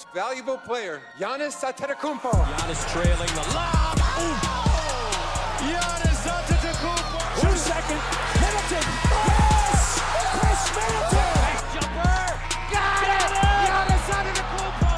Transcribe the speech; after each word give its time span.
Most 0.00 0.14
Valuable 0.14 0.56
Player, 0.56 1.02
Giannis 1.18 1.60
Antetokounmpo. 1.62 2.32
Giannis 2.32 2.90
trailing 2.90 3.28
the 3.34 3.42
lob. 3.54 3.98
Giannis 5.58 6.24
Antetokounmpo. 6.24 7.20
Two 7.42 7.54
second. 7.58 8.00
Middleton. 8.40 8.84
Yes! 9.28 10.00
Khris 10.32 10.62
Middleton. 10.76 11.52
Jumper. 11.74 12.24
Got 12.72 13.08
it! 13.12 13.28
Giannis 13.68 14.06
Antetokounmpo. 14.16 14.94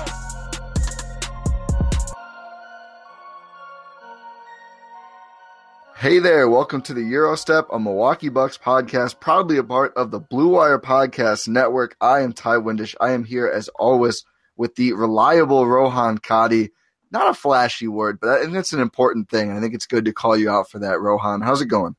Hey 5.96 6.20
there, 6.20 6.48
welcome 6.48 6.82
to 6.82 6.94
the 6.94 7.00
Eurostep, 7.00 7.66
a 7.72 7.80
Milwaukee 7.80 8.28
Bucks 8.28 8.56
podcast, 8.56 9.18
proudly 9.18 9.56
a 9.56 9.64
part 9.64 9.94
of 9.96 10.12
the 10.12 10.20
Blue 10.20 10.50
Wire 10.50 10.78
Podcast 10.78 11.48
Network. 11.48 11.96
I 12.00 12.20
am 12.20 12.32
Ti 12.32 12.58
Windisch. 12.58 12.94
I 13.00 13.10
am 13.10 13.24
here 13.24 13.48
as 13.48 13.66
always 13.70 14.24
with 14.56 14.74
the 14.76 14.92
reliable 14.92 15.66
Rohan 15.66 16.18
Kadi. 16.18 16.70
Not 17.10 17.28
a 17.28 17.34
flashy 17.34 17.88
word, 17.88 18.18
but 18.20 18.30
I 18.30 18.42
think 18.42 18.54
it's 18.56 18.72
an 18.72 18.80
important 18.80 19.28
thing. 19.28 19.50
I 19.50 19.60
think 19.60 19.74
it's 19.74 19.86
good 19.86 20.06
to 20.06 20.12
call 20.12 20.36
you 20.36 20.48
out 20.50 20.70
for 20.70 20.78
that, 20.78 21.00
Rohan. 21.00 21.42
How's 21.42 21.60
it 21.60 21.66
going? 21.66 21.94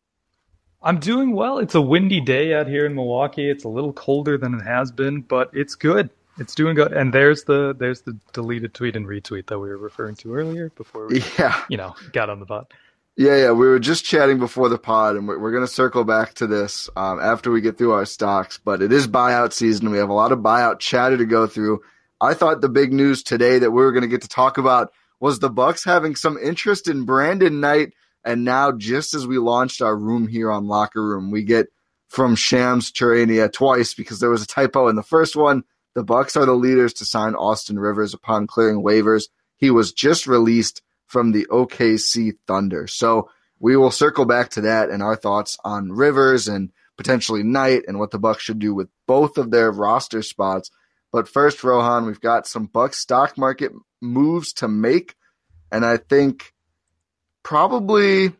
I'm 0.82 1.00
doing 1.00 1.34
well. 1.34 1.60
It's 1.60 1.76
a 1.76 1.82
windy 1.82 2.20
day 2.20 2.54
out 2.54 2.68
here 2.68 2.86
in 2.86 2.96
Milwaukee. 2.96 3.50
It's 3.50 3.64
a 3.64 3.70
little 3.70 3.94
colder 3.94 4.38
than 4.38 4.54
it 4.56 4.64
has 4.64 4.92
been, 4.92 5.22
but 5.22 5.50
it's 5.54 5.76
good. 5.76 6.10
It's 6.40 6.56
doing 6.56 6.76
good. 6.76 6.92
And 6.94 7.14
there's 7.14 7.44
the 7.44 7.76
there's 7.78 8.02
the 8.02 8.18
deleted 8.34 8.74
tweet 8.74 8.96
and 8.96 9.06
retweet 9.06 9.48
that 9.48 9.60
we 9.60 9.70
were 9.70 9.78
referring 9.78 10.16
to 10.16 10.34
earlier 10.34 10.72
before 10.76 11.08
we 11.08 11.24
Yeah. 11.38 11.64
you 11.70 11.78
know 11.78 11.96
got 12.12 12.30
on 12.30 12.40
the 12.40 12.46
bot. 12.46 12.74
Yeah, 13.16 13.38
yeah, 13.38 13.52
we 13.52 13.68
were 13.68 13.78
just 13.78 14.04
chatting 14.04 14.40
before 14.40 14.70
the 14.70 14.80
pod, 14.80 15.16
and 15.16 15.28
we're, 15.28 15.38
we're 15.38 15.52
going 15.52 15.64
to 15.64 15.72
circle 15.72 16.04
back 16.04 16.34
to 16.36 16.48
this 16.48 16.90
um, 16.96 17.20
after 17.20 17.52
we 17.52 17.62
get 17.62 17.78
through 17.78 17.92
our 17.92 18.06
stocks. 18.06 18.58
But 18.58 18.82
it 18.82 18.92
is 18.92 19.08
buyout 19.08 19.54
season. 19.54 19.92
We 19.92 20.00
have 20.00 20.10
a 20.10 20.14
lot 20.14 20.32
of 20.32 20.40
buyout 20.40 20.80
chatter 20.80 21.16
to 21.18 21.26
go 21.26 21.46
through. 21.46 21.84
I 22.24 22.34
thought 22.34 22.62
the 22.62 22.70
big 22.70 22.94
news 22.94 23.22
today 23.22 23.60
that 23.60 23.72
we 23.72 23.84
were 23.84 23.92
going 23.92 24.04
to 24.04 24.08
get 24.08 24.22
to 24.22 24.30
talk 24.30 24.58
about 24.58 24.94
was 25.20 25.40
the 25.40 25.50
Bucks 25.50 25.84
having 25.84 26.16
some 26.16 26.38
interest 26.38 26.88
in 26.88 27.04
Brandon 27.04 27.60
Knight, 27.60 27.92
and 28.24 28.46
now 28.46 28.72
just 28.72 29.14
as 29.14 29.28
we 29.28 29.38
launched 29.38 29.82
our 29.82 29.94
room 29.94 30.30
here 30.30 30.50
on 30.50 30.70
Locker 30.70 31.06
Room, 31.06 31.32
we 31.32 31.44
get 31.44 31.68
from 32.08 32.38
Shams 32.38 32.94
Charania 32.94 33.52
twice 33.52 33.94
because 33.94 34.22
there 34.22 34.30
was 34.30 34.42
a 34.42 34.48
typo 34.48 34.88
in 34.88 34.96
the 34.96 35.04
first 35.04 35.36
one. 35.36 35.66
The 35.96 36.04
Bucks 36.04 36.38
are 36.38 36.46
the 36.46 36.54
leaders 36.54 36.94
to 36.94 37.06
sign 37.06 37.36
Austin 37.36 37.78
Rivers 37.78 38.14
upon 38.14 38.48
clearing 38.48 38.82
waivers. 38.82 39.26
He 39.58 39.70
was 39.70 39.92
just 39.92 40.26
released 40.26 40.82
from 41.08 41.34
the 41.34 41.46
OKC 41.52 42.38
Thunder. 42.48 42.88
So 42.88 43.30
we 43.60 43.76
will 43.76 43.92
circle 43.92 44.24
back 44.24 44.50
to 44.52 44.62
that 44.62 44.90
and 44.90 45.04
our 45.04 45.18
thoughts 45.18 45.58
on 45.66 45.92
Rivers 45.92 46.48
and 46.48 46.72
potentially 46.96 47.44
Knight 47.44 47.84
and 47.86 48.00
what 48.00 48.12
the 48.12 48.20
Bucks 48.20 48.44
should 48.44 48.60
do 48.60 48.74
with 48.74 48.88
both 49.08 49.38
of 49.38 49.52
their 49.52 49.72
roster 49.72 50.22
spots. 50.22 50.72
But 51.14 51.30
first, 51.30 51.64
Rohan, 51.64 52.08
we've 52.08 52.20
got 52.20 52.48
some 52.48 52.66
Bucks 52.66 52.98
stock 52.98 53.38
market 53.38 53.72
moves 54.02 54.52
to 54.54 54.68
make, 54.68 55.16
and 55.72 55.86
I 55.86 55.98
think 55.98 56.52
probably 57.44 58.34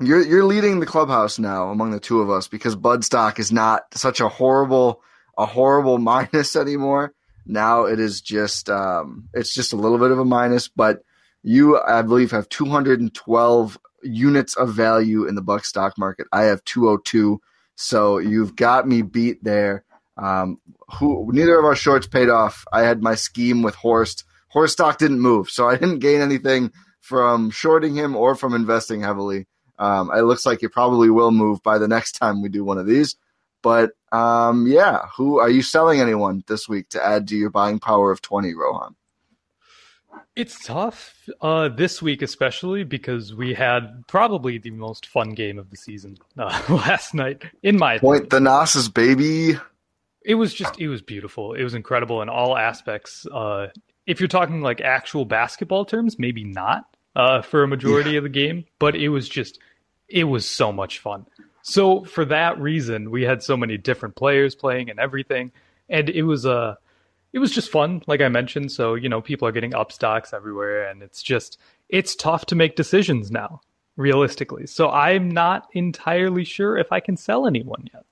you're 0.00 0.22
you're 0.22 0.44
leading 0.44 0.78
the 0.78 0.86
clubhouse 0.86 1.40
now 1.40 1.70
among 1.70 1.90
the 1.90 1.98
two 1.98 2.20
of 2.20 2.30
us 2.30 2.46
because 2.46 2.76
Bud 2.76 3.04
stock 3.04 3.40
is 3.40 3.50
not 3.50 3.82
such 3.92 4.20
a 4.20 4.28
horrible 4.28 5.02
a 5.36 5.46
horrible 5.46 5.98
minus 6.32 6.54
anymore. 6.54 7.12
Now 7.44 7.86
it 7.86 7.98
is 7.98 8.20
just 8.20 8.70
um, 8.70 9.28
it's 9.34 9.52
just 9.52 9.72
a 9.72 9.76
little 9.76 9.98
bit 9.98 10.12
of 10.12 10.20
a 10.20 10.24
minus, 10.24 10.68
but 10.68 11.02
you 11.42 11.76
I 11.80 12.02
believe 12.02 12.30
have 12.30 12.48
212 12.48 13.78
units 14.04 14.56
of 14.56 14.72
value 14.72 15.26
in 15.26 15.34
the 15.34 15.42
Buck 15.42 15.64
stock 15.64 15.98
market. 15.98 16.28
I 16.32 16.44
have 16.44 16.62
202, 16.64 17.40
so 17.74 18.18
you've 18.18 18.54
got 18.54 18.86
me 18.86 19.02
beat 19.02 19.42
there. 19.42 19.84
Um, 20.16 20.60
who 20.98 21.30
neither 21.32 21.58
of 21.58 21.64
our 21.64 21.76
shorts 21.76 22.06
paid 22.06 22.28
off. 22.28 22.64
I 22.72 22.82
had 22.82 23.02
my 23.02 23.14
scheme 23.14 23.62
with 23.62 23.74
Horst. 23.74 24.24
Horst 24.48 24.74
stock 24.74 24.98
didn't 24.98 25.20
move, 25.20 25.50
so 25.50 25.68
I 25.68 25.76
didn't 25.76 25.98
gain 25.98 26.20
anything 26.20 26.72
from 27.00 27.50
shorting 27.50 27.94
him 27.94 28.16
or 28.16 28.34
from 28.34 28.54
investing 28.54 29.02
heavily. 29.02 29.46
Um, 29.78 30.10
it 30.10 30.22
looks 30.22 30.46
like 30.46 30.62
it 30.62 30.70
probably 30.70 31.10
will 31.10 31.30
move 31.30 31.62
by 31.62 31.78
the 31.78 31.88
next 31.88 32.12
time 32.12 32.42
we 32.42 32.48
do 32.48 32.64
one 32.64 32.78
of 32.78 32.86
these. 32.86 33.16
But 33.62 33.90
um, 34.12 34.66
yeah, 34.66 35.02
who 35.16 35.38
are 35.38 35.50
you 35.50 35.62
selling 35.62 36.00
anyone 36.00 36.44
this 36.46 36.68
week 36.68 36.88
to 36.90 37.04
add 37.04 37.28
to 37.28 37.36
your 37.36 37.50
buying 37.50 37.78
power 37.78 38.10
of 38.10 38.22
20, 38.22 38.54
Rohan? 38.54 38.94
It's 40.34 40.64
tough 40.64 41.28
uh, 41.40 41.68
this 41.68 42.02
week, 42.02 42.22
especially 42.22 42.84
because 42.84 43.34
we 43.34 43.54
had 43.54 44.06
probably 44.06 44.58
the 44.58 44.70
most 44.70 45.06
fun 45.06 45.30
game 45.30 45.58
of 45.58 45.70
the 45.70 45.76
season 45.76 46.18
uh, 46.38 46.62
last 46.68 47.14
night, 47.14 47.42
in 47.62 47.78
my 47.78 47.98
Point 47.98 48.30
the 48.30 48.40
Nas's 48.40 48.88
baby. 48.88 49.58
It 50.26 50.34
was 50.34 50.52
just 50.52 50.78
it 50.80 50.88
was 50.88 51.00
beautiful. 51.00 51.54
It 51.54 51.62
was 51.62 51.74
incredible 51.74 52.20
in 52.20 52.28
all 52.28 52.58
aspects. 52.58 53.26
Uh 53.32 53.68
if 54.06 54.20
you're 54.20 54.28
talking 54.28 54.60
like 54.60 54.80
actual 54.80 55.24
basketball 55.24 55.84
terms 55.84 56.18
maybe 56.18 56.44
not 56.44 56.96
uh 57.14 57.42
for 57.42 57.62
a 57.62 57.68
majority 57.68 58.16
of 58.16 58.22
the 58.24 58.28
game 58.28 58.64
but 58.78 58.94
it 58.94 59.08
was 59.08 59.28
just 59.28 59.58
it 60.08 60.24
was 60.24 60.48
so 60.48 60.72
much 60.72 60.98
fun. 60.98 61.26
So 61.62 62.04
for 62.04 62.24
that 62.26 62.60
reason 62.60 63.10
we 63.10 63.22
had 63.22 63.42
so 63.42 63.56
many 63.56 63.78
different 63.78 64.16
players 64.16 64.54
playing 64.54 64.90
and 64.90 64.98
everything 64.98 65.52
and 65.88 66.10
it 66.10 66.24
was 66.24 66.44
uh 66.44 66.74
it 67.32 67.38
was 67.38 67.52
just 67.52 67.70
fun 67.70 68.02
like 68.08 68.20
i 68.20 68.28
mentioned. 68.28 68.72
So 68.72 68.94
you 68.94 69.08
know 69.08 69.20
people 69.20 69.46
are 69.46 69.52
getting 69.52 69.74
up 69.74 69.92
stocks 69.92 70.32
everywhere 70.32 70.88
and 70.88 71.02
it's 71.02 71.22
just 71.22 71.58
it's 71.88 72.16
tough 72.16 72.46
to 72.46 72.56
make 72.56 72.74
decisions 72.74 73.30
now 73.30 73.60
realistically. 73.96 74.66
So 74.66 74.90
i'm 74.90 75.30
not 75.30 75.68
entirely 75.72 76.44
sure 76.44 76.76
if 76.76 76.90
i 76.90 76.98
can 76.98 77.16
sell 77.16 77.46
anyone 77.46 77.88
yet 77.94 78.04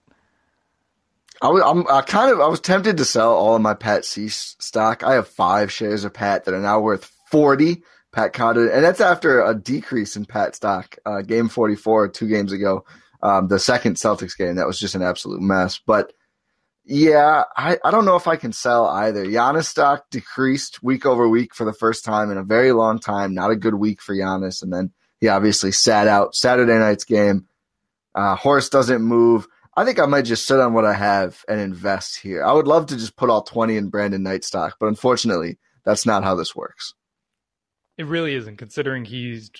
I 1.45 1.49
was, 1.49 1.63
I'm 1.63 1.87
I 1.89 2.01
kind 2.01 2.33
of 2.33 2.41
I 2.41 2.49
was 2.49 2.61
tempted 2.61 2.97
to 2.97 3.05
sell 3.05 3.35
all 3.35 3.55
of 3.55 3.61
my 3.63 3.75
Pat 3.75 4.05
C 4.05 4.29
stock. 4.29 5.03
I 5.03 5.15
have 5.15 5.29
five 5.29 5.71
shares 5.71 6.05
of 6.05 6.15
Pat 6.15 6.45
that 6.45 6.55
are 6.55 6.61
now 6.61 6.81
worth 6.81 7.05
forty. 7.31 7.83
Pat 8.13 8.33
Connaughton, 8.33 8.73
and 8.73 8.85
that's 8.85 9.01
after 9.01 9.45
a 9.45 9.55
decrease 9.55 10.17
in 10.17 10.25
Pat 10.25 10.55
stock. 10.55 10.97
Uh, 11.05 11.21
game 11.21 11.49
forty 11.49 11.75
four, 11.77 12.09
two 12.09 12.29
games 12.29 12.53
ago, 12.53 12.85
um, 13.23 13.49
the 13.49 13.59
second 13.59 13.97
Celtics 13.97 14.39
game 14.39 14.57
that 14.57 14.67
was 14.67 14.79
just 14.79 14.95
an 14.95 15.03
absolute 15.03 15.43
mess. 15.43 15.81
But 15.85 16.13
Yeah, 16.87 17.45
I, 17.57 17.79
I 17.83 17.91
don't 17.91 18.05
know 18.05 18.17
if 18.17 18.29
I 18.29 18.37
can 18.37 18.53
sell 18.53 18.87
either. 18.87 19.25
Giannis 19.25 19.65
stock 19.65 20.05
decreased 20.11 20.83
week 20.83 21.07
over 21.07 21.27
week 21.29 21.55
for 21.55 21.65
the 21.65 21.73
first 21.73 22.05
time 22.05 22.31
in 22.31 22.37
a 22.37 22.45
very 22.45 22.73
long 22.73 22.99
time. 22.99 23.33
Not 23.33 23.51
a 23.51 23.57
good 23.57 23.75
week 23.75 24.03
for 24.03 24.15
Giannis. 24.15 24.63
And 24.63 24.73
then 24.73 24.93
he 25.19 25.29
obviously 25.29 25.73
sat 25.73 26.09
out 26.09 26.35
Saturday 26.35 26.79
night's 26.79 27.05
game. 27.05 27.47
Uh, 28.15 28.37
Horst 28.37 28.71
doesn't 28.71 29.03
move. 29.03 29.49
I 29.77 29.85
think 29.85 29.99
I 29.99 30.07
might 30.07 30.25
just 30.25 30.47
sit 30.47 30.61
on 30.61 30.73
what 30.73 30.85
I 30.85 30.95
have 30.95 31.45
and 31.49 31.61
invest 31.61 32.21
here. 32.21 32.45
I 32.45 32.53
would 32.53 32.67
love 32.67 32.87
to 32.87 32.97
just 32.97 33.17
put 33.17 33.31
all 33.31 33.43
20 33.43 33.77
in 33.77 33.89
Brandon 33.89 34.23
Knight 34.23 34.45
stock, 34.45 34.77
but 34.79 34.87
unfortunately, 34.87 35.59
that's 35.85 36.07
not 36.07 36.25
how 36.25 36.35
this 36.35 36.55
works. 36.55 36.95
It 37.99 38.07
really 38.07 38.35
isn't, 38.35 38.57
considering 38.57 39.05
he's 39.05 39.51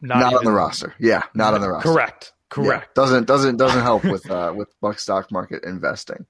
not, 0.00 0.18
Not, 0.18 0.34
on 0.34 0.44
the 0.44 0.52
roster. 0.52 0.94
Yeah, 0.98 1.22
not 1.34 1.54
on 1.54 1.60
the 1.60 1.70
roster. 1.70 1.92
Correct. 1.92 2.32
Yeah, 2.56 2.64
Correct. 2.64 2.94
doesn't 2.94 3.26
doesn't 3.26 3.56
doesn't 3.58 3.82
help 3.82 4.04
with 4.04 4.30
uh, 4.30 4.52
with 4.56 4.68
Buck 4.80 4.98
stock 4.98 5.32
market 5.32 5.64
investing. 5.64 6.26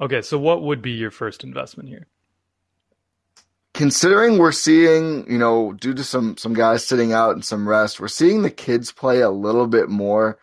Okay, 0.00 0.22
so 0.22 0.38
what 0.38 0.62
would 0.62 0.82
be 0.82 0.92
your 0.92 1.10
first 1.10 1.42
investment 1.42 1.88
here? 1.88 2.06
considering 3.78 4.38
we're 4.38 4.50
seeing, 4.50 5.24
you 5.30 5.38
know, 5.38 5.72
due 5.72 5.94
to 5.94 6.02
some 6.02 6.36
some 6.36 6.52
guys 6.52 6.84
sitting 6.84 7.12
out 7.12 7.34
and 7.34 7.44
some 7.44 7.68
rest, 7.68 8.00
we're 8.00 8.08
seeing 8.08 8.42
the 8.42 8.50
kids 8.50 8.90
play 8.90 9.20
a 9.20 9.30
little 9.30 9.68
bit 9.68 9.88
more. 9.88 10.36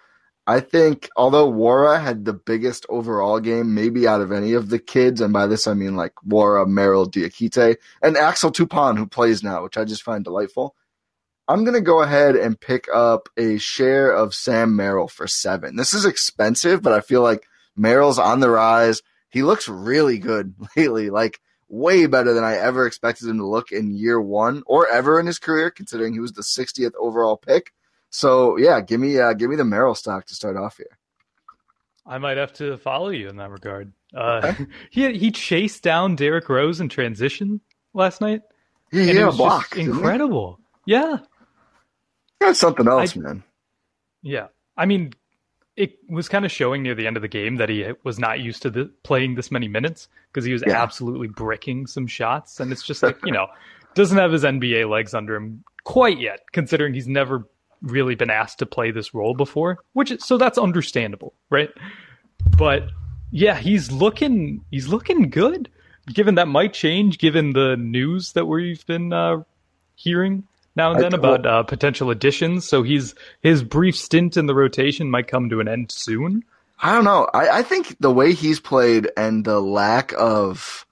I 0.48 0.60
think 0.60 1.10
although 1.16 1.52
Nwora 1.52 2.02
had 2.02 2.26
the 2.26 2.34
biggest 2.34 2.86
overall 2.88 3.40
game, 3.40 3.74
maybe 3.74 4.08
out 4.08 4.22
of 4.22 4.32
any 4.32 4.54
of 4.54 4.70
the 4.70 4.78
kids, 4.78 5.20
and 5.20 5.34
by 5.34 5.48
this 5.48 5.66
I 5.66 5.74
mean 5.74 5.96
like 5.96 6.14
Nwora, 6.28 6.68
Merrill, 6.68 7.10
Diakite, 7.10 7.78
and 8.02 8.16
Axel 8.16 8.52
Toupane, 8.52 8.98
who 8.98 9.08
plays 9.08 9.42
now, 9.42 9.64
which 9.64 9.78
I 9.78 9.86
just 9.86 10.04
find 10.04 10.24
delightful. 10.24 10.76
I'm 11.48 11.64
gonna 11.64 11.82
go 11.82 12.02
ahead 12.02 12.36
and 12.36 12.60
pick 12.60 12.88
up 12.94 13.30
a 13.38 13.58
share 13.58 14.12
of 14.12 14.36
Sam 14.36 14.76
Merrill 14.76 15.08
for 15.08 15.28
seven. 15.28 15.76
This 15.76 15.94
is 15.94 16.06
expensive, 16.06 16.82
but 16.82 16.94
I 16.94 17.02
feel 17.02 17.22
like 17.22 17.48
Merrill's 17.76 18.20
on 18.20 18.40
the 18.40 18.50
rise. 18.50 19.02
He 19.30 19.44
looks 19.44 19.68
really 19.68 20.20
good 20.20 20.54
lately. 20.78 21.10
Like 21.10 21.40
way 21.70 22.06
better 22.06 22.34
than 22.34 22.44
I 22.44 22.56
ever 22.56 22.86
expected 22.86 23.28
him 23.28 23.38
to 23.38 23.48
look 23.48 23.72
in 23.72 23.96
year 23.96 24.22
one 24.22 24.64
or 24.66 24.88
ever 24.88 25.20
in 25.20 25.26
his 25.26 25.40
career, 25.40 25.72
considering 25.72 26.14
he 26.14 26.20
was 26.20 26.34
the 26.34 26.42
60th 26.42 26.94
overall 27.00 27.38
pick. 27.38 27.74
So 28.16 28.56
yeah, 28.58 28.80
give 28.80 29.02
me 29.02 29.20
uh, 29.20 29.34
give 29.34 29.50
me 29.50 29.58
the 29.58 29.66
Merrill 29.66 29.94
stock 29.94 30.26
to 30.28 30.36
start 30.36 30.56
off 30.56 30.78
here. 30.78 30.98
I 32.06 32.18
might 32.18 32.38
have 32.38 32.54
to 32.54 32.78
follow 32.78 33.10
you 33.10 33.28
in 33.28 33.36
that 33.38 33.50
regard. 33.50 33.92
Uh, 34.16 34.54
he 34.90 35.18
he 35.18 35.32
chased 35.32 35.84
down 35.84 36.16
Derrick 36.16 36.48
Rose 36.48 36.80
in 36.80 36.88
transition 36.88 37.60
last 37.94 38.22
night. 38.22 38.42
Yeah, 38.94 39.02
and 39.02 39.10
he 39.12 39.18
it 39.18 39.28
a 39.28 39.32
block. 39.32 39.76
incredible. 39.76 40.60
Yeah, 40.86 41.18
That's 42.40 42.60
something 42.60 42.88
else, 42.88 43.18
I- 43.18 43.20
man. 43.20 43.44
yeah. 44.22 44.48
I 44.78 44.86
mean, 44.86 45.12
it 45.76 45.98
was 46.08 46.30
kind 46.30 46.46
of 46.46 46.52
showing 46.52 46.84
near 46.84 46.94
the 46.96 47.08
end 47.08 47.18
of 47.18 47.22
the 47.22 47.28
game 47.28 47.56
that 47.58 47.68
he 47.70 47.86
was 48.04 48.20
not 48.20 48.40
used 48.40 48.62
to 48.62 48.70
the, 48.70 48.92
playing 49.04 49.34
this 49.36 49.50
many 49.52 49.68
minutes 49.68 50.08
because 50.32 50.46
he 50.46 50.54
was 50.54 50.64
Yeah. 50.66 50.82
absolutely 50.82 51.28
bricking 51.28 51.88
some 51.88 52.08
shots, 52.08 52.60
and 52.62 52.72
it's 52.72 52.84
just 52.84 53.04
like 53.04 53.18
you 53.26 53.32
know 53.34 53.48
doesn't 53.96 54.18
have 54.18 54.32
his 54.32 54.44
NBA 54.46 54.88
legs 54.90 55.14
under 55.14 55.36
him 55.36 55.64
quite 55.84 56.20
yet, 56.20 56.42
considering 56.54 56.94
he's 56.94 57.08
never 57.08 57.46
really 57.82 58.16
been 58.16 58.30
asked 58.30 58.60
to 58.60 58.66
play 58.66 58.92
this 58.92 59.14
role 59.14 59.34
before. 59.34 59.80
Which 59.94 60.12
is, 60.12 60.26
so 60.26 60.38
that's 60.38 60.58
understandable, 60.58 61.34
right? 61.50 61.70
But 62.58 62.90
yeah, 63.32 63.56
he's 63.56 63.92
looking 63.92 64.64
he's 64.72 64.88
looking 64.88 65.30
good. 65.30 65.70
Given 66.14 66.36
that 66.36 66.48
might 66.48 66.74
change, 66.74 67.18
given 67.18 67.54
the 67.54 67.76
news 67.78 68.34
that 68.34 68.46
we've 68.46 68.86
been 68.86 69.12
uh, 69.12 69.44
hearing 69.96 70.44
now 70.76 70.92
and 70.92 71.00
then 71.02 71.12
don't- 71.12 71.20
about 71.20 71.46
uh, 71.46 71.64
potential 71.64 72.12
additions. 72.12 72.66
So 72.66 72.84
he's 72.84 73.16
his 73.42 73.64
brief 73.64 73.96
stint 73.96 74.38
in 74.38 74.46
the 74.46 74.56
rotation 74.56 75.10
might 75.10 75.28
come 75.28 75.50
to 75.50 75.60
an 75.60 75.68
end 75.68 75.92
soon. 75.92 76.44
I 76.80 76.94
don't 76.94 77.06
know. 77.06 77.30
I, 77.34 77.60
I 77.60 77.62
think 77.64 77.96
the 78.02 78.12
way 78.12 78.34
he's 78.34 78.60
played 78.60 79.10
and 79.16 79.46
the 79.46 79.62
lack 79.62 80.14
of, 80.18 80.85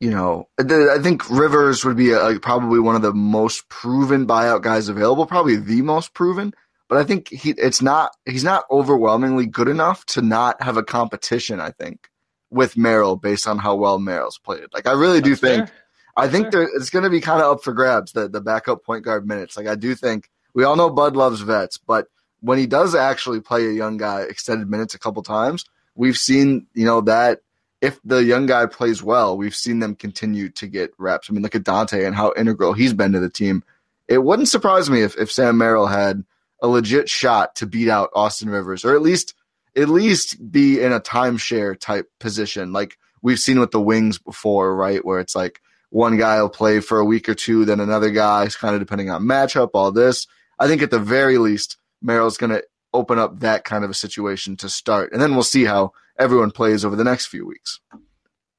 you 0.00 0.10
know, 0.10 0.48
I 0.58 0.98
think 1.00 1.28
Rivers 1.28 1.84
would 1.84 1.96
be 1.96 2.12
a, 2.12 2.38
probably 2.40 2.78
one 2.78 2.94
of 2.94 3.02
the 3.02 3.12
most 3.12 3.68
proven 3.68 4.26
buyout 4.26 4.62
guys 4.62 4.88
available, 4.88 5.26
probably 5.26 5.56
the 5.56 5.82
most 5.82 6.14
proven. 6.14 6.54
But 6.88 6.98
I 6.98 7.04
think 7.04 7.28
he 7.28 7.50
it's 7.50 7.82
not 7.82 8.16
he's 8.24 8.44
not 8.44 8.64
overwhelmingly 8.70 9.46
good 9.46 9.68
enough 9.68 10.06
to 10.06 10.22
not 10.22 10.62
have 10.62 10.76
a 10.76 10.82
competition. 10.82 11.60
I 11.60 11.70
think 11.70 12.08
with 12.50 12.76
Merrill 12.76 13.16
based 13.16 13.46
on 13.46 13.58
how 13.58 13.74
well 13.74 13.98
Merrill's 13.98 14.38
played. 14.38 14.66
Like 14.72 14.86
I 14.86 14.92
really 14.92 15.20
do 15.20 15.30
That's 15.30 15.40
think 15.40 15.68
fair. 15.68 15.76
I 16.16 16.28
think 16.28 16.50
there, 16.50 16.62
it's 16.62 16.90
going 16.90 17.04
to 17.04 17.10
be 17.10 17.20
kind 17.20 17.42
of 17.42 17.52
up 17.52 17.62
for 17.62 17.72
grabs 17.72 18.12
the 18.12 18.28
the 18.28 18.40
backup 18.40 18.84
point 18.84 19.04
guard 19.04 19.26
minutes. 19.26 19.56
Like 19.56 19.66
I 19.66 19.74
do 19.74 19.94
think 19.94 20.30
we 20.54 20.64
all 20.64 20.76
know 20.76 20.88
Bud 20.88 21.14
loves 21.14 21.40
vets, 21.40 21.76
but 21.76 22.06
when 22.40 22.58
he 22.58 22.66
does 22.66 22.94
actually 22.94 23.40
play 23.40 23.66
a 23.66 23.72
young 23.72 23.98
guy 23.98 24.22
extended 24.22 24.70
minutes 24.70 24.94
a 24.94 24.98
couple 24.98 25.22
times, 25.22 25.64
we've 25.94 26.16
seen 26.16 26.68
you 26.72 26.86
know 26.86 27.02
that 27.02 27.40
if 27.80 28.00
the 28.04 28.24
young 28.24 28.46
guy 28.46 28.66
plays 28.66 29.02
well, 29.02 29.36
we've 29.36 29.54
seen 29.54 29.78
them 29.78 29.94
continue 29.94 30.48
to 30.50 30.66
get 30.66 30.92
reps. 30.98 31.28
I 31.28 31.32
mean, 31.32 31.42
look 31.42 31.54
at 31.54 31.62
Donte 31.62 32.04
and 32.04 32.14
how 32.14 32.32
integral 32.36 32.72
he's 32.72 32.92
been 32.92 33.12
to 33.12 33.20
the 33.20 33.30
team. 33.30 33.62
It 34.08 34.24
wouldn't 34.24 34.48
surprise 34.48 34.90
me 34.90 35.02
if 35.02 35.16
if 35.16 35.30
Sam 35.30 35.58
Merrill 35.58 35.86
had 35.86 36.24
a 36.60 36.68
legit 36.68 37.08
shot 37.08 37.54
to 37.56 37.66
beat 37.66 37.88
out 37.88 38.10
Austin 38.14 38.50
Rivers, 38.50 38.84
or 38.84 38.94
at 38.94 39.02
least 39.02 39.34
at 39.76 39.88
least 39.88 40.50
be 40.50 40.80
in 40.80 40.92
a 40.92 41.00
timeshare 41.00 41.78
type 41.78 42.10
position, 42.18 42.72
like 42.72 42.98
we've 43.22 43.38
seen 43.38 43.60
with 43.60 43.70
the 43.70 43.80
wings 43.80 44.18
before, 44.18 44.74
right? 44.74 45.04
Where 45.04 45.20
it's 45.20 45.36
like 45.36 45.60
one 45.90 46.16
guy 46.16 46.40
will 46.40 46.48
play 46.48 46.80
for 46.80 46.98
a 46.98 47.04
week 47.04 47.28
or 47.28 47.34
two, 47.34 47.64
then 47.64 47.80
another 47.80 48.10
guy, 48.10 48.46
kind 48.48 48.74
of 48.74 48.80
depending 48.80 49.10
on 49.10 49.22
matchup, 49.22 49.70
all 49.74 49.92
this. 49.92 50.26
I 50.58 50.66
think 50.66 50.82
at 50.82 50.90
the 50.90 50.98
very 50.98 51.38
least, 51.38 51.76
Merrill's 52.02 52.36
going 52.36 52.50
to 52.50 52.64
open 52.92 53.18
up 53.18 53.40
that 53.40 53.64
kind 53.64 53.84
of 53.84 53.90
a 53.90 53.94
situation 53.94 54.56
to 54.56 54.68
start, 54.68 55.12
and 55.12 55.22
then 55.22 55.34
we'll 55.34 55.42
see 55.42 55.64
how 55.64 55.92
everyone 56.18 56.50
plays 56.50 56.84
over 56.84 56.96
the 56.96 57.04
next 57.04 57.26
few 57.26 57.46
weeks. 57.46 57.80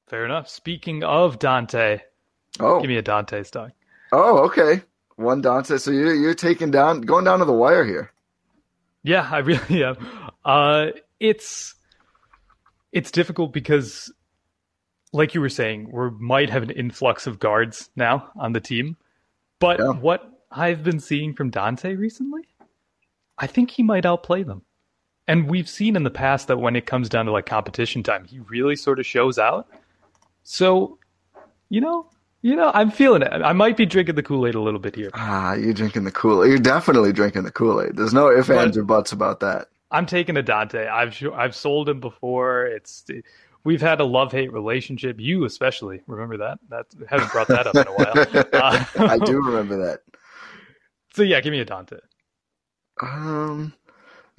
Fair 0.08 0.24
enough. 0.24 0.48
Speaking 0.48 1.04
of 1.04 1.38
Donte, 1.38 2.00
Oh, 2.58 2.80
give 2.80 2.88
me 2.88 2.96
a 2.96 3.02
Donte 3.02 3.46
stock. 3.46 3.70
oh, 4.12 4.38
okay. 4.46 4.82
One 5.16 5.42
Donte. 5.42 5.78
So 5.80 5.90
you're 5.90 6.14
you're 6.14 6.34
taking 6.34 6.70
down, 6.70 7.02
going 7.02 7.24
down 7.24 7.38
to 7.40 7.44
the 7.44 7.52
wire 7.52 7.84
here. 7.84 8.12
Yeah, 9.02 9.28
I 9.30 9.38
really 9.38 9.84
am. 9.84 9.96
Uh, 10.44 10.86
it's 11.20 11.74
it's 12.92 13.10
difficult 13.10 13.52
because, 13.52 14.12
like 15.12 15.34
you 15.34 15.40
were 15.40 15.48
saying, 15.48 15.90
we 15.92 16.10
might 16.18 16.50
have 16.50 16.62
an 16.64 16.70
influx 16.70 17.26
of 17.26 17.38
guards 17.38 17.88
now 17.94 18.30
on 18.36 18.52
the 18.52 18.60
team. 18.60 18.96
But 19.60 19.78
Yeah. 19.78 19.90
what 19.92 20.28
I've 20.50 20.82
been 20.82 20.98
seeing 20.98 21.34
from 21.34 21.50
Donte 21.52 21.96
recently, 21.96 22.42
I 23.38 23.46
think 23.46 23.70
he 23.70 23.82
might 23.84 24.04
outplay 24.06 24.42
them. 24.42 24.62
And 25.30 25.48
we've 25.48 25.68
seen 25.68 25.94
in 25.94 26.02
the 26.02 26.10
past 26.10 26.48
that 26.48 26.56
when 26.58 26.74
it 26.74 26.86
comes 26.86 27.08
down 27.08 27.26
to 27.26 27.32
like 27.32 27.46
competition 27.46 28.02
time, 28.02 28.24
he 28.24 28.40
really 28.40 28.74
sort 28.74 28.98
of 28.98 29.06
shows 29.06 29.38
out. 29.38 29.68
So, 30.42 30.98
you 31.68 31.80
know, 31.80 32.08
you 32.42 32.56
know, 32.56 32.72
I'm 32.74 32.90
feeling 32.90 33.22
it. 33.22 33.30
I 33.32 33.52
might 33.52 33.76
be 33.76 33.86
drinking 33.86 34.16
the 34.16 34.22
Kool 34.24 34.46
Aid 34.46 34.56
a 34.56 34.60
little 34.60 34.80
bit 34.80 34.96
here. 34.96 35.10
Ah, 35.14 35.54
you're 35.54 35.72
drinking 35.72 36.02
the 36.02 36.10
Kool 36.10 36.42
Aid. 36.42 36.48
You're 36.48 36.58
definitely 36.58 37.12
drinking 37.12 37.44
the 37.44 37.52
Kool 37.52 37.80
Aid. 37.80 37.96
There's 37.96 38.12
no 38.12 38.30
ifs, 38.30 38.48
But- 38.48 38.58
ands, 38.58 38.76
or 38.76 38.82
buts 38.82 39.12
about 39.12 39.38
that. 39.40 39.68
I'm 39.92 40.06
taking 40.06 40.36
a 40.36 40.42
Donte. 40.42 40.88
I've 40.88 41.20
I've 41.34 41.54
sold 41.54 41.88
him 41.88 42.00
before. 42.00 42.64
It's 42.66 43.04
we've 43.64 43.80
had 43.80 44.00
a 44.00 44.04
love 44.04 44.32
hate 44.32 44.52
relationship. 44.52 45.20
You 45.20 45.44
especially 45.44 46.00
remember 46.06 46.36
that. 46.38 46.58
That 46.70 46.86
haven't 47.08 47.30
brought 47.32 47.48
that 47.48 47.66
up 47.66 47.74
in 47.74 47.86
a 47.86 47.92
while. 47.92 48.44
Uh, 48.52 48.84
I 49.08 49.18
do 49.18 49.40
remember 49.40 49.76
that. 49.86 50.00
So 51.14 51.22
yeah, 51.22 51.40
give 51.40 51.50
me 51.50 51.58
a 51.60 51.64
Donte. 51.66 51.98
Um, 53.02 53.72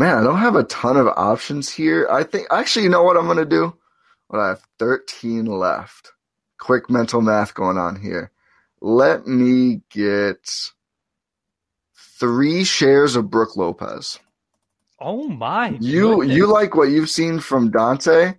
man, 0.02 0.18
I 0.18 0.24
don't 0.24 0.40
have 0.40 0.56
a 0.56 0.64
ton 0.64 0.98
of 0.98 1.08
options 1.16 1.70
here. 1.70 2.08
I 2.10 2.24
think 2.24 2.48
actually, 2.50 2.84
you 2.84 2.90
know 2.90 3.04
what 3.04 3.18
I'm 3.18 3.28
gonna 3.28 3.46
do? 3.46 3.78
What 4.30 4.40
I 4.40 4.48
have 4.50 4.64
13 4.80 5.46
left. 5.46 6.12
Quick 6.60 6.90
mental 6.90 7.22
math 7.22 7.54
going 7.54 7.78
on 7.78 8.02
here. 8.02 8.32
Let 8.82 9.28
me 9.28 9.82
get 9.92 10.72
three 12.20 12.64
shares 12.64 13.16
of 13.16 13.30
Brook 13.30 13.56
Lopez. 13.56 14.20
Oh 15.00 15.28
my! 15.28 15.78
You 15.80 16.18
goodness. 16.18 16.36
you 16.36 16.48
like 16.48 16.76
what 16.76 16.90
you've 16.90 17.10
seen 17.10 17.40
from 17.40 17.72
Donte? 17.72 18.38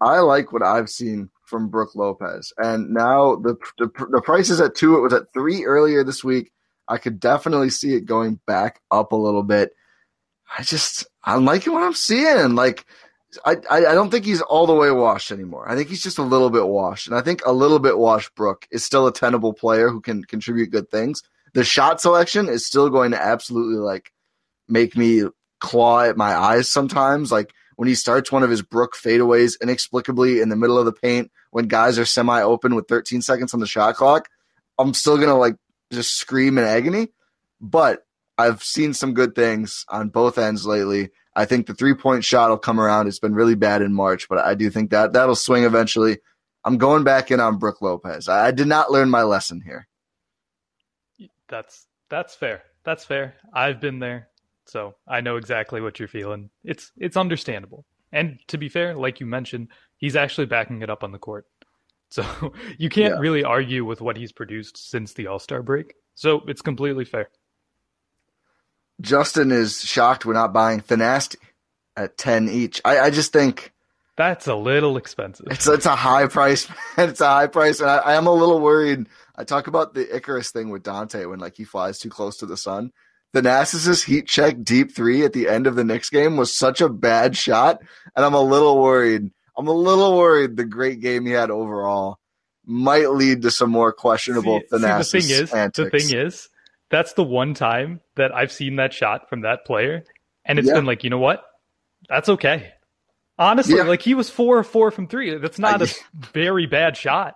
I 0.00 0.18
like 0.20 0.52
what 0.52 0.62
I've 0.62 0.88
seen 0.88 1.28
from 1.44 1.68
Brook 1.68 1.94
Lopez. 1.94 2.50
And 2.56 2.94
now 2.94 3.36
the 3.36 3.56
the, 3.76 3.90
the 4.10 4.22
price 4.22 4.48
is 4.48 4.60
at 4.60 4.74
two. 4.74 4.96
It 4.96 5.00
was 5.00 5.12
at 5.12 5.32
three 5.34 5.64
earlier 5.64 6.02
this 6.02 6.24
week. 6.24 6.50
I 6.88 6.96
could 6.96 7.20
definitely 7.20 7.70
see 7.70 7.94
it 7.94 8.06
going 8.06 8.40
back 8.46 8.80
up 8.90 9.12
a 9.12 9.16
little 9.16 9.42
bit. 9.42 9.74
I 10.56 10.62
just 10.62 11.06
I'm 11.22 11.44
liking 11.44 11.72
what 11.72 11.82
I'm 11.82 11.94
seeing. 11.94 12.54
Like 12.54 12.84
I, 13.44 13.56
I 13.70 13.80
don't 13.80 14.10
think 14.10 14.24
he's 14.24 14.40
all 14.40 14.66
the 14.66 14.74
way 14.74 14.90
washed 14.90 15.32
anymore. 15.32 15.68
I 15.68 15.74
think 15.74 15.88
he's 15.88 16.02
just 16.02 16.18
a 16.18 16.22
little 16.22 16.50
bit 16.50 16.66
washed, 16.66 17.06
and 17.06 17.16
I 17.16 17.20
think 17.20 17.42
a 17.44 17.52
little 17.52 17.78
bit 17.78 17.98
washed 17.98 18.34
Brook 18.34 18.66
is 18.70 18.84
still 18.84 19.06
a 19.06 19.12
tenable 19.12 19.52
player 19.52 19.88
who 19.88 20.00
can 20.00 20.24
contribute 20.24 20.70
good 20.70 20.90
things. 20.90 21.22
The 21.54 21.64
shot 21.64 22.00
selection 22.00 22.48
is 22.48 22.66
still 22.66 22.90
going 22.90 23.12
to 23.12 23.22
absolutely 23.22 23.76
like 23.76 24.12
make 24.68 24.96
me 24.96 25.24
claw 25.60 26.02
at 26.02 26.16
my 26.16 26.34
eyes 26.34 26.70
sometimes. 26.70 27.32
Like 27.32 27.52
when 27.76 27.88
he 27.88 27.94
starts 27.94 28.30
one 28.30 28.42
of 28.42 28.50
his 28.50 28.62
Brook 28.62 28.94
fadeaways 28.94 29.60
inexplicably 29.60 30.40
in 30.40 30.48
the 30.48 30.56
middle 30.56 30.78
of 30.78 30.84
the 30.84 30.92
paint 30.92 31.30
when 31.50 31.66
guys 31.68 31.98
are 31.98 32.04
semi 32.04 32.42
open 32.42 32.74
with 32.74 32.88
13 32.88 33.22
seconds 33.22 33.54
on 33.54 33.60
the 33.60 33.66
shot 33.66 33.96
clock, 33.96 34.28
I'm 34.78 34.94
still 34.94 35.18
gonna 35.18 35.38
like 35.38 35.56
just 35.92 36.16
scream 36.16 36.58
in 36.58 36.64
agony. 36.64 37.08
But 37.60 38.03
I've 38.38 38.62
seen 38.62 38.94
some 38.94 39.14
good 39.14 39.34
things 39.34 39.84
on 39.88 40.08
both 40.08 40.38
ends 40.38 40.66
lately. 40.66 41.10
I 41.36 41.44
think 41.44 41.66
the 41.66 41.74
three 41.74 41.94
point 41.94 42.24
shot 42.24 42.50
will 42.50 42.58
come 42.58 42.80
around. 42.80 43.06
It's 43.08 43.18
been 43.18 43.34
really 43.34 43.54
bad 43.54 43.82
in 43.82 43.94
March, 43.94 44.28
but 44.28 44.38
I 44.38 44.54
do 44.54 44.70
think 44.70 44.90
that 44.90 45.12
that'll 45.12 45.34
swing 45.36 45.64
eventually. 45.64 46.18
I'm 46.64 46.78
going 46.78 47.04
back 47.04 47.30
in 47.30 47.40
on 47.40 47.58
Brook 47.58 47.82
Lopez. 47.82 48.28
I, 48.28 48.46
I 48.48 48.50
did 48.50 48.66
not 48.66 48.90
learn 48.90 49.10
my 49.10 49.22
lesson 49.22 49.60
here. 49.60 49.86
That's 51.48 51.86
that's 52.10 52.34
fair. 52.34 52.62
That's 52.84 53.04
fair. 53.04 53.34
I've 53.52 53.80
been 53.80 53.98
there, 53.98 54.28
so 54.66 54.94
I 55.06 55.20
know 55.20 55.36
exactly 55.36 55.80
what 55.80 55.98
you're 55.98 56.08
feeling. 56.08 56.50
It's 56.64 56.92
it's 56.96 57.16
understandable. 57.16 57.84
And 58.12 58.38
to 58.48 58.58
be 58.58 58.68
fair, 58.68 58.94
like 58.94 59.20
you 59.20 59.26
mentioned, 59.26 59.68
he's 59.96 60.16
actually 60.16 60.46
backing 60.46 60.82
it 60.82 60.90
up 60.90 61.02
on 61.02 61.12
the 61.12 61.18
court. 61.18 61.46
So 62.10 62.24
you 62.78 62.88
can't 62.88 63.14
Yeah. 63.14 63.18
really 63.18 63.44
argue 63.44 63.84
with 63.84 64.00
what 64.00 64.16
he's 64.16 64.32
produced 64.32 64.76
since 64.90 65.12
the 65.14 65.26
All 65.26 65.38
Star 65.38 65.62
break. 65.62 65.94
So 66.14 66.42
it's 66.46 66.62
completely 66.62 67.04
fair. 67.04 67.28
Justin 69.00 69.50
is 69.52 69.80
shocked 69.82 70.24
we're 70.24 70.34
not 70.34 70.52
buying 70.52 70.80
Thanasis 70.80 71.36
at 71.96 72.16
10 72.16 72.48
each. 72.48 72.80
I, 72.84 72.98
I 73.00 73.10
just 73.10 73.32
think 73.32 73.72
That's 74.16 74.46
a 74.46 74.54
little 74.54 74.96
expensive. 74.96 75.46
it's 75.50 75.66
it's 75.66 75.86
a 75.86 75.96
high 75.96 76.26
price. 76.26 76.68
It's 76.98 77.20
a 77.20 77.26
high 77.28 77.46
price, 77.48 77.80
and 77.80 77.90
I, 77.90 77.96
I 77.98 78.14
am 78.14 78.26
a 78.26 78.32
little 78.32 78.60
worried. 78.60 79.06
I 79.36 79.42
talk 79.44 79.66
about 79.66 79.94
the 79.94 80.14
Icarus 80.14 80.50
thing 80.52 80.70
with 80.70 80.84
Donte 80.84 81.28
when 81.28 81.40
like 81.40 81.56
he 81.56 81.64
flies 81.64 81.98
too 81.98 82.08
close 82.10 82.36
to 82.38 82.46
the 82.46 82.56
sun. 82.56 82.92
The 83.32 83.42
Narcissus 83.42 84.04
heat 84.04 84.28
check 84.28 84.62
deep 84.62 84.94
three 84.94 85.24
at 85.24 85.32
the 85.32 85.48
end 85.48 85.66
of 85.66 85.74
the 85.74 85.82
Knicks 85.82 86.08
game 86.08 86.36
was 86.36 86.56
such 86.56 86.80
a 86.80 86.88
bad 86.88 87.36
shot, 87.36 87.80
and 88.14 88.24
I'm 88.24 88.34
a 88.34 88.40
little 88.40 88.80
worried. 88.80 89.30
I'm 89.58 89.66
a 89.66 89.72
little 89.72 90.16
worried 90.16 90.56
the 90.56 90.64
great 90.64 91.00
game 91.00 91.26
he 91.26 91.32
had 91.32 91.50
overall 91.50 92.18
might 92.64 93.10
lead 93.10 93.42
to 93.42 93.50
some 93.50 93.70
more 93.70 93.92
questionable 93.92 94.60
See- 94.60 94.78
see, 94.78 94.78
the 94.78 95.04
thing 95.04 95.30
is, 95.30 95.52
antics. 95.52 95.90
the 95.90 95.98
thing 95.98 96.18
is, 96.18 96.48
that's 96.94 97.14
the 97.14 97.24
one 97.24 97.54
time 97.54 98.00
that 98.14 98.32
I've 98.32 98.52
seen 98.52 98.76
that 98.76 98.92
shot 98.92 99.28
from 99.28 99.40
that 99.40 99.64
player, 99.66 100.04
and 100.44 100.60
it's 100.60 100.68
Yeah. 100.68 100.74
been 100.74 100.84
like, 100.86 101.02
you 101.02 101.10
know 101.10 101.18
what? 101.18 101.42
That's 102.08 102.28
okay. 102.28 102.70
Honestly, 103.36 103.76
Yeah. 103.78 103.82
like 103.82 104.00
he 104.02 104.14
was 104.14 104.30
four 104.30 104.60
of 104.60 104.66
four 104.68 104.92
from 104.92 105.08
three. 105.08 105.36
That's 105.38 105.58
not 105.58 105.82
I- 105.82 105.86
a 105.86 105.88
very 106.32 106.66
bad 106.66 106.96
shot. 106.96 107.34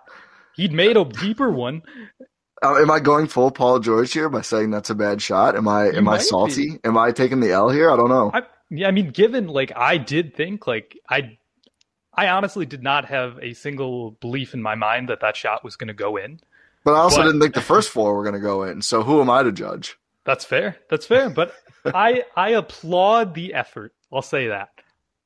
He'd 0.55 0.71
made 0.71 0.95
a 0.95 1.03
deeper 1.03 1.51
one. 1.51 1.81
Uh, 2.63 2.75
am 2.75 2.89
I 2.89 2.99
going 3.01 3.27
full 3.27 3.51
Paul 3.51 3.79
George 3.79 4.13
here 4.13 4.29
by 4.29 4.41
saying 4.41 4.71
that's 4.71 4.89
a 4.89 4.95
bad 4.95 5.21
shot? 5.21 5.55
Am 5.57 5.67
I 5.67 5.87
am 5.89 6.07
I 6.07 6.17
salty? 6.19 6.79
Am 6.85 6.97
I 6.97 7.11
taking 7.11 7.41
the 7.41 7.51
L 7.51 7.69
here? 7.69 7.91
I 7.91 7.95
don't 7.97 8.09
know. 8.09 8.31
I, 8.33 8.41
yeah, 8.69 8.87
I 8.87 8.91
mean, 8.91 9.11
given 9.11 9.47
like 9.47 9.71
I 9.75 9.97
did 9.97 10.35
think 10.35 10.67
like 10.67 10.97
I, 11.09 11.37
I 12.13 12.27
honestly 12.29 12.65
did 12.65 12.83
not 12.83 13.05
have 13.05 13.37
a 13.41 13.53
single 13.53 14.11
belief 14.11 14.53
in 14.53 14.61
my 14.61 14.75
mind 14.75 15.09
that 15.09 15.21
that 15.21 15.35
shot 15.37 15.63
was 15.63 15.75
going 15.77 15.87
to 15.89 15.93
go 15.93 16.17
in. 16.17 16.39
But 16.83 16.93
I 16.93 16.99
also 16.99 17.17
but- 17.17 17.25
didn't 17.25 17.41
think 17.41 17.53
the 17.55 17.61
first 17.61 17.89
four 17.89 18.15
were 18.15 18.23
going 18.23 18.35
to 18.35 18.39
go 18.39 18.63
in. 18.63 18.81
So 18.81 19.03
who 19.03 19.21
am 19.21 19.29
I 19.29 19.43
to 19.43 19.51
judge? 19.51 19.97
That's 20.25 20.45
fair. 20.45 20.77
That's 20.89 21.05
fair. 21.05 21.29
But 21.29 21.53
I 21.85 22.23
I 22.35 22.49
applaud 22.51 23.33
the 23.33 23.53
effort. 23.53 23.93
I'll 24.11 24.21
say 24.21 24.47
that. 24.47 24.69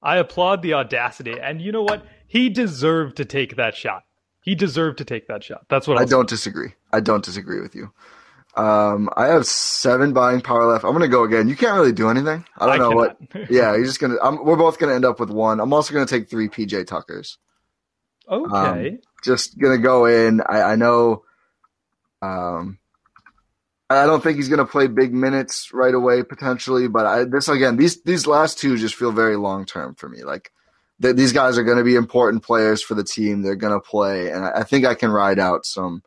I 0.01 0.17
applaud 0.17 0.61
the 0.61 0.73
audacity. 0.73 1.39
And 1.41 1.61
you 1.61 1.71
know 1.71 1.83
what? 1.83 2.05
He 2.27 2.49
deserved 2.49 3.17
to 3.17 3.25
take 3.25 3.55
that 3.55 3.75
shot. 3.75 4.03
He 4.41 4.55
deserved 4.55 4.97
to 4.97 5.05
take 5.05 5.27
that 5.27 5.43
shot. 5.43 5.65
That's 5.69 5.87
what 5.87 5.97
I 5.97 6.01
I'll 6.01 6.07
don't 6.07 6.27
disagree. 6.29 6.73
I 6.91 6.99
don't 6.99 7.23
disagree 7.23 7.61
with 7.61 7.75
you. 7.75 7.91
Um, 8.55 9.09
I 9.15 9.27
have 9.27 9.45
seven 9.47 10.13
buying 10.13 10.41
power 10.41 10.65
left. 10.65 10.83
I'm 10.83 10.91
going 10.91 11.01
to 11.01 11.07
go 11.07 11.23
again. 11.23 11.47
You 11.49 11.55
can't 11.55 11.73
really 11.75 11.91
do 11.93 12.09
anything. 12.09 12.45
I 12.57 12.65
don't 12.67 12.75
I 12.75 12.77
know 12.77 12.91
what. 12.91 13.17
Yeah, 13.49 13.73
you're 13.75 13.85
just 13.85 13.99
gonna. 13.99 14.17
I'm, 14.21 14.43
we're 14.45 14.57
both 14.57 14.77
gonna 14.77 14.93
end 14.93 15.05
up 15.05 15.19
with 15.19 15.29
one. 15.31 15.59
I'm 15.59 15.73
also 15.73 15.93
gonna 15.93 16.05
take 16.05 16.29
three 16.29 16.49
PJ 16.49 16.85
Tuckers. 16.85 17.37
Okay. 18.29 18.99
Just 19.23 19.57
gonna 19.59 19.77
go 19.79 20.05
in. 20.05 20.41
I, 20.41 20.61
I 20.61 20.75
know. 20.75 21.23
Um, 22.23 22.79
I 23.89 24.05
don't 24.05 24.23
think 24.23 24.37
he's 24.37 24.49
gonna 24.49 24.65
play 24.65 24.87
big 24.87 25.13
minutes 25.13 25.73
right 25.73 25.93
away 25.93 26.23
potentially, 26.23 26.87
but 26.87 27.05
I 27.05 27.23
this 27.25 27.47
again 27.49 27.77
these 27.77 28.01
these 28.03 28.25
last 28.25 28.57
two 28.57 28.77
just 28.77 28.95
feel 28.95 29.11
very 29.11 29.35
long 29.35 29.65
term 29.65 29.95
for 29.95 30.07
me. 30.07 30.23
Like 30.23 30.51
th- 31.01 31.15
these 31.15 31.33
guys 31.33 31.57
are 31.57 31.63
gonna 31.63 31.83
be 31.83 31.95
important 31.95 32.43
players 32.43 32.81
for 32.81 32.95
the 32.95 33.03
team. 33.03 33.41
They're 33.41 33.55
gonna 33.55 33.81
play, 33.81 34.31
and 34.31 34.45
I, 34.45 34.59
I 34.59 34.63
think 34.63 34.85
I 34.85 34.95
can 34.95 35.11
ride 35.11 35.39
out 35.39 35.65
some. 35.65 36.01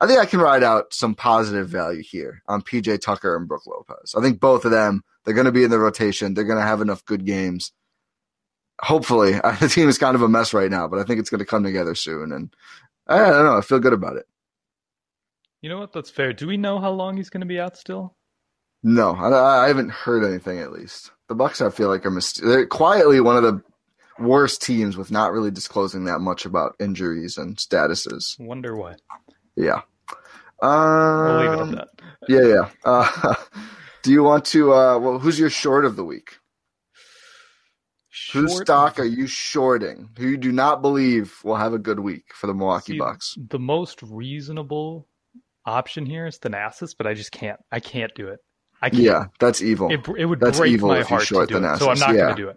I 0.00 0.06
think 0.06 0.18
I 0.18 0.24
can 0.24 0.40
ride 0.40 0.62
out 0.62 0.94
some 0.94 1.14
positive 1.14 1.68
value 1.68 2.02
here 2.02 2.42
on 2.48 2.62
PJ 2.62 3.02
Tucker 3.02 3.36
and 3.36 3.46
Brook 3.46 3.66
Lopez. 3.66 4.14
I 4.16 4.22
think 4.22 4.40
both 4.40 4.64
of 4.64 4.70
them, 4.70 5.04
they're 5.24 5.34
going 5.34 5.44
to 5.44 5.52
be 5.52 5.62
in 5.62 5.70
the 5.70 5.78
rotation. 5.78 6.32
They're 6.32 6.44
going 6.44 6.58
to 6.58 6.64
have 6.64 6.80
enough 6.80 7.04
good 7.04 7.26
games. 7.26 7.72
Hopefully, 8.80 9.32
the 9.60 9.68
team 9.70 9.90
is 9.90 9.98
kind 9.98 10.14
of 10.14 10.22
a 10.22 10.28
mess 10.28 10.54
right 10.54 10.70
now, 10.70 10.88
but 10.88 11.00
I 11.00 11.04
think 11.04 11.20
it's 11.20 11.28
going 11.28 11.40
to 11.40 11.44
come 11.44 11.64
together 11.64 11.94
soon. 11.94 12.32
And 12.32 12.56
I 13.06 13.18
don't 13.18 13.44
know, 13.44 13.58
I 13.58 13.60
feel 13.60 13.78
good 13.78 13.92
about 13.92 14.16
it. 14.16 14.24
You 15.62 15.68
know 15.68 15.78
what? 15.78 15.92
That's 15.92 16.10
fair. 16.10 16.32
Do 16.32 16.46
we 16.46 16.56
know 16.56 16.78
how 16.78 16.90
long 16.90 17.16
he's 17.16 17.30
going 17.30 17.40
to 17.42 17.46
be 17.46 17.60
out 17.60 17.76
still? 17.76 18.14
No, 18.82 19.10
I, 19.14 19.64
I 19.64 19.68
haven't 19.68 19.90
heard 19.90 20.24
anything 20.24 20.58
at 20.58 20.72
least. 20.72 21.10
The 21.28 21.34
Bucks, 21.34 21.60
I 21.60 21.70
feel 21.70 21.88
like 21.88 22.04
are 22.06 22.10
myst- 22.10 22.42
they're 22.42 22.66
quietly 22.66 23.20
one 23.20 23.36
of 23.36 23.42
the 23.42 23.62
worst 24.18 24.62
teams 24.62 24.96
with 24.96 25.10
not 25.10 25.32
really 25.32 25.50
disclosing 25.50 26.04
that 26.04 26.20
much 26.20 26.44
about 26.46 26.76
injuries 26.80 27.36
and 27.38 27.56
statuses. 27.56 28.38
Wonder 28.40 28.76
why. 28.76 28.94
Yeah. 29.56 29.82
We'll 30.62 31.38
leave 31.40 31.52
it 31.52 31.58
Um, 31.60 31.68
at 31.70 31.76
that. 31.76 31.88
Yeah, 32.28 32.46
yeah. 32.46 32.70
Uh, 32.84 33.34
do 34.02 34.12
you 34.12 34.22
want 34.22 34.44
to? 34.46 34.72
Uh, 34.72 34.98
well, 34.98 35.18
who's 35.18 35.38
your 35.38 35.50
short 35.50 35.84
of 35.84 35.96
the 35.96 36.04
week? 36.04 36.38
Whose 38.32 38.52
Short- 38.52 38.66
stock 38.66 38.98
are 38.98 39.04
you 39.04 39.26
shorting? 39.26 40.10
Who 40.18 40.28
you 40.28 40.36
do 40.36 40.52
not 40.52 40.82
believe 40.82 41.38
will 41.44 41.56
have 41.56 41.72
a 41.74 41.78
good 41.78 42.00
week 42.00 42.24
for 42.34 42.46
the 42.46 42.54
Milwaukee 42.54 42.92
See, 42.94 42.98
Bucks? 42.98 43.36
The 43.48 43.58
most 43.58 44.02
reasonable 44.02 45.06
option 45.64 46.06
here 46.06 46.26
is 46.26 46.38
Thanasis, 46.38 46.94
but 46.96 47.06
I 47.06 47.14
just 47.14 47.32
can't. 47.32 47.60
I 47.70 47.80
can't 47.80 48.14
do 48.14 48.28
it. 48.28 48.40
I 48.82 48.90
can't. 48.90 49.02
Yeah, 49.02 49.24
that's 49.38 49.62
evil. 49.62 49.90
It, 49.90 50.06
it 50.16 50.24
would 50.24 50.40
That's 50.40 50.58
break 50.58 50.72
evil 50.72 50.88
my 50.88 51.00
if 51.00 51.10
you 51.10 51.16
heart 51.16 51.28
to 51.28 51.46
do 51.46 51.56
it. 51.56 51.60
Thanasis, 51.60 51.78
So 51.78 51.90
I'm 51.90 51.98
not 51.98 52.14
yeah. 52.14 52.20
going 52.22 52.36
to 52.36 52.42
do 52.42 52.48
it. 52.48 52.56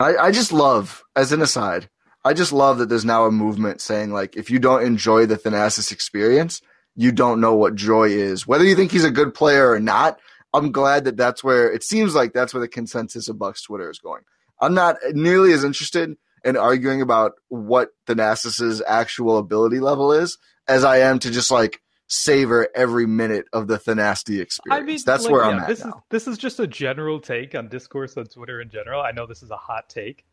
I, 0.00 0.16
I 0.16 0.30
just 0.30 0.52
love, 0.52 1.02
as 1.14 1.30
an 1.30 1.42
aside, 1.42 1.88
I 2.24 2.32
just 2.32 2.52
love 2.52 2.78
that 2.78 2.88
there's 2.88 3.04
now 3.04 3.26
a 3.26 3.30
movement 3.30 3.80
saying 3.80 4.12
like, 4.12 4.36
if 4.36 4.50
you 4.50 4.58
don't 4.58 4.82
enjoy 4.82 5.26
the 5.26 5.36
Thanasis 5.36 5.92
experience, 5.92 6.62
you 6.96 7.12
don't 7.12 7.40
know 7.40 7.54
what 7.54 7.74
joy 7.74 8.08
is. 8.08 8.46
Whether 8.46 8.64
you 8.64 8.74
think 8.74 8.90
he's 8.90 9.04
a 9.04 9.10
good 9.10 9.34
player 9.34 9.70
or 9.70 9.78
not, 9.78 10.18
I'm 10.52 10.72
glad 10.72 11.04
that 11.04 11.16
that's 11.16 11.44
where 11.44 11.70
it 11.70 11.84
seems 11.84 12.14
like 12.14 12.32
that's 12.32 12.52
where 12.52 12.60
the 12.60 12.68
consensus 12.68 13.28
of 13.28 13.38
Bucks 13.38 13.62
Twitter 13.62 13.90
is 13.90 14.00
going. 14.00 14.22
I'm 14.60 14.74
not 14.74 14.96
nearly 15.12 15.52
as 15.52 15.64
interested 15.64 16.16
in 16.44 16.56
arguing 16.56 17.02
about 17.02 17.32
what 17.48 17.90
Thanasis's 18.06 18.82
actual 18.86 19.38
ability 19.38 19.80
level 19.80 20.12
is 20.12 20.38
as 20.66 20.84
I 20.84 20.98
am 20.98 21.18
to 21.20 21.30
just 21.30 21.50
like 21.50 21.80
savor 22.10 22.68
every 22.74 23.06
minute 23.06 23.46
of 23.52 23.68
the 23.68 23.78
Thanasis 23.78 24.40
experience. 24.40 24.82
I 24.82 24.84
mean, 24.84 24.98
that's 25.06 25.24
like, 25.24 25.32
where 25.32 25.42
yeah, 25.44 25.48
I'm 25.50 25.58
at 25.60 25.68
this 25.68 25.84
now. 25.84 25.90
is 25.90 25.94
this 26.10 26.26
is 26.28 26.36
just 26.38 26.58
a 26.60 26.66
general 26.66 27.20
take 27.20 27.54
on 27.54 27.68
discourse 27.68 28.16
on 28.16 28.26
Twitter 28.26 28.60
in 28.60 28.68
general. 28.68 29.00
I 29.00 29.12
know 29.12 29.26
this 29.26 29.42
is 29.42 29.50
a 29.50 29.56
hot 29.56 29.88
take, 29.88 30.24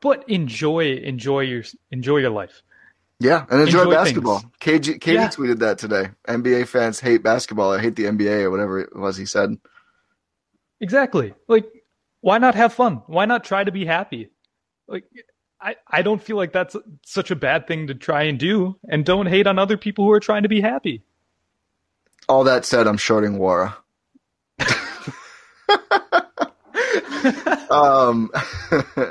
but 0.00 0.28
enjoy 0.28 0.94
enjoy 0.96 1.40
your 1.40 1.62
enjoy 1.90 2.16
your 2.16 2.30
life. 2.30 2.62
Yeah, 3.20 3.44
and 3.50 3.60
enjoy, 3.60 3.82
Enjoy 3.82 3.92
basketball. 3.92 4.38
things. 4.40 4.52
KG, 4.58 4.98
KD 4.98 5.14
Yeah. 5.14 5.28
tweeted 5.28 5.58
that 5.60 5.78
today. 5.78 6.08
NBA 6.26 6.66
fans 6.66 6.98
hate 6.98 7.22
basketball 7.22 7.72
or 7.72 7.78
hate 7.78 7.94
the 7.94 8.06
NBA 8.06 8.42
or 8.42 8.50
whatever 8.50 8.80
it 8.80 8.96
was 8.96 9.16
he 9.16 9.26
said. 9.26 9.58
Exactly. 10.80 11.32
Like, 11.46 11.70
why 12.20 12.38
not 12.38 12.54
have 12.56 12.72
fun? 12.72 13.02
Why 13.06 13.24
not 13.26 13.44
try 13.44 13.62
to 13.62 13.70
be 13.70 13.84
happy? 13.84 14.30
Like, 14.88 15.04
I 15.62 15.76
I 15.88 16.02
don't 16.02 16.22
feel 16.22 16.36
like 16.36 16.52
that's 16.52 16.76
such 17.04 17.30
a 17.30 17.36
bad 17.36 17.66
thing 17.66 17.86
to 17.86 17.94
try 17.94 18.24
and 18.24 18.38
do, 18.38 18.76
and 18.88 19.04
don't 19.04 19.26
hate 19.26 19.46
on 19.46 19.58
other 19.58 19.76
people 19.76 20.04
who 20.04 20.10
are 20.10 20.20
trying 20.20 20.42
to 20.42 20.48
be 20.48 20.60
happy. 20.60 21.02
All 22.28 22.44
that 22.44 22.64
said, 22.64 22.86
I'm 22.86 22.96
shorting 22.96 23.38
Nwora. 23.38 23.74
um, 27.70 28.30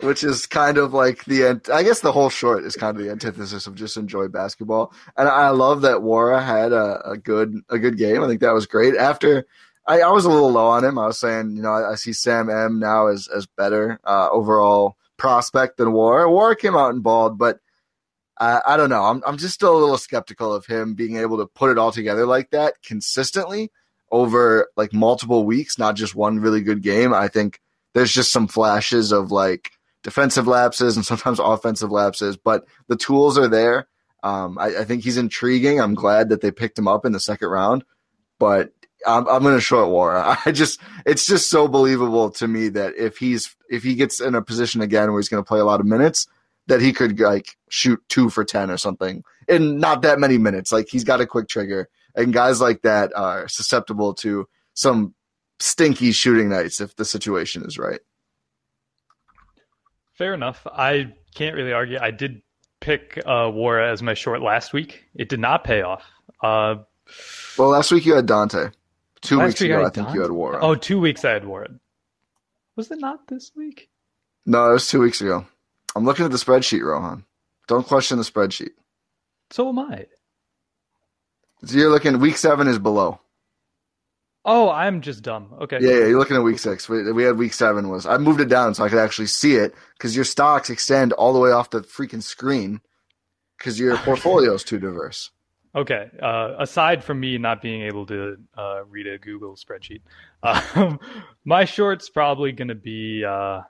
which 0.00 0.24
is 0.24 0.46
kind 0.46 0.78
of 0.78 0.92
like 0.92 1.24
the 1.24 1.60
I 1.72 1.82
guess 1.82 2.00
the 2.00 2.12
whole 2.12 2.30
short 2.30 2.64
is 2.64 2.76
kind 2.76 2.96
of 2.96 3.02
the 3.02 3.10
antithesis 3.10 3.66
of 3.66 3.74
just 3.74 3.96
enjoy 3.96 4.28
basketball. 4.28 4.92
And 5.16 5.28
I 5.28 5.50
love 5.50 5.82
that 5.82 5.98
Nwora 5.98 6.44
had 6.44 6.72
a, 6.72 7.10
a 7.10 7.16
good 7.16 7.62
a 7.68 7.78
good 7.78 7.98
game. 7.98 8.22
I 8.22 8.28
think 8.28 8.40
that 8.40 8.54
was 8.54 8.66
great. 8.66 8.96
After 8.96 9.46
I, 9.86 10.00
I 10.00 10.10
was 10.10 10.24
a 10.24 10.30
little 10.30 10.52
low 10.52 10.68
on 10.68 10.84
him. 10.84 10.98
I 10.98 11.06
was 11.06 11.18
saying, 11.18 11.56
you 11.56 11.62
know, 11.62 11.72
I, 11.72 11.92
I 11.92 11.94
see 11.96 12.12
Sam 12.12 12.50
M 12.50 12.78
now 12.78 13.08
as 13.08 13.28
as 13.28 13.46
better 13.46 13.98
uh, 14.04 14.28
overall 14.30 14.96
prospect 15.20 15.76
than 15.76 15.92
War. 15.92 16.28
War 16.28 16.54
came 16.54 16.74
out 16.74 16.94
and 16.94 17.02
balled, 17.02 17.38
but 17.38 17.60
I, 18.38 18.62
I 18.66 18.76
don't 18.78 18.88
know. 18.88 19.04
I'm 19.04 19.22
I'm 19.26 19.36
just 19.36 19.54
still 19.54 19.76
a 19.76 19.78
little 19.78 19.98
skeptical 19.98 20.52
of 20.52 20.66
him 20.66 20.94
being 20.94 21.16
able 21.16 21.36
to 21.38 21.46
put 21.46 21.70
it 21.70 21.78
all 21.78 21.92
together 21.92 22.26
like 22.26 22.50
that 22.50 22.82
consistently 22.82 23.70
over 24.10 24.68
like 24.76 24.92
multiple 24.94 25.44
weeks, 25.44 25.78
not 25.78 25.94
just 25.94 26.14
one 26.14 26.40
really 26.40 26.62
good 26.62 26.82
game. 26.82 27.12
I 27.12 27.28
think 27.28 27.60
there's 27.92 28.10
just 28.10 28.32
some 28.32 28.48
flashes 28.48 29.12
of 29.12 29.30
like 29.30 29.70
defensive 30.02 30.48
lapses 30.48 30.96
and 30.96 31.04
sometimes 31.04 31.38
offensive 31.44 31.90
lapses, 31.90 32.36
but 32.36 32.64
the 32.88 32.96
tools 32.96 33.36
are 33.38 33.48
there. 33.48 33.86
Um, 34.22 34.58
I, 34.58 34.78
I 34.78 34.84
think 34.84 35.04
he's 35.04 35.18
intriguing. 35.18 35.80
I'm 35.80 35.94
glad 35.94 36.30
that 36.30 36.40
they 36.40 36.50
picked 36.50 36.78
him 36.78 36.88
up 36.88 37.04
in 37.04 37.12
the 37.12 37.20
second 37.20 37.48
round, 37.48 37.84
but 38.38 38.72
I'm, 39.06 39.26
I'm 39.28 39.42
going 39.42 39.54
to 39.54 39.60
short 39.60 39.88
Nwora. 39.88 40.36
I 40.46 40.52
just, 40.52 40.80
it's 41.06 41.26
just 41.26 41.50
so 41.50 41.68
believable 41.68 42.30
to 42.30 42.48
me 42.48 42.68
that 42.70 42.94
if 42.96 43.18
he's, 43.18 43.54
if 43.68 43.82
he 43.82 43.94
gets 43.94 44.20
in 44.20 44.34
a 44.34 44.42
position 44.42 44.80
again 44.80 45.10
where 45.10 45.20
he's 45.20 45.28
going 45.28 45.42
to 45.42 45.48
play 45.48 45.60
a 45.60 45.64
lot 45.64 45.80
of 45.80 45.86
minutes, 45.86 46.26
that 46.66 46.80
he 46.80 46.92
could 46.92 47.18
like 47.18 47.56
shoot 47.68 48.00
two 48.08 48.30
for 48.30 48.44
10 48.44 48.70
or 48.70 48.76
something 48.76 49.24
in 49.48 49.78
not 49.78 50.02
that 50.02 50.18
many 50.18 50.38
minutes. 50.38 50.72
Like 50.72 50.88
he's 50.88 51.04
got 51.04 51.20
a 51.20 51.26
quick 51.26 51.48
trigger. 51.48 51.88
and 52.14 52.32
guys 52.32 52.60
like 52.60 52.82
that 52.82 53.12
are 53.16 53.48
susceptible 53.48 54.14
to 54.14 54.48
some 54.74 55.14
stinky 55.58 56.12
shooting 56.12 56.48
nights 56.48 56.80
if 56.80 56.96
the 56.96 57.04
situation 57.04 57.64
is 57.64 57.78
right. 57.78 58.00
Fair 60.14 60.34
enough. 60.34 60.66
I 60.66 61.12
can't 61.34 61.56
really 61.56 61.72
argue. 61.72 61.98
I 62.00 62.10
did 62.10 62.42
pick 62.80 63.20
uh, 63.24 63.50
Nwora 63.50 63.90
as 63.90 64.02
my 64.02 64.14
short 64.14 64.42
last 64.42 64.72
week. 64.72 65.04
It 65.14 65.28
did 65.28 65.40
not 65.40 65.64
pay 65.64 65.82
off. 65.82 66.04
Uh, 66.42 66.76
well, 67.58 67.68
last 67.68 67.92
week 67.92 68.06
you 68.06 68.14
had 68.14 68.26
Donte. 68.26 68.72
Two 69.22 69.38
last 69.38 69.46
weeks 69.48 69.60
week 69.60 69.70
ago, 69.70 69.82
I, 69.82 69.86
I, 69.86 69.90
think 69.90 70.14
you 70.14 70.22
had 70.22 70.30
Nwora. 70.30 70.58
Oh, 70.62 70.74
two 70.74 70.98
weeks 71.00 71.24
I 71.24 71.32
had 71.32 71.44
Nwora. 71.44 71.78
Was 72.76 72.90
it 72.90 73.00
not 73.00 73.26
this 73.28 73.52
week? 73.54 73.90
No, 74.46 74.70
it 74.70 74.72
was 74.72 74.88
two 74.88 75.00
weeks 75.00 75.20
ago. 75.20 75.46
I'm 75.94 76.04
looking 76.04 76.24
at 76.24 76.30
the 76.30 76.38
spreadsheet, 76.38 76.82
Rohan. 76.82 77.24
Don't 77.68 77.86
question 77.86 78.16
the 78.18 78.24
spreadsheet. 78.24 78.70
So 79.50 79.68
am 79.68 79.78
I. 79.78 80.06
So 81.64 81.76
you're 81.76 81.90
looking. 81.90 82.18
Week 82.20 82.36
seven 82.36 82.68
is 82.68 82.78
below. 82.78 83.20
Oh, 84.44 84.70
I'm 84.70 85.02
just 85.02 85.22
dumb. 85.22 85.54
Okay. 85.60 85.78
Yeah, 85.80 85.90
yeah, 85.90 86.06
you're 86.06 86.18
looking 86.18 86.36
at 86.36 86.42
week 86.42 86.58
six. 86.58 86.88
We, 86.88 87.12
we 87.12 87.24
had 87.24 87.36
week 87.36 87.52
seven 87.52 87.90
was. 87.90 88.06
I 88.06 88.16
moved 88.16 88.40
it 88.40 88.48
down 88.48 88.74
so 88.74 88.84
I 88.84 88.88
could 88.88 88.98
actually 88.98 89.26
see 89.26 89.56
it 89.56 89.74
because 89.98 90.16
your 90.16 90.24
stocks 90.24 90.70
extend 90.70 91.12
all 91.12 91.34
the 91.34 91.38
way 91.38 91.50
off 91.50 91.70
the 91.70 91.82
freaking 91.82 92.22
screen 92.22 92.80
because 93.58 93.78
your 93.78 93.96
portfolio 93.98 94.54
is 94.54 94.64
too 94.64 94.78
diverse. 94.78 95.30
Okay. 95.74 96.10
Uh, 96.20 96.54
aside 96.58 97.04
from 97.04 97.20
me 97.20 97.38
not 97.38 97.62
being 97.62 97.82
able 97.82 98.06
to 98.06 98.36
uh, 98.56 98.82
read 98.88 99.06
a 99.06 99.18
Google 99.18 99.54
spreadsheet, 99.54 100.00
um, 100.42 100.98
my 101.44 101.64
short's 101.64 102.08
probably 102.08 102.52
going 102.52 102.68
to 102.68 102.74
be. 102.74 103.24
Uh, 103.24 103.62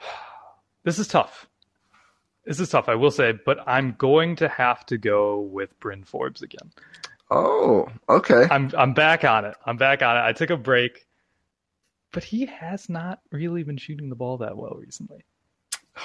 this 0.84 0.98
is 0.98 1.08
tough. 1.08 1.46
This 2.46 2.58
is 2.58 2.70
tough, 2.70 2.88
I 2.88 2.94
will 2.94 3.10
say, 3.10 3.32
but 3.44 3.58
I'm 3.66 3.94
going 3.98 4.34
to 4.36 4.48
have 4.48 4.86
to 4.86 4.96
go 4.96 5.40
with 5.40 5.78
Bryn 5.78 6.02
Forbes 6.02 6.42
again. 6.42 6.70
Oh, 7.30 7.86
okay. 8.08 8.48
I'm 8.50 8.72
I'm 8.76 8.92
back 8.92 9.24
on 9.24 9.44
it. 9.44 9.54
I'm 9.64 9.76
back 9.76 10.02
on 10.02 10.16
it. 10.16 10.20
I 10.20 10.32
took 10.32 10.50
a 10.50 10.56
break, 10.56 11.06
but 12.12 12.24
he 12.24 12.46
has 12.46 12.88
not 12.88 13.20
really 13.30 13.62
been 13.62 13.76
shooting 13.76 14.08
the 14.08 14.16
ball 14.16 14.38
that 14.38 14.56
well 14.56 14.76
recently. 14.80 15.24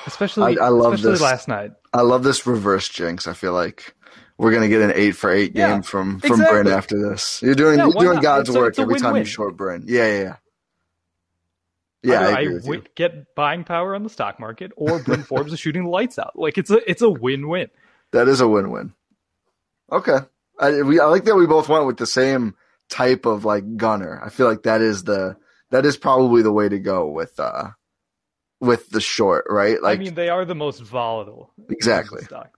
Especially, 0.08 0.60
I, 0.60 0.66
I 0.66 0.70
love 0.70 0.92
especially 0.94 1.12
this. 1.12 1.22
last 1.22 1.48
night. 1.48 1.72
I 1.94 2.02
love 2.02 2.24
this 2.24 2.46
reverse 2.48 2.90
jinx. 2.90 3.28
I 3.28 3.34
feel 3.34 3.54
like 3.54 3.96
we're 4.38 4.54
gonna 4.54 4.68
get 4.70 4.82
an 4.82 4.94
eight 4.96 5.14
for 5.16 5.32
eight 5.32 5.54
Yeah, 5.54 5.68
game 5.68 5.82
from 5.84 6.20
from 6.20 6.38
exactly. 6.38 6.48
Bryn 6.64 6.68
after 6.78 6.98
this. 7.10 7.42
You're 7.42 7.56
doing 7.56 7.78
Yeah, 7.78 7.86
you're 7.86 7.94
doing 7.94 8.16
not? 8.16 8.22
God's 8.22 8.50
It's 8.50 8.56
work 8.56 8.78
a 8.80 8.82
every 8.82 8.96
time 8.96 9.18
you 9.18 9.26
short 9.26 9.58
Bryn. 9.58 9.86
Yeah, 9.88 10.08
yeah, 10.08 10.24
yeah. 10.24 10.36
Yeah, 12.04 12.20
I, 12.28 12.46
with 12.46 12.64
wi- 12.64 12.78
you. 12.78 12.84
get 12.96 13.36
buying 13.36 13.64
power 13.64 13.96
on 13.96 14.04
the 14.04 14.10
stock 14.10 14.40
market, 14.40 14.72
or 14.78 15.00
Bryn 15.00 15.24
Forbes 15.26 15.54
is 15.54 15.60
shooting 15.60 15.86
the 15.86 15.90
lights 15.90 16.20
out. 16.20 16.38
Like 16.38 16.58
it's 16.58 16.70
a 16.70 16.90
it's 16.90 17.02
a 17.02 17.10
win 17.10 17.48
win. 17.48 17.70
That 18.12 18.28
is 18.28 18.42
a 18.42 18.48
win-win. 18.48 18.94
Okay, 19.92 20.20
I, 20.60 20.82
we 20.84 21.00
I 21.00 21.06
like 21.06 21.26
that 21.26 21.36
we 21.36 21.48
both 21.48 21.70
went 21.70 21.86
with 21.86 21.98
the 21.98 22.08
same 22.08 22.56
type 22.90 23.26
of 23.26 23.46
like 23.46 23.78
gunner. 23.78 24.22
I 24.24 24.30
feel 24.30 24.48
like 24.48 24.64
that 24.64 24.82
is 24.82 25.04
the 25.04 25.38
that 25.72 25.86
is 25.86 25.98
probably 25.98 26.42
the 26.42 26.52
way 26.52 26.70
to 26.70 26.80
go 26.80 27.08
with 27.10 27.40
uh 27.40 27.72
with 28.60 28.90
the 28.90 29.02
short, 29.02 29.46
right? 29.50 29.82
Like 29.82 30.00
I 30.00 30.04
mean, 30.04 30.16
they 30.16 30.30
are 30.30 30.46
the 30.46 30.56
most 30.56 30.82
volatile. 30.82 31.52
Exactly. 31.70 32.24
Stock. 32.24 32.58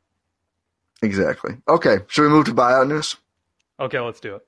exactly. 1.01 1.57
Okay, 1.67 1.97
should 2.07 2.23
we 2.23 2.29
move 2.29 2.45
to 2.45 2.53
buyout 2.53 2.87
news? 2.87 3.15
Okay, 3.79 3.99
let's 3.99 4.19
do 4.19 4.35
it. 4.35 4.47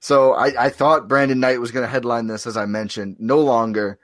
So 0.00 0.32
I, 0.32 0.66
I 0.66 0.68
thought 0.68 1.08
Brandon 1.08 1.38
Knight 1.38 1.60
was 1.60 1.70
going 1.70 1.84
to 1.84 1.90
headline 1.90 2.26
this, 2.26 2.46
as 2.46 2.56
I 2.56 2.66
mentioned. 2.66 3.16
No 3.20 3.38
longer. 3.38 3.98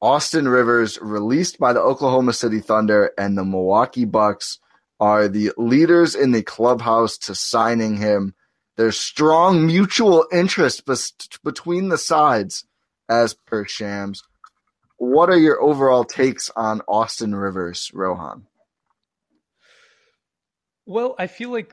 Austin 0.00 0.48
Rivers, 0.48 0.98
released 1.00 1.58
by 1.58 1.72
the 1.72 1.80
Oklahoma 1.80 2.32
City 2.32 2.60
Thunder 2.60 3.12
and 3.18 3.36
the 3.36 3.44
Milwaukee 3.44 4.04
Bucks, 4.04 4.58
are 5.00 5.28
the 5.28 5.52
leaders 5.56 6.14
in 6.14 6.32
the 6.32 6.42
clubhouse 6.42 7.18
to 7.18 7.34
signing 7.34 7.96
him. 7.96 8.34
There's 8.76 8.98
strong 8.98 9.66
mutual 9.66 10.26
interest 10.32 10.86
bes- 10.86 11.12
between 11.42 11.88
the 11.88 11.98
sides, 11.98 12.64
as 13.08 13.34
per 13.34 13.66
Shams. 13.66 14.22
What 14.98 15.28
are 15.28 15.38
your 15.38 15.60
overall 15.60 16.04
takes 16.04 16.50
on 16.56 16.80
Austin 16.88 17.34
Rivers, 17.34 17.90
Rohan? 17.92 18.46
Well, 20.86 21.14
I 21.18 21.26
feel 21.26 21.50
like 21.50 21.72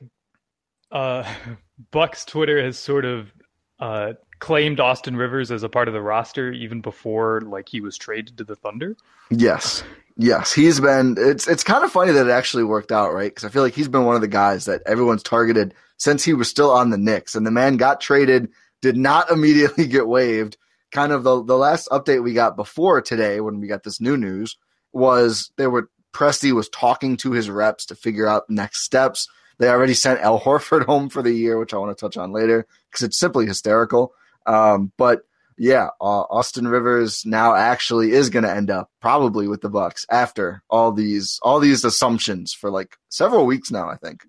uh, 0.92 1.24
Buck's 1.92 2.25
Twitter 2.25 2.63
has 2.63 2.77
sort 2.77 3.06
of 3.06 3.32
uh, 3.80 4.13
claimed 4.39 4.80
Austin 4.80 5.15
Rivers 5.15 5.52
as 5.52 5.63
a 5.63 5.69
part 5.69 5.88
of 5.88 5.93
the 5.93 6.02
roster 6.02 6.52
even 6.52 6.82
before 6.82 7.41
like 7.41 7.69
he 7.69 7.82
was 7.82 7.98
traded 7.98 8.38
to 8.38 8.43
the 8.43 8.56
Thunder. 8.56 8.98
Yes. 9.30 9.84
Yes, 10.15 10.54
he's 10.54 10.80
been. 10.80 11.15
It's 11.17 11.48
it's 11.48 11.63
kind 11.63 11.84
of 11.84 11.91
funny 11.91 12.12
that 12.12 12.28
it 12.28 12.32
actually 12.32 12.63
worked 12.63 12.91
out, 12.91 13.13
right? 13.13 13.32
Because 13.32 13.45
I 13.45 13.50
feel 13.50 13.63
like 13.63 13.74
he's 13.74 13.88
been 13.88 14.06
one 14.06 14.15
of 14.15 14.21
the 14.21 14.28
guys 14.28 14.65
that 14.65 14.84
everyone's 14.86 15.24
targeted 15.24 15.74
since 15.98 16.24
he 16.24 16.34
was 16.34 16.48
still 16.48 16.69
on 16.69 16.91
the 16.91 17.00
Knicks, 17.00 17.34
and 17.34 17.48
the 17.48 17.52
man 17.52 17.78
got 17.78 18.00
traded, 18.00 18.50
did 18.82 18.95
not 18.95 19.32
immediately 19.32 19.88
get 19.88 20.08
waived. 20.08 20.58
Kind 20.93 21.12
of 21.12 21.23
the 21.23 21.43
the 21.43 21.58
last 21.58 21.89
update 21.89 22.23
we 22.23 22.34
got 22.34 22.56
before 22.56 23.01
today, 23.01 23.41
when 23.41 23.60
we 23.60 23.67
got 23.67 23.84
this 23.84 23.99
new 23.99 24.15
news, 24.15 24.58
was 24.91 25.51
they 25.58 25.67
were 25.67 25.89
Presti 26.13 26.51
was 26.51 26.69
talking 26.69 27.17
to 27.17 27.32
his 27.32 27.49
reps 27.49 27.88
to 27.88 27.95
figure 27.95 28.27
out 28.27 28.49
next 28.49 28.84
steps. 28.84 29.27
They 29.58 29.69
already 29.69 29.95
sent 29.95 30.21
Al 30.21 30.39
Horford 30.45 30.86
home 30.86 31.10
for 31.10 31.21
the 31.21 31.34
year, 31.34 31.58
which 31.58 31.73
I 31.73 31.77
want 31.77 31.97
to 31.97 31.99
touch 31.99 32.15
on 32.15 32.32
later 32.32 32.67
because 32.89 33.03
it's 33.03 33.17
simply 33.17 33.47
hysterical. 33.47 34.13
Um, 34.45 34.91
but 34.97 35.21
yeah, 35.58 35.88
uh, 35.99 36.25
Austin 36.29 36.67
Rivers 36.67 37.25
now 37.25 37.56
actually 37.56 38.12
is 38.12 38.29
going 38.29 38.43
to 38.43 38.53
end 38.53 38.69
up 38.69 38.89
probably 39.01 39.47
with 39.47 39.62
the 39.62 39.69
Bucks 39.69 40.06
after 40.10 40.63
all 40.69 40.91
these 40.91 41.39
all 41.41 41.60
these 41.60 41.84
assumptions 41.84 42.53
for 42.53 42.69
like 42.69 42.97
several 43.10 43.45
weeks 43.45 43.71
now. 43.71 43.89
I 43.89 43.97
think. 43.97 44.25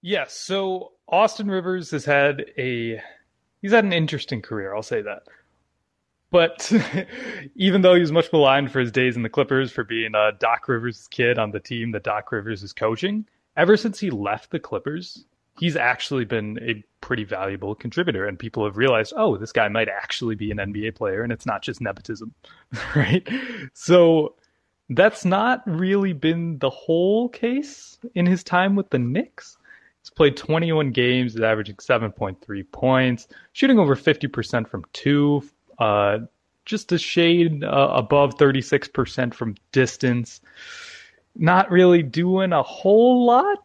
Yes, 0.00 0.34
so 0.34 0.92
Austin 1.06 1.48
Rivers 1.48 1.90
has 1.92 2.04
had 2.04 2.46
a 2.58 3.00
he's 3.62 3.72
had 3.72 3.84
an 3.84 3.92
interesting 3.92 4.42
career, 4.42 4.74
I'll 4.74 4.82
say 4.82 5.00
that. 5.02 5.22
But 6.30 6.72
even 7.56 7.82
though 7.82 7.94
he 7.94 8.00
was 8.00 8.12
much 8.12 8.32
maligned 8.32 8.72
for 8.72 8.80
his 8.80 8.92
days 8.92 9.16
in 9.16 9.22
the 9.22 9.28
Clippers 9.28 9.70
for 9.70 9.84
being 9.84 10.14
a 10.14 10.32
Doc 10.32 10.68
Rivers' 10.68 11.08
kid 11.08 11.38
on 11.38 11.50
the 11.50 11.60
team 11.60 11.92
that 11.92 12.04
Doc 12.04 12.32
Rivers 12.32 12.62
is 12.62 12.72
coaching, 12.72 13.26
ever 13.56 13.76
since 13.76 14.00
he 14.00 14.10
left 14.10 14.50
the 14.50 14.58
Clippers, 14.58 15.26
he's 15.58 15.76
actually 15.76 16.24
been 16.24 16.58
a 16.62 16.82
pretty 17.00 17.24
valuable 17.24 17.74
contributor, 17.74 18.26
and 18.26 18.38
people 18.38 18.64
have 18.64 18.76
realized, 18.76 19.12
oh, 19.16 19.36
this 19.36 19.52
guy 19.52 19.68
might 19.68 19.88
actually 19.88 20.34
be 20.34 20.50
an 20.50 20.58
NBA 20.58 20.94
player, 20.94 21.22
and 21.22 21.32
it's 21.32 21.46
not 21.46 21.62
just 21.62 21.80
nepotism, 21.80 22.34
right? 22.96 23.28
So 23.74 24.34
that's 24.88 25.24
not 25.24 25.62
really 25.66 26.12
been 26.12 26.58
the 26.58 26.70
whole 26.70 27.28
case 27.28 27.98
in 28.14 28.26
his 28.26 28.42
time 28.42 28.74
with 28.74 28.90
the 28.90 28.98
Knicks. 28.98 29.58
Played 30.14 30.36
21 30.36 30.90
games, 30.90 31.32
he's 31.32 31.42
averaging 31.42 31.76
7.3 31.76 32.70
points, 32.72 33.28
shooting 33.52 33.78
over 33.78 33.96
50% 33.96 34.68
from 34.68 34.84
two, 34.92 35.42
uh, 35.78 36.18
just 36.64 36.92
a 36.92 36.98
shade 36.98 37.64
uh, 37.64 37.90
above 37.92 38.36
36% 38.36 39.34
from 39.34 39.56
distance. 39.72 40.40
Not 41.34 41.70
really 41.70 42.02
doing 42.02 42.52
a 42.52 42.62
whole 42.62 43.24
lot, 43.24 43.64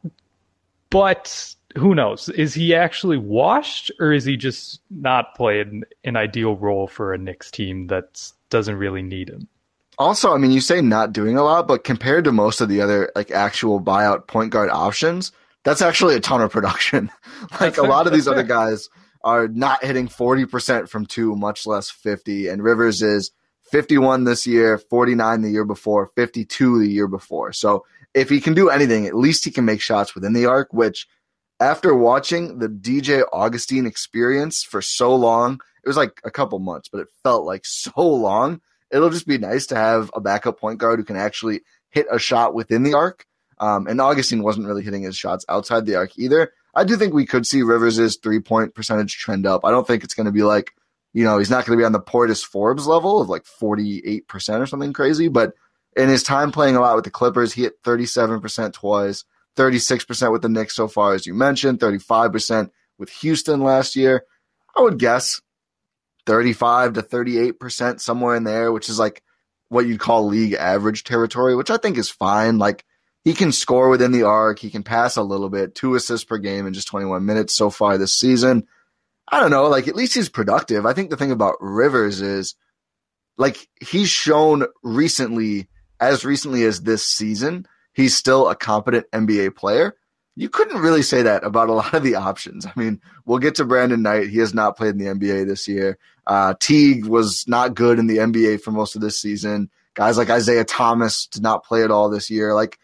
but 0.89 1.55
who 1.77 1.93
knows? 1.93 2.29
Is 2.29 2.53
he 2.53 2.73
actually 2.73 3.17
washed, 3.17 3.91
or 3.99 4.13
is 4.13 4.25
he 4.25 4.38
just 4.38 4.81
not 4.89 5.36
playing 5.36 5.83
an 6.03 6.15
ideal 6.15 6.55
role 6.55 6.88
for 6.88 7.13
a 7.13 7.17
Knicks 7.17 7.51
team 7.51 7.88
that 7.88 8.31
doesn't 8.49 8.75
really 8.75 9.01
need 9.01 9.29
him? 9.29 9.47
Also, 9.99 10.33
I 10.33 10.38
mean, 10.38 10.51
you 10.51 10.62
say 10.62 10.81
not 10.81 11.12
doing 11.12 11.38
a 11.38 11.43
lot, 11.43 11.67
but 11.67 11.83
compared 11.83 12.23
to 12.25 12.31
most 12.31 12.62
of 12.62 12.69
the 12.69 12.81
other 12.81 13.12
like 13.15 13.31
actual 13.31 13.81
buyout 13.81 14.27
point 14.27 14.51
guard 14.51 14.69
options, 14.69 15.31
that's 15.67 15.82
actually 15.82 16.15
a 16.15 16.21
ton 16.21 16.41
of 16.41 16.49
production. 16.49 17.12
like 17.60 17.77
a 17.77 17.84
lot 17.84 18.08
of 18.08 18.13
these 18.13 18.25
other 18.25 18.43
guys 18.43 18.88
are 19.21 19.49
not 19.49 19.84
hitting 19.84 20.08
40% 20.08 20.88
from 20.88 21.06
two, 21.06 21.36
much 21.36 21.67
less 21.67 21.89
50. 21.89 22.47
And 22.47 22.63
Rivers 22.63 23.01
is 23.01 23.32
51 23.69 24.23
this 24.23 24.47
year, 24.47 24.77
49 24.77 25.41
the 25.41 25.49
year 25.49 25.65
before, 25.65 26.10
52 26.15 26.80
the 26.80 26.88
year 26.88 27.10
before. 27.10 27.51
So 27.51 27.86
if 28.13 28.30
he 28.30 28.39
can 28.39 28.53
do 28.53 28.69
anything, 28.69 29.08
at 29.08 29.13
least 29.13 29.43
he 29.43 29.51
can 29.51 29.65
make 29.65 29.82
shots 29.82 30.15
within 30.15 30.32
the 30.32 30.45
arc, 30.45 30.71
which 30.71 31.06
after 31.60 31.93
watching 31.93 32.60
the 32.60 32.69
DJ 32.69 33.25
Augustin 33.34 33.86
experience 33.86 34.63
for 34.63 34.82
so 34.82 35.13
long, 35.13 35.60
it 35.84 35.89
was 35.89 35.97
like 35.97 36.21
a 36.23 36.32
couple 36.32 36.60
months, 36.60 36.88
but 36.88 37.01
it 37.01 37.10
felt 37.23 37.45
like 37.45 37.65
so 37.65 37.91
long. 37.97 38.62
It'll 38.89 39.10
just 39.10 39.27
be 39.27 39.38
nice 39.38 39.65
to 39.67 39.75
have 39.75 40.12
a 40.13 40.21
backup 40.21 40.62
point 40.62 40.80
guard 40.80 40.97
who 40.97 41.03
can 41.03 41.17
actually 41.17 41.60
hit 41.89 42.08
a 42.10 42.19
shot 42.19 42.53
within 42.53 42.84
the 42.84 42.93
arc. 42.93 43.25
Um, 43.60 43.88
and 43.88 44.00
Augustin 44.00 44.43
wasn't 44.43 44.67
really 44.67 44.84
hitting 44.84 45.04
his 45.04 45.17
shots 45.17 45.46
outside 45.50 45.86
the 45.86 45.96
arc 45.96 46.17
either. 46.17 46.54
I 46.76 46.84
do 46.84 46.96
think 46.96 47.13
we 47.13 47.26
could 47.26 47.48
see 47.48 47.63
Rivers' 47.63 48.17
three 48.17 48.39
point 48.39 48.76
percentage 48.76 49.17
trend 49.17 49.48
up. 49.48 49.65
I 49.65 49.72
don't 49.72 49.88
think 49.88 50.04
it's 50.04 50.13
going 50.13 50.28
to 50.28 50.32
be 50.32 50.43
like, 50.43 50.74
you 51.13 51.24
know, 51.24 51.39
he's 51.39 51.50
not 51.50 51.65
going 51.65 51.78
to 51.78 51.82
be 51.82 51.86
on 51.86 51.91
the 51.91 52.00
Portis 52.00 52.46
Forbes 52.46 52.86
level 52.86 53.20
of 53.20 53.30
like 53.30 53.43
48% 53.43 54.60
or 54.60 54.65
something 54.67 54.93
crazy. 54.93 55.28
But 55.28 55.54
in 55.96 56.10
his 56.10 56.22
time 56.22 56.52
playing 56.52 56.76
a 56.76 56.80
lot 56.80 56.96
with 56.96 57.06
the 57.06 57.10
Clippers, 57.10 57.54
he 57.54 57.63
hit 57.63 57.82
37% 57.82 58.74
twice, 58.74 59.26
36% 59.56 60.32
with 60.32 60.43
the 60.43 60.50
Knicks 60.50 60.76
so 60.76 60.88
far, 60.88 61.15
as 61.15 61.26
you 61.26 61.34
mentioned, 61.34 61.80
35% 61.80 62.70
with 63.00 63.10
Houston 63.10 63.62
last 63.62 63.96
year. 63.96 64.24
I 64.76 64.82
would 64.82 65.00
guess 65.00 65.41
35 66.28 66.93
to 66.93 67.02
38%, 67.02 68.00
somewhere 68.00 68.36
in 68.36 68.43
there, 68.43 68.72
which 68.72 68.89
is 68.89 69.00
like 69.00 69.24
what 69.70 69.88
you'd 69.88 70.00
call 70.00 70.28
league 70.28 70.54
average 70.54 71.04
territory, 71.04 71.56
which 71.56 71.72
I 71.72 71.78
think 71.78 71.98
is 71.98 72.12
fine. 72.12 72.60
Like, 72.60 72.86
he 73.28 73.34
can 73.34 73.52
score 73.52 73.90
within 73.90 74.13
the 74.13 74.24
arc. 74.24 74.58
He 74.58 74.70
can 74.70 74.84
pass 74.84 75.18
a 75.18 75.22
little 75.22 75.50
bit, 75.50 75.76
two 75.76 75.96
assists 75.96 76.24
per 76.24 76.38
game 76.38 76.66
in 76.66 76.74
just 76.74 76.88
21 76.88 77.26
minutes 77.26 77.54
so 77.54 77.70
far 77.70 77.98
this 77.98 78.16
season. 78.16 78.66
I 79.28 79.42
don't 79.42 79.52
know, 79.52 79.68
like 79.68 79.90
at 79.90 79.98
least 79.98 80.13
he's 80.13 80.30
productive. 80.30 80.86
I 80.86 80.94
think 80.94 81.10
the 81.10 81.18
thing 81.18 81.32
about 81.32 81.58
Rivers 81.60 82.22
is 82.22 82.56
like 83.38 83.68
he's 83.82 84.08
shown 84.08 84.63
recently, 84.82 85.68
as 86.00 86.24
recently 86.24 86.63
as 86.63 86.84
this 86.84 87.04
season, 87.04 87.68
he's 87.92 88.16
still 88.16 88.48
a 88.48 88.56
competent 88.56 89.12
NBA 89.12 89.58
player. 89.58 89.98
You 90.38 90.48
couldn't 90.48 90.80
really 90.80 91.02
say 91.02 91.24
that 91.24 91.44
about 91.44 91.68
a 91.68 91.74
lot 91.74 91.94
of 91.96 92.04
the 92.04 92.16
options. 92.16 92.66
I 92.66 92.72
mean, 92.78 93.02
we'll 93.26 93.40
get 93.40 93.56
to 93.56 93.66
Brandon 93.66 94.02
Knight. 94.02 94.30
He 94.30 94.38
has 94.38 94.54
not 94.54 94.78
played 94.78 94.96
in 94.96 95.00
the 95.00 95.13
NBA 95.13 95.48
this 95.48 95.68
year. 95.68 95.98
Uh, 96.26 96.54
Teague 96.62 97.06
was 97.06 97.44
not 97.46 97.76
good 97.76 98.00
in 98.00 98.08
the 98.08 98.20
NBA 98.20 98.62
for 98.62 98.72
most 98.72 98.96
of 98.96 99.02
this 99.02 99.20
season. 99.20 99.70
Guys 99.96 100.18
like 100.18 100.30
Isaiah 100.30 100.63
Thomas 100.63 101.28
did 101.28 101.44
not 101.44 101.66
play 101.66 101.84
at 101.84 101.92
all 101.92 102.10
this 102.10 102.30
year. 102.30 102.54
Like, 102.54 102.80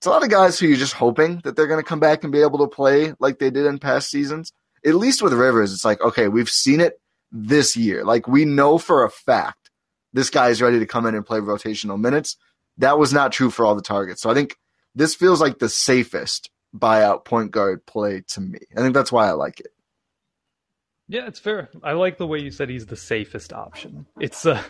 it's 0.00 0.06
a 0.06 0.10
lot 0.10 0.22
of 0.22 0.30
guys 0.30 0.58
who 0.58 0.66
you're 0.66 0.78
just 0.78 0.94
hoping 0.94 1.42
that 1.44 1.56
they're 1.56 1.66
going 1.66 1.78
to 1.78 1.86
come 1.86 2.00
back 2.00 2.24
and 2.24 2.32
be 2.32 2.40
able 2.40 2.60
to 2.60 2.74
play 2.74 3.12
like 3.18 3.38
they 3.38 3.50
did 3.50 3.66
in 3.66 3.78
past 3.78 4.08
seasons. 4.08 4.50
At 4.82 4.94
least 4.94 5.20
with 5.20 5.34
Rivers, 5.34 5.74
it's 5.74 5.84
like, 5.84 6.00
okay, 6.00 6.26
we've 6.28 6.48
seen 6.48 6.80
it 6.80 6.98
this 7.30 7.76
year. 7.76 8.02
Like 8.02 8.26
we 8.26 8.46
know 8.46 8.78
for 8.78 9.04
a 9.04 9.10
fact 9.10 9.68
this 10.14 10.30
guy 10.30 10.48
is 10.48 10.62
ready 10.62 10.78
to 10.78 10.86
come 10.86 11.04
in 11.04 11.14
and 11.14 11.26
play 11.26 11.38
rotational 11.40 12.00
minutes. 12.00 12.38
That 12.78 12.98
was 12.98 13.12
not 13.12 13.30
true 13.30 13.50
for 13.50 13.66
all 13.66 13.74
the 13.74 13.82
targets. 13.82 14.22
So 14.22 14.30
I 14.30 14.34
think 14.34 14.56
this 14.94 15.14
feels 15.14 15.38
like 15.38 15.58
the 15.58 15.68
safest 15.68 16.48
buyout 16.74 17.26
point 17.26 17.50
guard 17.50 17.84
play 17.84 18.22
to 18.28 18.40
me. 18.40 18.60
I 18.74 18.80
think 18.80 18.94
that's 18.94 19.12
why 19.12 19.28
I 19.28 19.32
like 19.32 19.60
it. 19.60 19.74
Yeah, 21.08 21.26
it's 21.26 21.38
fair. 21.38 21.68
I 21.82 21.92
like 21.92 22.16
the 22.16 22.26
way 22.26 22.38
you 22.38 22.50
said 22.50 22.70
he's 22.70 22.86
the 22.86 22.96
safest 22.96 23.52
option. 23.52 24.06
It's 24.18 24.46
uh 24.46 24.62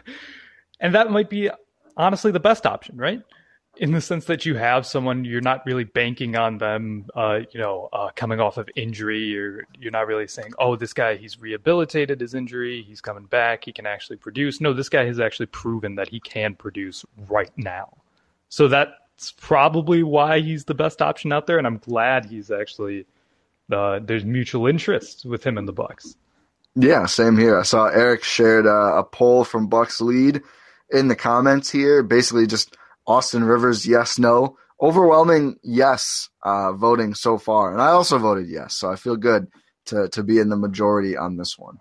and 0.80 0.96
that 0.96 1.12
might 1.12 1.30
be 1.30 1.50
honestly 1.96 2.32
the 2.32 2.40
best 2.40 2.66
option, 2.66 2.96
right? 2.96 3.22
In 3.80 3.92
the 3.92 4.00
sense 4.00 4.26
that 4.26 4.44
you 4.44 4.56
have 4.56 4.86
someone 4.86 5.24
you're 5.24 5.40
not 5.40 5.64
really 5.64 5.84
banking 5.84 6.36
on 6.36 6.58
them 6.58 7.06
uh, 7.16 7.40
you 7.50 7.58
know 7.58 7.88
uh, 7.94 8.10
coming 8.14 8.38
off 8.38 8.58
of 8.58 8.68
injury. 8.76 9.24
You're 9.24 9.64
you're 9.78 9.90
not 9.90 10.06
really 10.06 10.28
saying 10.28 10.52
oh 10.58 10.76
this 10.76 10.92
guy 10.92 11.16
he's 11.16 11.40
rehabilitated 11.40 12.20
his 12.20 12.34
injury. 12.34 12.82
He's 12.82 13.00
coming 13.00 13.24
back. 13.24 13.64
He 13.64 13.72
can 13.72 13.86
actually 13.86 14.18
produce. 14.18 14.60
No 14.60 14.74
this 14.74 14.90
guy 14.90 15.06
has 15.06 15.18
actually 15.18 15.46
proven 15.46 15.94
that 15.94 16.10
he 16.10 16.20
can 16.20 16.54
produce 16.54 17.06
right 17.28 17.50
now. 17.56 17.96
So 18.50 18.68
that's 18.68 19.32
probably 19.38 20.02
why 20.02 20.40
he's 20.40 20.66
the 20.66 20.74
best 20.74 21.00
option 21.00 21.32
out 21.32 21.46
there 21.46 21.58
and 21.58 21.66
i'm 21.66 21.76
glad 21.76 22.24
he's 22.24 22.50
actually 22.50 23.04
uh, 23.70 24.00
there's 24.02 24.24
mutual 24.24 24.66
interest 24.66 25.24
with 25.26 25.46
him 25.46 25.56
and 25.56 25.68
the 25.68 25.72
bucks. 25.72 26.16
Yeah 26.74 27.06
same 27.06 27.38
here. 27.38 27.58
I 27.58 27.62
saw 27.62 27.86
eric 27.86 28.24
shared 28.24 28.66
uh, 28.66 28.96
a 28.96 29.04
poll 29.04 29.44
from 29.44 29.68
bucks 29.68 30.00
lead 30.00 30.42
in 30.90 31.08
the 31.08 31.16
comments 31.16 31.70
here 31.70 32.02
basically 32.02 32.46
just 32.46 32.76
Austin 33.10 33.44
Rivers, 33.44 33.86
yes, 33.86 34.18
no. 34.18 34.56
Overwhelming 34.80 35.56
yes 35.62 36.30
uh, 36.42 36.72
voting 36.72 37.14
so 37.14 37.38
far. 37.38 37.72
And 37.72 37.82
I 37.82 37.88
also 37.88 38.18
voted 38.18 38.48
yes. 38.48 38.76
So 38.76 38.90
I 38.90 38.96
feel 38.96 39.16
good 39.16 39.48
to, 39.86 40.08
to 40.10 40.22
be 40.22 40.38
in 40.38 40.48
the 40.48 40.56
majority 40.56 41.16
on 41.16 41.36
this 41.36 41.58
one. 41.58 41.78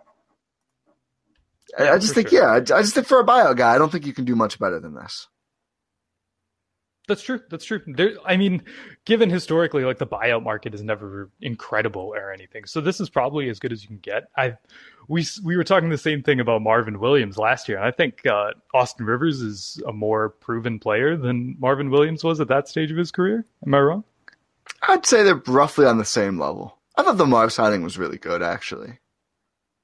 Yeah, 1.78 1.94
I 1.94 2.00
just 2.00 2.16
think, 2.16 2.30
sure. 2.30 2.42
yeah, 2.42 2.76
I 2.76 2.82
just 2.82 2.96
think 2.96 3.06
for 3.06 3.20
a 3.20 3.24
bio 3.24 3.54
guy, 3.54 3.76
I 3.76 3.78
don't 3.78 3.92
think 3.92 4.08
you 4.08 4.14
can 4.14 4.26
do 4.26 4.36
much 4.36 4.58
better 4.60 4.80
than 4.80 4.96
this. 4.96 5.28
That's 7.10 7.24
true. 7.24 7.42
That's 7.50 7.66
true. 7.66 7.82
There, 7.88 8.12
I 8.24 8.38
mean, 8.38 8.62
given 9.04 9.32
historically, 9.32 9.84
like 9.84 9.98
the 9.98 10.06
buyout 10.06 10.44
market 10.44 10.76
is 10.76 10.84
never 10.84 11.32
incredible 11.42 12.14
or 12.16 12.32
anything, 12.32 12.66
so 12.66 12.82
this 12.82 13.02
is 13.02 13.10
probably 13.10 13.50
as 13.50 13.58
good 13.58 13.72
as 13.72 13.82
you 13.82 13.88
can 13.88 13.98
get. 13.98 14.30
I, 14.38 14.58
we 15.08 15.26
we 15.44 15.58
were 15.58 15.64
talking 15.64 15.90
the 15.90 15.98
same 15.98 16.22
thing 16.22 16.40
about 16.40 16.62
Marvin 16.62 17.00
Williams 17.00 17.40
last 17.40 17.68
year, 17.68 17.80
and 17.80 17.88
I 17.88 17.90
think 17.90 18.28
uh, 18.28 18.52
Austin 18.76 19.08
Rivers 19.08 19.42
is 19.42 19.82
a 19.88 19.92
more 19.92 20.30
proven 20.30 20.78
player 20.78 21.18
than 21.18 21.56
Marvin 21.60 21.90
Williams 21.90 22.24
was 22.24 22.40
at 22.40 22.48
that 22.50 22.68
stage 22.68 22.92
of 22.92 22.98
his 22.98 23.10
career. 23.10 23.44
Am 23.66 23.74
I 23.74 23.80
wrong? 23.80 24.04
I'd 24.84 25.08
say 25.08 25.24
they're 25.24 25.42
roughly 25.48 25.88
on 25.88 25.98
the 25.98 26.06
same 26.06 26.40
level. 26.40 26.78
I 26.96 27.02
thought 27.02 27.18
the 27.18 27.26
Marv 27.26 27.52
signing 27.52 27.82
was 27.82 27.98
really 27.98 28.20
good, 28.20 28.44
actually. 28.44 29.00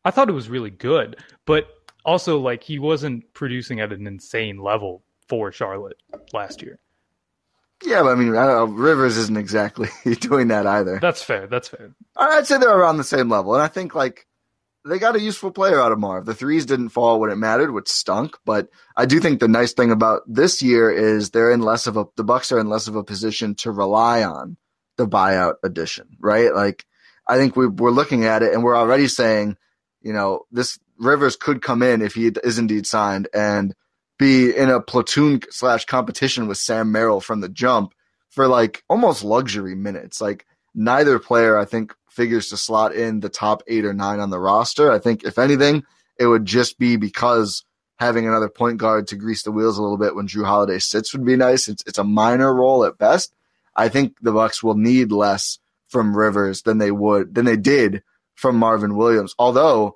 I 0.03 0.11
thought 0.11 0.29
it 0.29 0.33
was 0.33 0.47
really 0.47 0.69
good, 0.69 1.17
but 1.47 1.69
also 2.05 2.37
like 2.37 2.61
he 2.61 2.77
wasn't 2.77 3.33
producing 3.33 3.79
at 3.79 3.91
an 3.91 4.05
insane 4.05 4.59
level 4.59 5.01
for 5.27 5.51
Charlotte 5.51 5.97
last 6.31 6.61
year. 6.61 6.77
Yeah, 7.83 8.03
but 8.03 8.09
I 8.09 8.15
mean, 8.15 8.29
I 8.35 8.47
know, 8.47 8.65
Rivers 8.65 9.17
isn't 9.17 9.37
exactly 9.37 9.89
doing 10.19 10.47
that 10.47 10.65
either. 10.65 10.99
That's 11.01 11.21
fair. 11.21 11.47
That's 11.47 11.67
fair. 11.67 11.93
I'd 12.15 12.47
say 12.47 12.57
they're 12.57 12.77
around 12.77 12.97
the 12.97 13.03
same 13.03 13.29
level, 13.29 13.53
and 13.53 13.61
I 13.61 13.67
think 13.67 13.93
like 13.93 14.25
they 14.85 14.99
got 14.99 15.15
a 15.15 15.21
useful 15.21 15.51
player 15.51 15.79
out 15.79 15.91
of 15.91 15.99
Marv. 15.99 16.25
The 16.25 16.35
threes 16.35 16.65
didn't 16.65 16.89
fall 16.89 17.19
when 17.19 17.31
it 17.31 17.37
mattered, 17.37 17.71
which 17.71 17.89
stunk. 17.89 18.37
But 18.45 18.69
I 18.95 19.05
do 19.05 19.19
think 19.19 19.39
the 19.39 19.47
nice 19.47 19.73
thing 19.73 19.91
about 19.91 20.21
this 20.27 20.61
year 20.61 20.91
is 20.91 21.31
they're 21.31 21.51
in 21.51 21.61
less 21.61 21.87
of 21.87 21.97
a 21.97 22.05
the 22.15 22.23
Bucks 22.23 22.51
are 22.51 22.59
in 22.59 22.69
less 22.69 22.87
of 22.87 22.95
a 22.95 23.03
position 23.03 23.55
to 23.55 23.71
rely 23.71 24.23
on 24.23 24.57
the 24.97 25.07
buyout 25.07 25.55
addition, 25.63 26.07
right? 26.19 26.53
Like 26.53 26.85
I 27.27 27.37
think 27.37 27.55
we, 27.55 27.67
we're 27.67 27.91
looking 27.91 28.25
at 28.25 28.43
it 28.43 28.53
and 28.53 28.63
we're 28.63 28.77
already 28.77 29.07
saying, 29.07 29.57
you 30.01 30.13
know, 30.13 30.43
this 30.51 30.79
Rivers 30.97 31.35
could 31.35 31.61
come 31.61 31.81
in 31.81 32.01
if 32.01 32.13
he 32.13 32.31
is 32.43 32.57
indeed 32.57 32.85
signed 32.85 33.27
and 33.33 33.75
be 34.17 34.55
in 34.55 34.69
a 34.69 34.81
platoon 34.81 35.41
slash 35.49 35.85
competition 35.85 36.47
with 36.47 36.57
Sam 36.57 36.91
Merrill 36.91 37.21
from 37.21 37.41
the 37.41 37.49
jump 37.49 37.93
for 38.29 38.47
like 38.47 38.83
almost 38.89 39.23
luxury 39.23 39.75
minutes. 39.75 40.21
Like 40.21 40.45
neither 40.73 41.19
player, 41.19 41.57
I 41.57 41.65
think, 41.65 41.93
figures 42.09 42.49
to 42.49 42.57
slot 42.57 42.93
in 42.95 43.19
the 43.19 43.29
top 43.29 43.63
eight 43.67 43.85
or 43.85 43.93
nine 43.93 44.19
on 44.19 44.29
the 44.29 44.39
roster. 44.39 44.91
I 44.91 44.99
think 44.99 45.23
if 45.23 45.37
anything, 45.37 45.83
it 46.17 46.27
would 46.27 46.45
just 46.45 46.79
be 46.79 46.95
because 46.95 47.65
having 47.97 48.27
another 48.27 48.49
point 48.49 48.77
guard 48.77 49.07
to 49.07 49.15
grease 49.15 49.43
the 49.43 49.51
wheels 49.51 49.77
a 49.77 49.81
little 49.81 49.97
bit 49.97 50.15
when 50.15 50.27
Jrue 50.27 50.45
Holiday 50.45 50.79
sits 50.79 51.13
would 51.13 51.25
be 51.25 51.35
nice. 51.35 51.67
It's 51.67 51.83
it's 51.85 51.97
a 51.97 52.03
minor 52.03 52.53
role 52.53 52.85
at 52.85 52.97
best. 52.97 53.33
I 53.75 53.89
think 53.89 54.15
the 54.21 54.31
Bucks 54.31 54.63
will 54.63 54.75
need 54.75 55.11
less 55.11 55.59
from 55.89 56.15
Rivers 56.15 56.61
than 56.61 56.77
they 56.77 56.91
would 56.91 57.35
than 57.35 57.45
they 57.45 57.57
did 57.57 58.03
from 58.35 58.57
Marvin 58.57 58.95
Williams. 58.95 59.35
Although 59.37 59.95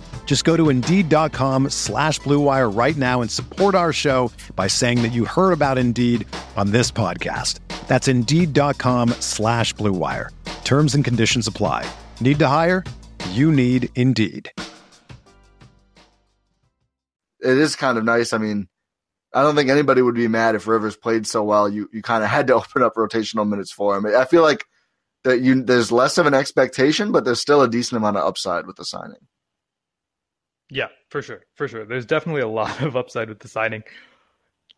Just 0.25 0.45
go 0.45 0.55
to 0.55 0.69
Indeed.com 0.69 1.71
slash 1.71 2.21
BlueWire 2.21 2.73
right 2.73 2.95
now 2.95 3.21
and 3.21 3.29
support 3.29 3.75
our 3.75 3.91
show 3.91 4.31
by 4.55 4.67
saying 4.67 5.01
that 5.01 5.11
you 5.11 5.25
heard 5.25 5.51
about 5.51 5.77
Indeed 5.77 6.25
on 6.55 6.71
this 6.71 6.89
podcast. 6.89 7.59
That's 7.89 8.07
Indeed.com 8.07 9.09
slash 9.19 9.75
BlueWire. 9.75 10.29
Terms 10.63 10.95
and 10.95 11.03
conditions 11.03 11.47
apply. 11.47 11.85
Need 12.21 12.39
to 12.39 12.47
hire? 12.47 12.85
You 13.31 13.51
need 13.51 13.89
Indeed. 13.95 14.49
It 17.41 17.57
is 17.57 17.75
kind 17.75 17.97
of 17.97 18.05
nice. 18.05 18.31
I 18.31 18.37
mean, 18.37 18.69
I 19.33 19.41
don't 19.43 19.55
think 19.55 19.69
anybody 19.69 20.01
would 20.01 20.15
be 20.15 20.27
mad 20.27 20.55
if 20.55 20.67
Rivers 20.67 20.95
played 20.95 21.27
so 21.27 21.43
well. 21.43 21.67
You 21.67 21.89
you 21.91 22.01
kind 22.01 22.23
of 22.23 22.29
had 22.29 22.47
to 22.47 22.53
open 22.61 22.83
up 22.83 22.93
rotational 22.95 23.49
minutes 23.49 23.71
for 23.71 23.97
him. 23.97 24.05
I 24.05 24.25
feel 24.25 24.43
like 24.43 24.63
that 25.23 25.41
you 25.41 25.61
there's 25.61 25.91
less 25.91 26.17
of 26.17 26.25
an 26.25 26.33
expectation, 26.33 27.11
but 27.11 27.25
there's 27.25 27.41
still 27.41 27.61
a 27.61 27.67
decent 27.69 27.97
amount 27.97 28.17
of 28.17 28.23
upside 28.23 28.65
with 28.65 28.75
the 28.75 28.85
signing. 28.85 29.27
Yeah, 30.71 30.87
for 31.09 31.21
sure, 31.21 31.41
for 31.55 31.67
sure. 31.67 31.85
There's 31.85 32.05
definitely 32.05 32.41
a 32.41 32.47
lot 32.47 32.81
of 32.81 32.95
upside 32.95 33.27
with 33.27 33.39
the 33.39 33.49
signing. 33.49 33.83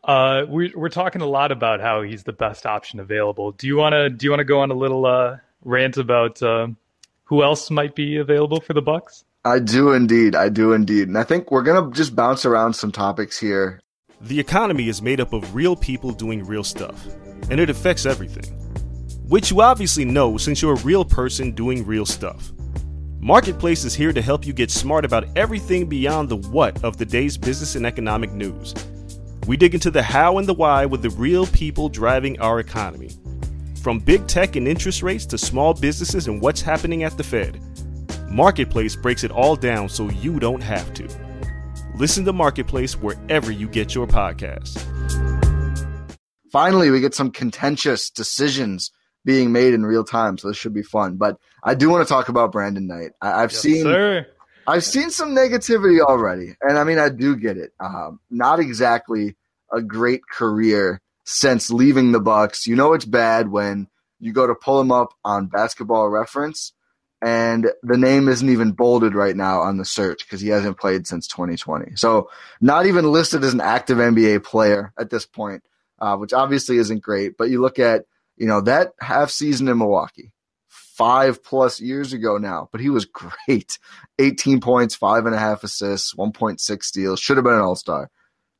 Uh, 0.02 0.42
we, 0.48 0.72
we're 0.74 0.88
talking 0.88 1.22
a 1.22 1.26
lot 1.26 1.52
about 1.52 1.80
how 1.80 2.02
he's 2.02 2.24
the 2.24 2.32
best 2.32 2.66
option 2.66 2.98
available. 2.98 3.52
Do 3.52 3.68
you 3.68 3.76
want 3.76 3.94
to 3.94 4.10
do 4.10 4.26
you 4.26 4.30
want 4.30 4.40
to 4.40 4.44
go 4.44 4.60
on 4.60 4.70
a 4.72 4.74
little 4.74 5.06
uh, 5.06 5.38
rant 5.64 5.96
about 5.96 6.42
uh, 6.42 6.66
who 7.22 7.44
else 7.44 7.70
might 7.70 7.94
be 7.94 8.16
available 8.16 8.60
for 8.60 8.74
the 8.74 8.82
Bucks? 8.82 9.24
I 9.44 9.60
do 9.60 9.92
indeed. 9.92 10.34
I 10.34 10.48
do 10.48 10.72
indeed. 10.72 11.06
And 11.06 11.16
I 11.16 11.22
think 11.22 11.50
we're 11.50 11.62
going 11.62 11.82
to 11.82 11.96
just 11.96 12.16
bounce 12.16 12.44
around 12.44 12.74
some 12.74 12.90
topics 12.90 13.38
here. 13.38 13.80
The 14.20 14.40
economy 14.40 14.88
is 14.88 15.00
made 15.00 15.20
up 15.20 15.32
of 15.32 15.54
real 15.54 15.76
people 15.76 16.10
doing 16.10 16.44
real 16.44 16.64
stuff, 16.64 17.06
and 17.50 17.60
it 17.60 17.70
affects 17.70 18.04
everything. 18.04 18.52
Which 19.28 19.50
you 19.50 19.60
obviously 19.60 20.04
know 20.04 20.38
since 20.38 20.60
you're 20.60 20.74
a 20.74 20.82
real 20.82 21.04
person 21.04 21.52
doing 21.52 21.86
real 21.86 22.04
stuff. 22.04 22.53
Marketplace 23.24 23.84
is 23.84 23.94
here 23.94 24.12
to 24.12 24.20
help 24.20 24.46
you 24.46 24.52
get 24.52 24.70
smart 24.70 25.02
about 25.02 25.26
everything 25.34 25.86
beyond 25.86 26.28
the 26.28 26.36
what 26.36 26.84
of 26.84 26.98
the 26.98 27.06
day's 27.06 27.38
business 27.38 27.74
and 27.74 27.86
economic 27.86 28.32
news. 28.32 28.74
We 29.46 29.56
dig 29.56 29.72
into 29.72 29.90
the 29.90 30.02
how 30.02 30.36
and 30.36 30.46
the 30.46 30.52
why 30.52 30.84
with 30.84 31.00
the 31.00 31.08
real 31.08 31.46
people 31.46 31.88
driving 31.88 32.38
our 32.38 32.60
economy. 32.60 33.08
From 33.82 33.98
big 33.98 34.26
tech 34.26 34.56
and 34.56 34.68
interest 34.68 35.02
rates 35.02 35.24
to 35.24 35.38
small 35.38 35.72
businesses 35.72 36.28
and 36.28 36.38
what's 36.38 36.60
happening 36.60 37.02
at 37.02 37.16
the 37.16 37.24
Fed, 37.24 37.58
Marketplace 38.28 38.94
breaks 38.94 39.24
it 39.24 39.30
all 39.30 39.56
down 39.56 39.88
so 39.88 40.10
you 40.10 40.38
don't 40.38 40.62
have 40.62 40.92
to. 40.92 41.08
Listen 41.96 42.26
to 42.26 42.32
Marketplace 42.34 43.00
wherever 43.00 43.50
you 43.50 43.68
get 43.68 43.94
your 43.94 44.06
podcasts. 44.06 44.84
Finally, 46.52 46.90
we 46.90 47.00
get 47.00 47.14
some 47.14 47.30
contentious 47.30 48.10
decisions 48.10 48.90
being 49.24 49.52
made 49.52 49.74
in 49.74 49.86
real 49.86 50.04
time, 50.04 50.38
so 50.38 50.48
this 50.48 50.56
should 50.56 50.74
be 50.74 50.82
fun. 50.82 51.16
But 51.16 51.38
I 51.62 51.74
do 51.74 51.88
want 51.88 52.06
to 52.06 52.12
talk 52.12 52.28
about 52.28 52.52
Brandon 52.52 52.86
Knight. 52.86 53.12
I, 53.20 53.40
have 53.40 53.52
Yes, 53.52 53.60
seen 53.60 53.82
sir. 53.82 54.26
I've 54.66 54.84
seen 54.84 55.10
some 55.10 55.30
negativity 55.34 56.00
already, 56.00 56.56
and 56.60 56.78
I 56.78 56.84
mean 56.84 56.98
I 56.98 57.08
do 57.08 57.36
get 57.36 57.56
it. 57.56 57.72
Um, 57.80 58.20
not 58.30 58.60
exactly 58.60 59.36
a 59.72 59.82
great 59.82 60.22
career 60.28 61.00
since 61.24 61.70
leaving 61.70 62.12
the 62.12 62.20
Bucks. 62.20 62.66
You 62.66 62.76
know 62.76 62.92
it's 62.92 63.04
bad 63.04 63.50
when 63.50 63.88
you 64.20 64.32
go 64.32 64.46
to 64.46 64.54
pull 64.54 64.80
him 64.80 64.92
up 64.92 65.14
on 65.24 65.46
Basketball 65.46 66.08
Reference, 66.08 66.72
and 67.22 67.70
the 67.82 67.96
name 67.96 68.28
isn't 68.28 68.48
even 68.48 68.72
bolded 68.72 69.14
right 69.14 69.36
now 69.36 69.60
on 69.60 69.78
the 69.78 69.84
search 69.84 70.24
because 70.24 70.40
he 70.40 70.48
hasn't 70.48 70.78
played 70.78 71.06
since 71.06 71.26
2020. 71.28 71.96
So 71.96 72.30
not 72.60 72.86
even 72.86 73.10
listed 73.10 73.42
as 73.44 73.54
an 73.54 73.60
active 73.60 73.98
NBA 73.98 74.44
player 74.44 74.92
at 74.98 75.10
this 75.10 75.24
point, 75.26 75.62
uh, 75.98 76.16
which 76.16 76.32
obviously 76.34 76.76
isn't 76.76 77.02
great. 77.02 77.36
But 77.38 77.48
you 77.50 77.60
look 77.60 77.78
at 77.78 78.04
you 78.36 78.46
know 78.46 78.60
that 78.62 78.92
half 79.00 79.30
season 79.30 79.68
in 79.68 79.78
Milwaukee 79.78 80.32
five 80.68 81.42
plus 81.42 81.80
years 81.80 82.12
ago 82.12 82.38
now, 82.38 82.68
but 82.70 82.80
he 82.80 82.88
was 82.88 83.04
great. 83.46 83.78
18 84.18 84.60
points, 84.60 84.94
five 84.94 85.26
and 85.26 85.34
a 85.34 85.38
half 85.38 85.64
assists, 85.64 86.14
1.6 86.14 86.82
steals, 86.84 87.20
should 87.20 87.36
have 87.36 87.44
been 87.44 87.54
an 87.54 87.60
all 87.60 87.74
star. 87.74 88.10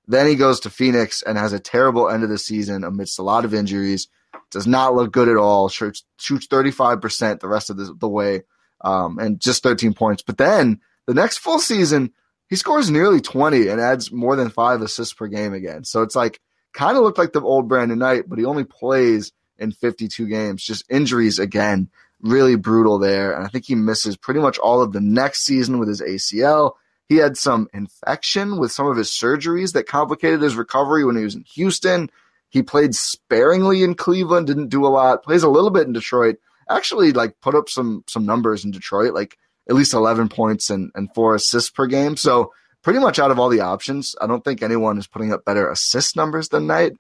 Then 0.07 0.27
he 0.27 0.35
goes 0.35 0.61
to 0.61 0.71
Phoenix 0.71 1.23
and 1.23 1.39
has 1.39 1.53
a 1.53 1.61
terrible 1.61 2.11
end 2.11 2.25
of 2.25 2.29
the 2.29 2.39
season 2.39 2.85
amidst 2.85 3.19
a 3.19 3.23
lot 3.23 3.45
of 3.45 3.55
injuries. 3.55 4.09
Does 4.51 4.67
not 4.67 4.95
look 4.95 5.13
good 5.13 5.29
at 5.29 5.37
all. 5.37 5.69
Shoots, 5.69 6.05
shoots 6.19 6.47
35% 6.49 7.41
the 7.41 7.49
rest 7.49 7.71
of 7.71 7.77
the, 7.77 7.95
the 7.99 8.09
way 8.09 8.43
um, 8.83 9.19
and 9.19 9.41
just 9.41 9.63
13 9.63 9.95
points. 9.95 10.23
But 10.23 10.37
then 10.37 10.81
the 11.07 11.15
next 11.15 11.39
full 11.39 11.59
season, 11.59 12.13
he 12.49 12.57
scores 12.57 12.91
nearly 12.91 13.21
20 13.21 13.69
and 13.69 13.81
adds 13.81 14.13
more 14.13 14.37
than 14.37 14.51
five 14.51 14.83
assists 14.83 15.15
per 15.15 15.27
game 15.27 15.55
again. 15.55 15.85
So 15.85 16.03
it's 16.03 16.15
like 16.15 16.41
kind 16.75 16.97
of 16.97 17.03
looked 17.03 17.19
like 17.19 17.33
the 17.33 17.41
old 17.41 17.69
Brandon 17.69 17.99
Knight, 17.99 18.29
but 18.29 18.39
he 18.39 18.45
only 18.45 18.65
plays 18.65 19.33
in 19.59 19.73
52 19.73 20.27
games. 20.27 20.65
Just 20.65 20.85
injuries 20.91 21.39
again 21.39 21.91
really 22.25 22.57
brutal 22.57 22.99
there. 22.99 23.33
And 23.33 23.45
I 23.45 23.49
think 23.49 23.67
he 23.67 23.75
misses 23.75 24.17
pretty 24.17 24.41
much 24.41 24.59
all 24.59 24.83
of 24.83 24.93
the 24.93 25.01
next 25.01 25.45
season 25.45 25.79
with 25.79 25.89
his 25.89 26.01
ACL. 26.01 26.73
He 27.07 27.17
had 27.17 27.37
some 27.37 27.69
infection 27.75 28.59
with 28.59 28.73
some 28.73 28.87
of 28.87 28.97
his 28.97 29.11
surgeries 29.11 29.75
that 29.75 29.87
complicated 29.87 30.41
his 30.41 30.57
recovery 30.57 31.05
when 31.05 31.17
he 31.17 31.25
was 31.25 31.35
in 31.35 31.45
Houston. 31.55 32.11
He 32.49 32.63
played 32.63 32.95
sparingly 32.95 33.83
in 33.83 33.95
Cleveland, 33.95 34.47
didn't 34.47 34.69
do 34.69 34.87
a 34.87 34.89
lot, 34.89 35.23
plays 35.23 35.43
a 35.43 35.51
little 35.51 35.71
bit 35.71 35.87
in 35.87 35.93
Detroit. 35.93 36.37
Actually, 36.69 37.13
like 37.13 37.39
put 37.43 37.55
up 37.55 37.69
some 37.69 38.05
some 38.07 38.25
numbers 38.25 38.65
in 38.65 38.71
Detroit, 38.71 39.13
like 39.13 39.37
at 39.69 39.75
least 39.75 39.93
11 39.93 40.29
points 40.29 40.71
and, 40.71 40.91
and 40.95 41.13
four 41.15 41.35
assists 41.35 41.69
per 41.69 41.87
game. 41.87 42.17
So 42.17 42.53
pretty 42.83 43.01
much 43.01 43.19
out 43.19 43.31
of 43.31 43.39
all 43.39 43.51
the 43.51 43.61
options, 43.61 44.15
I 44.19 44.27
don't 44.27 44.43
think 44.43 44.63
anyone 44.63 44.97
is 44.97 45.07
putting 45.07 45.33
up 45.33 45.45
better 45.45 45.71
assist 45.71 46.17
numbers 46.17 46.49
than 46.49 46.67
Knight, 46.67 46.93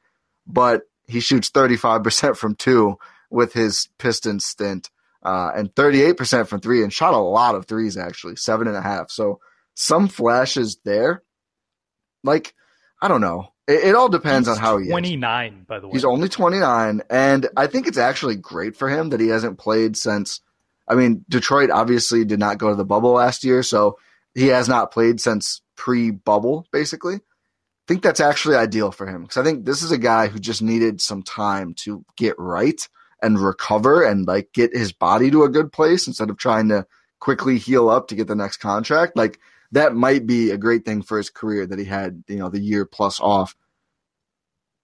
but 0.46 0.82
he 1.06 1.20
shoots 1.20 1.50
35% 1.50 2.36
from 2.36 2.54
two 2.54 2.98
with 3.30 3.52
his 3.52 3.88
Pistons 3.98 4.44
stint 4.44 4.90
uh, 5.22 5.50
and 5.54 5.74
38% 5.74 6.46
from 6.46 6.60
three 6.60 6.82
and 6.82 6.92
shot 6.92 7.14
a 7.14 7.18
lot 7.18 7.54
of 7.54 7.66
threes, 7.66 7.96
actually, 7.96 8.36
seven 8.36 8.68
and 8.68 8.76
a 8.76 8.82
half. 8.82 9.10
So 9.10 9.40
some 9.74 10.08
flashes 10.08 10.78
there. 10.84 11.22
Like, 12.22 12.54
I 13.00 13.08
don't 13.08 13.20
know. 13.20 13.48
It, 13.66 13.88
it 13.88 13.94
all 13.94 14.08
depends 14.08 14.48
He's 14.48 14.56
on 14.56 14.62
how 14.62 14.78
he 14.78 14.84
is. 14.84 14.90
29, 14.90 15.64
by 15.66 15.78
the 15.80 15.88
way. 15.88 15.92
He's 15.92 16.04
only 16.04 16.28
29, 16.28 17.02
and 17.10 17.48
I 17.56 17.66
think 17.66 17.86
it's 17.86 17.98
actually 17.98 18.36
great 18.36 18.76
for 18.76 18.88
him 18.88 19.10
that 19.10 19.20
he 19.20 19.28
hasn't 19.28 19.58
played 19.58 19.96
since. 19.96 20.40
I 20.86 20.94
mean, 20.94 21.24
Detroit 21.28 21.70
obviously 21.70 22.24
did 22.24 22.38
not 22.38 22.58
go 22.58 22.68
to 22.68 22.76
the 22.76 22.84
bubble 22.84 23.12
last 23.12 23.44
year, 23.44 23.62
so 23.62 23.98
he 24.34 24.48
has 24.48 24.68
not 24.68 24.92
played 24.92 25.20
since 25.20 25.62
pre 25.76 26.10
bubble, 26.10 26.66
basically. 26.70 27.20
Think 27.86 28.02
that's 28.02 28.20
actually 28.20 28.56
ideal 28.56 28.90
for 28.90 29.06
him 29.06 29.22
because 29.22 29.36
I 29.36 29.44
think 29.44 29.64
this 29.64 29.82
is 29.82 29.90
a 29.90 29.98
guy 29.98 30.28
who 30.28 30.38
just 30.38 30.62
needed 30.62 31.00
some 31.00 31.22
time 31.22 31.74
to 31.80 32.04
get 32.16 32.34
right 32.38 32.80
and 33.22 33.38
recover 33.38 34.02
and 34.02 34.26
like 34.26 34.52
get 34.52 34.74
his 34.74 34.92
body 34.92 35.30
to 35.30 35.44
a 35.44 35.50
good 35.50 35.70
place 35.72 36.06
instead 36.06 36.30
of 36.30 36.38
trying 36.38 36.68
to 36.68 36.86
quickly 37.20 37.58
heal 37.58 37.88
up 37.88 38.08
to 38.08 38.14
get 38.14 38.26
the 38.26 38.34
next 38.34 38.58
contract. 38.58 39.16
Like 39.16 39.38
that 39.72 39.94
might 39.94 40.26
be 40.26 40.50
a 40.50 40.58
great 40.58 40.84
thing 40.84 41.02
for 41.02 41.18
his 41.18 41.30
career 41.30 41.66
that 41.66 41.78
he 41.78 41.84
had, 41.84 42.24
you 42.28 42.36
know, 42.36 42.48
the 42.48 42.60
year 42.60 42.84
plus 42.86 43.20
off. 43.20 43.56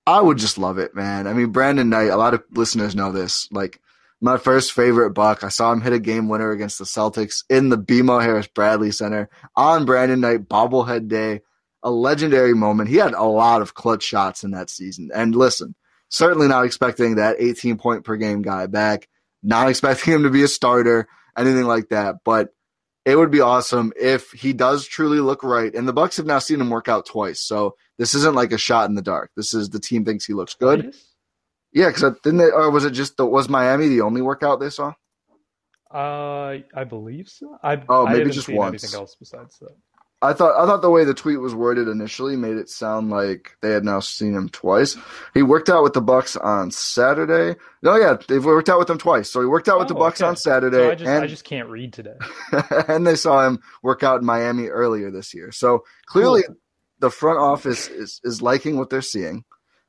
I 0.06 0.20
would 0.20 0.38
just 0.38 0.58
love 0.58 0.78
it, 0.78 0.94
man. 0.94 1.26
I 1.26 1.32
mean, 1.32 1.52
Brandon 1.52 1.88
Knight, 1.88 2.08
a 2.08 2.16
lot 2.16 2.34
of 2.34 2.42
listeners 2.50 2.96
know 2.96 3.12
this. 3.12 3.48
Like 3.52 3.80
my 4.20 4.36
first 4.36 4.72
favorite 4.72 5.10
buck, 5.10 5.44
I 5.44 5.48
saw 5.48 5.72
him 5.72 5.80
hit 5.80 5.92
a 5.92 5.98
game 5.98 6.28
winner 6.28 6.50
against 6.50 6.78
the 6.78 6.84
Celtics 6.84 7.44
in 7.48 7.68
the 7.68 7.78
BMO 7.78 8.22
Harris 8.22 8.46
Bradley 8.46 8.90
Center 8.90 9.28
on 9.54 9.84
Brandon 9.84 10.20
Knight 10.20 10.48
bobblehead 10.48 11.08
day. 11.08 11.42
A 11.82 11.90
legendary 11.90 12.54
moment. 12.54 12.88
He 12.90 12.96
had 12.96 13.14
a 13.14 13.24
lot 13.24 13.62
of 13.62 13.74
clutch 13.74 14.02
shots 14.02 14.44
in 14.44 14.50
that 14.50 14.70
season. 14.70 15.10
And 15.14 15.34
listen, 15.34 15.74
certainly 16.08 16.46
not 16.48 16.64
expecting 16.64 17.14
that 17.16 17.36
18 17.38 17.78
point 17.78 18.04
per 18.04 18.16
game 18.16 18.42
guy 18.42 18.66
back, 18.66 19.08
not 19.42 19.68
expecting 19.70 20.12
him 20.14 20.22
to 20.24 20.30
be 20.30 20.42
a 20.42 20.48
starter, 20.48 21.08
anything 21.36 21.64
like 21.64 21.88
that. 21.88 22.16
But 22.24 22.54
it 23.06 23.16
would 23.16 23.30
be 23.30 23.40
awesome 23.40 23.92
if 23.98 24.30
he 24.32 24.52
does 24.52 24.86
truly 24.86 25.20
look 25.20 25.42
right. 25.42 25.74
And 25.74 25.88
the 25.88 25.92
Bucks 25.94 26.18
have 26.18 26.26
now 26.26 26.38
seen 26.38 26.60
him 26.60 26.68
work 26.68 26.86
out 26.86 27.06
twice, 27.06 27.40
so 27.40 27.74
this 27.98 28.14
isn't 28.14 28.34
like 28.34 28.52
a 28.52 28.58
shot 28.58 28.88
in 28.90 28.94
the 28.94 29.00
dark. 29.02 29.30
This 29.36 29.54
is 29.54 29.70
the 29.70 29.80
team 29.80 30.04
thinks 30.04 30.26
he 30.26 30.34
looks 30.34 30.54
good. 30.54 30.94
Yeah, 31.72 31.88
because 31.88 32.14
didn't 32.22 32.38
they, 32.40 32.50
or 32.50 32.70
was 32.70 32.84
it 32.84 32.90
just 32.90 33.16
the, 33.16 33.24
was 33.24 33.48
Miami 33.48 33.88
the 33.88 34.02
only 34.02 34.20
workout 34.20 34.60
they 34.60 34.68
saw? 34.70 34.92
Uh, 35.92 36.58
I 36.74 36.84
believe 36.84 37.28
so. 37.28 37.58
I, 37.62 37.82
Oh, 37.88 38.06
maybe 38.06 38.30
just 38.30 38.48
once. 38.48 38.84
anything 38.84 39.00
else 39.00 39.16
besides 39.18 39.58
that. 39.58 39.74
I 40.22 40.34
thought 40.34 40.60
I 40.62 40.66
thought 40.66 40.82
the 40.82 40.90
way 40.90 41.04
the 41.04 41.14
tweet 41.14 41.40
was 41.40 41.54
worded 41.54 41.88
initially 41.88 42.36
made 42.36 42.56
it 42.58 42.68
sound 42.68 43.08
like 43.08 43.56
they 43.62 43.70
had 43.70 43.84
now 43.84 44.00
seen 44.00 44.34
him 44.34 44.50
twice. 44.50 44.96
He 45.32 45.42
worked 45.42 45.70
out 45.70 45.82
with 45.82 45.94
the 45.94 46.02
Bucks 46.02 46.36
on 46.36 46.70
Saturday. 46.70 47.58
No, 47.82 47.96
yeah, 47.96 48.16
they've 48.28 48.44
worked 48.44 48.68
out 48.68 48.78
with 48.78 48.90
him 48.90 48.98
twice. 48.98 49.30
So 49.30 49.40
he 49.40 49.46
worked 49.46 49.68
out 49.68 49.78
with 49.78 49.88
the 49.88 49.94
Oh, 49.94 49.98
Bucks 49.98 50.20
okay. 50.20 50.28
on 50.28 50.36
Saturday, 50.36 50.76
So 50.76 50.90
I 50.90 50.94
just, 50.94 51.08
and 51.10 51.24
I 51.24 51.26
just 51.26 51.44
can't 51.44 51.68
read 51.70 51.94
today. 51.94 52.16
and 52.88 53.06
they 53.06 53.14
saw 53.16 53.46
him 53.46 53.60
work 53.82 54.02
out 54.02 54.20
in 54.20 54.26
Miami 54.26 54.66
earlier 54.66 55.10
this 55.10 55.32
year. 55.32 55.52
So 55.52 55.84
clearly, 56.04 56.42
the 56.98 57.10
front 57.10 57.38
office 57.38 57.88
is 57.88 58.20
is 58.22 58.42
liking 58.42 58.76
what 58.76 58.90
they're 58.90 59.00
seeing, 59.00 59.44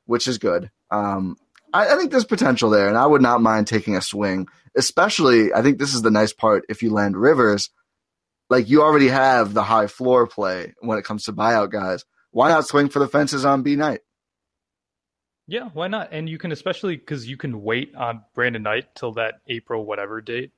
which 0.06 0.26
is 0.26 0.38
good. 0.38 0.70
Um, 0.90 1.36
I, 1.74 1.92
I 1.92 1.96
think 1.96 2.10
there's 2.10 2.24
potential 2.24 2.70
there, 2.70 2.88
and 2.88 2.96
I 2.96 3.04
would 3.06 3.20
not 3.22 3.42
mind 3.42 3.66
taking 3.66 3.96
a 3.96 4.00
swing. 4.00 4.48
Especially, 4.74 5.52
I 5.52 5.60
think 5.60 5.78
this 5.78 5.92
is 5.92 6.00
the 6.00 6.10
nice 6.10 6.32
part. 6.32 6.64
If 6.70 6.82
you 6.82 6.90
land 6.90 7.18
Rivers, 7.18 7.68
like 8.52 8.68
you 8.68 8.82
already 8.82 9.08
have 9.08 9.54
the 9.54 9.62
high 9.64 9.86
floor 9.88 10.26
play 10.26 10.74
when 10.80 10.98
it 10.98 11.04
comes 11.04 11.24
to 11.24 11.32
buyout 11.32 11.70
guys. 11.72 12.04
Why 12.30 12.48
not 12.48 12.66
swing 12.66 12.88
for 12.88 12.98
the 13.00 13.08
fences 13.08 13.44
on 13.44 13.62
B 13.62 13.74
Knight? 13.76 14.00
Yeah, 15.48 15.68
why 15.72 15.88
not? 15.88 16.10
And 16.12 16.28
you 16.28 16.38
can 16.38 16.52
especially 16.52 16.96
because 16.96 17.26
you 17.28 17.36
can 17.36 17.62
wait 17.62 17.94
on 17.96 18.22
Brandon 18.34 18.62
Knight 18.62 18.94
till 18.94 19.12
that 19.14 19.34
April 19.48 19.84
whatever 19.84 20.20
date, 20.20 20.52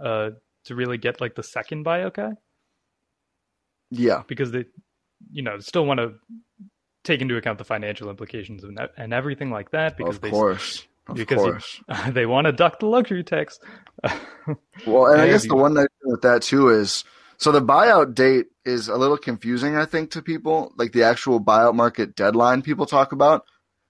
uh, 0.00 0.30
to 0.64 0.74
really 0.74 0.98
get 0.98 1.20
like 1.20 1.34
the 1.36 1.42
second 1.44 1.84
buyout 1.84 2.14
guy 2.14 2.32
Yeah, 3.90 4.22
because 4.26 4.50
they, 4.50 4.64
you 5.30 5.42
know, 5.42 5.58
still 5.60 5.86
want 5.86 6.00
to 6.00 6.14
take 7.04 7.20
into 7.20 7.36
account 7.36 7.58
the 7.58 7.64
financial 7.64 8.10
implications 8.10 8.64
and 8.64 8.78
and 8.96 9.14
everything 9.14 9.50
like 9.50 9.70
that 9.70 9.96
because 9.96 10.16
of 10.16 10.22
they 10.22 10.30
course, 10.30 10.86
of 11.06 11.14
because 11.16 11.44
you- 11.44 11.52
course. 11.52 11.80
they 12.10 12.26
want 12.26 12.46
to 12.46 12.52
duck 12.52 12.80
the 12.80 12.86
luxury 12.86 13.24
tax. 13.24 13.58
Well, 14.86 15.06
and 15.06 15.20
I 15.20 15.26
guess 15.28 15.44
you- 15.44 15.50
the 15.50 15.56
one 15.56 15.74
thing 15.74 15.86
with 16.04 16.22
that 16.22 16.42
too 16.42 16.68
is 16.68 17.04
so 17.38 17.52
the 17.52 17.62
buyout 17.62 18.14
date 18.14 18.46
is 18.64 18.88
a 18.88 18.96
little 18.96 19.18
confusing, 19.18 19.76
I 19.76 19.84
think, 19.84 20.10
to 20.12 20.22
people. 20.22 20.72
Like 20.76 20.92
the 20.92 21.02
actual 21.04 21.40
buyout 21.40 21.74
market 21.74 22.16
deadline 22.16 22.62
people 22.62 22.86
talk 22.86 23.12
about. 23.12 23.44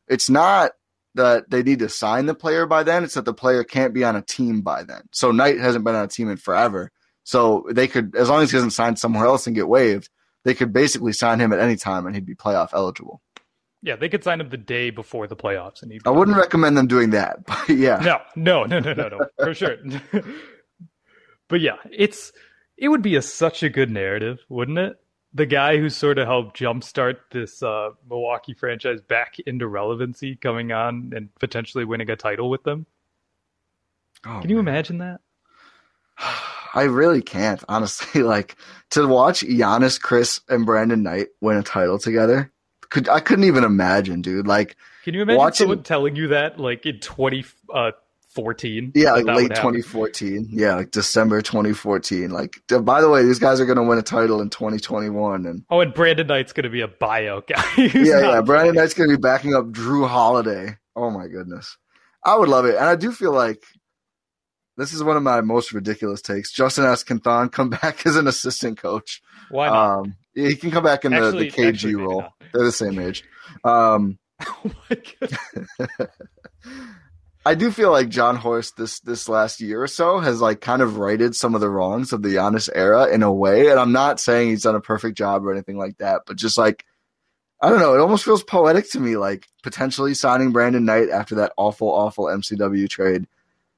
It's 0.08 0.30
not 0.30 0.72
that 1.14 1.50
they 1.50 1.62
need 1.62 1.78
to 1.80 1.88
sign 1.88 2.26
the 2.26 2.34
player 2.34 2.66
by 2.66 2.82
then, 2.82 3.02
it's 3.02 3.14
that 3.14 3.24
the 3.24 3.34
player 3.34 3.64
can't 3.64 3.94
be 3.94 4.04
on 4.04 4.16
a 4.16 4.22
team 4.22 4.60
by 4.60 4.84
then. 4.84 5.02
So 5.12 5.32
Knight 5.32 5.58
hasn't 5.58 5.84
been 5.84 5.94
on 5.94 6.04
a 6.04 6.08
team 6.08 6.30
in 6.30 6.36
forever. 6.36 6.92
So 7.24 7.66
they 7.70 7.88
could 7.88 8.14
as 8.14 8.28
long 8.28 8.42
as 8.42 8.50
he 8.50 8.56
doesn't 8.56 8.70
sign 8.70 8.96
somewhere 8.96 9.26
else 9.26 9.46
and 9.46 9.56
get 9.56 9.66
waived, 9.66 10.10
they 10.44 10.54
could 10.54 10.72
basically 10.72 11.12
sign 11.12 11.40
him 11.40 11.52
at 11.52 11.58
any 11.58 11.76
time 11.76 12.06
and 12.06 12.14
he'd 12.14 12.26
be 12.26 12.34
playoff 12.36 12.68
eligible. 12.72 13.20
yeah, 13.82 13.96
they 13.96 14.08
could 14.08 14.22
sign 14.22 14.40
him 14.40 14.48
the 14.50 14.56
day 14.56 14.90
before 14.90 15.26
the 15.26 15.36
playoffs, 15.36 15.82
and 15.82 15.90
he'd 15.90 16.02
I 16.06 16.10
wouldn't 16.10 16.36
recommend 16.36 16.76
them 16.76 16.86
doing 16.86 17.10
that, 17.10 17.44
but 17.46 17.68
yeah. 17.70 17.96
No, 17.96 18.20
no, 18.36 18.64
no, 18.64 18.78
no, 18.78 18.92
no, 18.92 19.08
no, 19.08 19.26
for 19.38 19.54
sure. 19.54 19.76
but 21.48 21.60
yeah, 21.60 21.76
it's 21.90 22.32
it 22.76 22.88
would 22.88 23.02
be 23.02 23.16
a 23.16 23.22
such 23.22 23.62
a 23.62 23.68
good 23.68 23.90
narrative, 23.90 24.38
wouldn't 24.48 24.78
it? 24.78 25.00
The 25.34 25.46
guy 25.46 25.76
who 25.76 25.90
sort 25.90 26.18
of 26.18 26.26
helped 26.26 26.58
jumpstart 26.58 27.16
this 27.30 27.62
uh, 27.62 27.90
Milwaukee 28.08 28.54
franchise 28.54 29.00
back 29.02 29.38
into 29.40 29.66
relevancy, 29.66 30.36
coming 30.36 30.72
on 30.72 31.12
and 31.14 31.34
potentially 31.36 31.84
winning 31.84 32.08
a 32.10 32.16
title 32.16 32.48
with 32.48 32.62
them. 32.62 32.86
Oh, 34.24 34.40
Can 34.40 34.50
you 34.50 34.58
imagine 34.58 34.98
that? 34.98 35.20
I 36.74 36.82
really 36.82 37.22
can't, 37.22 37.62
honestly. 37.68 38.22
Like 38.26 38.56
to 38.90 39.06
watch 39.06 39.40
Giannis, 39.42 40.00
Khris, 40.00 40.40
and 40.48 40.64
Brandon 40.66 41.02
Knight 41.02 41.28
win 41.40 41.56
a 41.58 41.62
title 41.62 41.98
together. 41.98 42.50
Could 42.88 43.08
I 43.08 43.20
couldn't 43.20 43.44
even 43.44 43.64
imagine, 43.64 44.22
dude. 44.22 44.46
Like 44.46 44.76
Can 45.04 45.12
you 45.14 45.22
imagine 45.22 45.38
watching- 45.38 45.64
someone 45.64 45.82
telling 45.82 46.16
you 46.16 46.28
that 46.28 46.58
like 46.58 46.86
in 46.86 46.98
2014? 48.36 48.92
Yeah, 48.94 49.12
like 49.12 49.24
late 49.26 49.48
2014. 49.54 50.48
Yeah, 50.50 50.74
like 50.76 50.90
December 50.90 51.40
2014. 51.42 52.30
Like, 52.30 52.60
by 52.82 53.00
the 53.00 53.08
way, 53.08 53.24
these 53.24 53.38
guys 53.38 53.60
are 53.60 53.66
going 53.66 53.76
to 53.76 53.82
win 53.82 53.98
a 53.98 54.02
title 54.02 54.40
in 54.40 54.50
2021. 54.50 55.46
And 55.46 55.64
Oh, 55.70 55.80
and 55.80 55.94
Brandon 55.94 56.26
Knight's 56.26 56.52
going 56.52 56.64
to 56.64 56.70
be 56.70 56.82
a 56.82 56.88
bio 56.88 57.40
guy. 57.40 57.64
yeah, 57.76 58.20
yeah, 58.20 58.40
Brandon. 58.42 58.74
Knight's 58.74 58.94
going 58.94 59.08
to 59.10 59.16
be 59.16 59.20
backing 59.20 59.54
up 59.54 59.66
Jrue 59.66 60.08
Holiday. 60.08 60.76
Oh 60.94 61.10
my 61.10 61.26
goodness, 61.26 61.76
I 62.24 62.36
would 62.36 62.48
love 62.48 62.64
it, 62.66 62.76
and 62.76 62.84
I 62.84 62.96
do 62.96 63.12
feel 63.12 63.32
like 63.32 63.62
this 64.76 64.92
is 64.92 65.02
one 65.02 65.16
of 65.16 65.22
my 65.22 65.40
most 65.40 65.72
ridiculous 65.72 66.22
takes. 66.22 66.52
Justin 66.52 66.84
Escanthon 66.84 67.50
come 67.50 67.70
back 67.82 68.06
as 68.06 68.16
an 68.16 68.26
assistant 68.26 68.78
coach. 68.78 69.22
Why 69.50 69.68
not? 69.68 69.98
Um, 70.00 70.16
he 70.34 70.54
can 70.56 70.70
come 70.70 70.84
back 70.84 71.04
in 71.04 71.12
the, 71.12 71.18
Actually- 71.18 71.50
the 71.50 71.56
KG 71.56 71.68
actually, 71.68 71.94
role. 71.96 72.24
They're 72.52 72.64
the 72.64 72.72
same 72.72 72.98
age. 72.98 73.24
Um, 73.64 74.18
oh 74.46 74.70
my 74.90 74.98
god. 75.20 76.08
I 77.46 77.54
do 77.54 77.70
feel 77.70 77.92
like 77.92 78.08
John 78.08 78.34
Horst 78.34 78.76
this 78.76 78.98
this 78.98 79.28
last 79.28 79.60
year 79.60 79.80
or 79.80 79.86
so 79.86 80.18
has 80.18 80.40
like 80.40 80.60
kind 80.60 80.82
of 80.82 80.98
righted 80.98 81.36
some 81.36 81.54
of 81.54 81.60
the 81.60 81.70
wrongs 81.70 82.12
of 82.12 82.20
the 82.22 82.30
Giannis 82.30 82.68
era 82.74 83.06
in 83.06 83.22
a 83.22 83.32
way, 83.32 83.68
and 83.68 83.78
I'm 83.78 83.92
not 83.92 84.18
saying 84.18 84.48
he's 84.48 84.64
done 84.64 84.74
a 84.74 84.80
perfect 84.80 85.16
job 85.16 85.46
or 85.46 85.52
anything 85.52 85.78
like 85.78 85.98
that, 85.98 86.22
but 86.26 86.36
just 86.36 86.58
like 86.58 86.84
I 87.62 87.70
don't 87.70 87.78
know, 87.78 87.94
it 87.94 88.00
almost 88.00 88.24
feels 88.24 88.42
poetic 88.42 88.90
to 88.90 89.00
me, 89.00 89.16
like 89.16 89.46
potentially 89.62 90.12
signing 90.12 90.50
Brandon 90.50 90.84
Knight 90.84 91.08
after 91.08 91.36
that 91.36 91.52
awful, 91.56 91.88
awful 91.88 92.24
MCW 92.24 92.88
trade, 92.88 93.28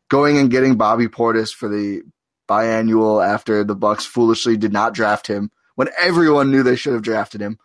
going 0.08 0.38
and 0.38 0.50
getting 0.50 0.76
Bobby 0.76 1.06
Portis 1.06 1.54
for 1.54 1.68
the 1.68 2.00
biannual 2.48 3.22
after 3.22 3.64
the 3.64 3.76
Bucks 3.76 4.06
foolishly 4.06 4.56
did 4.56 4.72
not 4.72 4.94
draft 4.94 5.26
him 5.26 5.50
when 5.74 5.90
everyone 5.98 6.50
knew 6.50 6.62
they 6.62 6.74
should 6.74 6.94
have 6.94 7.02
drafted 7.02 7.42
him. 7.42 7.58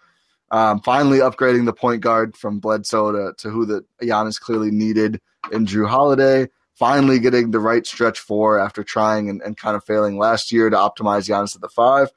Um, 0.53 0.81
finally 0.81 1.17
upgrading 1.17 1.65
the 1.65 1.73
point 1.73 2.01
guard 2.01 2.37
from 2.37 2.59
Bledsoe 2.59 3.11
to, 3.11 3.33
to 3.39 3.49
who 3.49 3.65
the 3.65 3.83
Giannis 4.03 4.39
clearly 4.39 4.69
needed 4.69 5.19
in 5.51 5.65
Jrue 5.65 5.89
Holiday. 5.89 6.47
Finally 6.75 7.17
getting 7.17 7.49
the 7.49 7.59
right 7.59 7.85
stretch 7.87 8.19
four 8.19 8.59
after 8.59 8.83
trying 8.83 9.29
and, 9.29 9.41
and 9.41 9.57
kind 9.57 9.75
of 9.75 9.83
failing 9.83 10.15
last 10.15 10.51
year 10.51 10.69
to 10.69 10.77
optimize 10.77 11.27
Giannis 11.27 11.55
at 11.55 11.61
the 11.61 11.69
five. 11.69 12.11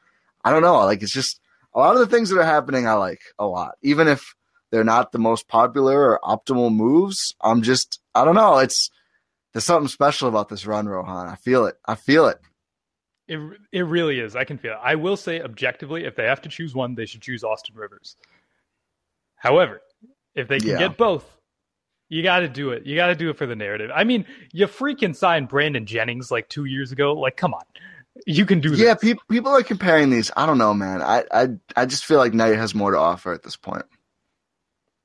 I 0.45 0.53
don't 0.53 0.61
know. 0.61 0.77
Like 0.81 1.03
it's 1.03 1.15
just 1.15 1.41
a 1.73 1.79
lot 1.79 1.95
of 1.95 2.01
the 2.01 2.07
things 2.07 2.29
that 2.29 2.39
are 2.39 2.45
happening 2.45 2.87
I 2.87 2.93
like 2.93 3.23
a 3.39 3.47
lot. 3.47 3.77
Even 3.81 4.07
if 4.07 4.35
they're 4.71 4.85
not 4.85 5.13
the 5.13 5.19
most 5.19 5.49
popular 5.49 5.99
or 5.99 6.21
optimal 6.23 6.75
moves, 6.75 7.35
I'm 7.41 7.63
just 7.63 8.01
I 8.15 8.27
don't 8.27 8.35
know. 8.35 8.59
It's 8.59 8.91
there's 9.55 9.65
something 9.65 9.89
special 9.89 10.29
about 10.29 10.51
this 10.51 10.67
run, 10.67 10.87
Rohan. 10.87 11.27
I 11.27 11.37
feel 11.37 11.65
it. 11.65 11.77
I 11.87 11.95
feel 11.95 12.27
it. 12.27 12.37
It 13.29 13.39
it 13.73 13.81
really 13.83 14.21
is. 14.21 14.37
I 14.37 14.45
can 14.45 14.59
feel 14.59 14.73
it. 14.75 14.79
I 14.83 14.95
will 14.95 15.17
say 15.17 15.41
objectively, 15.41 16.05
if 16.05 16.15
they 16.15 16.25
have 16.25 16.43
to 16.43 16.49
choose 16.49 16.75
one, 16.75 16.95
they 16.95 17.07
should 17.07 17.23
choose 17.23 17.43
Austin 17.43 17.75
Rivers. 17.75 18.17
However, 19.37 19.83
if 20.35 20.49
they 20.49 20.59
can 20.61 20.71
Yeah. 20.71 20.79
get 20.79 20.97
both, 20.97 21.25
you 22.09 22.23
got 22.23 22.41
to 22.41 22.49
do 22.49 22.71
it. 22.71 22.87
You 22.87 22.95
got 22.95 23.09
to 23.09 23.17
do 23.17 23.31
it 23.31 23.37
for 23.37 23.47
the 23.47 23.57
narrative. 23.57 23.91
I 23.93 24.05
mean, 24.05 24.27
you 24.53 24.67
freaking 24.67 25.15
signed 25.15 25.49
Brandon 25.49 25.87
Jennings 25.87 26.31
like 26.31 26.49
two 26.49 26.65
years 26.67 26.93
ago. 26.93 27.15
Like, 27.15 27.37
come 27.37 27.53
on, 27.53 27.65
you 28.27 28.47
can 28.47 28.61
do 28.61 28.73
Yeah, 28.75 28.95
pe- 28.95 29.15
people 29.29 29.51
are 29.53 29.63
comparing 29.65 30.11
these. 30.11 30.31
I 30.37 30.47
don't 30.47 30.59
know, 30.59 30.73
man. 30.73 31.03
I 31.03 31.25
I 31.33 31.49
I 31.75 31.87
just 31.87 32.05
feel 32.05 32.19
like 32.19 32.33
Knight 32.33 32.55
has 32.57 32.75
more 32.77 32.93
to 32.93 32.99
offer 32.99 33.33
at 33.33 33.43
this 33.43 33.57
point. 33.57 33.87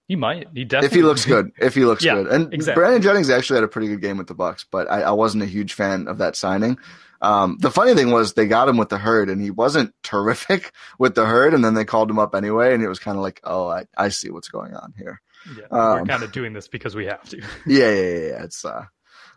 He 0.07 0.15
might. 0.15 0.47
He 0.53 0.65
definitely. 0.65 0.85
if 0.87 0.93
he 0.93 1.01
looks 1.03 1.25
good, 1.25 1.51
if 1.59 1.73
he 1.73 1.85
looks 1.85 2.03
Yeah, 2.03 2.15
good, 2.15 2.27
and 2.27 2.53
exactly. 2.53 2.81
Brandon 2.81 3.01
Jennings 3.01 3.29
actually 3.29 3.57
had 3.57 3.63
a 3.63 3.67
pretty 3.69 3.87
good 3.87 4.01
game 4.01 4.17
with 4.17 4.27
the 4.27 4.33
Bucks, 4.35 4.65
but 4.69 4.91
I, 4.91 5.01
I 5.03 5.11
wasn't 5.11 5.43
a 5.43 5.47
huge 5.47 5.73
fan 5.73 6.07
of 6.07 6.17
that 6.19 6.35
signing. 6.35 6.77
Um, 7.21 7.57
the 7.59 7.71
funny 7.71 7.93
thing 7.93 8.11
was 8.11 8.33
they 8.33 8.47
got 8.47 8.67
him 8.67 8.77
with 8.77 8.89
the 8.89 8.97
herd, 8.97 9.29
and 9.29 9.41
he 9.41 9.51
wasn't 9.51 9.93
terrific 10.03 10.71
with 10.97 11.15
the 11.15 11.25
herd, 11.25 11.53
and 11.53 11.63
then 11.63 11.73
they 11.75 11.85
called 11.85 12.09
him 12.09 12.19
up 12.19 12.33
anyway, 12.35 12.73
and 12.73 12.83
it 12.83 12.87
was 12.87 12.99
kind 12.99 13.17
of 13.17 13.21
like, 13.23 13.39
oh, 13.43 13.67
I, 13.67 13.85
I 13.97 14.09
see 14.09 14.29
what's 14.31 14.49
going 14.49 14.73
on 14.73 14.93
here. 14.97 15.21
Yeah, 15.57 15.63
we're 15.71 15.99
Um, 16.01 16.05
kind 16.07 16.23
of 16.23 16.31
doing 16.31 16.53
this 16.53 16.67
because 16.67 16.95
we 16.95 17.05
have 17.05 17.23
to. 17.29 17.37
Yeah, 17.65 17.91
yeah, 17.91 18.01
yeah. 18.01 18.27
yeah. 18.27 18.43
It's 18.43 18.63
uh, 18.63 18.85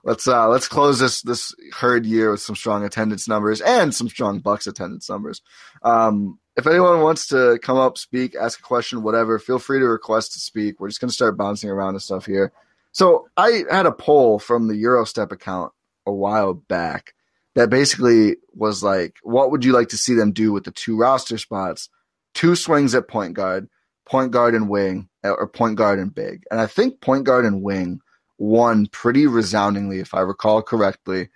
let's 0.03 0.29
uh, 0.29 0.49
let's 0.49 0.69
close 0.69 0.99
this 0.99 1.23
this 1.23 1.55
herd 1.73 2.05
year 2.07 2.31
with 2.31 2.41
some 2.41 2.57
strong 2.57 2.85
attendance 2.85 3.27
numbers 3.27 3.61
and 3.63 3.95
some 3.95 4.09
strong 4.09 4.41
Bucks 4.41 4.67
attendance 4.67 5.09
numbers. 5.09 5.41
Um, 5.83 6.39
if 6.57 6.67
anyone 6.67 7.01
wants 7.01 7.27
to 7.29 7.59
come 7.63 7.79
up, 7.79 7.97
speak, 7.99 8.35
ask 8.37 8.59
a 8.61 8.63
question, 8.63 9.03
whatever, 9.03 9.39
feel 9.39 9.59
free 9.59 9.81
to 9.81 9.87
request 9.87 10.35
to 10.35 10.41
speak. 10.41 10.79
We're 10.79 10.89
just 10.89 11.01
gonna 11.01 11.11
start 11.13 11.37
bouncing 11.39 11.71
around 11.71 11.95
and 11.95 12.03
stuff 12.03 12.27
here. 12.27 12.53
So 12.93 13.27
I 13.37 13.65
had 13.71 13.87
a 13.87 13.93
poll 13.93 14.39
from 14.39 14.69
the 14.69 14.75
Eurostep 14.75 15.33
account 15.33 15.73
a 16.07 16.13
while 16.13 16.53
back 16.55 17.14
that 17.55 17.71
basically 17.71 18.37
was 18.53 18.83
like, 18.83 19.17
what 19.23 19.51
would 19.51 19.65
you 19.65 19.73
like 19.73 19.89
to 19.91 19.99
see 19.99 20.15
them 20.15 20.33
do 20.33 20.53
with 20.53 20.65
the 20.65 20.71
two 20.71 20.97
roster 20.97 21.39
spots? 21.39 21.89
Two 22.35 22.57
swings 22.57 22.95
at 22.95 23.09
point 23.09 23.35
guard, 23.35 23.69
point 24.07 24.33
guard 24.33 24.55
and 24.55 24.69
wing, 24.69 25.09
or 25.23 25.49
point 25.49 25.77
guard 25.77 25.99
and 25.99 26.15
big. 26.15 26.43
And 26.51 26.61
I 26.61 26.67
think 26.67 27.01
point 27.01 27.25
guard 27.25 27.45
and 27.45 27.63
wing 27.63 28.01
won 28.39 28.87
pretty 28.87 29.27
resoundingly, 29.27 30.01
if 30.01 30.15
I 30.15 30.21
recall 30.21 30.63
correctly. 30.63 31.31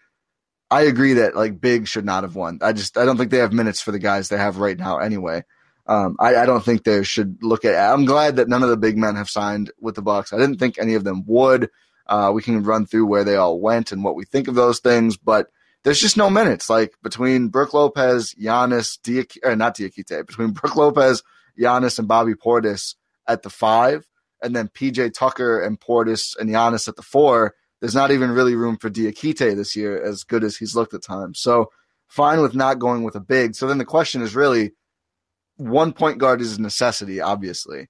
I 0.70 0.82
agree 0.82 1.14
that 1.14 1.36
like 1.36 1.60
big 1.60 1.86
should 1.86 2.04
not 2.04 2.24
have 2.24 2.34
won. 2.34 2.58
I 2.60 2.72
just 2.72 2.98
I 2.98 3.04
don't 3.04 3.16
think 3.16 3.30
they 3.30 3.38
have 3.38 3.52
minutes 3.52 3.80
for 3.80 3.92
the 3.92 3.98
guys 3.98 4.28
they 4.28 4.36
have 4.36 4.58
right 4.58 4.78
now 4.78 4.98
anyway. 4.98 5.44
Um, 5.86 6.16
I, 6.20 6.36
I 6.36 6.46
don't 6.46 6.62
think 6.62 6.84
they 6.84 7.02
should 7.02 7.38
look 7.42 7.64
at. 7.64 7.74
I'm 7.74 8.04
glad 8.04 8.36
that 8.36 8.48
none 8.48 8.62
of 8.62 8.68
the 8.68 8.76
big 8.76 8.98
men 8.98 9.16
have 9.16 9.30
signed 9.30 9.70
with 9.80 9.94
the 9.94 10.02
Bucks. 10.02 10.34
I 10.34 10.36
didn't 10.36 10.58
think 10.58 10.78
any 10.78 10.94
of 10.94 11.04
them 11.04 11.24
would. 11.26 11.70
Uh, 12.06 12.30
we 12.34 12.42
can 12.42 12.62
run 12.62 12.84
through 12.84 13.06
where 13.06 13.24
they 13.24 13.36
all 13.36 13.58
went 13.58 13.92
and 13.92 14.04
what 14.04 14.14
we 14.14 14.26
think 14.26 14.48
of 14.48 14.54
those 14.54 14.80
things, 14.80 15.16
but 15.16 15.48
there's 15.84 16.00
just 16.00 16.16
no 16.16 16.30
minutes. 16.30 16.68
Like 16.68 16.94
between 17.02 17.48
Brook 17.48 17.74
Lopez, 17.74 18.34
Giannis, 18.34 18.98
Diak- 19.00 19.56
not 19.56 19.76
Diakite, 19.76 20.26
between 20.26 20.50
Brook 20.50 20.76
Lopez, 20.76 21.22
Giannis, 21.58 21.98
and 21.98 22.08
Bobby 22.08 22.34
Portis 22.34 22.94
at 23.26 23.42
the 23.42 23.50
five, 23.50 24.06
and 24.42 24.54
then 24.54 24.68
PJ 24.68 25.12
Tucker 25.14 25.60
and 25.60 25.80
Portis 25.80 26.36
and 26.38 26.50
Giannis 26.50 26.88
at 26.88 26.96
the 26.96 27.02
four. 27.02 27.54
There's 27.80 27.94
not 27.94 28.10
even 28.10 28.32
really 28.32 28.56
room 28.56 28.76
for 28.76 28.90
Diakite 28.90 29.54
this 29.54 29.76
year, 29.76 30.02
as 30.02 30.24
good 30.24 30.42
as 30.42 30.56
he's 30.56 30.74
looked 30.74 30.94
at 30.94 31.02
times. 31.02 31.38
So 31.40 31.70
fine 32.08 32.40
with 32.40 32.54
not 32.54 32.78
going 32.78 33.04
with 33.04 33.14
a 33.14 33.20
big. 33.20 33.54
So 33.54 33.68
then 33.68 33.78
the 33.78 33.84
question 33.84 34.20
is 34.22 34.34
really, 34.34 34.72
one 35.56 35.92
point 35.92 36.18
guard 36.18 36.40
is 36.40 36.58
a 36.58 36.62
necessity, 36.62 37.20
obviously. 37.20 37.88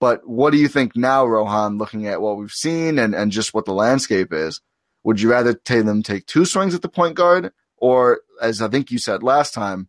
But 0.00 0.26
what 0.26 0.50
do 0.50 0.58
you 0.58 0.66
think 0.66 0.96
now, 0.96 1.26
Rohan, 1.26 1.76
looking 1.76 2.06
at 2.06 2.22
what 2.22 2.38
we've 2.38 2.50
seen 2.50 2.98
and, 2.98 3.14
and 3.14 3.30
just 3.30 3.52
what 3.52 3.66
the 3.66 3.74
landscape 3.74 4.32
is? 4.32 4.60
Would 5.04 5.20
you 5.20 5.30
rather 5.30 5.54
take 5.54 5.84
them 5.84 6.02
take 6.02 6.26
two 6.26 6.44
swings 6.44 6.74
at 6.74 6.82
the 6.82 6.88
point 6.88 7.14
guard, 7.14 7.52
or 7.76 8.20
as 8.40 8.60
I 8.60 8.68
think 8.68 8.90
you 8.90 8.98
said 8.98 9.22
last 9.22 9.54
time, 9.54 9.88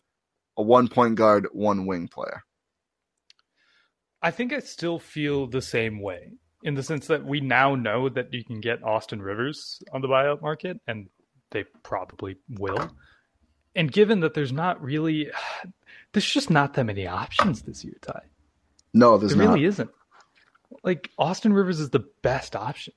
a 0.57 0.63
one 0.63 0.87
point 0.87 1.15
guard, 1.15 1.47
one 1.51 1.85
wing 1.85 2.07
player? 2.07 2.43
I 4.21 4.31
think 4.31 4.53
I 4.53 4.59
still 4.59 4.99
feel 4.99 5.47
the 5.47 5.61
same 5.61 6.01
way 6.01 6.33
in 6.63 6.75
the 6.75 6.83
sense 6.83 7.07
that 7.07 7.25
we 7.25 7.41
now 7.41 7.75
know 7.75 8.07
that 8.09 8.33
you 8.33 8.43
can 8.43 8.61
get 8.61 8.83
Austin 8.83 9.21
Rivers 9.21 9.81
on 9.91 10.01
the 10.01 10.07
buyout 10.07 10.41
market, 10.41 10.79
and 10.87 11.07
they 11.51 11.63
probably 11.83 12.37
will. 12.49 12.91
And 13.75 13.91
given 13.91 14.19
that 14.19 14.33
there's 14.33 14.51
not 14.51 14.81
really, 14.81 15.31
there's 16.13 16.31
just 16.31 16.49
not 16.49 16.73
that 16.73 16.85
many 16.85 17.07
options 17.07 17.63
this 17.63 17.83
year, 17.83 17.97
Ti. 18.01 18.13
No, 18.93 19.17
there's 19.17 19.35
there 19.35 19.45
not. 19.45 19.53
really 19.53 19.65
isn't. 19.65 19.89
Like 20.83 21.09
Austin 21.17 21.53
Rivers 21.53 21.79
is 21.79 21.89
the 21.89 22.05
best 22.21 22.55
option, 22.55 22.93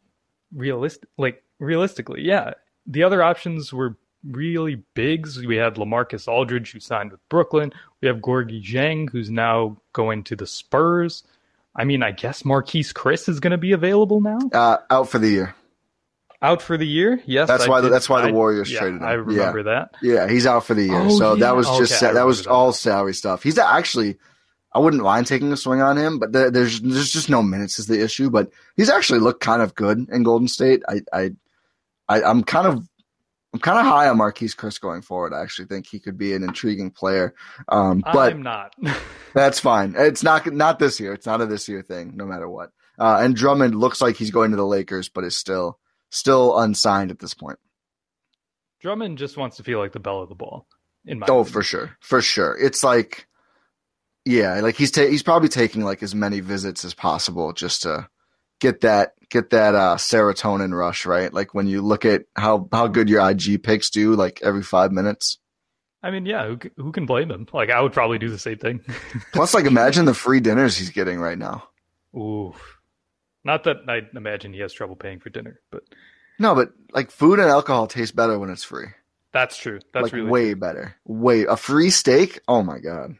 realistic. 0.52 1.08
Like 1.18 1.42
realistically, 1.64 2.22
yeah. 2.22 2.52
The 2.86 3.02
other 3.02 3.22
options 3.22 3.72
were 3.72 3.96
really 4.30 4.82
bigs. 4.94 5.44
We 5.44 5.56
had 5.56 5.74
Lamarcus 5.74 6.28
Aldridge, 6.28 6.72
who 6.72 6.80
signed 6.80 7.12
with 7.12 7.26
Brooklyn. 7.28 7.72
We 8.00 8.08
have 8.08 8.18
Gorgui 8.18 8.62
Dieng, 8.62 9.10
who's 9.10 9.30
now 9.30 9.76
going 9.92 10.24
to 10.24 10.36
the 10.36 10.46
Spurs. 10.46 11.22
I 11.76 11.84
mean, 11.84 12.02
I 12.02 12.12
guess 12.12 12.42
Marquese 12.42 12.92
Chriss 12.92 13.28
is 13.28 13.40
going 13.40 13.50
to 13.50 13.58
be 13.58 13.72
available 13.72 14.20
now. 14.20 14.38
Uh, 14.52 14.78
out 14.90 15.08
for 15.08 15.18
the 15.18 15.28
year. 15.28 15.54
Out 16.40 16.60
for 16.60 16.76
the 16.76 16.86
year, 16.86 17.22
yes. 17.24 17.48
That's 17.48 17.64
I 17.64 17.68
why. 17.68 17.80
The, 17.80 17.88
that's 17.88 18.08
why 18.08 18.20
the 18.20 18.28
I- 18.28 18.32
Warriors 18.32 18.70
yeah, 18.70 18.80
traded 18.80 19.00
him. 19.00 19.06
I 19.06 19.12
remember 19.12 19.58
yeah. 19.58 19.64
that. 19.64 19.90
Yeah, 20.02 20.28
he's 20.28 20.46
out 20.46 20.66
for 20.66 20.74
the 20.74 20.84
year. 20.84 21.00
Oh, 21.00 21.18
so 21.18 21.34
yeah. 21.34 21.40
that 21.46 21.56
was 21.56 21.66
just 21.78 22.02
Okay, 22.02 22.12
that 22.12 22.26
was 22.26 22.44
that. 22.44 22.50
all 22.50 22.72
salary 22.72 23.14
stuff. 23.14 23.42
He's 23.42 23.58
actually. 23.58 24.18
I 24.74 24.80
wouldn't 24.80 25.04
mind 25.04 25.28
taking 25.28 25.52
a 25.52 25.56
swing 25.56 25.80
on 25.80 25.96
him, 25.96 26.18
but 26.18 26.32
there, 26.32 26.50
there's 26.50 26.80
there's 26.80 27.12
just 27.12 27.30
no 27.30 27.42
minutes 27.42 27.78
is 27.78 27.86
the 27.86 28.02
issue. 28.02 28.28
But 28.28 28.50
he's 28.76 28.90
actually 28.90 29.20
looked 29.20 29.40
kind 29.40 29.62
of 29.62 29.74
good 29.74 30.06
in 30.10 30.22
Golden 30.22 30.48
State. 30.48 30.82
I 30.88 31.00
I, 31.12 31.30
I 32.08 32.22
I'm 32.22 32.42
kind 32.44 32.66
of 32.66 32.86
I'm 33.52 33.60
kind 33.60 33.78
of 33.78 33.86
high 33.86 34.08
on 34.08 34.18
Marquese 34.18 34.56
Chriss 34.56 34.80
going 34.80 35.02
forward. 35.02 35.32
I 35.32 35.42
actually 35.42 35.66
think 35.66 35.86
he 35.86 36.00
could 36.00 36.18
be 36.18 36.34
an 36.34 36.42
intriguing 36.42 36.90
player. 36.90 37.34
Um, 37.68 38.00
but 38.00 38.32
I'm 38.32 38.42
not. 38.42 38.74
that's 39.34 39.60
fine. 39.60 39.94
It's 39.96 40.22
not 40.22 40.46
not 40.52 40.78
this 40.78 40.98
year. 40.98 41.12
It's 41.12 41.26
not 41.26 41.40
a 41.40 41.46
this 41.46 41.68
year 41.68 41.82
thing, 41.82 42.12
no 42.16 42.26
matter 42.26 42.48
what. 42.48 42.70
Uh, 42.98 43.18
and 43.20 43.34
Drummond 43.36 43.74
looks 43.74 44.00
like 44.00 44.16
he's 44.16 44.30
going 44.30 44.50
to 44.50 44.56
the 44.56 44.66
Lakers, 44.66 45.08
but 45.08 45.24
is 45.24 45.36
still 45.36 45.78
still 46.10 46.58
unsigned 46.58 47.10
at 47.10 47.18
this 47.20 47.34
point. 47.34 47.58
Drummond 48.80 49.18
just 49.18 49.36
wants 49.36 49.56
to 49.56 49.62
feel 49.62 49.78
like 49.78 49.92
the 49.92 50.00
belle 50.00 50.22
of 50.22 50.28
the 50.28 50.34
ball. 50.34 50.66
In 51.06 51.18
my 51.18 51.26
Oh, 51.28 51.40
opinion. 51.40 51.52
for 51.52 51.62
sure, 51.62 51.96
for 52.00 52.22
sure. 52.22 52.56
It's 52.60 52.82
like, 52.82 53.26
yeah, 54.24 54.60
like 54.60 54.74
he's 54.76 54.90
ta- 54.90 55.06
he's 55.06 55.22
probably 55.22 55.48
taking 55.48 55.82
like 55.82 56.02
as 56.02 56.14
many 56.14 56.40
visits 56.40 56.84
as 56.84 56.94
possible 56.94 57.52
just 57.52 57.82
to 57.82 58.08
get 58.60 58.82
that 58.82 59.14
get 59.30 59.50
that 59.50 59.74
uh, 59.74 59.96
serotonin 59.96 60.76
rush, 60.76 61.06
right? 61.06 61.32
Like 61.32 61.54
when 61.54 61.66
you 61.66 61.82
look 61.82 62.04
at 62.04 62.24
how 62.36 62.68
how 62.72 62.86
good 62.86 63.08
your 63.08 63.28
IG 63.28 63.62
picks 63.62 63.90
do, 63.90 64.14
like 64.14 64.40
every 64.42 64.62
five 64.62 64.92
minutes. 64.92 65.38
I 66.02 66.10
mean, 66.10 66.26
yeah, 66.26 66.46
who, 66.46 66.58
who 66.76 66.92
can 66.92 67.06
blame 67.06 67.30
him? 67.30 67.46
Like, 67.50 67.70
I 67.70 67.80
would 67.80 67.94
probably 67.94 68.18
do 68.18 68.28
the 68.28 68.38
same 68.38 68.58
thing. 68.58 68.84
Plus, 69.32 69.54
like, 69.54 69.64
imagine 69.64 70.04
the 70.04 70.12
free 70.12 70.38
dinners 70.38 70.76
he's 70.76 70.90
getting 70.90 71.18
right 71.18 71.38
now. 71.38 71.66
Ooh, 72.14 72.52
not 73.42 73.64
that 73.64 73.78
I 73.88 74.02
imagine 74.14 74.52
he 74.52 74.60
has 74.60 74.72
trouble 74.72 74.96
paying 74.96 75.18
for 75.18 75.30
dinner, 75.30 75.60
but 75.70 75.82
no, 76.38 76.54
but 76.54 76.72
like 76.92 77.10
food 77.10 77.38
and 77.38 77.48
alcohol 77.48 77.86
taste 77.86 78.16
better 78.16 78.38
when 78.38 78.50
it's 78.50 78.64
free. 78.64 78.86
That's 79.32 79.56
true. 79.56 79.80
That's 79.92 80.04
like 80.04 80.12
really 80.12 80.30
way 80.30 80.44
true. 80.52 80.56
better. 80.56 80.96
Way 81.04 81.44
a 81.44 81.56
free 81.56 81.90
steak. 81.90 82.40
Oh 82.46 82.62
my 82.62 82.78
god, 82.78 83.16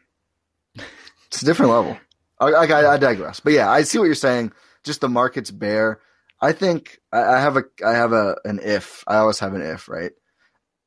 it's 1.27 1.41
a 1.41 1.45
different 1.45 1.71
level. 1.71 1.97
I, 2.39 2.47
I, 2.47 2.93
I, 2.93 2.97
digress, 2.97 3.39
but 3.39 3.53
yeah, 3.53 3.69
I 3.69 3.83
see 3.83 3.97
what 3.97 4.05
you're 4.05 4.15
saying. 4.15 4.51
Just 4.85 5.01
the 5.01 5.09
market's 5.09 5.51
bare. 5.51 5.99
I 6.41 6.51
think 6.51 6.99
I, 7.11 7.21
I 7.21 7.39
have 7.39 7.57
a 7.57 7.63
I 7.85 7.93
have 7.93 8.13
a 8.13 8.37
an 8.45 8.59
if. 8.61 9.03
I 9.07 9.17
always 9.17 9.39
have 9.39 9.53
an 9.53 9.61
if, 9.61 9.89
right? 9.89 10.11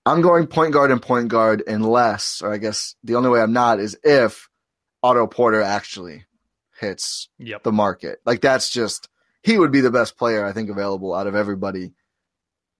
I'm 0.06 0.22
going 0.22 0.46
point 0.46 0.72
guard 0.72 0.90
and 0.90 1.02
point 1.02 1.28
guard 1.28 1.62
unless, 1.66 2.40
or 2.40 2.52
I 2.52 2.56
guess 2.56 2.94
the 3.04 3.16
only 3.16 3.28
way 3.28 3.42
I'm 3.42 3.52
not 3.52 3.78
is 3.78 3.98
if 4.02 4.48
Otto 5.02 5.26
Porter 5.26 5.60
actually 5.60 6.24
hits 6.80 7.28
yep. 7.38 7.62
the 7.62 7.72
market. 7.72 8.20
Like 8.24 8.40
that's 8.40 8.70
just 8.70 9.08
he 9.42 9.58
would 9.58 9.72
be 9.72 9.80
the 9.80 9.90
best 9.90 10.16
player 10.16 10.46
I 10.46 10.52
think 10.52 10.70
available 10.70 11.14
out 11.14 11.26
of 11.26 11.34
everybody 11.34 11.92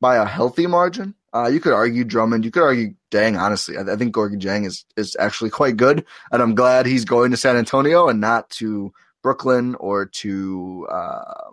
by 0.01 0.17
a 0.17 0.25
healthy 0.25 0.67
margin. 0.67 1.15
Uh, 1.35 1.49
you 1.49 1.61
could 1.61 1.75
argue 1.75 2.05
Drummond. 2.05 2.45
You 2.45 2.51
could 2.51 2.63
argue 2.63 2.95
Dieng. 3.11 3.39
Honestly, 3.39 3.77
I, 3.77 3.83
I 3.83 3.97
think 3.97 4.15
Gorgui 4.15 4.41
Dieng 4.41 4.67
is 4.67 4.87
is 4.97 5.17
actually 5.19 5.51
quite 5.51 5.77
good, 5.77 6.07
and 6.33 6.43
I'm 6.43 6.55
glad 6.55 6.87
he's 6.87 7.05
going 7.05 7.33
to 7.33 7.37
San 7.37 7.57
Antonio 7.57 8.09
and 8.09 8.21
not 8.21 8.49
to 8.51 8.93
Brooklyn 9.29 9.75
or 9.75 10.07
to. 10.07 10.89
Uh, 10.91 11.51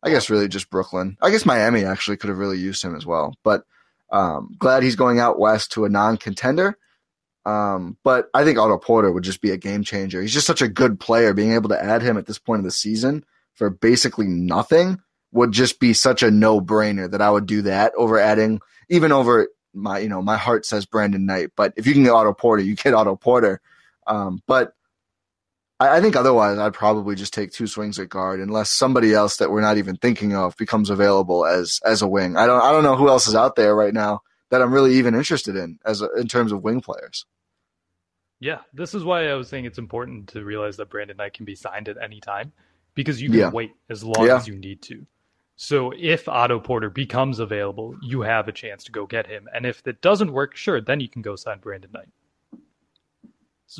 I 0.00 0.10
guess 0.10 0.30
really 0.30 0.46
just 0.46 0.70
Brooklyn. 0.70 1.16
I 1.20 1.30
guess 1.30 1.44
Miami 1.44 1.84
actually 1.84 2.18
could 2.18 2.30
have 2.30 2.38
really 2.38 2.56
used 2.56 2.84
him 2.84 2.94
as 2.94 3.04
well, 3.04 3.34
but 3.42 3.64
um, 4.12 4.54
glad 4.60 4.84
he's 4.84 4.94
going 4.94 5.18
out 5.18 5.40
west 5.40 5.72
to 5.72 5.86
a 5.86 5.88
non-contender. 5.88 6.78
Um, 7.44 7.96
but 8.04 8.28
I 8.32 8.44
think 8.44 8.58
Otto 8.58 8.78
Porter 8.78 9.10
would 9.10 9.24
just 9.24 9.40
be 9.40 9.50
a 9.50 9.56
game 9.56 9.82
changer. 9.82 10.22
He's 10.22 10.32
just 10.32 10.46
such 10.46 10.62
a 10.62 10.68
good 10.68 11.00
player. 11.00 11.34
Being 11.34 11.50
able 11.50 11.70
to 11.70 11.82
add 11.82 12.02
him 12.02 12.16
at 12.16 12.26
this 12.26 12.38
point 12.38 12.60
of 12.60 12.64
the 12.64 12.70
season 12.70 13.24
for 13.54 13.70
basically 13.70 14.28
nothing 14.28 15.00
would 15.32 15.50
just 15.50 15.80
be 15.80 15.92
such 15.92 16.22
a 16.22 16.30
no-brainer 16.30 17.10
that 17.10 17.20
I 17.20 17.28
would 17.28 17.46
do 17.46 17.62
that 17.62 17.92
over 17.96 18.20
adding 18.20 18.60
even 18.88 19.10
over 19.10 19.48
my 19.74 19.98
you 19.98 20.08
know 20.08 20.22
my 20.22 20.36
heart 20.36 20.64
says 20.64 20.86
Brandon 20.86 21.26
Knight, 21.26 21.50
but 21.56 21.72
if 21.76 21.88
you 21.88 21.92
can 21.92 22.04
get 22.04 22.12
Otto 22.12 22.34
Porter, 22.34 22.62
you 22.62 22.76
get 22.76 22.94
Otto 22.94 23.16
Porter. 23.16 23.60
Um, 24.06 24.42
but 24.46 24.74
I, 25.80 25.98
I, 25.98 26.00
think 26.00 26.16
otherwise 26.16 26.58
I'd 26.58 26.74
probably 26.74 27.14
just 27.14 27.32
take 27.32 27.52
two 27.52 27.66
swings 27.66 27.98
at 27.98 28.08
guard 28.08 28.40
unless 28.40 28.70
somebody 28.70 29.14
else 29.14 29.36
that 29.36 29.50
we're 29.50 29.60
not 29.60 29.78
even 29.78 29.96
thinking 29.96 30.34
of 30.34 30.56
becomes 30.56 30.90
available 30.90 31.46
as 31.46 31.80
as 31.84 32.02
a 32.02 32.08
wing. 32.08 32.36
I 32.36 32.46
don't 32.46 32.62
I 32.62 32.72
don't 32.72 32.84
know 32.84 32.96
who 32.96 33.08
else 33.08 33.26
is 33.28 33.34
out 33.34 33.56
there 33.56 33.74
right 33.74 33.94
now 33.94 34.20
that 34.50 34.62
I'm 34.62 34.72
really 34.72 34.94
even 34.96 35.14
interested 35.14 35.56
in 35.56 35.78
as 35.84 36.02
a, 36.02 36.10
in 36.14 36.28
terms 36.28 36.52
of 36.52 36.62
wing 36.62 36.80
players. 36.80 37.26
Yeah, 38.40 38.60
this 38.72 38.94
is 38.94 39.04
why 39.04 39.28
I 39.28 39.34
was 39.34 39.48
saying 39.48 39.64
it's 39.64 39.78
important 39.78 40.28
to 40.28 40.44
realize 40.44 40.76
that 40.76 40.90
Brandon 40.90 41.16
Knight 41.16 41.34
can 41.34 41.44
be 41.44 41.56
signed 41.56 41.88
at 41.88 42.00
any 42.00 42.20
time 42.20 42.52
because 42.94 43.20
you 43.20 43.30
can 43.30 43.38
yeah. 43.38 43.50
wait 43.50 43.72
as 43.90 44.04
long 44.04 44.26
yeah. 44.26 44.36
as 44.36 44.46
you 44.46 44.56
need 44.56 44.80
to. 44.82 45.06
So 45.56 45.92
if 45.96 46.28
Otto 46.28 46.60
Porter 46.60 46.88
becomes 46.88 47.40
available, 47.40 47.96
you 48.00 48.20
have 48.22 48.46
a 48.46 48.52
chance 48.52 48.84
to 48.84 48.92
go 48.92 49.06
get 49.06 49.26
him. 49.26 49.48
And 49.52 49.66
if 49.66 49.84
it 49.88 50.00
doesn't 50.00 50.32
work, 50.32 50.54
sure, 50.54 50.80
then 50.80 51.00
you 51.00 51.08
can 51.08 51.20
go 51.20 51.34
sign 51.34 51.58
Brandon 51.58 51.90
Knight. 51.92 52.08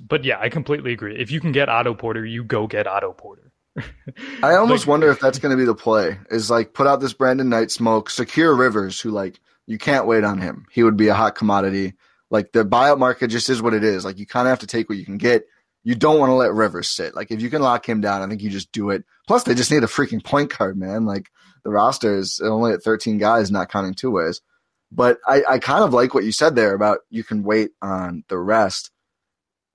But 0.03 0.24
yeah, 0.24 0.39
I 0.39 0.49
completely 0.49 0.93
agree. 0.93 1.18
If 1.18 1.30
you 1.30 1.41
can 1.41 1.53
get 1.53 1.68
Otto 1.68 1.95
Porter, 1.95 2.24
you 2.24 2.45
go 2.45 2.66
get 2.66 2.86
Otto 2.86 3.12
Porter. 3.12 3.53
I 4.43 4.57
almost 4.57 4.82
like, 4.82 4.89
wonder 4.89 5.11
if 5.11 5.20
that's 5.20 5.39
going 5.39 5.51
to 5.51 5.57
be 5.57 5.64
the 5.64 5.74
play. 5.74 6.18
Is 6.30 6.51
like 6.51 6.74
put 6.74 6.86
out 6.86 7.01
this 7.01 7.12
Brandon 7.12 7.49
Knight 7.49 7.70
smoke, 7.70 8.11
secure 8.11 8.55
Rivers, 8.55 9.01
who 9.01 9.11
like 9.11 9.41
you 9.66 9.78
can't 9.78 10.07
wait 10.07 10.24
on 10.24 10.41
him. 10.41 10.66
He 10.70 10.82
would 10.82 10.97
be 10.97 11.09
a 11.09 11.14
hot 11.14 11.34
commodity. 11.34 11.95
Like 12.30 12.53
the 12.53 12.64
buyout 12.64 12.99
market 12.99 13.28
just 13.28 13.49
is 13.49 13.62
what 13.62 13.74
it 13.74 13.84
is. 13.84 14.05
Like 14.05 14.18
you 14.18 14.26
kind 14.26 14.47
of 14.47 14.51
have 14.51 14.59
to 14.61 14.66
take 14.66 14.89
what 14.89 14.99
you 14.99 15.05
can 15.05 15.18
get. 15.18 15.47
You 15.84 15.95
don't 15.95 16.18
want 16.18 16.30
to 16.30 16.34
let 16.34 16.53
Rivers 16.53 16.89
sit. 16.89 17.14
Like 17.14 17.30
if 17.30 17.41
you 17.41 17.49
can 17.49 17.62
lock 17.62 17.89
him 17.89 18.01
down, 18.01 18.20
I 18.20 18.26
think 18.26 18.43
you 18.43 18.51
just 18.51 18.72
do 18.72 18.91
it. 18.91 19.05
Plus, 19.26 19.45
they 19.45 19.55
just 19.55 19.70
need 19.70 19.84
a 19.84 19.86
freaking 19.86 20.22
point 20.22 20.57
guard, 20.57 20.76
man. 20.76 21.07
Like 21.07 21.30
the 21.64 21.70
roster 21.70 22.16
is 22.16 22.41
only 22.41 22.72
at 22.72 22.82
13 22.82 23.18
guys, 23.18 23.51
not 23.51 23.70
counting 23.70 23.95
two 23.95 24.11
ways. 24.11 24.43
But 24.91 25.18
I, 25.26 25.43
I 25.49 25.59
kind 25.59 25.84
of 25.84 25.93
like 25.93 26.14
what 26.14 26.24
you 26.24 26.32
said 26.32 26.57
there 26.57 26.74
about 26.74 27.01
you 27.11 27.22
can 27.22 27.43
wait 27.43 27.70
on 27.80 28.24
the 28.28 28.39
rest. 28.39 28.91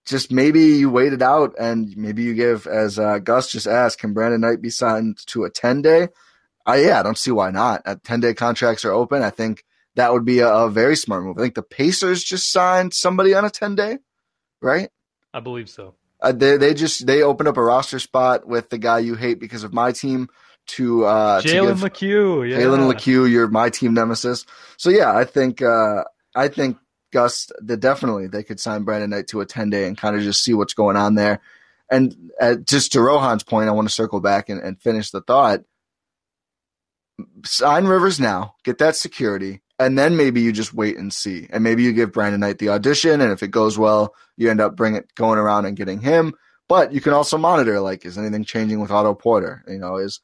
Just 0.06 0.32
maybe 0.32 0.62
you 0.62 0.90
wait 0.90 1.14
it 1.14 1.22
out 1.22 1.56
and 1.58 1.96
maybe 1.96 2.24
you 2.24 2.34
give, 2.34 2.68
as 2.68 3.00
uh, 3.00 3.20
Gus 3.20 3.52
just 3.52 3.68
asked, 3.68 4.00
can 4.00 4.14
Brandon 4.14 4.42
Knight 4.42 4.62
be 4.62 4.70
signed 4.70 5.18
to 5.28 5.46
a 5.46 5.50
10 5.50 5.82
day? 5.82 6.10
I, 6.66 6.82
yeah, 6.82 7.00
I 7.00 7.04
don't 7.04 7.18
see 7.18 7.32
why 7.32 7.52
not. 7.52 7.82
At 7.86 8.04
10 8.04 8.20
day 8.20 8.34
contracts 8.34 8.84
are 8.84 8.92
open. 8.92 9.22
I 9.22 9.30
think 9.30 9.64
that 9.96 10.12
would 10.12 10.26
be 10.26 10.40
a, 10.40 10.50
a, 10.50 10.70
very 10.70 10.96
smart 10.96 11.24
move. 11.24 11.38
I 11.38 11.42
think 11.42 11.56
the 11.56 11.64
Pacers 11.64 12.24
just 12.24 12.52
signed 12.52 12.94
somebody 12.94 13.34
on 13.34 13.46
a 13.46 13.50
10 13.50 13.76
day, 13.76 14.00
right? 14.62 14.90
I 15.34 15.40
believe 15.40 15.70
so. 15.70 15.96
Uh, 16.20 16.32
they, 16.32 16.58
they 16.58 16.74
just, 16.74 17.06
they 17.06 17.22
opened 17.22 17.50
up 17.50 17.58
a 17.58 17.64
roster 17.64 18.00
spot 18.00 18.48
with 18.48 18.70
the 18.70 18.78
guy 18.78 19.00
you 19.00 19.16
hate 19.16 19.40
because 19.40 19.64
of 19.64 19.74
my 19.74 19.92
team 19.92 20.30
to 20.66 21.06
uh 21.06 21.42
Jalen 21.42 21.76
McHugh. 21.76 22.50
Yeah. 22.50 22.58
Jalen 22.58 22.92
McHugh, 22.92 23.30
you're 23.30 23.48
my 23.48 23.70
team 23.70 23.94
nemesis. 23.94 24.46
So 24.78 24.90
yeah, 24.90 25.16
I 25.16 25.26
think 25.26 25.62
uh 25.62 26.04
I 26.36 26.48
think 26.48 26.78
That 27.14 27.80
definitely 27.80 28.28
they 28.28 28.44
could 28.44 28.60
sign 28.60 28.84
Brandon 28.84 29.10
Knight 29.10 29.28
to 29.28 29.42
a 29.42 29.46
10 29.46 29.70
day 29.70 29.88
and 29.88 29.98
kind 29.98 30.16
of 30.16 30.22
just 30.24 30.44
see 30.44 30.54
what's 30.54 30.74
going 30.74 30.98
on 30.98 31.16
there. 31.16 31.40
And 31.90 32.32
uh, 32.40 32.56
just 32.56 32.94
to 32.94 33.02
Rohan's 33.02 33.44
point, 33.44 33.70
I 33.70 33.74
want 33.74 33.88
to 33.88 33.94
circle 33.94 34.20
back 34.20 34.50
and, 34.50 34.62
and 34.62 34.82
finish 34.82 35.12
the 35.12 35.22
thought. 35.22 35.62
Sign 37.46 37.86
Rivers 37.86 38.20
now, 38.20 38.56
get 38.64 38.80
that 38.80 38.96
security, 38.96 39.62
and 39.78 39.98
then 39.98 40.18
maybe 40.18 40.42
you 40.42 40.52
just 40.52 40.74
wait 40.74 40.98
and 40.98 41.14
see. 41.14 41.48
And 41.52 41.64
maybe 41.64 41.84
you 41.84 41.94
give 41.94 42.12
Brandon 42.12 42.40
Knight 42.40 42.58
the 42.58 42.70
audition, 42.70 43.22
and 43.22 43.32
if 43.32 43.44
it 43.44 43.50
goes 43.50 43.78
well, 43.78 44.16
you 44.38 44.50
end 44.50 44.62
up 44.62 44.76
bringing 44.76 45.04
going 45.16 45.38
around 45.38 45.66
and 45.66 45.78
getting 45.78 46.02
him. 46.02 46.34
But 46.68 46.94
you 46.94 47.02
can 47.02 47.14
also 47.14 47.38
monitor, 47.38 47.80
like, 47.80 48.06
is 48.06 48.18
anything 48.18 48.46
changing 48.46 48.80
with 48.80 48.90
Otto 48.90 49.14
Porter? 49.14 49.64
You 49.68 49.78
know, 49.78 49.98
is 49.98 50.22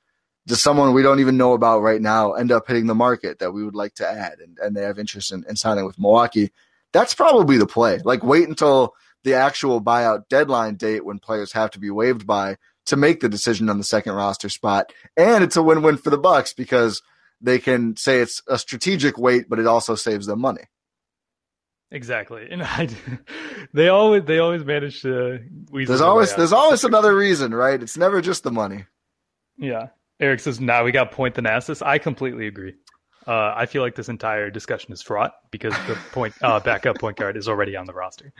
does 0.47 0.63
someone 0.63 0.93
we 0.93 1.03
don't 1.03 1.19
even 1.19 1.37
know 1.37 1.53
about 1.53 1.81
right 1.81 2.01
now 2.01 2.33
end 2.33 2.51
up 2.51 2.67
hitting 2.67 2.87
the 2.87 2.95
market 2.95 3.39
that 3.39 3.51
we 3.51 3.63
would 3.63 3.75
like 3.75 3.93
to 3.95 4.09
add 4.09 4.39
and, 4.39 4.57
and 4.57 4.75
they 4.75 4.81
have 4.81 4.97
interest 4.97 5.31
in, 5.31 5.45
in 5.47 5.55
signing 5.55 5.85
with 5.85 5.99
Milwaukee? 5.99 6.51
That's 6.93 7.13
probably 7.13 7.57
the 7.57 7.67
play. 7.67 7.99
Like 8.03 8.23
wait 8.23 8.47
until 8.47 8.93
the 9.23 9.33
actual 9.35 9.81
buyout 9.81 10.27
deadline 10.29 10.75
date 10.75 11.05
when 11.05 11.19
players 11.19 11.51
have 11.53 11.71
to 11.71 11.79
be 11.79 11.89
waived 11.89 12.25
by 12.25 12.57
to 12.85 12.95
make 12.95 13.19
the 13.19 13.29
decision 13.29 13.69
on 13.69 13.77
the 13.77 13.83
second 13.83 14.13
roster 14.13 14.49
spot. 14.49 14.91
And 15.15 15.43
it's 15.43 15.57
a 15.57 15.63
win-win 15.63 15.97
for 15.97 16.09
the 16.09 16.17
Bucks 16.17 16.53
because 16.53 17.01
they 17.41 17.59
can 17.59 17.95
say 17.95 18.19
it's 18.19 18.41
a 18.47 18.57
strategic 18.57 19.17
wait, 19.17 19.47
but 19.49 19.59
it 19.59 19.67
also 19.67 19.95
saves 19.95 20.25
them 20.25 20.41
money. 20.41 20.63
Exactly, 21.91 22.47
and 22.49 22.61
I, 22.63 22.87
they 23.73 23.87
always 23.87 24.23
they 24.25 24.39
always 24.39 24.63
manage 24.63 25.01
to. 25.01 25.39
There's 25.71 26.01
always 26.01 26.35
there's 26.35 26.53
always 26.53 26.83
another 26.83 27.15
reason, 27.15 27.53
right? 27.53 27.81
It's 27.81 27.97
never 27.97 28.21
just 28.21 28.43
the 28.43 28.51
money. 28.51 28.85
Yeah, 29.57 29.87
Eric 30.19 30.39
says, 30.39 30.59
"Now 30.59 30.79
nah, 30.79 30.83
we 30.83 30.91
got 30.91 31.11
point 31.11 31.33
the 31.33 31.41
Thanasis." 31.41 31.85
I 31.85 31.97
completely 31.97 32.45
agree. 32.45 32.75
Uh, 33.29 33.53
I 33.55 33.67
feel 33.67 33.83
like 33.83 33.93
this 33.93 34.09
entire 34.09 34.49
discussion 34.49 34.91
is 34.91 35.03
fraught 35.03 35.35
because 35.51 35.73
the 35.85 35.95
point 36.11 36.33
uh, 36.41 36.59
backup 36.59 36.97
point 36.97 37.15
guard 37.15 37.37
is 37.37 37.47
already 37.47 37.75
on 37.75 37.85
the 37.85 37.93
roster. 37.93 38.33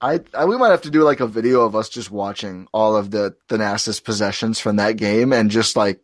I, 0.00 0.20
I, 0.32 0.46
we 0.46 0.56
might 0.56 0.70
have 0.70 0.80
to 0.82 0.90
do 0.90 1.02
like 1.02 1.20
a 1.20 1.26
video 1.26 1.60
of 1.60 1.76
us 1.76 1.90
just 1.90 2.10
watching 2.10 2.68
all 2.72 2.96
of 2.96 3.10
the 3.10 3.36
Thanasis 3.50 4.02
possessions 4.02 4.60
from 4.60 4.76
that 4.76 4.96
game 4.96 5.34
and 5.34 5.50
just 5.50 5.76
like 5.76 6.00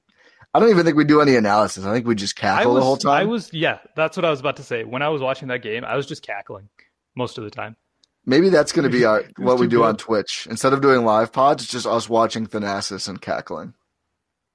I 0.53 0.61
don't 0.61 0.69
even 0.69 0.85
think 0.85 0.99
we 0.99 1.05
do 1.05 1.23
any 1.23 1.35
analysis. 1.35 1.87
I 1.87 1.95
think 1.95 2.07
we 2.07 2.15
just 2.15 2.37
cackle 2.37 2.75
was, 2.75 2.81
the 2.83 2.85
whole 2.85 2.97
time. 2.99 3.23
I 3.23 3.25
was 3.25 3.51
yeah, 3.55 3.79
that's 3.97 4.19
what 4.19 4.27
I 4.27 4.31
was 4.31 4.41
about 4.41 4.57
to 4.57 4.63
say. 4.63 4.85
When 4.85 5.01
I 5.01 5.09
was 5.09 5.23
watching 5.23 5.49
that 5.49 5.63
game, 5.63 5.83
I 5.83 5.97
was 5.97 6.05
just 6.05 6.23
cackling 6.23 6.69
most 7.15 7.39
of 7.39 7.45
the 7.45 7.51
time. 7.51 7.75
Maybe 8.27 8.51
that's 8.51 8.73
going 8.73 8.85
to 8.85 8.91
be 8.91 9.07
our 9.07 9.25
what 9.39 9.59
we 9.59 9.67
do 9.67 9.79
good. 9.79 9.87
on 9.87 9.97
Twitch. 9.97 10.47
Instead 10.51 10.75
of 10.75 10.83
doing 10.83 11.07
live 11.07 11.33
pods, 11.33 11.63
it's 11.63 11.73
just 11.73 11.87
us 11.87 12.07
watching 12.07 12.47
Thanasis 12.47 13.09
and 13.09 13.19
cackling. 13.19 13.73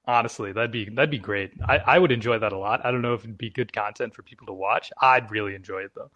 Honestly, 0.06 0.52
that'd 0.52 0.70
be 0.70 0.88
that'd 0.88 1.10
be 1.10 1.18
great. 1.18 1.52
I, 1.66 1.78
I 1.78 1.98
would 1.98 2.12
enjoy 2.12 2.38
that 2.38 2.52
a 2.52 2.58
lot. 2.58 2.84
I 2.84 2.92
don't 2.92 3.02
know 3.02 3.14
if 3.14 3.24
it'd 3.24 3.36
be 3.36 3.50
good 3.50 3.72
content 3.72 4.14
for 4.14 4.22
people 4.22 4.46
to 4.46 4.52
watch. 4.52 4.92
I'd 5.00 5.30
really 5.30 5.54
enjoy 5.54 5.80
it 5.80 5.92
though. 5.94 6.10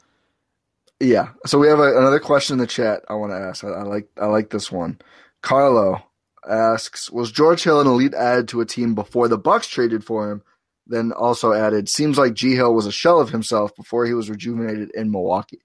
Yeah. 1.01 1.31
So 1.47 1.59
we 1.59 1.67
have 1.69 1.81
a, 1.81 1.99
another 1.99 2.21
question 2.21 2.55
in 2.55 2.59
the 2.59 2.67
chat. 2.67 3.03
I 3.09 3.15
want 3.15 3.33
to 3.33 3.37
ask. 3.37 3.65
I, 3.65 3.69
I 3.69 3.83
like 3.83 4.09
I 4.21 4.27
like 4.27 4.51
this 4.51 4.71
one. 4.71 5.01
Carlo 5.43 6.03
asks, 6.49 7.11
was 7.11 7.33
George 7.33 7.65
Hill 7.65 7.81
an 7.81 7.87
elite 7.87 8.15
add 8.15 8.49
to 8.49 8.61
a 8.61 8.67
team 8.67 8.95
before 8.95 9.29
the 9.29 9.39
Bucks 9.39 9.67
traded 9.67 10.05
for 10.05 10.31
him? 10.31 10.43
Then 10.87 11.13
also 11.13 11.53
added, 11.53 11.89
seems 11.89 12.19
like 12.19 12.35
G 12.35 12.55
Hill 12.55 12.75
was 12.75 12.87
a 12.87 12.93
shell 12.93 13.21
of 13.21 13.31
himself 13.31 13.75
before 13.77 14.07
he 14.07 14.15
was 14.15 14.29
rejuvenated 14.29 14.91
in 14.95 15.11
Milwaukee. 15.11 15.61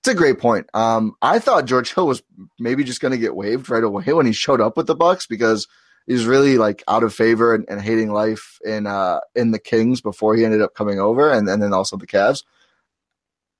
It's 0.00 0.08
a 0.08 0.14
great 0.14 0.38
point. 0.38 0.68
Um, 0.74 1.16
I 1.22 1.38
thought 1.38 1.66
George 1.66 1.94
Hill 1.94 2.06
was 2.06 2.22
maybe 2.58 2.84
just 2.84 3.00
going 3.00 3.12
to 3.12 3.18
get 3.18 3.36
waived 3.36 3.70
right 3.70 3.82
away 3.82 4.04
when 4.12 4.26
he 4.26 4.32
showed 4.32 4.60
up 4.60 4.76
with 4.76 4.86
the 4.86 4.94
Bucks 4.94 5.26
because 5.26 5.66
he 6.06 6.12
was 6.12 6.26
really 6.26 6.58
like 6.58 6.82
out 6.88 7.02
of 7.02 7.14
favor 7.14 7.54
and, 7.54 7.64
and 7.68 7.80
hating 7.80 8.12
life 8.12 8.58
in 8.64 8.86
uh, 8.86 9.20
in 9.34 9.50
the 9.50 9.58
Kings 9.58 10.00
before 10.00 10.36
he 10.36 10.44
ended 10.44 10.62
up 10.62 10.74
coming 10.74 10.98
over, 10.98 11.32
and, 11.32 11.48
and 11.48 11.62
then 11.62 11.72
also 11.72 11.96
the 11.96 12.06
Cavs. 12.06 12.44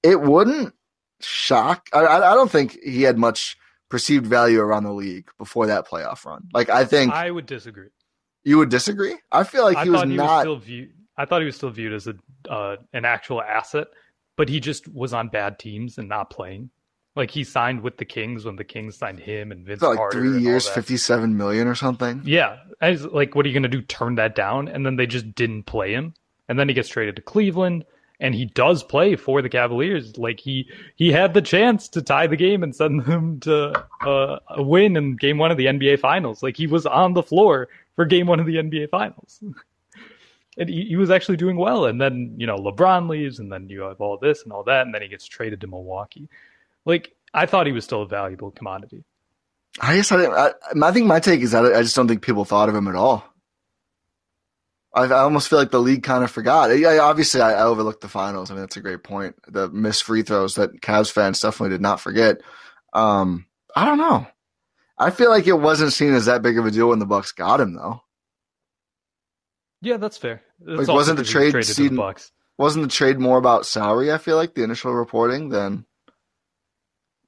It 0.03 0.21
wouldn't 0.21 0.75
shock. 1.21 1.89
I, 1.93 2.05
I 2.07 2.35
don't 2.35 2.51
think 2.51 2.79
he 2.83 3.03
had 3.03 3.17
much 3.19 3.57
perceived 3.89 4.27
value 4.27 4.61
around 4.61 4.85
the 4.85 4.93
league 4.93 5.29
before 5.39 5.67
that 5.67 5.87
playoff 5.87 6.25
run. 6.25 6.49
Like 6.53 6.69
I 6.69 6.85
think 6.85 7.13
I 7.13 7.31
would 7.31 7.47
disagree. 7.47 7.89
You 8.45 8.59
would 8.59 8.69
disagree? 8.69 9.17
I 9.33 9.45
feel 9.45 9.65
like 9.65 9.79
he 9.85 9.91
was 9.91 10.03
he 10.03 10.17
not. 10.17 10.47
Was 10.47 10.59
still 10.59 10.59
viewed, 10.59 10.93
I 11.17 11.25
thought 11.25 11.41
he 11.41 11.47
was 11.47 11.57
still 11.57 11.71
viewed 11.71 11.95
as 11.95 12.07
a 12.07 12.15
uh, 12.49 12.77
an 12.93 13.05
actual 13.05 13.41
asset 13.41 13.87
but 14.37 14.49
he 14.49 14.61
just 14.61 14.89
was 14.89 15.13
on 15.13 15.29
bad 15.29 15.59
teams 15.59 15.99
and 15.99 16.09
not 16.09 16.31
playing. 16.31 16.71
Like 17.17 17.31
he 17.31 17.45
signed 17.45 17.83
with 17.83 17.99
the 17.99 18.05
Kings 18.05 18.45
when 18.45 18.57
the 18.57 18.65
Kings 18.65 18.97
signed 18.97 19.21
him 19.21 19.53
and 19.53 19.65
Vince 19.65 19.83
like 19.83 19.97
Carter 19.97 20.19
three 20.19 20.43
years, 20.43 20.69
fifty-seven 20.69 21.37
million 21.37 21.69
or 21.69 21.77
something. 21.77 22.23
Yeah, 22.25 22.59
I 22.81 22.91
was 22.91 23.05
like, 23.07 23.35
what 23.35 23.47
are 23.47 23.49
you 23.49 23.55
going 23.55 23.63
to 23.63 23.69
do? 23.69 23.83
Turn 23.83 24.17
that 24.17 24.35
down? 24.35 24.67
And 24.67 24.85
then 24.85 24.97
they 24.97 25.07
just 25.07 25.33
didn't 25.35 25.65
play 25.65 25.93
him, 25.93 26.15
and 26.49 26.59
then 26.59 26.69
he 26.69 26.75
gets 26.75 26.89
traded 26.89 27.15
to 27.17 27.23
Cleveland, 27.23 27.85
and 28.19 28.35
he 28.35 28.47
does 28.47 28.83
play 28.83 29.15
for 29.15 29.43
the 29.43 29.49
Cavaliers. 29.49 30.19
Like 30.19 30.41
he 30.41 30.69
he 30.97 31.13
had 31.13 31.35
the 31.35 31.43
chance 31.43 31.89
to 31.91 32.03
tie 32.03 32.27
the 32.27 32.37
game 32.37 32.65
and 32.65 32.75
send 32.75 33.05
them 33.05 33.39
to 33.41 33.85
uh, 34.05 34.39
a 34.49 34.63
win 34.63 34.97
in 34.97 35.15
Game 35.15 35.39
One 35.39 35.53
of 35.53 35.57
the 35.57 35.67
NBA 35.67 36.01
Finals. 36.01 36.43
Like 36.43 36.57
he 36.57 36.67
was 36.67 36.85
on 36.85 37.13
the 37.13 37.23
floor 37.23 37.69
for 37.95 38.05
Game 38.05 38.27
One 38.27 38.41
of 38.41 38.47
the 38.47 38.57
NBA 38.57 38.91
Finals. 38.91 39.41
And 40.57 40.69
he, 40.69 40.85
he 40.85 40.95
was 40.95 41.11
actually 41.11 41.37
doing 41.37 41.57
well, 41.57 41.87
and 41.87 42.01
then 42.01 42.37
you 42.37 42.47
know 42.47 42.57
LeBron 42.57 43.09
leaves, 43.09 43.41
and 43.41 43.51
then 43.51 43.69
you 43.69 43.81
have 43.81 44.01
all 44.01 44.19
this 44.19 44.45
and 44.45 44.53
all 44.53 44.63
that, 44.63 44.87
and 44.87 44.95
then 44.95 45.03
he 45.03 45.09
gets 45.09 45.27
traded 45.27 45.61
to 45.63 45.67
Milwaukee. 45.67 46.29
Like 46.85 47.13
I 47.33 47.47
thought 47.47 47.67
he 47.67 47.73
was 47.73 47.85
still 47.85 48.03
a 48.03 48.09
valuable 48.09 48.51
commodity. 48.51 49.05
I 49.81 49.97
guess 49.97 50.13
I, 50.13 50.17
didn't, 50.19 50.35
I, 50.35 50.53
I 50.81 50.93
think 50.93 51.07
my 51.07 51.19
take 51.19 51.41
is 51.41 51.51
that 51.51 51.65
I 51.65 51.83
just 51.83 51.97
don't 51.97 52.07
think 52.07 52.23
people 52.23 52.45
thought 52.45 52.69
of 52.69 52.77
him 52.77 52.87
at 52.87 52.95
all. 52.95 53.25
I, 54.95 55.07
I 55.07 55.21
almost 55.21 55.49
feel 55.49 55.59
like 55.59 55.73
the 55.73 55.81
league 55.81 56.05
kind 56.05 56.23
of 56.23 56.31
forgot. 56.31 56.71
Yeah, 56.79 56.99
obviously, 57.01 57.41
I, 57.41 57.55
I 57.55 57.63
overlooked 57.65 58.01
the 58.01 58.09
finals. 58.09 58.51
I 58.51 58.55
mean, 58.55 58.63
that's 58.63 58.77
a 58.77 58.81
great 58.81 59.03
point. 59.03 59.35
The 59.49 59.69
missed 59.69 60.05
free 60.05 60.23
throws 60.23 60.55
that 60.55 60.81
Cavs 60.81 61.11
fans 61.11 61.41
definitely 61.41 61.71
did 61.75 61.81
not 61.81 62.01
forget. 62.01 62.41
Um, 62.93 63.47
I 63.75 63.85
don't 63.85 63.99
know. 63.99 64.27
I 64.97 65.11
feel 65.11 65.31
like 65.31 65.49
it 65.49 65.59
wasn't 65.59 65.93
seen 65.93 66.15
as 66.15 66.27
that 66.27 66.43
big 66.43 66.57
of 66.57 66.67
a 66.67 66.71
deal 66.71 66.91
when 66.91 67.01
the 67.01 67.07
Bucks 67.07 67.33
got 67.33 67.61
him, 67.61 67.75
though. 67.75 68.01
Yeah, 69.83 69.97
that's 69.97 70.17
fair. 70.17 70.41
That's 70.61 70.87
Like, 70.87 70.89
wasn't 70.89 71.17
the 71.17 71.25
because 71.25 71.53
he 71.53 71.57
was 71.57 71.77
trade 71.77 71.91
the 71.91 71.97
Bucks? 71.97 72.31
Wasn't 72.57 72.85
the 72.85 72.91
trade 72.91 73.19
more 73.19 73.39
about 73.39 73.67
salary? 73.67 74.13
I 74.13 74.19
feel 74.19 74.37
like 74.37 74.55
the 74.55 74.63
initial 74.63 74.93
reporting 74.93 75.49
than. 75.49 75.85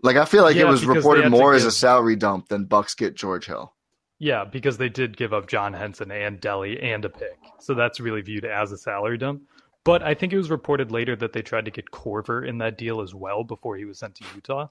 Like 0.02 0.16
I 0.16 0.24
feel 0.24 0.42
like 0.42 0.56
Yeah, 0.56 0.62
it 0.62 0.68
was 0.68 0.84
reported 0.84 1.30
more 1.30 1.54
as 1.54 1.64
a 1.64 1.72
salary 1.72 2.16
dump 2.16 2.48
than 2.48 2.64
Bucks 2.64 2.94
get 2.94 3.16
George 3.16 3.46
Hill. 3.46 3.72
Yeah, 4.18 4.44
because 4.44 4.78
they 4.78 4.88
did 4.88 5.16
give 5.16 5.34
up 5.34 5.46
John 5.46 5.74
Henson 5.74 6.10
and 6.10 6.40
Delly 6.40 6.82
and 6.82 7.04
a 7.04 7.08
pick. 7.08 7.38
So 7.60 7.74
that's 7.74 8.00
really 8.00 8.22
viewed 8.22 8.44
as 8.44 8.72
a 8.72 8.78
salary 8.78 9.18
dump. 9.18 9.42
But 9.84 10.02
I 10.02 10.14
think 10.14 10.32
it 10.32 10.38
was 10.38 10.50
reported 10.50 10.90
later 10.90 11.14
that 11.16 11.32
they 11.32 11.42
tried 11.42 11.66
to 11.66 11.70
get 11.70 11.90
Korver 11.90 12.46
in 12.46 12.58
that 12.58 12.78
deal 12.78 13.00
as 13.00 13.14
well 13.14 13.44
before 13.44 13.76
he 13.76 13.84
was 13.84 13.98
sent 13.98 14.16
to 14.16 14.24
Utah. 14.34 14.68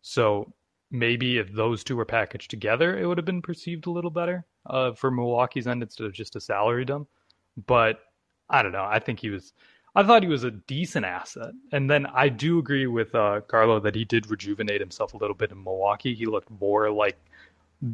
So 0.00 0.52
maybe 0.90 1.38
if 1.38 1.52
those 1.52 1.84
two 1.84 1.96
were 1.96 2.04
packaged 2.04 2.50
together, 2.50 2.96
it 2.96 3.06
would 3.06 3.18
have 3.18 3.24
been 3.26 3.42
perceived 3.42 3.86
a 3.86 3.90
little 3.90 4.10
better 4.10 4.46
uh, 4.66 4.92
for 4.92 5.10
Milwaukee's 5.10 5.66
end 5.66 5.82
instead 5.82 6.06
of 6.06 6.12
just 6.12 6.36
a 6.36 6.40
salary 6.40 6.84
dump. 6.84 7.08
But 7.66 8.00
I 8.48 8.62
don't 8.62 8.72
know. 8.72 8.86
I 8.88 9.00
think 9.00 9.20
he 9.20 9.30
was. 9.30 9.52
I 9.98 10.04
thought 10.04 10.22
he 10.22 10.28
was 10.28 10.44
a 10.44 10.52
decent 10.52 11.04
asset. 11.04 11.50
And 11.72 11.90
then 11.90 12.06
I 12.06 12.28
do 12.28 12.60
agree 12.60 12.86
with 12.86 13.16
uh, 13.16 13.40
Carlo 13.48 13.80
that 13.80 13.96
he 13.96 14.04
did 14.04 14.30
rejuvenate 14.30 14.80
himself 14.80 15.12
a 15.12 15.16
little 15.16 15.34
bit 15.34 15.50
in 15.50 15.64
Milwaukee. 15.64 16.14
He 16.14 16.24
looked 16.24 16.48
more 16.60 16.88
like, 16.88 17.18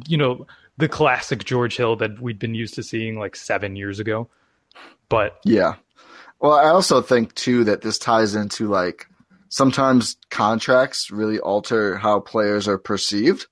you 0.07 0.15
know, 0.15 0.45
the 0.77 0.87
classic 0.87 1.43
George 1.45 1.75
Hill 1.75 1.95
that 1.95 2.21
we'd 2.21 2.37
been 2.37 2.53
used 2.53 2.75
to 2.75 2.83
seeing 2.83 3.17
like 3.17 3.35
seven 3.35 3.75
years 3.75 3.99
ago. 3.99 4.29
But 5.09 5.39
Yeah. 5.43 5.77
Well, 6.39 6.51
I 6.51 6.69
also 6.69 7.01
think 7.01 7.33
too 7.33 7.63
that 7.63 7.81
this 7.81 7.97
ties 7.97 8.35
into 8.35 8.67
like 8.67 9.07
sometimes 9.49 10.17
contracts 10.29 11.09
really 11.09 11.39
alter 11.39 11.97
how 11.97 12.19
players 12.19 12.67
are 12.67 12.77
perceived. 12.77 13.47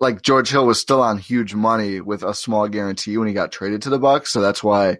Like 0.00 0.22
George 0.22 0.50
Hill 0.50 0.66
was 0.66 0.80
still 0.80 1.02
on 1.02 1.18
huge 1.18 1.54
money 1.54 2.00
with 2.00 2.24
a 2.24 2.34
small 2.34 2.66
guarantee 2.66 3.16
when 3.16 3.28
he 3.28 3.34
got 3.34 3.52
traded 3.52 3.82
to 3.82 3.90
the 3.90 4.00
Bucks, 4.00 4.32
so 4.32 4.40
that's 4.40 4.64
why 4.64 4.98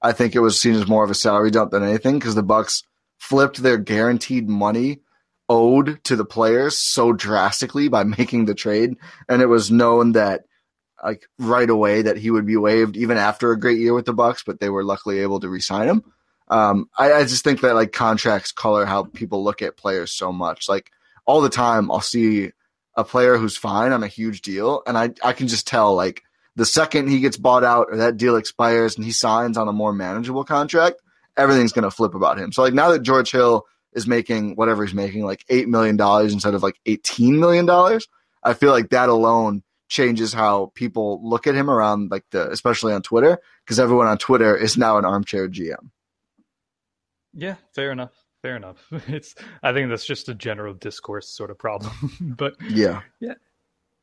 I 0.00 0.12
think 0.12 0.34
it 0.34 0.40
was 0.40 0.60
seen 0.60 0.74
as 0.74 0.86
more 0.86 1.04
of 1.04 1.10
a 1.10 1.14
salary 1.14 1.50
dump 1.50 1.70
than 1.70 1.82
anything 1.82 2.18
because 2.18 2.34
the 2.34 2.42
Bucks 2.42 2.82
flipped 3.18 3.58
their 3.58 3.78
guaranteed 3.78 4.48
money 4.48 5.00
owed 5.48 6.02
to 6.04 6.14
the 6.14 6.24
players 6.24 6.76
so 6.76 7.12
drastically 7.12 7.88
by 7.88 8.04
making 8.18 8.44
the 8.44 8.54
trade, 8.54 8.96
and 9.28 9.42
it 9.42 9.46
was 9.46 9.70
known 9.70 10.12
that 10.12 10.44
like 11.02 11.26
right 11.38 11.70
away 11.70 12.02
that 12.02 12.16
he 12.16 12.30
would 12.30 12.46
be 12.46 12.56
waived 12.56 12.96
even 12.96 13.16
after 13.16 13.52
a 13.52 13.60
great 13.60 13.78
year 13.78 13.94
with 13.94 14.04
the 14.04 14.12
Bucks, 14.12 14.42
but 14.44 14.60
they 14.60 14.68
were 14.68 14.84
luckily 14.84 15.20
able 15.20 15.38
to 15.40 15.48
re-sign 15.48 15.88
him. 15.88 16.04
Um, 16.48 16.88
I, 16.98 17.12
I 17.12 17.22
just 17.22 17.44
think 17.44 17.60
that 17.60 17.74
like 17.74 17.92
contracts 17.92 18.52
color 18.52 18.84
how 18.84 19.04
people 19.04 19.44
look 19.44 19.62
at 19.62 19.76
players 19.76 20.12
so 20.12 20.32
much. 20.32 20.68
Like 20.68 20.90
all 21.26 21.40
the 21.40 21.50
time, 21.50 21.90
I'll 21.90 22.00
see 22.00 22.50
a 22.94 23.04
player 23.04 23.36
who's 23.36 23.56
fine 23.56 23.92
on 23.92 24.02
a 24.02 24.08
huge 24.08 24.42
deal, 24.42 24.82
and 24.86 24.96
I 24.98 25.10
I 25.22 25.32
can 25.32 25.46
just 25.46 25.66
tell 25.66 25.94
like 25.94 26.22
the 26.58 26.66
second 26.66 27.08
he 27.08 27.20
gets 27.20 27.36
bought 27.36 27.64
out 27.64 27.86
or 27.90 27.96
that 27.96 28.16
deal 28.18 28.36
expires 28.36 28.96
and 28.96 29.04
he 29.04 29.12
signs 29.12 29.56
on 29.56 29.68
a 29.68 29.72
more 29.72 29.92
manageable 29.92 30.44
contract, 30.44 30.96
everything's 31.36 31.72
gonna 31.72 31.90
flip 31.90 32.14
about 32.14 32.38
him. 32.38 32.52
So 32.52 32.62
like 32.62 32.74
now 32.74 32.90
that 32.90 33.02
George 33.02 33.30
Hill 33.30 33.64
is 33.92 34.06
making 34.06 34.56
whatever 34.56 34.84
he's 34.84 34.94
making, 34.94 35.24
like 35.24 35.44
eight 35.48 35.68
million 35.68 35.96
dollars 35.96 36.32
instead 36.32 36.54
of 36.54 36.62
like 36.62 36.76
eighteen 36.84 37.40
million 37.40 37.64
dollars, 37.64 38.06
I 38.42 38.54
feel 38.54 38.72
like 38.72 38.90
that 38.90 39.08
alone 39.08 39.62
changes 39.88 40.34
how 40.34 40.70
people 40.74 41.20
look 41.26 41.46
at 41.46 41.54
him 41.54 41.70
around 41.70 42.10
like 42.10 42.24
the 42.32 42.50
especially 42.50 42.92
on 42.92 43.00
Twitter 43.02 43.38
because 43.64 43.78
everyone 43.80 44.06
on 44.08 44.18
Twitter 44.18 44.54
is 44.56 44.76
now 44.76 44.98
an 44.98 45.04
armchair 45.06 45.48
GM. 45.48 45.90
yeah, 47.32 47.54
fair 47.74 47.92
enough. 47.92 48.12
Fair 48.42 48.56
enough. 48.56 48.76
It's 49.08 49.34
I 49.62 49.72
think 49.72 49.90
that's 49.90 50.04
just 50.06 50.28
a 50.28 50.34
general 50.34 50.74
discourse 50.74 51.28
sort 51.28 51.50
of 51.50 51.58
problem. 51.58 51.92
but 52.20 52.54
Yeah. 52.68 53.02
yeah, 53.20 53.34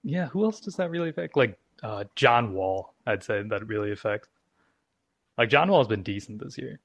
yeah. 0.03 0.27
Who 0.27 0.43
else 0.45 0.59
does 0.61 0.75
that 0.77 0.89
really 0.89 1.09
affect? 1.09 1.35
Like 1.37 1.57
uh, 1.83 2.05
John 2.15 2.53
Wall, 2.53 2.93
I'd 3.05 3.23
say 3.23 3.41
that 3.43 3.67
really 3.67 3.91
affects. 3.91 4.29
Like 5.37 5.49
John 5.49 5.69
Wall's 5.69 5.87
been 5.87 6.03
decent 6.03 6.41
this 6.43 6.57
year. 6.57 6.79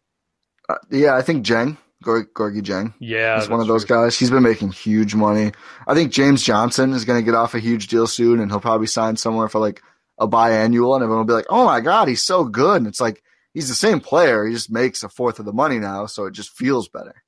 Uh, 0.68 0.76
yeah, 0.90 1.14
I 1.16 1.22
think 1.22 1.44
Dieng, 1.46 1.76
Gor- 2.02 2.26
Gorgui 2.26 2.62
Dieng, 2.62 2.94
Yeah, 2.98 3.38
he's 3.38 3.48
one 3.48 3.60
of 3.60 3.66
those 3.66 3.84
true. 3.84 3.96
guys. 3.96 4.18
He's 4.18 4.30
been 4.30 4.42
making 4.42 4.72
huge 4.72 5.14
money. 5.14 5.52
I 5.86 5.94
think 5.94 6.12
James 6.12 6.42
Johnson 6.42 6.92
is 6.92 7.04
going 7.04 7.20
to 7.20 7.24
get 7.24 7.34
off 7.36 7.54
a 7.54 7.60
huge 7.60 7.86
deal 7.88 8.06
soon, 8.06 8.40
and 8.40 8.50
he'll 8.50 8.60
probably 8.60 8.86
sign 8.86 9.16
somewhere 9.16 9.48
for 9.48 9.60
like 9.60 9.82
a 10.18 10.26
biannual, 10.28 10.94
and 10.94 11.02
everyone 11.02 11.18
will 11.18 11.24
be 11.24 11.32
like, 11.32 11.46
"Oh 11.48 11.64
my 11.64 11.80
god, 11.80 12.08
he's 12.08 12.22
so 12.22 12.44
good!" 12.44 12.78
And 12.78 12.86
it's 12.86 13.00
like 13.00 13.22
he's 13.54 13.68
the 13.68 13.74
same 13.74 14.00
player. 14.00 14.44
He 14.46 14.52
just 14.52 14.70
makes 14.70 15.02
a 15.02 15.08
fourth 15.08 15.38
of 15.38 15.44
the 15.46 15.52
money 15.52 15.78
now, 15.78 16.06
so 16.06 16.26
it 16.26 16.32
just 16.34 16.50
feels 16.50 16.88
better. 16.88 17.22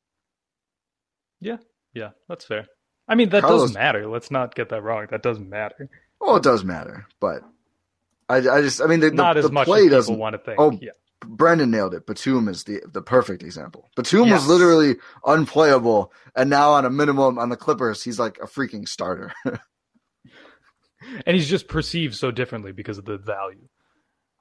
Yeah, 1.41 1.57
yeah, 1.95 2.11
that's 2.29 2.45
fair. 2.45 2.67
I 3.09 3.15
mean, 3.15 3.31
that 3.31 3.43
Carlos- 3.43 3.71
does 3.71 3.75
matter. 3.75 4.07
Let's 4.09 4.31
not 4.31 4.55
get 4.55 4.69
that 4.71 4.83
wrong. 4.83 5.07
That 5.11 5.23
doesn't 5.23 5.49
matter. 5.49 5.89
Well, 6.23 6.37
it 6.37 6.43
does 6.43 6.65
matter, 6.65 7.07
but 7.21 7.43
I, 8.29 8.37
I 8.37 8.63
just, 8.63 8.81
I 8.81 8.87
mean, 8.87 9.01
the, 9.01 9.11
the, 9.11 9.25
as 9.37 9.45
the 9.45 9.53
much 9.53 9.67
play 9.67 9.85
as 9.87 9.91
doesn't. 9.91 10.17
want 10.19 10.33
to 10.35 10.39
think. 10.39 10.59
Oh, 10.61 10.71
yeah. 10.81 10.93
Brendan 11.25 11.71
nailed 11.71 11.95
it. 11.95 12.05
Batum 12.07 12.49
is 12.49 12.65
the 12.65 12.81
the 12.91 13.03
perfect 13.03 13.43
example. 13.45 13.89
Batum 13.97 14.27
Yes. 14.27 14.41
was 14.41 14.49
literally 14.49 14.97
unplayable, 15.25 16.13
and 16.35 16.49
now 16.51 16.71
on 16.73 16.85
a 16.85 16.91
minimum 16.91 17.39
on 17.39 17.49
the 17.49 17.57
Clippers, 17.57 18.03
he's 18.03 18.19
like 18.19 18.39
a 18.39 18.47
freaking 18.47 18.89
starter. 18.89 19.33
And 21.27 21.37
he's 21.37 21.49
just 21.49 21.67
perceived 21.67 22.15
so 22.15 22.31
differently 22.31 22.71
because 22.73 22.97
of 22.97 23.05
the 23.05 23.19
value. 23.19 23.69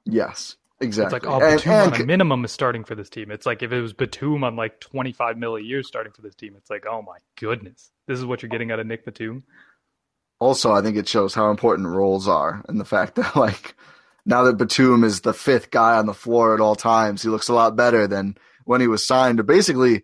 yes, 0.04 0.56
exactly. 0.80 1.16
It's 1.16 1.24
like, 1.26 1.32
oh, 1.32 1.44
And- 1.44 1.56
Batum 1.58 1.72
and 1.72 1.94
on 1.94 2.00
a 2.00 2.04
minimum 2.04 2.44
is 2.44 2.52
starting 2.52 2.84
for 2.84 2.94
this 2.94 3.10
team. 3.10 3.30
It's 3.32 3.46
like 3.46 3.62
if 3.64 3.72
it 3.72 3.80
was 3.80 3.92
Batum 3.92 4.44
on 4.44 4.54
like 4.56 4.78
25 4.80 5.36
mil 5.38 5.56
a 5.56 5.60
year 5.60 5.82
starting 5.82 6.12
for 6.12 6.22
this 6.22 6.36
team, 6.36 6.54
it's 6.56 6.70
like, 6.70 6.86
oh 6.86 7.02
my 7.02 7.18
goodness. 7.36 7.90
This 8.06 8.18
is 8.18 8.24
what 8.24 8.42
you're 8.42 8.48
getting 8.48 8.70
out 8.70 8.78
of 8.78 8.86
Nick 8.86 9.04
Batum. 9.04 9.42
Also, 10.42 10.72
I 10.72 10.82
think 10.82 10.96
it 10.96 11.08
shows 11.08 11.34
how 11.34 11.50
important 11.50 11.88
roles 11.88 12.26
are, 12.26 12.64
and 12.68 12.80
the 12.80 12.84
fact 12.84 13.14
that 13.14 13.36
like 13.46 13.74
now 14.26 14.42
that 14.44 14.58
Batum 14.58 15.04
is 15.04 15.20
the 15.20 15.32
fifth 15.32 15.70
guy 15.70 15.96
on 15.96 16.06
the 16.06 16.14
floor 16.14 16.54
at 16.54 16.60
all 16.60 16.74
times, 16.74 17.22
he 17.22 17.28
looks 17.28 17.48
a 17.48 17.54
lot 17.54 17.76
better 17.76 18.06
than 18.06 18.36
when 18.64 18.80
he 18.80 18.86
was 18.88 19.06
signed. 19.06 19.44
Basically, 19.46 20.02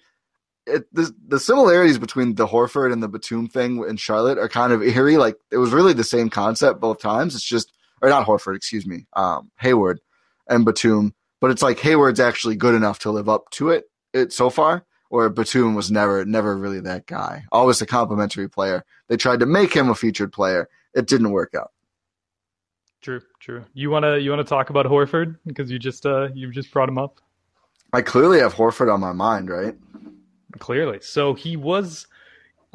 it, 0.66 0.93
the 0.93 1.12
the 1.26 1.41
similarities 1.41 1.99
between 1.99 2.34
the 2.34 2.47
Horford 2.47 2.93
and 2.93 3.03
the 3.03 3.09
Batum 3.09 3.49
thing 3.49 3.84
in 3.89 3.97
Charlotte 3.97 4.39
are 4.39 4.49
kind 4.49 4.72
of 4.72 4.82
eerie. 4.82 5.16
Like 5.16 5.36
it 5.51 5.59
was 5.59 5.72
really 5.72 5.93
the 5.93 6.05
same 6.05 6.30
concept 6.30 6.80
both 6.80 7.01
times. 7.01 7.34
It's 7.34 7.45
just 7.45 7.72
or 8.01 8.09
not 8.09 8.26
Horford, 8.26 8.57
excuse 8.57 8.86
me, 8.86 9.07
um, 9.14 9.51
Hayward 9.59 10.01
and 10.49 10.64
Batum. 10.64 11.14
But 11.41 11.51
it's 11.51 11.62
like 11.62 11.78
Hayward's 11.78 12.20
actually 12.20 12.57
good 12.57 12.74
enough 12.74 13.01
to 13.01 13.11
live 13.11 13.28
up 13.28 13.51
to 13.53 13.70
it. 13.70 13.84
It 14.12 14.32
so 14.32 14.51
far, 14.51 14.84
where 15.09 15.29
Batum 15.29 15.75
was 15.75 15.91
never 15.91 16.25
never 16.25 16.57
really 16.57 16.81
that 16.81 17.07
guy. 17.07 17.45
Always 17.53 17.81
a 17.81 17.87
complimentary 17.87 18.49
player. 18.49 18.85
They 19.09 19.17
tried 19.17 19.41
to 19.41 19.47
make 19.47 19.75
him 19.75 19.89
a 19.89 19.95
featured 19.95 20.33
player. 20.33 20.69
It 20.95 21.07
didn't 21.07 21.31
work 21.31 21.55
out. 21.55 21.73
True, 23.01 23.23
true. 23.41 23.65
You 23.75 23.91
wanna 23.91 24.19
you 24.19 24.31
wanna 24.31 24.45
talk 24.45 24.71
about 24.71 24.87
Horford 24.87 25.37
because 25.47 25.71
you 25.71 25.79
just 25.79 26.05
uh 26.07 26.29
you 26.35 26.51
just 26.51 26.71
brought 26.73 26.89
him 26.89 26.99
up 26.99 27.21
I 27.93 28.03
clearly 28.03 28.39
have 28.41 28.55
Horford 28.55 28.93
on 28.93 29.01
my 29.01 29.13
mind, 29.13 29.49
right? 29.49 29.75
clearly. 30.59 30.99
So 31.01 31.35
he 31.35 31.57
was. 31.57 32.07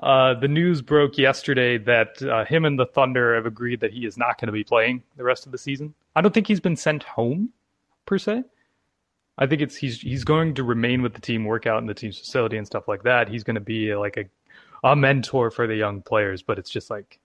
Uh, 0.01 0.33
the 0.33 0.47
news 0.47 0.81
broke 0.81 1.19
yesterday 1.19 1.77
that 1.77 2.21
uh, 2.23 2.43
him 2.45 2.65
and 2.65 2.79
the 2.79 2.85
Thunder 2.85 3.35
have 3.35 3.45
agreed 3.45 3.79
that 3.79 3.93
he 3.93 4.05
is 4.05 4.17
not 4.17 4.39
going 4.39 4.47
to 4.47 4.51
be 4.51 4.63
playing 4.63 5.03
the 5.17 5.23
rest 5.23 5.45
of 5.45 5.51
the 5.51 5.57
season. 5.57 5.93
I 6.15 6.21
don't 6.21 6.33
think 6.33 6.47
he's 6.47 6.59
been 6.59 6.75
sent 6.75 7.03
home, 7.03 7.49
per 8.07 8.17
se. 8.17 8.43
I 9.37 9.47
think 9.47 9.61
it's 9.61 9.75
he's 9.75 9.99
he's 10.01 10.23
going 10.23 10.53
to 10.55 10.63
remain 10.63 11.01
with 11.01 11.13
the 11.13 11.21
team, 11.21 11.45
work 11.45 11.65
out 11.65 11.79
in 11.81 11.87
the 11.87 11.93
team's 11.93 12.19
facility 12.19 12.57
and 12.57 12.67
stuff 12.67 12.87
like 12.87 13.03
that. 13.03 13.29
He's 13.29 13.43
going 13.43 13.55
to 13.55 13.61
be 13.61 13.95
like 13.95 14.17
a 14.17 14.25
a 14.83 14.95
mentor 14.95 15.49
for 15.49 15.65
the 15.65 15.75
young 15.75 16.01
players, 16.01 16.43
but 16.43 16.59
it's 16.59 16.69
just 16.69 16.89
like 16.89 17.19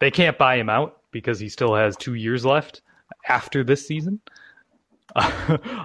they 0.00 0.10
can't 0.10 0.38
buy 0.38 0.56
him 0.56 0.68
out 0.68 0.98
because 1.10 1.38
he 1.38 1.48
still 1.48 1.74
has 1.74 1.96
two 1.96 2.14
years 2.14 2.44
left 2.44 2.80
after 3.28 3.62
this 3.62 3.86
season 3.86 4.20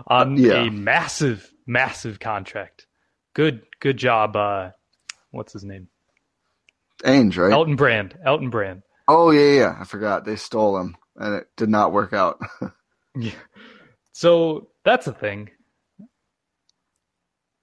on 0.07 0.38
Yeah. 0.38 0.63
a 0.63 0.72
massive, 0.72 1.51
massive 1.67 2.20
contract. 2.20 2.88
Good, 3.34 3.61
good 3.80 3.97
job, 3.97 4.36
uh, 4.36 4.72
what's 5.32 5.53
his 5.53 5.63
name? 5.63 5.88
Ainge, 7.03 7.38
right? 7.38 7.51
Elton 7.51 7.76
Brand. 7.76 8.17
Elton 8.26 8.49
Brand. 8.49 8.82
Oh 9.07 9.32
yeah, 9.32 9.51
yeah. 9.59 9.78
I 9.80 9.84
forgot 9.86 10.26
they 10.26 10.36
stole 10.36 10.78
him, 10.80 10.95
and 11.15 11.36
it 11.36 11.47
did 11.57 11.70
not 11.70 11.93
work 11.93 12.13
out. 12.13 12.39
yeah. 13.15 13.32
So 14.11 14.70
that's 14.84 15.07
a 15.07 15.13
thing. 15.13 15.49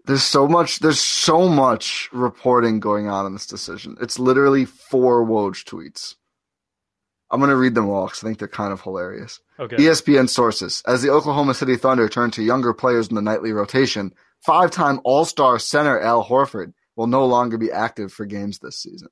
There's 0.06 0.22
so 0.22 0.46
much. 0.46 0.78
There's 0.78 1.00
so 1.00 1.48
much 1.48 2.08
reporting 2.12 2.80
going 2.80 3.08
on 3.08 3.26
in 3.26 3.32
this 3.32 3.46
decision. 3.46 3.96
It's 4.00 4.18
literally 4.18 4.64
four 4.64 5.26
Woj 5.26 5.64
tweets. 5.64 6.14
I'm 7.30 7.40
gonna 7.40 7.56
read 7.56 7.74
them 7.74 7.88
all 7.88 8.06
because 8.06 8.22
I 8.22 8.28
think 8.28 8.38
they're 8.38 8.48
kind 8.48 8.72
of 8.72 8.80
hilarious. 8.80 9.40
Okay. 9.58 9.76
ESPN 9.76 10.28
sources: 10.28 10.82
As 10.86 11.02
the 11.02 11.10
Oklahoma 11.10 11.54
City 11.54 11.76
Thunder 11.76 12.08
turn 12.08 12.30
to 12.32 12.42
younger 12.42 12.72
players 12.72 13.08
in 13.08 13.16
the 13.16 13.22
nightly 13.22 13.52
rotation, 13.52 14.14
five-time 14.44 15.00
All-Star 15.02 15.58
center 15.58 15.98
Al 16.00 16.24
Horford 16.24 16.72
will 16.94 17.08
no 17.08 17.26
longer 17.26 17.58
be 17.58 17.72
active 17.72 18.12
for 18.12 18.24
games 18.26 18.60
this 18.60 18.78
season. 18.78 19.08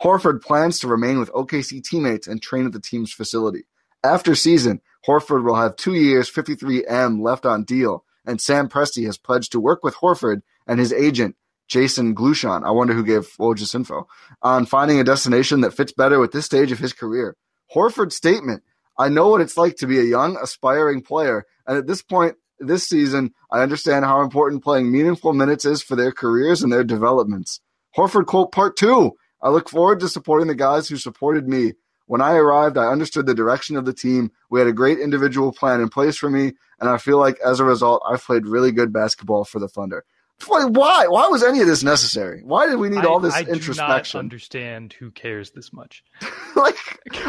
Horford 0.00 0.40
plans 0.40 0.78
to 0.78 0.88
remain 0.88 1.18
with 1.18 1.32
OKC 1.32 1.82
teammates 1.82 2.28
and 2.28 2.40
train 2.40 2.66
at 2.66 2.72
the 2.72 2.80
team's 2.80 3.12
facility. 3.12 3.64
After 4.04 4.36
season, 4.36 4.80
Horford 5.06 5.44
will 5.44 5.56
have 5.56 5.74
two 5.74 5.94
years, 5.94 6.30
53M 6.30 7.20
left 7.20 7.44
on 7.44 7.64
deal, 7.64 8.04
and 8.28 8.40
Sam 8.40 8.68
Presti 8.68 9.06
has 9.06 9.16
pledged 9.16 9.52
to 9.52 9.60
work 9.60 9.82
with 9.82 9.96
Horford 9.96 10.42
and 10.66 10.78
his 10.78 10.92
agent, 10.92 11.34
Jason 11.66 12.14
Glushon. 12.14 12.64
I 12.64 12.70
wonder 12.70 12.92
who 12.92 13.02
gave 13.02 13.34
Woj 13.38 13.58
this 13.58 13.74
info 13.74 14.06
on 14.42 14.66
finding 14.66 15.00
a 15.00 15.04
destination 15.04 15.62
that 15.62 15.74
fits 15.74 15.92
better 15.92 16.20
with 16.20 16.32
this 16.32 16.44
stage 16.44 16.70
of 16.70 16.78
his 16.78 16.92
career. 16.92 17.36
Horford's 17.74 18.14
statement: 18.14 18.62
"I 18.98 19.08
know 19.08 19.28
what 19.28 19.40
it's 19.40 19.56
like 19.56 19.76
to 19.76 19.86
be 19.86 19.98
a 19.98 20.04
young, 20.04 20.36
aspiring 20.36 21.00
player, 21.00 21.46
and 21.66 21.78
at 21.78 21.86
this 21.86 22.02
point 22.02 22.36
this 22.60 22.86
season, 22.86 23.32
I 23.50 23.62
understand 23.62 24.04
how 24.04 24.20
important 24.20 24.62
playing 24.62 24.92
meaningful 24.92 25.32
minutes 25.32 25.64
is 25.64 25.82
for 25.82 25.96
their 25.96 26.12
careers 26.12 26.62
and 26.62 26.72
their 26.72 26.84
developments." 26.84 27.60
Horford 27.96 28.26
quote 28.26 28.52
part 28.52 28.76
two. 28.76 29.12
I 29.40 29.48
look 29.48 29.68
forward 29.68 30.00
to 30.00 30.08
supporting 30.08 30.48
the 30.48 30.54
guys 30.54 30.88
who 30.88 30.96
supported 30.96 31.48
me. 31.48 31.74
When 32.08 32.22
I 32.22 32.32
arrived, 32.32 32.78
I 32.78 32.86
understood 32.86 33.26
the 33.26 33.34
direction 33.34 33.76
of 33.76 33.84
the 33.84 33.92
team. 33.92 34.32
We 34.48 34.60
had 34.60 34.66
a 34.66 34.72
great 34.72 34.98
individual 34.98 35.52
plan 35.52 35.82
in 35.82 35.90
place 35.90 36.16
for 36.16 36.30
me, 36.30 36.54
and 36.80 36.88
I 36.88 36.96
feel 36.96 37.18
like 37.18 37.38
as 37.44 37.60
a 37.60 37.64
result, 37.64 38.02
I've 38.08 38.24
played 38.24 38.46
really 38.46 38.72
good 38.72 38.94
basketball 38.94 39.44
for 39.44 39.58
the 39.58 39.68
Thunder. 39.68 40.04
Why? 40.46 41.06
Why 41.06 41.28
was 41.28 41.42
any 41.42 41.60
of 41.60 41.66
this 41.66 41.82
necessary? 41.82 42.40
Why 42.44 42.66
did 42.66 42.76
we 42.76 42.88
need 42.88 43.04
all 43.04 43.20
this 43.20 43.34
I 43.34 43.42
introspection? 43.42 44.18
Not 44.18 44.24
understand 44.24 44.94
who 44.94 45.10
cares 45.10 45.50
this 45.50 45.70
much. 45.70 46.02
like 46.56 46.76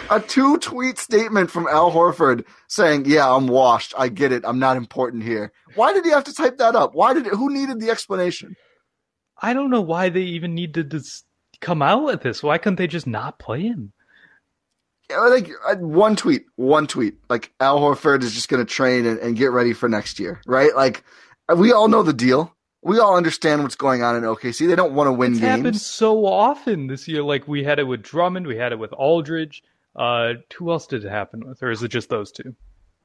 a 0.09 0.21
two 0.21 0.57
tweet 0.59 0.97
statement 0.97 1.51
from 1.51 1.67
Al 1.67 1.91
Horford 1.91 2.45
saying, 2.67 3.03
"Yeah, 3.05 3.30
I'm 3.30 3.47
washed. 3.47 3.93
I 3.97 4.07
get 4.07 4.32
it. 4.32 4.43
I'm 4.45 4.59
not 4.59 4.77
important 4.77 5.23
here." 5.23 5.51
Why 5.75 5.91
did 5.91 6.05
he 6.05 6.11
have 6.11 6.23
to 6.25 6.34
type 6.34 6.57
that 6.59 6.75
up? 6.75 6.93
Why 6.93 7.13
did 7.13 7.27
it, 7.27 7.34
who 7.34 7.51
needed 7.51 7.82
the 7.82 7.89
explanation? 7.89 8.55
I 9.41 9.53
don't 9.53 9.71
know 9.71 9.82
why 9.82 10.09
they 10.09 10.21
even 10.21 10.53
need 10.53 10.75
to 10.75 11.01
come 11.59 11.82
out 11.82 12.05
with 12.05 12.21
this. 12.21 12.43
Why 12.43 12.59
couldn't 12.59 12.77
they 12.77 12.88
just 12.88 13.07
not 13.07 13.39
play 13.39 13.63
him? 13.63 13.91
Yeah, 15.10 15.20
like 15.20 15.49
uh, 15.68 15.76
one 15.76 16.16
tweet, 16.16 16.45
one 16.55 16.88
tweet. 16.88 17.16
Like 17.30 17.51
Al 17.60 17.80
Horford 17.80 18.24
is 18.24 18.34
just 18.34 18.49
going 18.49 18.66
to 18.66 18.72
train 18.72 19.05
and, 19.05 19.20
and 19.20 19.36
get 19.36 19.51
ready 19.51 19.74
for 19.74 19.89
next 19.89 20.20
year, 20.20 20.41
right? 20.45 20.76
Like 20.76 21.03
we 21.55 21.72
all 21.72 21.88
know 21.88 22.03
the 22.03 22.14
deal. 22.14 22.55
We 22.82 22.99
all 22.99 23.18
understand 23.18 23.64
what's 23.64 23.76
going 23.76 24.03
on 24.03 24.16
in 24.16 24.24
OKC. 24.24 24.68
They 24.68 24.76
don't 24.76 24.93
want 24.93 25.07
to 25.07 25.12
win 25.12 25.34
it's 25.34 25.41
games. 25.41 25.57
happened 25.57 25.82
so 25.82 26.26
often 26.26 26.88
this 26.88 27.07
year. 27.07 27.24
Like 27.24 27.47
we 27.47 27.64
had 27.64 27.80
it 27.80 27.86
with 27.86 28.03
Drummond, 28.03 28.47
we 28.47 28.55
had 28.55 28.72
it 28.72 28.80
with 28.80 28.93
Aldridge. 28.93 29.64
Uh, 29.95 30.34
who 30.55 30.72
else 30.72 30.88
did 30.88 31.03
it 31.03 31.10
happen 31.10 31.45
with, 31.45 31.62
or 31.62 31.72
is 31.72 31.84
it 31.84 31.89
just 31.89 32.10
those 32.10 32.32
two? 32.32 32.55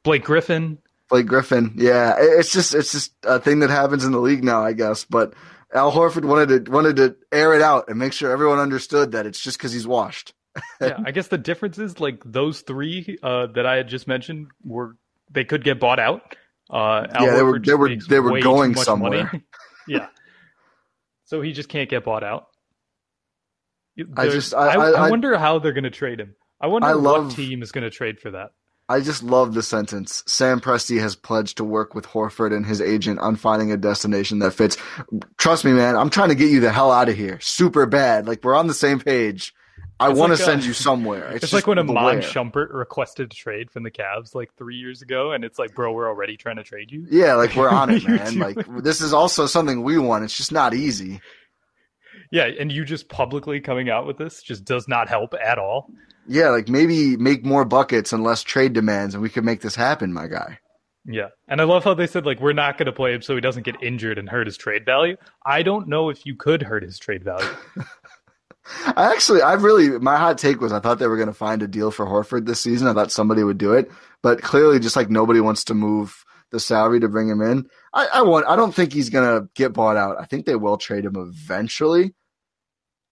Blake 0.02 0.24
Griffin. 0.24 0.78
Blake 1.08 1.26
Griffin. 1.26 1.72
Yeah, 1.76 2.14
it's 2.18 2.52
just 2.52 2.74
it's 2.74 2.92
just 2.92 3.12
a 3.24 3.40
thing 3.40 3.60
that 3.60 3.70
happens 3.70 4.04
in 4.04 4.12
the 4.12 4.20
league 4.20 4.44
now, 4.44 4.62
I 4.62 4.74
guess. 4.74 5.04
But 5.04 5.34
Al 5.72 5.90
Horford 5.90 6.24
wanted 6.24 6.66
to 6.66 6.70
wanted 6.70 6.96
to 6.96 7.16
air 7.32 7.54
it 7.54 7.62
out 7.62 7.88
and 7.88 7.98
make 7.98 8.12
sure 8.12 8.30
everyone 8.30 8.58
understood 8.58 9.12
that 9.12 9.26
it's 9.26 9.40
just 9.40 9.58
because 9.58 9.72
he's 9.72 9.86
washed. 9.86 10.34
Yeah, 10.80 10.98
I 11.04 11.10
guess 11.12 11.28
the 11.28 11.38
difference 11.38 11.78
is 11.78 12.00
like 12.00 12.22
those 12.24 12.60
three 12.62 13.18
uh, 13.22 13.46
that 13.54 13.66
I 13.66 13.76
had 13.76 13.88
just 13.88 14.06
mentioned 14.08 14.48
were 14.64 14.96
they 15.30 15.44
could 15.44 15.64
get 15.64 15.80
bought 15.80 15.98
out. 15.98 16.36
Uh, 16.70 17.06
Al 17.12 17.24
yeah, 17.26 17.34
they 17.36 17.42
were 17.42 17.58
they 17.58 17.74
were 17.74 17.96
they 18.08 18.20
were 18.20 18.40
going 18.40 18.74
somewhere. 18.74 19.30
yeah, 19.88 20.06
so 21.24 21.40
he 21.42 21.52
just 21.52 21.68
can't 21.68 21.90
get 21.90 22.04
bought 22.04 22.24
out. 22.24 22.46
I 24.16 24.28
just- 24.28 24.54
I- 24.54 24.68
I, 24.68 24.74
I- 24.74 24.90
I 24.90 25.06
I- 25.06 25.10
wonder 25.10 25.36
how 25.38 25.58
they're 25.58 25.72
going 25.72 25.84
to 25.84 25.90
trade 25.90 26.20
him. 26.20 26.34
I 26.60 26.66
wonder 26.66 26.88
I 26.88 26.92
love- 26.92 27.26
what 27.26 27.36
team 27.36 27.62
is 27.62 27.70
going 27.72 27.84
to 27.84 27.90
trade 27.90 28.18
for 28.20 28.30
that. 28.32 28.50
I 28.86 29.00
just 29.00 29.22
love 29.22 29.54
the 29.54 29.62
sentence. 29.62 30.22
Sam 30.26 30.60
Presti 30.60 31.00
has 31.00 31.16
pledged 31.16 31.56
to 31.56 31.64
work 31.64 31.94
with 31.94 32.04
Horford 32.06 32.54
and 32.54 32.66
his 32.66 32.82
agent 32.82 33.18
on 33.18 33.36
finding 33.36 33.72
a 33.72 33.78
destination 33.78 34.40
that 34.40 34.50
fits. 34.50 34.76
Trust 35.38 35.64
me, 35.64 35.72
man. 35.72 35.96
I'm 35.96 36.10
trying 36.10 36.28
to 36.28 36.34
get 36.34 36.50
you 36.50 36.60
the 36.60 36.70
hell 36.70 36.92
out 36.92 37.08
of 37.08 37.16
here. 37.16 37.40
Super 37.40 37.86
bad. 37.86 38.26
Like 38.26 38.44
we're 38.44 38.54
on 38.54 38.66
the 38.66 38.74
same 38.74 39.00
page. 39.00 39.54
I 40.00 40.08
want 40.08 40.30
like 40.30 40.38
to 40.38 40.42
a- 40.42 40.46
send 40.46 40.64
you 40.64 40.72
somewhere. 40.72 41.30
It's, 41.32 41.44
It's, 41.44 41.52
like 41.52 41.66
when 41.66 41.78
Iman 41.78 41.94
where. 41.94 42.20
Shumpert 42.20 42.72
requested 42.72 43.32
a 43.32 43.34
trade 43.34 43.70
from 43.70 43.84
the 43.84 43.90
Cavs 43.90 44.34
like 44.34 44.50
three 44.56 44.76
years 44.76 45.02
ago, 45.02 45.32
and 45.32 45.44
it's 45.44 45.58
like, 45.58 45.74
bro, 45.74 45.92
we're 45.92 46.08
already 46.08 46.36
trying 46.36 46.56
to 46.56 46.64
trade 46.64 46.90
you. 46.90 47.06
Yeah, 47.10 47.34
like 47.34 47.54
we're 47.54 47.68
on 47.70 47.90
it, 47.90 48.06
man. 48.06 48.38
Like 48.38 48.56
this 48.82 49.00
is 49.00 49.12
also 49.12 49.46
something 49.46 49.82
we 49.82 49.98
want. 49.98 50.24
It's 50.24 50.36
just 50.36 50.52
not 50.52 50.74
easy. 50.74 51.20
Yeah, 52.32 52.46
and 52.58 52.72
you 52.72 52.84
just 52.84 53.08
publicly 53.08 53.60
coming 53.60 53.88
out 53.90 54.06
with 54.06 54.18
this 54.18 54.42
just 54.42 54.64
does 54.64 54.88
not 54.88 55.08
help 55.08 55.34
at 55.34 55.58
all. 55.58 55.88
Yeah, 56.26 56.48
like 56.48 56.68
maybe 56.68 57.16
make 57.16 57.44
more 57.44 57.64
buckets 57.64 58.12
and 58.12 58.24
less 58.24 58.42
trade 58.42 58.72
demands, 58.72 59.14
and 59.14 59.22
we 59.22 59.28
could 59.28 59.44
make 59.44 59.60
this 59.60 59.76
happen, 59.76 60.12
my 60.12 60.26
guy. 60.26 60.58
Yeah, 61.06 61.28
and 61.48 61.60
I 61.60 61.64
love 61.64 61.84
how 61.84 61.92
they 61.94 62.06
said 62.06 62.24
like 62.24 62.40
we're 62.40 62.54
not 62.54 62.78
going 62.78 62.86
to 62.86 62.92
play 62.92 63.12
him 63.12 63.20
so 63.20 63.34
he 63.34 63.40
doesn't 63.42 63.64
get 63.64 63.82
injured 63.82 64.16
and 64.18 64.28
hurt 64.28 64.46
his 64.46 64.56
trade 64.56 64.86
value. 64.86 65.16
I 65.44 65.62
don't 65.62 65.86
know 65.86 66.08
if 66.08 66.24
you 66.24 66.34
could 66.34 66.62
hurt 66.62 66.82
his 66.82 66.98
trade 66.98 67.22
value. 67.22 67.46
I 68.86 69.12
actually, 69.12 69.42
I 69.42 69.54
really, 69.54 69.98
my 69.98 70.16
hot 70.16 70.38
take 70.38 70.60
was 70.60 70.72
I 70.72 70.80
thought 70.80 70.98
they 70.98 71.06
were 71.06 71.16
going 71.16 71.28
to 71.28 71.34
find 71.34 71.62
a 71.62 71.68
deal 71.68 71.90
for 71.90 72.06
Horford 72.06 72.46
this 72.46 72.60
season. 72.60 72.88
I 72.88 72.94
thought 72.94 73.12
somebody 73.12 73.44
would 73.44 73.58
do 73.58 73.74
it, 73.74 73.90
but 74.22 74.40
clearly, 74.40 74.78
just 74.78 74.96
like 74.96 75.10
nobody 75.10 75.40
wants 75.40 75.64
to 75.64 75.74
move 75.74 76.24
the 76.50 76.60
salary 76.60 77.00
to 77.00 77.08
bring 77.08 77.28
him 77.28 77.42
in. 77.42 77.68
I, 77.92 78.08
I 78.14 78.22
want. 78.22 78.46
I 78.46 78.56
don't 78.56 78.74
think 78.74 78.92
he's 78.92 79.10
going 79.10 79.26
to 79.26 79.48
get 79.54 79.74
bought 79.74 79.96
out. 79.96 80.18
I 80.18 80.24
think 80.24 80.46
they 80.46 80.56
will 80.56 80.78
trade 80.78 81.04
him 81.04 81.16
eventually. 81.16 82.14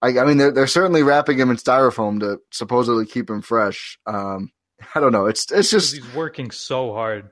I, 0.01 0.19
I 0.19 0.25
mean, 0.25 0.37
they're 0.37 0.51
they're 0.51 0.67
certainly 0.67 1.03
wrapping 1.03 1.37
him 1.37 1.49
in 1.51 1.57
styrofoam 1.57 2.19
to 2.21 2.39
supposedly 2.51 3.05
keep 3.05 3.29
him 3.29 3.41
fresh. 3.41 3.99
Um, 4.07 4.51
I 4.95 4.99
don't 4.99 5.11
know. 5.11 5.27
It's 5.27 5.51
it's 5.51 5.69
just 5.69 5.95
he's 5.95 6.13
working 6.13 6.51
so 6.51 6.93
hard. 6.93 7.29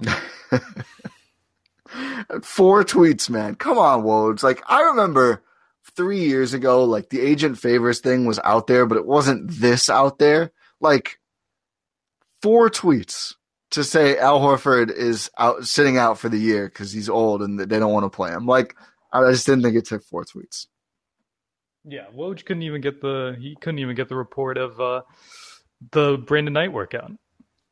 four 2.42 2.84
tweets, 2.84 3.30
man. 3.30 3.54
Come 3.54 3.78
on, 3.78 4.02
Woj. 4.02 4.42
Like 4.42 4.62
I 4.66 4.82
remember 4.82 5.42
three 5.96 6.24
years 6.24 6.54
ago, 6.54 6.84
like 6.84 7.08
the 7.08 7.20
agent 7.20 7.58
favors 7.58 8.00
thing 8.00 8.24
was 8.24 8.40
out 8.44 8.66
there, 8.66 8.86
but 8.86 8.98
it 8.98 9.06
wasn't 9.06 9.50
this 9.50 9.88
out 9.88 10.18
there. 10.18 10.52
Like 10.80 11.18
four 12.42 12.70
tweets 12.70 13.34
to 13.70 13.84
say 13.84 14.18
Al 14.18 14.40
Horford 14.40 14.90
is 14.90 15.30
out 15.38 15.66
sitting 15.66 15.96
out 15.96 16.18
for 16.18 16.28
the 16.28 16.38
year 16.38 16.66
because 16.66 16.92
he's 16.92 17.08
old 17.08 17.42
and 17.42 17.58
they 17.58 17.78
don't 17.78 17.92
want 17.92 18.04
to 18.04 18.14
play 18.14 18.30
him. 18.30 18.46
Like 18.46 18.76
I 19.12 19.30
just 19.30 19.46
didn't 19.46 19.62
think 19.62 19.76
it 19.76 19.86
took 19.86 20.04
four 20.04 20.24
tweets. 20.24 20.66
Yeah, 21.84 22.06
Woj 22.14 22.44
couldn't 22.44 22.62
even 22.62 22.80
get 22.80 23.00
the 23.00 23.36
he 23.38 23.56
couldn't 23.60 23.78
even 23.78 23.96
get 23.96 24.08
the 24.08 24.16
report 24.16 24.58
of 24.58 24.80
uh, 24.80 25.02
the 25.92 26.18
Brandon 26.18 26.52
Knight 26.52 26.72
workout. 26.72 27.12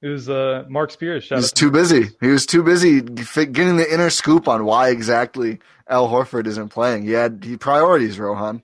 It 0.01 0.09
was 0.09 0.29
uh, 0.29 0.65
Mark 0.69 0.93
Spears. 0.93 1.25
Shout 1.25 1.39
out 1.39 1.45
to 1.45 1.55
too 1.55 1.71
busy. 1.73 2.11
He 2.21 2.29
was 2.29 2.47
too 2.47 2.63
busy 2.63 3.01
getting 3.01 3.77
the 3.77 3.93
inner 3.93 4.11
scoop 4.11 4.47
on 4.47 4.65
why 4.65 4.91
exactly 4.91 5.59
Al 5.89 6.09
Horford 6.09 6.47
isn't 6.47 6.69
playing. 6.69 7.03
He 7.03 7.13
had 7.13 7.43
he 7.43 7.57
priorities, 7.57 8.19
Rohan. 8.19 8.63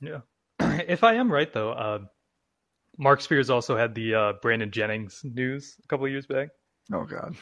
Yeah. 0.00 0.20
if 0.60 1.04
I 1.04 1.14
am 1.14 1.32
right 1.32 1.52
though, 1.52 1.70
uh, 1.70 1.98
Mark 2.98 3.20
Spears 3.20 3.50
also 3.50 3.76
had 3.76 3.94
the 3.94 4.14
uh, 4.14 4.32
Brandon 4.42 4.70
Jennings 4.70 5.20
news 5.22 5.76
a 5.84 5.86
couple 5.86 6.06
of 6.06 6.12
years 6.12 6.26
back. 6.26 6.48
Oh 6.92 7.04
God. 7.04 7.36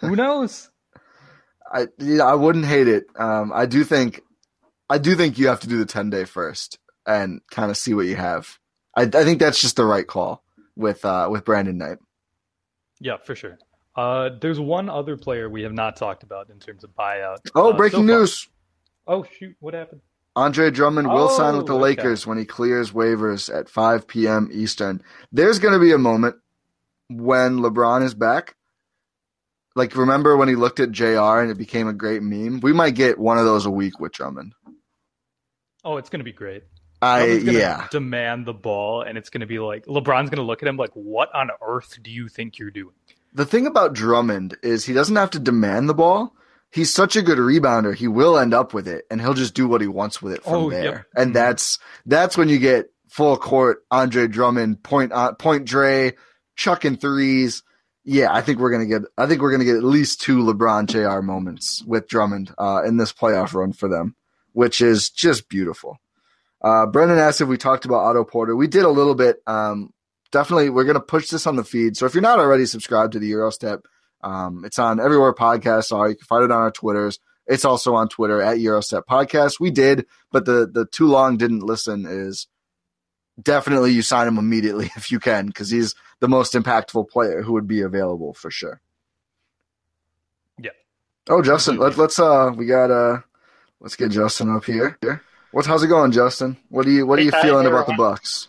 Who 0.00 0.16
knows? 0.16 0.70
I 1.72 1.86
yeah, 1.98 2.24
I 2.24 2.34
wouldn't 2.34 2.66
hate 2.66 2.88
it. 2.88 3.06
Um, 3.16 3.52
I 3.54 3.66
do 3.66 3.84
think, 3.84 4.22
I 4.90 4.98
do 4.98 5.14
think 5.14 5.38
you 5.38 5.48
have 5.48 5.60
to 5.60 5.68
do 5.68 5.78
the 5.78 5.86
ten 5.86 6.10
day 6.10 6.24
first 6.24 6.78
and 7.06 7.42
kind 7.50 7.70
of 7.70 7.76
see 7.76 7.94
what 7.94 8.06
you 8.06 8.16
have. 8.16 8.58
I, 8.96 9.02
I 9.02 9.24
think 9.24 9.38
that's 9.38 9.60
just 9.60 9.76
the 9.76 9.84
right 9.84 10.06
call 10.06 10.42
with 10.78 11.04
uh, 11.04 11.28
with 11.30 11.44
Brandon 11.44 11.76
Knight. 11.76 11.98
Yeah, 13.00 13.16
for 13.18 13.34
sure. 13.34 13.58
Uh, 13.96 14.30
there's 14.40 14.60
one 14.60 14.88
other 14.88 15.16
player 15.16 15.50
we 15.50 15.62
have 15.62 15.72
not 15.72 15.96
talked 15.96 16.22
about 16.22 16.50
in 16.50 16.58
terms 16.58 16.84
of 16.84 16.90
buyout. 16.94 17.38
Oh, 17.54 17.72
uh, 17.72 17.76
breaking 17.76 18.06
so 18.06 18.18
news! 18.18 18.48
Oh 19.06 19.24
shoot, 19.24 19.56
what 19.60 19.74
happened? 19.74 20.00
Andre 20.36 20.70
Drummond 20.70 21.08
will 21.08 21.28
sign 21.30 21.56
with 21.56 21.66
the 21.66 21.72
Oh, 21.72 21.76
okay. 21.78 21.96
Lakers 21.96 22.24
when 22.24 22.38
he 22.38 22.44
clears 22.44 22.92
waivers 22.92 23.52
at 23.52 23.68
5 23.68 24.06
p.m. 24.06 24.48
Eastern. 24.52 25.02
There's 25.32 25.58
going 25.58 25.74
to 25.74 25.80
be 25.80 25.90
a 25.90 25.98
moment 25.98 26.36
when 27.10 27.58
LeBron 27.58 28.04
is 28.04 28.14
back. 28.14 28.54
Like, 29.74 29.96
remember 29.96 30.36
when 30.36 30.46
he 30.48 30.54
looked 30.54 30.78
at 30.78 30.92
JR 30.92 31.40
and 31.40 31.50
it 31.50 31.58
became 31.58 31.88
a 31.88 31.92
great 31.92 32.22
meme? 32.22 32.60
We 32.60 32.72
might 32.72 32.94
get 32.94 33.18
one 33.18 33.36
of 33.36 33.46
those 33.46 33.66
a 33.66 33.70
week 33.70 33.98
with 33.98 34.12
Drummond. 34.12 34.52
Oh, 35.84 35.96
it's 35.96 36.08
gonna 36.08 36.22
be 36.22 36.32
great. 36.32 36.62
I 37.00 37.26
yeah. 37.26 37.86
demand 37.90 38.46
the 38.46 38.54
ball, 38.54 39.02
and 39.02 39.16
it's 39.16 39.30
gonna 39.30 39.46
be 39.46 39.58
like 39.58 39.86
LeBron's 39.86 40.30
gonna 40.30 40.42
look 40.42 40.62
at 40.62 40.68
him 40.68 40.76
like, 40.76 40.90
"What 40.94 41.32
on 41.34 41.50
earth 41.62 41.98
do 42.02 42.10
you 42.10 42.28
think 42.28 42.58
you're 42.58 42.70
doing?" 42.70 42.94
The 43.34 43.46
thing 43.46 43.66
about 43.66 43.92
Drummond 43.94 44.56
is 44.62 44.84
he 44.84 44.92
doesn't 44.94 45.14
have 45.16 45.30
to 45.30 45.38
demand 45.38 45.88
the 45.88 45.94
ball, 45.94 46.34
he's 46.70 46.92
such 46.92 47.14
a 47.16 47.22
good 47.22 47.38
rebounder. 47.38 47.94
He 47.94 48.08
will 48.08 48.38
end 48.38 48.54
up 48.54 48.74
with 48.74 48.88
it, 48.88 49.04
and 49.10 49.20
he'll 49.20 49.34
just 49.34 49.54
do 49.54 49.68
what 49.68 49.80
he 49.80 49.86
wants 49.86 50.20
with 50.20 50.32
it 50.34 50.42
from 50.42 50.54
Oh, 50.54 50.70
there. 50.70 50.82
yep. 50.84 51.06
And 51.16 51.34
that's 51.34 51.78
that's 52.06 52.36
when 52.36 52.48
you 52.48 52.58
get 52.58 52.86
full 53.08 53.36
court 53.36 53.84
Andre 53.90 54.26
Drummond 54.26 54.82
point 54.82 55.12
uh, 55.12 55.32
point 55.34 55.66
Dre 55.66 56.14
chucking 56.56 56.96
threes. 56.96 57.62
Yeah, 58.04 58.32
I 58.32 58.40
think 58.40 58.58
we're 58.58 58.70
gonna 58.72 58.86
get. 58.86 59.02
I 59.16 59.26
think 59.26 59.42
we're 59.42 59.52
gonna 59.52 59.64
get 59.64 59.76
at 59.76 59.84
least 59.84 60.20
two 60.20 60.38
LeBron 60.38 60.86
Jr. 60.88 61.20
moments 61.22 61.84
with 61.86 62.08
Drummond 62.08 62.54
uh, 62.58 62.82
in 62.86 62.96
this 62.96 63.12
playoff 63.12 63.52
run 63.54 63.72
for 63.72 63.88
them, 63.88 64.16
which 64.52 64.80
is 64.80 65.10
just 65.10 65.48
beautiful. 65.48 65.98
Uh, 66.60 66.86
Brendan 66.86 67.18
asked 67.18 67.40
if 67.40 67.48
we 67.48 67.56
talked 67.56 67.84
about 67.84 68.04
Otto 68.04 68.24
Porter. 68.24 68.56
We 68.56 68.66
did 68.66 68.84
a 68.84 68.90
little 68.90 69.14
bit. 69.14 69.36
Um, 69.46 69.92
definitely, 70.32 70.70
we're 70.70 70.84
gonna 70.84 71.00
push 71.00 71.28
this 71.28 71.46
on 71.46 71.56
the 71.56 71.64
feed. 71.64 71.96
So 71.96 72.06
if 72.06 72.14
you're 72.14 72.22
not 72.22 72.38
already 72.38 72.66
subscribed 72.66 73.12
to 73.12 73.18
the 73.18 73.30
Eurostep, 73.30 73.82
um, 74.22 74.64
it's 74.64 74.78
on 74.78 75.00
everywhere 75.00 75.32
podcasts 75.32 75.92
are. 75.92 76.08
You 76.08 76.16
can 76.16 76.26
find 76.26 76.44
it 76.44 76.50
on 76.50 76.62
our 76.62 76.70
Twitters. 76.70 77.20
It's 77.46 77.64
also 77.64 77.94
on 77.94 78.08
Twitter 78.08 78.42
at 78.42 78.58
Eurostep 78.58 79.04
Podcast. 79.08 79.60
We 79.60 79.70
did, 79.70 80.06
but 80.30 80.44
the 80.44 80.68
the 80.70 80.86
too 80.86 81.06
long 81.06 81.36
didn't 81.36 81.62
listen 81.62 82.04
is 82.06 82.46
definitely 83.40 83.92
you 83.92 84.02
sign 84.02 84.26
him 84.26 84.38
immediately 84.38 84.90
if 84.96 85.10
you 85.10 85.20
can 85.20 85.46
because 85.46 85.70
he's 85.70 85.94
the 86.20 86.28
most 86.28 86.54
impactful 86.54 87.08
player 87.08 87.42
who 87.42 87.52
would 87.52 87.68
be 87.68 87.80
available 87.82 88.34
for 88.34 88.50
sure. 88.50 88.80
Yeah. 90.60 90.72
Oh, 91.28 91.42
Justin, 91.42 91.78
let, 91.78 91.96
let's 91.96 92.18
uh, 92.18 92.52
we 92.54 92.66
got 92.66 92.90
uh, 92.90 93.20
let's 93.80 93.96
get 93.96 94.10
Justin 94.10 94.50
up 94.50 94.64
here. 94.64 94.98
What's 95.52 95.66
how's 95.66 95.82
it 95.82 95.88
going, 95.88 96.12
Justin? 96.12 96.56
What 96.68 96.86
are 96.86 96.90
you 96.90 97.06
what 97.06 97.18
are 97.18 97.22
you 97.22 97.30
feeling 97.30 97.66
about 97.66 97.86
the. 97.86 97.94
Bucks? 97.94 98.48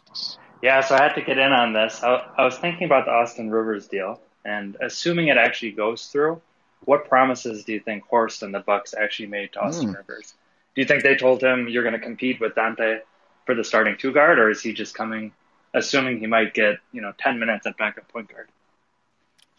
Yeah, 0.62 0.82
so 0.82 0.96
I 0.96 1.04
had 1.04 1.14
to 1.16 1.22
get 1.22 1.38
in 1.38 1.52
on 1.54 1.72
this. 1.74 2.04
I, 2.04 2.26
I 2.38 2.44
was 2.44 2.58
thinking 2.58 2.84
about 2.86 3.06
the 3.06 3.12
Austin 3.12 3.50
Rivers 3.50 3.88
deal, 3.88 4.20
and 4.44 4.76
assuming 4.82 5.30
it 5.30 5.38
actually 5.38 5.72
goes 5.72 6.08
through, 6.08 6.42
what 6.84 7.08
promises 7.08 7.64
do 7.64 7.72
you 7.72 7.80
think 7.80 8.04
Horst 8.04 8.44
and 8.44 8.54
the 8.54 8.60
Bucks 8.60 8.94
actually 8.94 9.28
made 9.28 9.54
to 9.54 9.62
Austin 9.62 9.90
Hmm. 9.90 9.96
Rivers? 9.96 10.34
Do 10.76 10.82
you 10.82 10.86
think 10.88 11.04
they 11.04 11.16
told 11.16 11.42
him 11.42 11.70
you're 11.70 11.84
going 11.84 11.94
to 11.94 12.00
compete 12.00 12.42
with 12.42 12.56
Donte 12.56 13.00
for 13.46 13.56
the 13.56 13.64
starting 13.64 13.96
two 13.98 14.12
guard, 14.12 14.38
or 14.38 14.50
is 14.50 14.62
he 14.62 14.74
just 14.74 14.94
coming, 14.96 15.32
assuming 15.74 16.20
he 16.20 16.28
might 16.28 16.54
get 16.54 16.80
you 16.92 17.02
know 17.02 17.14
ten 17.18 17.40
minutes 17.40 17.66
at 17.66 17.78
backup 17.78 18.08
point 18.10 18.30
guard? 18.30 18.50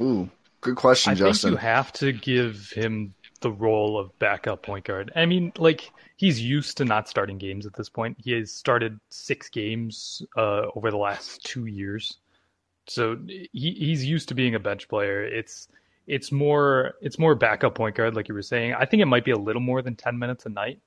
Ooh, 0.02 0.28
good 0.60 0.76
question, 0.76 1.12
I 1.12 1.14
Justin. 1.14 1.50
think 1.52 1.60
you 1.62 1.66
have 1.66 1.92
to 1.94 2.12
give 2.12 2.70
him 2.70 3.14
the 3.40 3.50
role 3.50 3.98
of 3.98 4.16
backup 4.18 4.62
point 4.62 4.84
guard. 4.84 5.12
I 5.16 5.26
mean, 5.26 5.52
like 5.58 5.90
he's 6.16 6.40
used 6.40 6.76
to 6.78 6.84
not 6.84 7.08
starting 7.08 7.38
games 7.38 7.66
at 7.66 7.74
this 7.74 7.88
point. 7.88 8.16
He 8.22 8.32
has 8.32 8.52
started 8.52 8.98
six 9.08 9.48
games 9.48 10.22
uh, 10.36 10.66
over 10.74 10.90
the 10.90 10.96
last 10.96 11.44
two 11.44 11.66
years, 11.66 12.18
so 12.86 13.16
he, 13.26 13.48
he's 13.52 14.04
used 14.04 14.28
to 14.28 14.34
being 14.34 14.54
a 14.54 14.60
bench 14.60 14.88
player. 14.88 15.24
It's 15.24 15.68
it's 16.06 16.32
more 16.32 16.94
it's 17.00 17.18
more 17.18 17.34
backup 17.34 17.74
point 17.74 17.96
guard, 17.96 18.14
like 18.14 18.28
you 18.28 18.34
were 18.34 18.42
saying. 18.42 18.74
I 18.74 18.84
think 18.84 19.02
it 19.02 19.06
might 19.06 19.24
be 19.24 19.30
a 19.30 19.38
little 19.38 19.62
more 19.62 19.82
than 19.82 19.96
ten 19.96 20.18
minutes 20.18 20.46
a 20.46 20.50
night. 20.50 20.80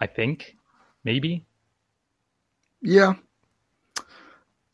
I 0.00 0.06
think, 0.06 0.56
maybe. 1.04 1.44
Yeah. 2.82 3.14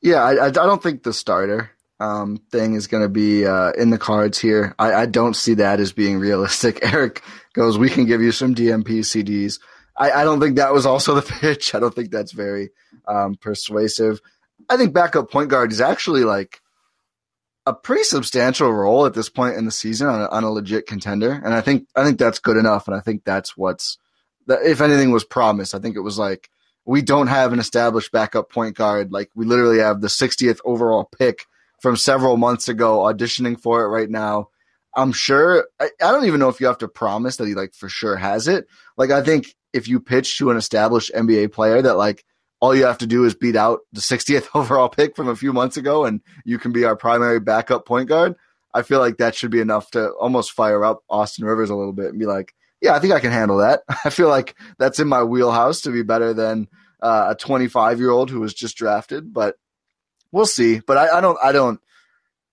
Yeah, 0.01 0.23
I, 0.23 0.33
I 0.33 0.47
I 0.47 0.51
don't 0.51 0.83
think 0.83 1.03
the 1.03 1.13
starter 1.13 1.71
um, 2.01 2.39
thing 2.51 2.75
is 2.75 2.87
going 2.87 3.03
to 3.03 3.09
be 3.09 3.47
uh, 3.47 3.73
in 3.73 3.91
the 3.91 3.99
cards 3.99 4.39
here. 4.39 4.75
I, 4.79 4.95
I 4.95 5.07
don't 5.07 5.37
see 5.37 5.55
that 5.55 5.81
as 5.81 5.93
being 5.93 6.19
realistic. 6.19 6.81
Eric 6.83 7.23
goes, 7.53 7.79
we 7.79 7.91
can 7.91 8.07
give 8.07 8.23
you 8.23 8.33
some 8.33 8.55
DNP 8.55 9.01
CDs. 9.01 9.61
I, 9.97 10.11
I 10.11 10.25
don't 10.25 10.41
think 10.41 10.57
that 10.57 10.73
was 10.73 10.87
also 10.87 11.15
the 11.15 11.23
pitch. 11.41 11.75
I 11.75 11.79
don't 11.79 11.95
think 11.95 12.11
that's 12.11 12.33
very 12.33 12.71
um, 13.07 13.35
persuasive. 13.35 14.21
I 14.69 14.77
think 14.77 14.95
backup 14.95 15.31
point 15.31 15.51
guard 15.51 15.73
is 15.73 15.81
actually 15.81 16.25
like 16.25 16.61
a 17.67 17.75
pretty 17.75 18.05
substantial 18.05 18.73
role 18.73 19.05
at 19.05 19.15
this 19.15 19.29
point 19.29 19.57
in 19.57 19.67
the 19.67 19.71
season 19.71 20.09
on 20.09 20.23
a, 20.23 20.29
on 20.29 20.45
a 20.45 20.51
legit 20.51 20.87
contender, 20.87 21.33
and 21.33 21.53
I 21.53 21.61
think 21.61 21.87
I 21.95 22.05
think 22.05 22.19
that's 22.19 22.39
good 22.39 22.57
enough. 22.57 22.89
And 22.89 22.97
I 22.97 23.01
think 23.01 23.25
that's 23.25 23.57
what's 23.57 23.99
that. 24.47 24.63
If 24.63 24.81
anything 24.81 25.11
was 25.11 25.25
promised, 25.25 25.75
I 25.75 25.79
think 25.79 25.97
it 25.97 26.01
was 26.01 26.19
like 26.19 26.49
we 26.85 27.03
don't 27.03 27.27
have 27.27 27.53
an 27.53 27.59
established 27.59 28.13
backup 28.13 28.51
point 28.51 28.77
guard. 28.77 29.13
Like 29.13 29.31
we 29.35 29.45
literally 29.45 29.79
have 29.79 30.01
the 30.01 30.09
60th 30.09 30.61
overall 30.65 31.05
pick 31.19 31.47
from 31.81 31.97
several 31.97 32.37
months 32.37 32.69
ago 32.69 32.99
auditioning 32.99 33.61
for 33.61 33.83
it 33.85 33.89
right 33.89 34.11
now. 34.11 34.49
I'm 34.95 35.13
sure 35.13 35.69
I, 35.81 35.91
I 36.03 36.13
don't 36.13 36.27
even 36.27 36.41
know 36.41 36.49
if 36.49 36.61
you 36.61 36.67
have 36.67 36.79
to 36.79 36.89
promise 36.89 37.37
that 37.37 37.47
he 37.47 37.55
like 37.55 37.75
for 37.75 37.89
sure 37.89 38.17
has 38.17 38.49
it. 38.49 38.67
Like 38.97 39.11
I 39.11 39.23
think 39.23 39.55
if 39.73 39.89
you 39.89 40.01
pitch 40.01 40.39
to 40.39 40.51
an 40.51 40.57
established 40.57 41.13
NBA 41.15 41.53
player 41.53 41.81
that 41.83 41.97
like 41.97 42.25
all 42.61 42.75
you 42.75 42.85
have 42.85 42.99
to 42.99 43.07
do 43.07 43.25
is 43.25 43.35
beat 43.35 43.57
out 43.57 43.81
the 43.93 44.01
60th 44.01 44.49
overall 44.55 44.89
pick 44.89 45.17
from 45.17 45.29
a 45.29 45.37
few 45.37 45.53
months 45.53 45.77
ago 45.77 46.05
and 46.05 46.21
you 46.45 46.59
can 46.59 46.73
be 46.73 46.85
our 46.85 46.97
primary 46.97 47.41
backup 47.41 47.87
point 47.87 48.09
guard, 48.09 48.35
I 48.75 48.83
feel 48.83 49.01
like 49.01 49.19
that 49.19 49.35
should 49.35 49.51
be 49.51 49.61
enough 49.61 49.91
to 49.93 50.11
almost 50.11 50.53
fire 50.53 50.85
up 50.85 51.03
Austin 51.09 51.45
Rivers 51.45 51.71
a 51.71 51.75
little 51.75 51.93
bit 51.93 52.07
and 52.07 52.19
be 52.19 52.27
like, 52.27 52.55
yeah, 52.81 52.95
I 52.95 52.99
think 52.99 53.13
I 53.13 53.21
can 53.21 53.33
handle 53.33 53.59
that. 53.59 53.83
I 54.05 54.11
feel 54.11 54.29
like 54.29 54.55
that's 54.79 55.01
in 55.01 55.09
my 55.09 55.23
wheelhouse 55.23 55.83
to 55.83 55.91
be 55.91 56.03
better 56.03 56.35
than 56.35 56.69
uh, 57.03 57.29
a 57.31 57.35
25 57.35 57.99
year 57.99 58.11
old 58.11 58.31
who 58.31 58.41
was 58.41 58.55
just 58.55 58.77
drafted, 58.77 59.33
but 59.33 59.57
we'll 60.33 60.47
see. 60.47 60.81
But 60.81 60.97
I, 60.97 61.19
I 61.19 61.21
don't, 61.21 61.39
I 61.43 61.53
don't, 61.53 61.81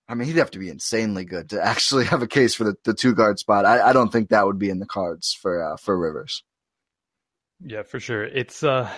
I 0.08 0.14
mean, 0.14 0.26
he'd 0.26 0.36
have 0.36 0.52
to 0.52 0.58
be 0.58 0.70
insanely 0.70 1.24
good 1.24 1.50
to 1.50 1.64
actually 1.64 2.04
have 2.06 2.22
a 2.22 2.28
case 2.28 2.54
for 2.54 2.64
the, 2.64 2.74
the 2.84 2.94
two 2.94 3.14
guard 3.14 3.38
spot. 3.38 3.64
I, 3.64 3.90
I 3.90 3.92
don't 3.92 4.10
think 4.10 4.30
that 4.30 4.46
would 4.46 4.58
be 4.58 4.70
in 4.70 4.78
the 4.78 4.86
cards 4.86 5.36
for, 5.40 5.62
uh, 5.62 5.76
for 5.76 5.98
Rivers. 5.98 6.42
Yeah, 7.60 7.82
for 7.82 8.00
sure. 8.00 8.24
It's 8.24 8.62
uh 8.62 8.90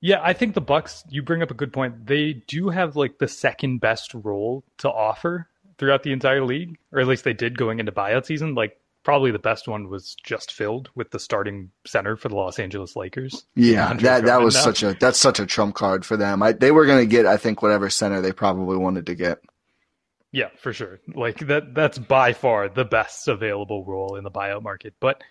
yeah, 0.00 0.20
I 0.22 0.34
think 0.34 0.54
the 0.54 0.60
Bucks 0.60 1.02
you 1.08 1.22
bring 1.22 1.42
up 1.42 1.50
a 1.50 1.54
good 1.54 1.72
point. 1.72 2.06
They 2.06 2.34
do 2.46 2.68
have 2.68 2.96
like 2.96 3.18
the 3.18 3.28
second 3.28 3.80
best 3.80 4.14
role 4.14 4.64
to 4.78 4.90
offer 4.90 5.48
throughout 5.78 6.02
the 6.02 6.12
entire 6.12 6.44
league, 6.44 6.78
or 6.92 7.00
at 7.00 7.06
least 7.06 7.24
they 7.24 7.32
did 7.32 7.58
going 7.58 7.80
into 7.80 7.92
buyout 7.92 8.26
season. 8.26 8.54
Like 8.54 8.78
probably 9.06 9.30
the 9.30 9.38
best 9.38 9.68
one 9.68 9.88
was 9.88 10.16
just 10.16 10.52
filled 10.52 10.90
with 10.96 11.12
the 11.12 11.20
starting 11.20 11.70
center 11.86 12.16
for 12.16 12.28
the 12.28 12.34
Los 12.34 12.58
Angeles 12.58 12.96
Lakers. 12.96 13.46
Yeah, 13.54 13.90
Andre 13.90 14.02
that 14.02 14.24
that 14.24 14.40
was 14.40 14.56
now. 14.56 14.62
such 14.62 14.82
a 14.82 14.96
that's 14.98 15.20
such 15.20 15.38
a 15.38 15.46
trump 15.46 15.76
card 15.76 16.04
for 16.04 16.16
them. 16.16 16.42
I, 16.42 16.50
they 16.50 16.72
were 16.72 16.86
going 16.86 16.98
to 16.98 17.06
get, 17.06 17.24
I 17.24 17.36
think, 17.36 17.62
whatever 17.62 17.88
center 17.88 18.20
they 18.20 18.32
probably 18.32 18.76
wanted 18.76 19.06
to 19.06 19.14
get. 19.14 19.38
Yeah, 20.32 20.48
for 20.58 20.72
sure. 20.72 20.98
Like 21.14 21.38
that 21.46 21.72
that's 21.72 21.98
by 21.98 22.32
far 22.32 22.68
the 22.68 22.84
best 22.84 23.28
available 23.28 23.84
role 23.84 24.16
in 24.16 24.24
the 24.24 24.30
buyout 24.30 24.64
market. 24.64 24.94
But 24.98 25.22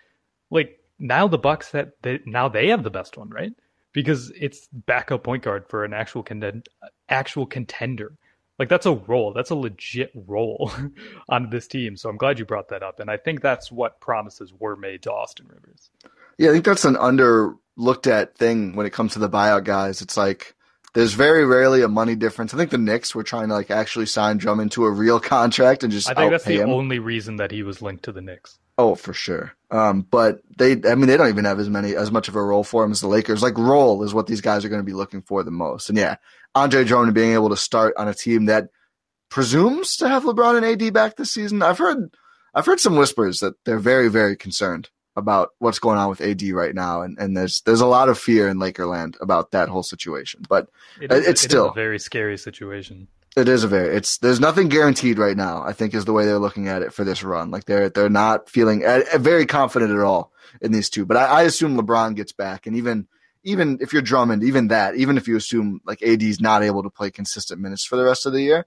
like 0.49 0.79
now 0.97 1.27
the 1.27 1.37
Bucks 1.37 1.71
that 1.71 2.01
they, 2.01 2.21
now 2.25 2.47
they 2.47 2.69
have 2.69 2.81
the 2.81 2.89
best 2.89 3.17
one, 3.17 3.29
right? 3.29 3.51
Because 3.91 4.31
it's 4.39 4.69
backup 4.71 5.25
point 5.25 5.43
guard 5.43 5.67
for 5.67 5.83
an 5.83 5.93
actual 5.93 6.23
contend, 6.23 6.69
actual 7.09 7.45
contender. 7.45 8.13
Like 8.57 8.69
that's 8.69 8.85
a 8.85 8.93
role. 8.93 9.33
That's 9.33 9.49
a 9.49 9.55
legit 9.55 10.11
role 10.15 10.71
on 11.29 11.49
this 11.49 11.67
team. 11.67 11.97
So 11.97 12.09
I'm 12.09 12.17
glad 12.17 12.39
you 12.39 12.45
brought 12.45 12.69
that 12.69 12.83
up. 12.83 12.99
And 12.99 13.09
I 13.09 13.17
think 13.17 13.41
that's 13.41 13.71
what 13.71 13.99
promises 13.99 14.53
were 14.57 14.75
made 14.75 15.03
to 15.03 15.11
Austin 15.11 15.47
Rivers. 15.47 15.89
Yeah, 16.37 16.49
I 16.49 16.53
think 16.53 16.65
that's 16.65 16.85
an 16.85 16.95
underlooked 16.95 18.07
at 18.07 18.37
thing 18.37 18.75
when 18.75 18.85
it 18.85 18.93
comes 18.93 19.13
to 19.13 19.19
the 19.19 19.29
buyout 19.29 19.63
guys. 19.65 20.01
It's 20.01 20.17
like 20.17 20.55
there's 20.93 21.13
very 21.13 21.45
rarely 21.45 21.81
a 21.81 21.89
money 21.89 22.15
difference. 22.15 22.53
I 22.53 22.57
think 22.57 22.71
the 22.71 22.77
Knicks 22.77 23.13
were 23.13 23.23
trying 23.23 23.49
to 23.49 23.53
like 23.53 23.71
actually 23.71 24.05
sign 24.05 24.37
Drummond 24.37 24.71
to 24.73 24.85
a 24.85 24.91
real 24.91 25.19
contract 25.21 25.83
and 25.83 25.91
just 25.91 26.09
I 26.09 26.13
think 26.13 26.31
that's 26.31 26.45
the 26.45 26.61
him. 26.61 26.69
only 26.69 26.99
reason 26.99 27.35
that 27.37 27.51
he 27.51 27.63
was 27.63 27.81
linked 27.81 28.03
to 28.05 28.11
the 28.13 28.21
Knicks. 28.21 28.57
Oh, 28.77 28.95
for 28.95 29.13
sure. 29.13 29.53
Um, 29.71 30.01
but 30.01 30.41
they, 30.57 30.73
I 30.73 30.95
mean, 30.95 31.07
they 31.07 31.17
don't 31.17 31.29
even 31.29 31.45
have 31.45 31.59
as 31.59 31.69
many, 31.69 31.95
as 31.95 32.11
much 32.11 32.27
of 32.27 32.35
a 32.35 32.43
role 32.43 32.63
for 32.63 32.83
him 32.83 32.91
as 32.91 33.01
the 33.01 33.07
Lakers. 33.07 33.41
Like 33.41 33.57
role 33.57 34.03
is 34.03 34.13
what 34.13 34.27
these 34.27 34.41
guys 34.41 34.65
are 34.65 34.69
going 34.69 34.81
to 34.81 34.85
be 34.85 34.93
looking 34.93 35.21
for 35.21 35.43
the 35.43 35.51
most. 35.51 35.89
And 35.89 35.97
yeah, 35.97 36.15
Andre 36.53 36.83
Drummond 36.83 37.13
being 37.13 37.33
able 37.33 37.49
to 37.49 37.57
start 37.57 37.93
on 37.97 38.07
a 38.07 38.13
team 38.13 38.45
that 38.45 38.69
presumes 39.29 39.97
to 39.97 40.09
have 40.09 40.23
LeBron 40.23 40.57
and 40.57 40.81
AD 40.81 40.93
back 40.93 41.15
this 41.15 41.31
season. 41.31 41.61
I've 41.61 41.77
heard, 41.77 42.09
I've 42.53 42.65
heard 42.65 42.79
some 42.79 42.95
whispers 42.97 43.39
that 43.39 43.55
they're 43.65 43.79
very, 43.79 44.09
very 44.09 44.35
concerned 44.35 44.89
about 45.15 45.51
what's 45.59 45.79
going 45.79 45.97
on 45.97 46.09
with 46.09 46.21
AD 46.21 46.43
right 46.49 46.75
now. 46.75 47.01
And, 47.01 47.17
and 47.17 47.35
there's, 47.35 47.61
there's 47.61 47.81
a 47.81 47.85
lot 47.85 48.09
of 48.09 48.19
fear 48.19 48.49
in 48.49 48.57
Lakerland 48.57 49.15
about 49.21 49.51
that 49.51 49.69
whole 49.69 49.83
situation, 49.83 50.43
but 50.49 50.67
It 51.01 51.11
is, 51.11 51.27
it's 51.27 51.43
it 51.43 51.49
still, 51.49 51.69
a 51.69 51.73
very 51.73 51.99
scary 51.99 52.37
situation. 52.37 53.07
It 53.35 53.49
is 53.49 53.63
a 53.63 53.67
very 53.67 53.95
it's 53.95 54.17
there's 54.19 54.39
nothing 54.39 54.69
guaranteed 54.69 55.19
right 55.19 55.35
now. 55.35 55.61
I 55.63 55.73
think 55.73 55.93
is 55.93 56.05
the 56.05 56.13
way 56.13 56.25
they're 56.25 56.39
looking 56.39 56.67
at 56.67 56.81
it 56.81 56.93
for 56.93 57.03
this 57.03 57.23
run. 57.23 57.51
Like 57.51 57.65
they're 57.65 57.89
they're 57.89 58.09
not 58.09 58.49
feeling 58.49 58.85
uh, 58.85 59.01
uh, 59.13 59.17
very 59.17 59.45
confident 59.45 59.91
at 59.91 59.99
all 59.99 60.31
in 60.61 60.71
these 60.71 60.89
two. 60.89 61.05
But 61.05 61.17
I, 61.17 61.25
I 61.25 61.41
assume 61.43 61.77
LeBron 61.77 62.15
gets 62.15 62.31
back, 62.31 62.65
and 62.65 62.75
even 62.75 63.07
even 63.43 63.77
if 63.81 63.91
you're 63.91 64.01
Drummond, 64.01 64.43
even 64.43 64.69
that, 64.69 64.95
even 64.95 65.17
if 65.17 65.27
you 65.27 65.35
assume 65.35 65.81
like 65.85 66.01
AD's 66.01 66.39
not 66.39 66.63
able 66.63 66.83
to 66.83 66.89
play 66.89 67.11
consistent 67.11 67.61
minutes 67.61 67.85
for 67.85 67.97
the 67.97 68.05
rest 68.05 68.25
of 68.25 68.33
the 68.33 68.41
year, 68.41 68.65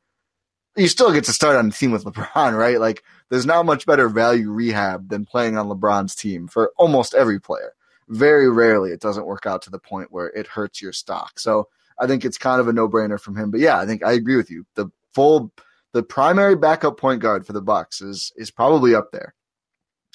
you 0.77 0.87
still 0.87 1.13
get 1.13 1.25
to 1.25 1.33
start 1.33 1.57
on 1.57 1.69
a 1.69 1.71
team 1.71 1.91
with 1.91 2.05
LeBron, 2.07 2.57
right? 2.57 2.79
Like 2.79 3.03
there's 3.31 3.47
not 3.47 3.67
much 3.67 3.87
better 3.87 4.09
value 4.09 4.51
rehab 4.51 5.09
than 5.09 5.25
playing 5.25 5.57
on 5.57 5.69
LeBron's 5.69 6.15
team 6.15 6.47
for 6.47 6.73
almost 6.77 7.15
every 7.15 7.41
player. 7.41 7.73
Very 8.09 8.51
rarely 8.51 8.91
it 8.91 9.01
doesn't 9.01 9.27
work 9.27 9.47
out 9.47 9.63
to 9.63 9.71
the 9.71 9.79
point 9.79 10.13
where 10.13 10.29
it 10.29 10.47
hurts 10.47 10.81
your 10.81 10.93
stock. 10.93 11.39
So 11.39 11.69
I 12.01 12.07
think 12.07 12.25
it's 12.25 12.39
kind 12.39 12.61
of 12.61 12.69
a 12.69 12.73
no 12.73 12.89
brainer 12.89 13.21
from 13.21 13.37
him. 13.37 13.51
But 13.51 13.61
yeah, 13.61 13.79
I 13.79 13.87
think 13.87 14.05
I 14.05 14.13
agree 14.13 14.37
with 14.37 14.51
you. 14.51 14.67
The 14.75 14.91
full, 15.15 15.53
the 15.93 16.03
primary 16.03 16.57
backup 16.57 16.99
point 16.99 17.21
guard 17.21 17.47
for 17.47 17.53
the 17.53 17.63
Bucks 17.63 18.01
is 18.01 18.33
is 18.37 18.51
probably 18.51 18.95
up 18.95 19.11
there. 19.13 19.35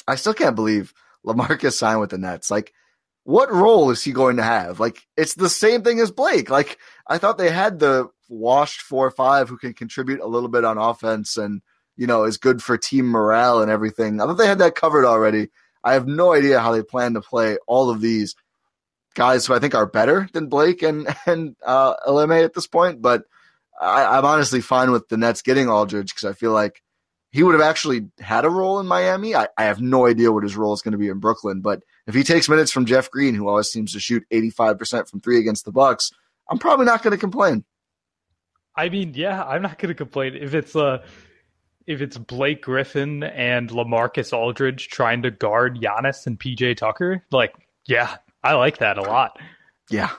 I 0.08 0.16
still 0.16 0.34
can't 0.34 0.56
believe 0.56 0.94
Lamarcus 1.26 1.74
signed 1.74 2.00
with 2.00 2.12
the 2.12 2.18
Nets. 2.18 2.52
Like, 2.52 2.74
what 3.24 3.52
role 3.54 3.90
is 3.90 4.04
he 4.04 4.12
going 4.12 4.38
to 4.38 4.44
have? 4.44 4.80
Like, 4.80 5.02
it's 5.16 5.36
the 5.36 5.50
same 5.50 5.82
thing 5.84 6.00
as 6.00 6.12
Blake. 6.12 6.50
Like, 6.50 6.78
I 7.08 7.18
thought 7.18 7.38
they 7.38 7.52
had 7.52 7.80
the 7.80 8.10
washed 8.28 8.82
four 8.82 9.06
or 9.06 9.12
five 9.12 9.48
who 9.48 9.58
can 9.58 9.74
contribute 9.74 10.20
a 10.20 10.28
little 10.28 10.50
bit 10.50 10.66
on 10.66 10.78
offense 10.78 11.38
and 11.38 11.62
you 11.96 12.08
know, 12.08 12.24
is 12.24 12.38
good 12.38 12.62
for 12.62 12.78
team 12.78 13.06
morale 13.06 13.62
and 13.62 13.70
everything. 13.70 14.20
I 14.20 14.26
thought 14.26 14.38
they 14.38 14.48
had 14.48 14.60
that 14.60 14.76
covered 14.76 15.06
already. 15.06 15.50
I 15.84 15.94
have 15.94 16.08
no 16.08 16.34
idea 16.34 16.60
how 16.60 16.72
they 16.72 16.82
plan 16.82 17.14
to 17.14 17.22
play 17.22 17.58
all 17.68 17.90
of 17.90 18.02
these 18.02 18.36
guys 19.14 19.46
who 19.46 19.54
I 19.54 19.60
think 19.60 19.76
are 19.76 19.86
better 19.86 20.28
than 20.34 20.48
Blake 20.48 20.82
and 20.82 21.08
and 21.26 21.56
uh, 21.66 21.96
Elime 22.08 22.44
at 22.44 22.54
this 22.54 22.68
point. 22.68 23.02
But 23.02 23.24
I, 23.80 24.18
am 24.18 24.26
honestly 24.26 24.62
fine 24.62 24.92
with 24.92 25.10
the 25.10 25.18
Nets 25.18 25.42
getting 25.42 25.70
Aldridge 25.70 26.14
because 26.14 26.30
I 26.30 26.34
feel 26.34 26.52
like 26.52 26.82
he 27.32 27.42
would 27.42 27.54
have 27.54 27.64
actually 27.64 28.10
had 28.20 28.46
a 28.46 28.50
role 28.50 28.80
in 28.80 28.86
Miami. 28.86 29.36
I, 29.36 29.48
I 29.58 29.64
have 29.64 29.82
no 29.82 30.06
idea 30.06 30.32
what 30.32 30.44
his 30.44 30.56
role 30.56 30.74
is 30.74 30.82
going 30.82 30.92
to 30.92 30.98
be 31.00 31.10
in 31.10 31.20
Brooklyn, 31.20 31.62
but 31.62 31.82
if 32.06 32.14
he 32.14 32.24
takes 32.24 32.48
minutes 32.48 32.72
from 32.72 32.86
Jeff 32.86 33.10
Green, 33.10 33.34
who 33.34 33.48
always 33.48 33.72
seems 33.72 33.94
to 33.94 34.00
shoot 34.00 34.24
85% 34.32 35.10
from 35.10 35.20
three 35.20 35.40
against 35.40 35.66
the 35.66 35.72
Bucks, 35.72 36.12
I'm 36.50 36.60
probably 36.60 36.86
not 36.86 37.02
going 37.02 37.12
to 37.12 37.18
complain. 37.18 37.64
I 38.76 38.90
mean, 38.90 39.14
yeah, 39.16 39.44
I'm 39.44 39.62
not 39.62 39.80
going 39.80 39.90
to 39.90 39.96
complain 39.96 40.36
if 40.36 40.54
it's 40.54 40.76
uh 40.76 41.04
if 41.86 42.02
it's 42.02 42.18
Blake 42.18 42.62
Griffin 42.62 43.24
and 43.24 43.70
LaMarcus 43.70 44.32
Aldridge 44.32 44.88
trying 44.88 45.24
to 45.24 45.32
guard 45.32 45.80
Giannis 45.80 46.26
and 46.28 46.40
PJ 46.40 46.78
Tucker. 46.78 47.26
Like, 47.30 47.54
yeah, 47.86 48.16
I 48.44 48.54
like 48.56 48.80
that 48.80 48.98
a 48.98 49.02
lot. 49.02 49.40
Yeah, 49.90 50.12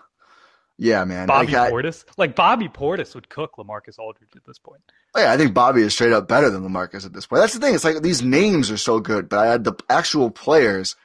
yeah, 0.77 1.05
man. 1.05 1.27
Bobby 1.27 1.53
like, 1.53 1.73
Portis, 1.73 2.05
like 2.17 2.35
Bobby 2.35 2.69
Portis 2.69 3.15
would 3.15 3.29
cook 3.29 3.57
LaMarcus 3.59 3.99
Aldridge 3.99 4.31
at 4.35 4.45
this 4.45 4.59
point. 4.59 4.83
Oh, 5.15 5.21
yeah, 5.21 5.33
I 5.33 5.37
think 5.37 5.55
Bobby 5.55 5.83
is 5.83 5.95
straight 5.95 6.13
up 6.13 6.27
better 6.27 6.51
than 6.51 6.63
LaMarcus 6.63 7.07
at 7.07 7.13
this 7.13 7.27
point. 7.27 7.43
That's 7.43 7.55
the 7.55 7.61
thing. 7.61 7.75
It's 7.75 7.85
like 7.85 8.03
these 8.03 8.23
names 8.23 8.71
are 8.71 8.77
so 8.77 8.99
good, 8.99 9.29
but 9.29 9.39
I 9.39 9.47
had 9.47 9.65
the 9.65 9.75
actual 9.89 10.31
players. 10.31 10.97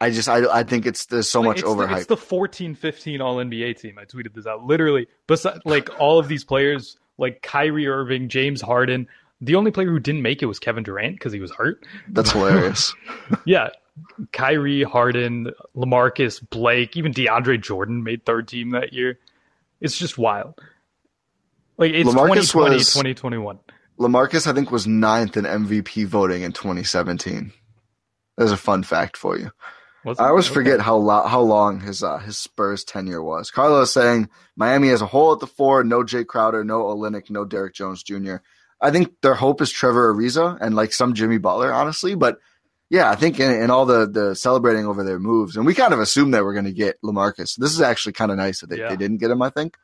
I 0.00 0.10
just 0.10 0.28
I, 0.28 0.44
I 0.52 0.64
think 0.64 0.86
it's 0.86 1.06
there's 1.06 1.28
so 1.28 1.40
like, 1.40 1.58
much 1.58 1.64
overhype. 1.64 2.06
The, 2.08 2.14
it's 2.14 2.28
the 2.30 2.36
14-15 2.36 3.20
All 3.20 3.36
NBA 3.36 3.80
team. 3.80 3.98
I 3.98 4.04
tweeted 4.04 4.34
this 4.34 4.46
out. 4.46 4.64
Literally, 4.64 5.06
besides 5.28 5.60
like 5.64 5.88
all 6.00 6.18
of 6.18 6.26
these 6.26 6.44
players, 6.44 6.96
like 7.18 7.42
Kyrie 7.42 7.86
Irving, 7.86 8.28
James 8.28 8.60
Harden. 8.60 9.06
The 9.40 9.56
only 9.56 9.72
player 9.72 9.88
who 9.88 9.98
didn't 9.98 10.22
make 10.22 10.40
it 10.40 10.46
was 10.46 10.60
Kevin 10.60 10.84
Durant 10.84 11.16
because 11.16 11.32
he 11.32 11.40
was 11.40 11.50
hurt. 11.50 11.84
That's 12.08 12.30
hilarious. 12.30 12.94
yeah, 13.44 13.70
Kyrie, 14.32 14.82
Harden, 14.82 15.52
Lamarcus, 15.76 16.48
Blake, 16.48 16.96
even 16.96 17.12
DeAndre 17.12 17.60
Jordan 17.60 18.02
made 18.02 18.24
third 18.24 18.48
team 18.48 18.70
that 18.70 18.92
year. 18.92 19.18
It's 19.80 19.98
just 19.98 20.16
wild. 20.16 20.60
Like 21.76 21.92
it's 21.92 22.08
LaMarcus 22.08 22.52
2020, 22.52 22.74
was, 22.76 22.88
2021. 22.92 23.58
LaMarcus, 23.98 24.46
I 24.46 24.52
think, 24.52 24.70
was 24.70 24.86
ninth 24.86 25.36
in 25.36 25.44
MVP 25.44 26.06
voting 26.06 26.42
in 26.42 26.52
2017. 26.52 27.52
There's 28.36 28.52
a 28.52 28.56
fun 28.56 28.82
fact 28.82 29.16
for 29.16 29.38
you. 29.38 29.50
I 30.04 30.28
always 30.28 30.46
okay. 30.46 30.54
forget 30.54 30.80
how 30.80 30.96
lo- 30.96 31.26
how 31.26 31.40
long 31.40 31.80
his 31.80 32.02
uh, 32.02 32.18
his 32.18 32.36
Spurs 32.36 32.82
tenure 32.82 33.22
was. 33.22 33.52
Carlos 33.52 33.92
saying 33.92 34.28
Miami 34.56 34.88
as 34.90 35.00
a 35.00 35.06
whole 35.06 35.32
at 35.32 35.38
the 35.38 35.46
four, 35.46 35.84
no 35.84 36.02
Jae 36.02 36.26
Crowder, 36.26 36.64
no 36.64 36.82
Olynyk, 36.82 37.30
no 37.30 37.44
Derrick 37.44 37.74
Jones 37.74 38.02
Jr. 38.02 38.36
I 38.80 38.90
think 38.90 39.20
their 39.22 39.34
hope 39.34 39.60
is 39.60 39.70
Trevor 39.70 40.12
Ariza 40.12 40.58
and 40.60 40.74
like 40.74 40.92
some 40.92 41.14
Jimmy 41.14 41.38
Butler, 41.38 41.72
honestly. 41.72 42.16
But 42.16 42.38
yeah, 42.92 43.10
I 43.10 43.16
think 43.16 43.40
in, 43.40 43.50
in 43.50 43.70
all 43.70 43.86
the 43.86 44.06
the 44.06 44.36
celebrating 44.36 44.86
over 44.86 45.02
their 45.02 45.18
moves, 45.18 45.56
and 45.56 45.64
we 45.64 45.72
kind 45.72 45.94
of 45.94 45.98
assumed 45.98 46.34
that 46.34 46.44
we're 46.44 46.52
going 46.52 46.66
to 46.66 46.72
get 46.72 47.00
Lamarcus. 47.00 47.56
This 47.56 47.72
is 47.72 47.80
actually 47.80 48.12
kind 48.12 48.30
of 48.30 48.36
nice 48.36 48.60
that 48.60 48.68
they, 48.68 48.76
yeah. 48.76 48.90
they 48.90 48.96
didn't 48.96 49.16
get 49.16 49.30
him. 49.30 49.40
I 49.40 49.48
think. 49.48 49.78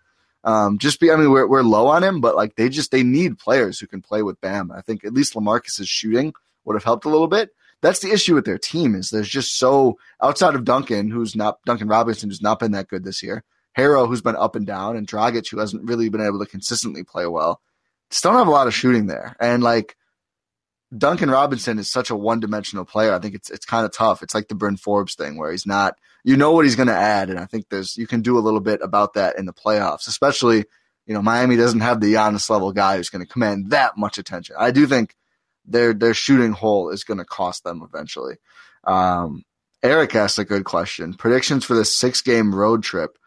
Um, 0.44 0.76
just 0.76 1.00
be, 1.00 1.10
I 1.10 1.16
mean, 1.16 1.30
we're 1.30 1.48
we're 1.48 1.62
low 1.62 1.86
on 1.86 2.04
him, 2.04 2.20
but 2.20 2.36
like 2.36 2.56
they 2.56 2.68
just 2.68 2.90
they 2.90 3.02
need 3.02 3.38
players 3.38 3.80
who 3.80 3.86
can 3.86 4.02
play 4.02 4.22
with 4.22 4.38
Bam. 4.42 4.70
I 4.70 4.82
think 4.82 5.06
at 5.06 5.14
least 5.14 5.34
Lamarcus's 5.34 5.88
shooting 5.88 6.34
would 6.66 6.74
have 6.74 6.84
helped 6.84 7.06
a 7.06 7.08
little 7.08 7.28
bit. 7.28 7.48
That's 7.80 8.00
the 8.00 8.12
issue 8.12 8.34
with 8.34 8.44
their 8.44 8.58
team 8.58 8.94
is 8.94 9.08
there's 9.08 9.28
just 9.28 9.58
so 9.58 9.98
outside 10.22 10.54
of 10.54 10.64
Duncan, 10.66 11.10
who's 11.10 11.34
not 11.34 11.60
Duncan 11.64 11.88
Robinson, 11.88 12.28
who's 12.28 12.42
not 12.42 12.58
been 12.58 12.72
that 12.72 12.88
good 12.88 13.04
this 13.04 13.22
year. 13.22 13.42
Herro, 13.76 14.06
who's 14.06 14.20
been 14.20 14.36
up 14.36 14.54
and 14.54 14.66
down, 14.66 14.98
and 14.98 15.08
Dragic, 15.08 15.48
who 15.50 15.60
hasn't 15.60 15.88
really 15.88 16.10
been 16.10 16.20
able 16.20 16.40
to 16.40 16.50
consistently 16.50 17.04
play 17.04 17.26
well. 17.26 17.62
Just 18.10 18.22
don't 18.22 18.34
have 18.34 18.48
a 18.48 18.50
lot 18.50 18.66
of 18.66 18.74
shooting 18.74 19.06
there, 19.06 19.34
and 19.40 19.62
like 19.62 19.96
Duncan 20.96 21.30
Robinson 21.30 21.78
is 21.78 21.90
such 21.90 22.10
a 22.10 22.16
one 22.16 22.40
dimensional 22.40 22.84
player. 22.84 23.12
I 23.12 23.18
think 23.18 23.34
it's 23.34 23.50
it's 23.50 23.66
kind 23.66 23.84
of 23.84 23.92
tough. 23.92 24.22
It's 24.22 24.34
like 24.34 24.48
the 24.48 24.54
Bryn 24.54 24.76
Forbes 24.76 25.14
thing 25.14 25.36
where 25.36 25.50
he's 25.50 25.66
not 25.66 25.96
you 26.24 26.36
know 26.36 26.52
what 26.52 26.64
he's 26.64 26.76
going 26.76 26.88
to 26.88 26.94
add, 26.94 27.30
and 27.30 27.38
I 27.38 27.46
think 27.46 27.68
there's 27.68 27.96
you 27.96 28.06
can 28.06 28.22
do 28.22 28.38
a 28.38 28.40
little 28.40 28.60
bit 28.60 28.80
about 28.82 29.14
that 29.14 29.38
in 29.38 29.46
the 29.46 29.52
playoffs, 29.52 30.08
especially 30.08 30.64
you 31.06 31.14
know 31.14 31.22
Miami 31.22 31.56
doesn't 31.56 31.80
have 31.80 32.00
the 32.00 32.14
Giannis 32.14 32.48
level 32.48 32.72
guy 32.72 32.96
who's 32.96 33.10
going 33.10 33.24
to 33.24 33.30
command 33.32 33.70
that 33.70 33.96
much 33.96 34.18
attention. 34.18 34.56
I 34.58 34.70
do 34.70 34.86
think 34.86 35.14
their 35.66 35.92
their 35.92 36.14
shooting 36.14 36.52
hole 36.52 36.90
is 36.90 37.04
going 37.04 37.18
to 37.18 37.24
cost 37.24 37.64
them 37.64 37.82
eventually. 37.82 38.36
Um, 38.84 39.44
Eric 39.82 40.14
asked 40.14 40.38
a 40.38 40.44
good 40.44 40.64
question: 40.64 41.14
predictions 41.14 41.64
for 41.64 41.74
the 41.74 41.84
six 41.84 42.22
game 42.22 42.54
road 42.54 42.82
trip: 42.82 43.18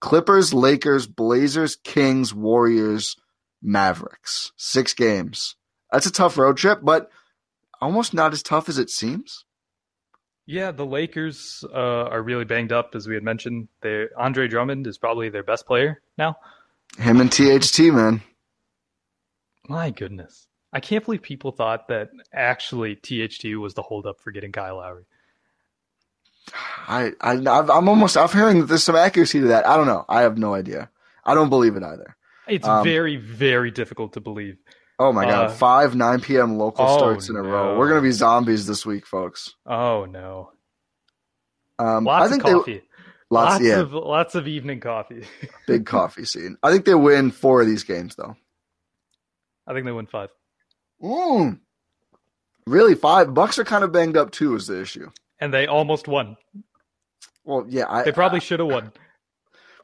Clippers, 0.00 0.52
Lakers, 0.52 1.06
Blazers, 1.06 1.76
Kings, 1.76 2.34
Warriors, 2.34 3.16
Mavericks. 3.62 4.52
Six 4.56 4.92
games. 4.92 5.56
That's 5.92 6.06
a 6.06 6.12
tough 6.12 6.36
road 6.36 6.56
trip, 6.56 6.80
but 6.82 7.10
almost 7.80 8.14
not 8.14 8.32
as 8.32 8.42
tough 8.42 8.68
as 8.68 8.78
it 8.78 8.90
seems. 8.90 9.44
Yeah, 10.46 10.70
the 10.70 10.86
Lakers 10.86 11.62
uh, 11.74 12.04
are 12.04 12.22
really 12.22 12.44
banged 12.44 12.72
up, 12.72 12.94
as 12.94 13.06
we 13.06 13.14
had 13.14 13.22
mentioned. 13.22 13.68
They 13.82 14.06
Andre 14.16 14.48
Drummond 14.48 14.86
is 14.86 14.96
probably 14.96 15.28
their 15.28 15.42
best 15.42 15.66
player 15.66 16.00
now. 16.16 16.36
Him 16.98 17.20
and 17.20 17.30
THT, 17.30 17.80
man. 17.92 18.22
My 19.68 19.90
goodness, 19.90 20.48
I 20.72 20.80
can't 20.80 21.04
believe 21.04 21.20
people 21.20 21.52
thought 21.52 21.88
that 21.88 22.08
actually 22.32 22.96
THT 22.96 23.44
was 23.58 23.74
the 23.74 23.82
holdup 23.82 24.20
for 24.20 24.30
getting 24.30 24.52
Kyle 24.52 24.76
Lowry. 24.76 25.04
I, 26.86 27.12
I 27.20 27.32
I'm 27.32 27.88
almost 27.88 28.16
I'm 28.16 28.28
hearing 28.30 28.60
that 28.60 28.66
there's 28.66 28.84
some 28.84 28.96
accuracy 28.96 29.40
to 29.40 29.48
that. 29.48 29.66
I 29.66 29.76
don't 29.76 29.86
know. 29.86 30.06
I 30.08 30.22
have 30.22 30.38
no 30.38 30.54
idea. 30.54 30.88
I 31.26 31.34
don't 31.34 31.50
believe 31.50 31.76
it 31.76 31.82
either. 31.82 32.16
It's 32.46 32.66
um, 32.66 32.84
very 32.84 33.16
very 33.16 33.70
difficult 33.70 34.14
to 34.14 34.20
believe. 34.20 34.56
Oh 34.98 35.12
my 35.12 35.24
god, 35.24 35.46
uh, 35.46 35.50
five 35.50 35.94
9 35.94 36.20
p.m. 36.20 36.58
local 36.58 36.84
oh 36.84 36.98
starts 36.98 37.28
in 37.28 37.36
a 37.36 37.42
no. 37.42 37.48
row. 37.48 37.78
We're 37.78 37.88
gonna 37.88 38.02
be 38.02 38.10
zombies 38.10 38.66
this 38.66 38.84
week, 38.84 39.06
folks. 39.06 39.54
Oh 39.64 40.06
no. 40.06 40.50
Um, 41.78 42.04
lots 42.04 42.26
I 42.26 42.30
think 42.30 42.44
of 42.44 42.52
coffee. 42.52 42.78
They, 42.78 42.82
lots, 43.30 43.52
lots 43.52 43.64
yeah. 43.64 43.78
of 43.80 43.92
lots 43.92 44.34
of 44.34 44.48
evening 44.48 44.80
coffee. 44.80 45.24
Big 45.66 45.86
coffee 45.86 46.24
scene. 46.24 46.56
I 46.62 46.72
think 46.72 46.84
they 46.84 46.94
win 46.94 47.30
four 47.30 47.60
of 47.60 47.68
these 47.68 47.84
games, 47.84 48.16
though. 48.16 48.36
I 49.66 49.72
think 49.72 49.86
they 49.86 49.92
win 49.92 50.06
five. 50.06 50.30
Mm. 51.00 51.60
Really, 52.66 52.96
five 52.96 53.32
bucks 53.34 53.58
are 53.58 53.64
kind 53.64 53.84
of 53.84 53.92
banged 53.92 54.16
up 54.16 54.32
too. 54.32 54.56
Is 54.56 54.66
the 54.66 54.80
issue? 54.80 55.10
And 55.40 55.54
they 55.54 55.68
almost 55.68 56.08
won. 56.08 56.36
Well, 57.44 57.64
yeah, 57.68 57.84
I, 57.88 58.02
they 58.02 58.12
probably 58.12 58.40
should 58.40 58.58
have 58.58 58.68
won. 58.68 58.92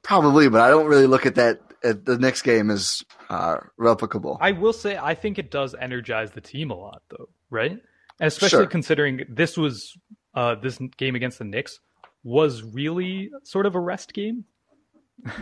Probably, 0.02 0.48
but 0.48 0.60
I 0.60 0.68
don't 0.68 0.86
really 0.86 1.06
look 1.06 1.24
at 1.24 1.36
that 1.36 1.60
the 1.92 2.18
next 2.18 2.42
game 2.42 2.70
is 2.70 3.04
uh, 3.28 3.58
replicable. 3.78 4.38
I 4.40 4.52
will 4.52 4.72
say, 4.72 4.96
I 4.96 5.14
think 5.14 5.38
it 5.38 5.50
does 5.50 5.74
energize 5.74 6.30
the 6.30 6.40
team 6.40 6.70
a 6.70 6.74
lot, 6.74 7.02
though, 7.10 7.28
right? 7.50 7.72
And 8.20 8.26
especially 8.26 8.64
sure. 8.64 8.66
considering 8.66 9.24
this 9.28 9.56
was 9.56 9.96
uh, 10.34 10.54
this 10.54 10.78
game 10.96 11.14
against 11.14 11.38
the 11.38 11.44
Knicks 11.44 11.80
was 12.22 12.62
really 12.62 13.30
sort 13.42 13.66
of 13.66 13.74
a 13.74 13.80
rest 13.80 14.14
game. 14.14 14.44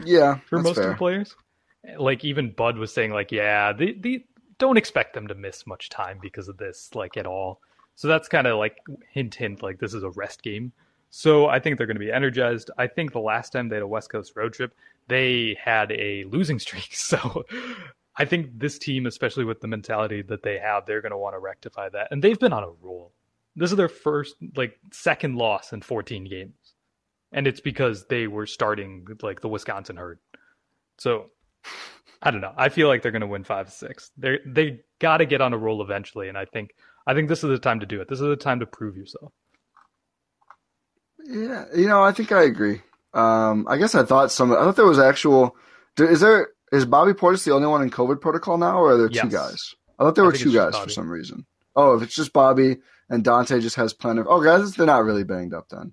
Yeah, 0.04 0.38
for 0.46 0.58
most 0.58 0.76
fair. 0.76 0.84
of 0.84 0.90
the 0.90 0.96
players. 0.96 1.34
Like 1.98 2.24
even 2.24 2.52
Bud 2.52 2.76
was 2.76 2.92
saying, 2.92 3.12
like, 3.12 3.32
yeah, 3.32 3.72
they, 3.72 3.92
they 3.92 4.24
don't 4.58 4.76
expect 4.76 5.14
them 5.14 5.28
to 5.28 5.34
miss 5.34 5.66
much 5.66 5.88
time 5.90 6.18
because 6.20 6.48
of 6.48 6.56
this, 6.56 6.90
like 6.94 7.16
at 7.16 7.26
all. 7.26 7.60
So 7.94 8.08
that's 8.08 8.28
kind 8.28 8.46
of 8.46 8.58
like 8.58 8.78
hint, 9.12 9.34
hint, 9.34 9.62
like 9.62 9.78
this 9.78 9.94
is 9.94 10.02
a 10.02 10.10
rest 10.10 10.42
game. 10.42 10.72
So 11.10 11.46
I 11.46 11.58
think 11.58 11.76
they're 11.76 11.86
going 11.86 11.96
to 11.96 12.00
be 12.00 12.10
energized. 12.10 12.70
I 12.78 12.86
think 12.86 13.12
the 13.12 13.20
last 13.20 13.50
time 13.50 13.68
they 13.68 13.76
had 13.76 13.82
a 13.82 13.86
West 13.86 14.10
Coast 14.10 14.32
road 14.34 14.54
trip, 14.54 14.74
they 15.08 15.56
had 15.62 15.92
a 15.92 16.24
losing 16.24 16.58
streak. 16.58 16.90
So 16.96 17.44
I 18.16 18.24
think 18.24 18.58
this 18.58 18.78
team, 18.78 19.06
especially 19.06 19.44
with 19.44 19.60
the 19.60 19.68
mentality 19.68 20.22
that 20.22 20.42
they 20.42 20.58
have, 20.58 20.86
they're 20.86 21.00
going 21.00 21.12
to 21.12 21.18
want 21.18 21.34
to 21.34 21.38
rectify 21.38 21.88
that. 21.90 22.08
And 22.10 22.22
they've 22.22 22.38
been 22.38 22.52
on 22.52 22.62
a 22.62 22.70
roll. 22.80 23.12
This 23.56 23.70
is 23.70 23.76
their 23.76 23.88
first, 23.88 24.36
like, 24.56 24.78
second 24.92 25.36
loss 25.36 25.72
in 25.72 25.82
14 25.82 26.24
games. 26.24 26.74
And 27.32 27.46
it's 27.46 27.60
because 27.60 28.06
they 28.06 28.26
were 28.26 28.46
starting, 28.46 29.06
like, 29.22 29.40
the 29.40 29.48
Wisconsin 29.48 29.96
herd. 29.96 30.18
So 30.98 31.30
I 32.22 32.30
don't 32.30 32.40
know. 32.40 32.54
I 32.56 32.68
feel 32.68 32.88
like 32.88 33.02
they're 33.02 33.10
going 33.10 33.22
to 33.22 33.26
win 33.26 33.42
five 33.44 33.70
six. 33.72 34.12
They're, 34.16 34.38
they 34.46 34.80
got 35.00 35.18
to 35.18 35.26
get 35.26 35.40
on 35.40 35.52
a 35.52 35.58
roll 35.58 35.82
eventually, 35.82 36.28
and 36.28 36.38
I 36.38 36.44
think 36.44 36.74
I 37.06 37.14
think 37.14 37.28
this 37.28 37.42
is 37.42 37.50
the 37.50 37.58
time 37.58 37.80
to 37.80 37.86
do 37.86 38.00
it. 38.00 38.08
This 38.08 38.20
is 38.20 38.28
the 38.28 38.36
time 38.36 38.60
to 38.60 38.66
prove 38.66 38.96
yourself. 38.96 39.32
Yeah, 41.24 41.64
you 41.74 41.88
know, 41.88 42.02
I 42.02 42.12
think 42.12 42.30
I 42.30 42.42
agree. 42.44 42.80
Um, 43.14 43.66
I 43.68 43.76
guess 43.76 43.94
I 43.94 44.04
thought 44.04 44.32
some. 44.32 44.52
I 44.52 44.56
thought 44.56 44.76
there 44.76 44.86
was 44.86 44.98
actual. 44.98 45.56
Is 45.98 46.20
there 46.20 46.48
is 46.72 46.86
Bobby 46.86 47.12
Portis 47.12 47.44
the 47.44 47.52
only 47.52 47.68
one 47.68 47.82
in 47.82 47.90
COVID 47.90 48.20
protocol 48.20 48.58
now, 48.58 48.78
or 48.78 48.92
are 48.92 48.96
there 48.96 49.10
yes. 49.10 49.22
two 49.22 49.30
guys? 49.30 49.74
I 49.98 50.04
thought 50.04 50.14
there 50.14 50.24
were 50.24 50.32
two 50.32 50.52
guys 50.52 50.76
for 50.76 50.88
some 50.88 51.10
reason. 51.10 51.46
Oh, 51.76 51.94
if 51.94 52.02
it's 52.02 52.14
just 52.14 52.32
Bobby 52.32 52.78
and 53.08 53.22
Donte 53.22 53.60
just 53.60 53.76
has 53.76 53.92
plenty 53.92 54.20
of. 54.20 54.26
Oh, 54.28 54.42
guys, 54.42 54.74
they're 54.74 54.86
not 54.86 55.04
really 55.04 55.24
banged 55.24 55.54
up 55.54 55.68
then. 55.68 55.92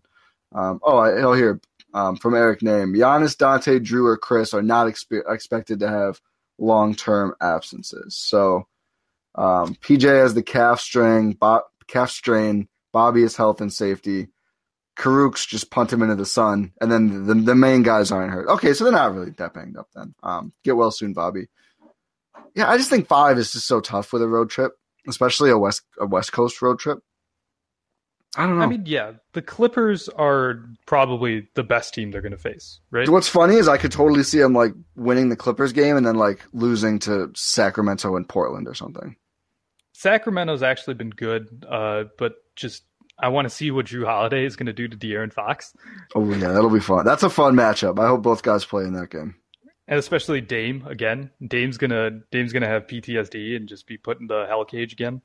Um, 0.53 0.79
oh, 0.81 0.97
I, 0.97 1.13
will 1.23 1.33
hear 1.33 1.61
um, 1.93 2.15
from 2.15 2.33
Eric 2.33 2.61
Name. 2.61 2.93
Giannis, 2.93 3.35
Donte, 3.35 3.83
Jrue, 3.83 4.05
or 4.05 4.17
Khris 4.17 4.53
are 4.53 4.61
not 4.61 4.87
expe- 4.87 5.29
expected 5.29 5.79
to 5.81 5.89
have 5.89 6.19
long 6.57 6.95
term 6.95 7.35
absences. 7.41 8.15
So 8.15 8.67
um, 9.35 9.75
PJ 9.75 10.03
has 10.03 10.33
the 10.33 10.43
calf 10.43 10.79
strain, 10.79 11.33
bo- 11.33 11.63
calf 11.87 12.09
strain. 12.09 12.67
Bobby 12.91 13.23
is 13.23 13.35
health 13.35 13.61
and 13.61 13.71
safety. 13.71 14.29
Karuk's 14.99 15.45
just 15.45 15.71
punt 15.71 15.93
him 15.93 16.01
into 16.03 16.15
the 16.15 16.25
sun, 16.25 16.73
and 16.81 16.91
then 16.91 17.25
the, 17.25 17.33
the 17.33 17.55
main 17.55 17.83
guys 17.83 18.11
aren't 18.11 18.33
hurt. 18.33 18.49
Okay, 18.49 18.73
so 18.73 18.83
they're 18.83 18.91
not 18.91 19.15
really 19.15 19.31
that 19.31 19.53
banged 19.53 19.77
up 19.77 19.87
then. 19.95 20.13
Um, 20.21 20.51
get 20.65 20.75
well 20.75 20.91
soon, 20.91 21.13
Bobby. 21.13 21.47
Yeah, 22.53 22.69
I 22.69 22.77
just 22.77 22.89
think 22.89 23.07
five 23.07 23.37
is 23.37 23.53
just 23.53 23.65
so 23.65 23.79
tough 23.79 24.11
with 24.11 24.21
a 24.21 24.27
road 24.27 24.49
trip. 24.49 24.73
especially 25.07 25.49
a 25.51 25.57
west 25.57 25.83
a 25.99 26.05
West 26.05 26.33
Coast 26.33 26.61
road 26.61 26.79
trip. 26.79 26.99
I 28.37 28.45
don't 28.45 28.59
know. 28.59 28.63
I 28.65 28.67
mean, 28.67 28.83
yeah, 28.85 29.13
the 29.33 29.41
Clippers 29.41 30.07
are 30.09 30.65
probably 30.85 31.47
the 31.55 31.63
best 31.63 31.93
team 31.93 32.11
they're 32.11 32.21
going 32.21 32.31
to 32.31 32.37
face, 32.37 32.79
right? 32.91 33.09
What's 33.09 33.27
funny 33.27 33.55
is 33.55 33.67
I 33.67 33.77
could 33.77 33.91
totally 33.91 34.23
see 34.23 34.37
them 34.37 34.53
like 34.53 34.73
winning 34.95 35.29
the 35.29 35.35
Clippers 35.35 35.73
game 35.73 35.97
and 35.97 36.05
then 36.05 36.15
like 36.15 36.45
losing 36.53 36.99
to 36.99 37.31
Sacramento 37.35 38.15
and 38.15 38.29
Portland 38.29 38.67
or 38.67 38.75
something. 38.75 39.15
Sacramento's 39.93 40.61
actually 40.61 40.93
been 40.93 41.09
good, 41.09 41.65
uh, 41.67 42.03
but 42.17 42.35
just 42.55 42.83
I 43.21 43.29
want 43.29 43.45
to 43.45 43.49
see 43.49 43.69
what 43.71 43.87
Jrue 43.87 44.05
Holiday 44.05 44.45
is 44.45 44.55
going 44.55 44.67
to 44.67 44.73
do 44.73 44.87
to 44.87 44.97
De'Aaron 44.97 45.33
Fox. 45.33 45.75
Oh 46.15 46.25
yeah, 46.33 46.51
that'll 46.51 46.69
be 46.69 46.79
fun. 46.79 47.05
That's 47.05 47.23
a 47.23 47.29
fun 47.29 47.55
matchup. 47.55 47.99
I 47.99 48.07
hope 48.07 48.21
both 48.21 48.43
guys 48.43 48.65
play 48.65 48.83
in 48.83 48.93
that 48.93 49.09
game. 49.09 49.35
And 49.87 49.97
especially 49.97 50.39
Dame 50.39 50.85
again. 50.87 51.31
Dame's 51.45 51.77
gonna 51.77 52.11
Dame's 52.31 52.53
gonna 52.53 52.67
have 52.67 52.85
PTSD 52.85 53.55
and 53.55 53.67
just 53.67 53.87
be 53.87 53.97
put 53.97 54.19
in 54.19 54.27
the 54.27 54.45
hell 54.47 54.63
cage 54.63 54.93
again. 54.93 55.21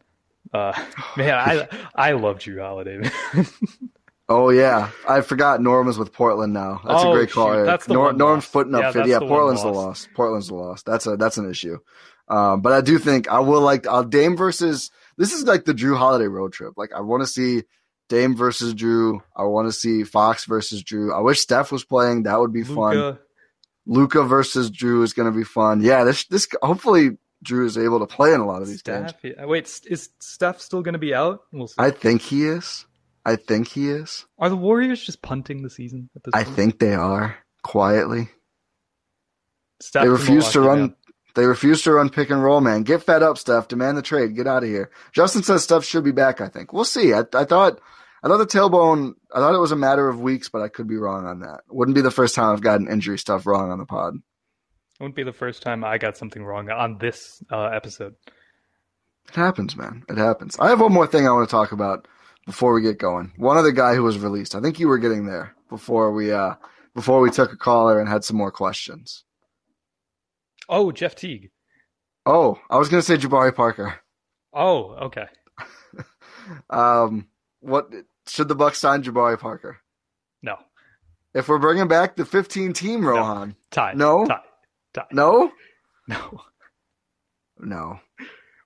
Uh, 0.52 0.72
man, 1.16 1.34
I 1.34 1.68
I 1.94 2.12
love 2.12 2.38
Jrue 2.38 2.60
Holiday. 2.60 2.98
Man. 2.98 3.46
oh 4.28 4.48
yeah, 4.48 4.90
I 5.06 5.20
forgot 5.20 5.60
Norm 5.60 5.86
is 5.88 5.98
with 5.98 6.12
Portland 6.12 6.54
now. 6.54 6.80
That's 6.84 7.04
oh, 7.04 7.12
a 7.12 7.14
great 7.14 7.30
call. 7.30 7.52
Shoot, 7.52 7.64
that's 7.64 7.86
the 7.86 7.94
Norm, 7.94 8.16
Norm's 8.16 8.48
putting 8.48 8.74
up. 8.74 8.82
Yeah, 8.82 8.92
50. 8.92 9.10
yeah 9.10 9.18
the 9.18 9.26
Portland's 9.26 9.62
the 9.62 9.68
loss. 9.68 9.76
loss. 9.76 10.08
Portland's 10.14 10.48
the 10.48 10.54
loss. 10.54 10.82
That's 10.82 11.06
a 11.06 11.16
that's 11.16 11.36
an 11.36 11.48
issue. 11.50 11.78
Um, 12.28 12.62
but 12.62 12.72
I 12.72 12.80
do 12.80 12.98
think 12.98 13.28
I 13.28 13.40
will 13.40 13.60
like 13.60 13.86
uh, 13.86 14.02
Dame 14.02 14.36
versus. 14.36 14.90
This 15.16 15.32
is 15.32 15.44
like 15.44 15.64
the 15.64 15.74
Jrue 15.74 15.96
Holiday 15.96 16.26
road 16.26 16.52
trip. 16.52 16.72
Like 16.76 16.92
I 16.92 17.00
want 17.02 17.22
to 17.22 17.26
see 17.26 17.62
Dame 18.08 18.36
versus 18.36 18.74
Jrue. 18.74 19.20
I 19.36 19.44
want 19.44 19.68
to 19.68 19.72
see 19.72 20.04
Fox 20.04 20.44
versus 20.44 20.82
Jrue. 20.82 21.14
I 21.16 21.20
wish 21.20 21.40
Steph 21.40 21.72
was 21.72 21.84
playing. 21.84 22.24
That 22.24 22.38
would 22.38 22.52
be 22.52 22.62
fun. 22.62 23.18
Luka 23.86 24.22
versus 24.22 24.70
Jrue 24.70 25.02
is 25.02 25.12
going 25.12 25.30
to 25.30 25.36
be 25.36 25.44
fun. 25.44 25.80
Yeah, 25.82 26.04
this 26.04 26.24
this 26.26 26.48
hopefully 26.62 27.18
Jrue 27.44 27.66
is 27.66 27.76
able 27.76 28.00
to 28.00 28.06
play 28.06 28.32
in 28.32 28.40
a 28.40 28.46
lot 28.46 28.62
of 28.62 28.68
these 28.68 28.82
games. 28.82 29.12
Yeah. 29.22 29.44
Wait, 29.44 29.80
is 29.86 30.10
Steph 30.20 30.60
still 30.60 30.82
going 30.82 30.94
to 30.94 30.98
be 30.98 31.14
out? 31.14 31.40
We'll 31.52 31.68
see. 31.68 31.74
I 31.78 31.90
think 31.90 32.22
he 32.22 32.46
is. 32.46 32.86
I 33.26 33.36
think 33.36 33.68
he 33.68 33.90
is. 33.90 34.26
Are 34.38 34.50
the 34.50 34.56
Warriors 34.56 35.04
just 35.04 35.22
punting 35.22 35.62
the 35.62 35.70
season 35.70 36.10
at 36.14 36.24
this 36.24 36.34
I 36.34 36.44
point? 36.44 36.56
think 36.56 36.78
they 36.78 36.94
are 36.94 37.36
quietly. 37.62 38.28
Steph 39.80 40.04
they 40.04 40.08
refuse 40.08 40.50
to 40.52 40.60
run. 40.60 40.94
They 41.34 41.46
refuse 41.46 41.82
to 41.82 41.92
run 41.92 42.10
pick 42.10 42.30
and 42.30 42.42
roll, 42.42 42.60
man. 42.60 42.82
Get 42.82 43.02
fed 43.02 43.22
up, 43.22 43.38
Steph. 43.38 43.68
Demand 43.68 43.96
the 43.98 44.02
trade. 44.02 44.36
Get 44.36 44.46
out 44.46 44.62
of 44.62 44.68
here. 44.68 44.90
Justin 45.12 45.42
says 45.42 45.64
Steph 45.64 45.84
should 45.84 46.04
be 46.04 46.12
back. 46.12 46.40
I 46.40 46.48
think 46.48 46.72
we'll 46.72 46.84
see. 46.84 47.12
I, 47.12 47.24
I 47.34 47.44
thought, 47.44 47.80
I 48.22 48.28
thought 48.28 48.38
the 48.38 48.46
tailbone. 48.46 49.14
I 49.34 49.38
thought 49.38 49.54
it 49.54 49.60
was 49.60 49.72
a 49.72 49.76
matter 49.76 50.08
of 50.08 50.20
weeks, 50.20 50.48
but 50.48 50.62
I 50.62 50.68
could 50.68 50.86
be 50.86 50.96
wrong 50.96 51.26
on 51.26 51.40
that. 51.40 51.62
Wouldn't 51.68 51.96
be 51.96 52.02
the 52.02 52.10
first 52.12 52.34
time 52.34 52.52
I've 52.52 52.60
gotten 52.62 52.88
injury 52.88 53.18
stuff 53.18 53.46
wrong 53.46 53.70
on 53.70 53.78
the 53.78 53.86
pod. 53.86 54.14
It 54.14 55.02
wouldn't 55.02 55.16
be 55.16 55.24
the 55.24 55.32
first 55.32 55.62
time 55.62 55.82
I 55.84 55.98
got 55.98 56.16
something 56.16 56.44
wrong 56.44 56.70
on 56.70 56.98
this 56.98 57.42
uh, 57.50 57.64
episode. 57.64 58.14
It 59.28 59.34
happens, 59.34 59.76
man. 59.76 60.04
It 60.08 60.18
happens. 60.18 60.56
I 60.60 60.68
have 60.68 60.80
one 60.80 60.92
more 60.92 61.06
thing 61.06 61.26
I 61.26 61.32
want 61.32 61.48
to 61.48 61.50
talk 61.50 61.72
about 61.72 62.06
before 62.46 62.74
we 62.74 62.82
get 62.82 62.98
going. 62.98 63.32
One 63.36 63.56
other 63.56 63.72
guy 63.72 63.94
who 63.94 64.02
was 64.02 64.18
released. 64.18 64.54
I 64.54 64.60
think 64.60 64.78
you 64.78 64.86
were 64.86 64.98
getting 64.98 65.26
there 65.26 65.54
before 65.68 66.12
we 66.12 66.30
uh 66.30 66.54
before 66.94 67.20
we 67.20 67.30
took 67.30 67.52
a 67.52 67.56
caller 67.56 67.98
and 67.98 68.08
had 68.08 68.22
some 68.22 68.36
more 68.36 68.52
questions. 68.52 69.24
Oh, 70.68 70.92
Jeff 70.92 71.14
Teague. 71.14 71.50
Oh, 72.26 72.58
I 72.70 72.76
was 72.78 72.88
gonna 72.88 73.02
say 73.02 73.16
Jabari 73.16 73.54
Parker. 73.54 73.98
Oh, 74.52 74.92
okay. 75.06 75.26
Um, 76.68 77.26
what 77.60 77.88
should 78.28 78.48
the 78.48 78.54
Bucks 78.54 78.78
sign 78.78 79.02
Jabari 79.02 79.38
Parker? 79.38 79.78
No. 80.42 80.56
If 81.32 81.48
we're 81.48 81.58
bringing 81.58 81.88
back 81.88 82.16
the 82.16 82.26
15 82.26 82.74
team, 82.74 83.04
Rohan, 83.06 83.56
Ti. 83.70 83.94
No? 83.94 84.26
Ti. 84.26 84.34
Ti. 84.92 85.00
no, 85.12 85.50
No. 86.06 86.40
no, 87.58 87.98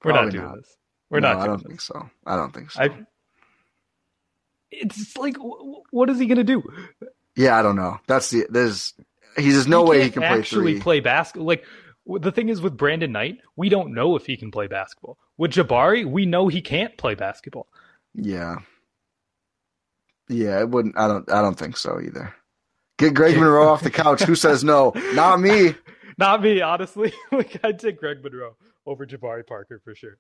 We're 0.05 0.12
not 0.12 0.30
doing 0.32 0.44
not. 0.44 0.57
this. 0.57 0.76
We're 1.09 1.20
No, 1.20 1.34
not 1.34 1.42
I 1.42 1.46
don't 1.46 1.59
this. 1.62 1.66
think 1.68 1.80
so. 1.80 2.11
I 2.26 2.34
don't 2.36 2.53
think 2.53 2.72
so. 2.72 2.82
I. 2.82 2.90
It's 4.70 5.16
like, 5.16 5.36
wh- 5.36 5.62
wh- 5.62 5.94
what 5.94 6.11
is 6.11 6.18
he 6.18 6.26
going 6.26 6.38
to 6.38 6.44
do? 6.44 6.62
yeah, 7.36 7.57
I 7.59 7.62
don't 7.62 7.76
know. 7.76 7.99
That's 8.07 8.30
the 8.30 8.46
there's. 8.51 8.92
He's 9.36 9.55
there's 9.55 9.68
no 9.68 9.84
way 9.84 10.03
he 10.03 10.11
can't 10.11 10.26
play 10.26 10.38
actually 10.40 10.72
three. 10.74 10.80
play 10.80 11.01
basketball. 11.01 11.46
Like 11.46 11.64
the 12.09 12.32
thing 12.32 12.48
is 12.48 12.61
with 12.61 12.76
Brandon 12.76 13.12
Knight, 13.12 13.38
we 13.56 13.68
don't 13.68 13.92
know 13.92 14.16
if 14.16 14.26
he 14.26 14.36
can 14.36 14.50
play 14.50 14.66
basketball. 14.66 15.18
With 15.36 15.52
Jabari, 15.52 16.04
we 16.04 16.26
know 16.26 16.48
he 16.48 16.62
can't 16.62 16.96
play 16.96 17.14
basketball. 17.14 17.68
Yeah. 18.14 18.56
Yeah, 20.28 20.61
it 20.61 20.70
wouldn't. 20.70 20.98
I 20.98 21.09
don't. 21.09 21.30
I 21.30 21.40
don't 21.42 21.59
think 21.59 21.76
so 21.76 22.00
either. 22.00 22.34
Get 22.98 23.14
Greg 23.14 23.36
Monroe 23.36 23.68
off 23.68 23.82
the 23.82 23.90
couch. 23.90 24.22
Who 24.22 24.34
says 24.34 24.64
no? 24.64 24.92
Not 25.14 25.40
me. 25.40 25.74
Not 26.18 26.42
me, 26.42 26.61
honestly. 26.61 27.12
like 27.32 27.59
I'd 27.64 27.78
take 27.78 27.98
Greg 27.98 28.22
Monroe 28.22 28.56
over 28.86 29.06
Jabari 29.06 29.46
Parker 29.46 29.80
for 29.84 29.94
sure. 29.94 30.18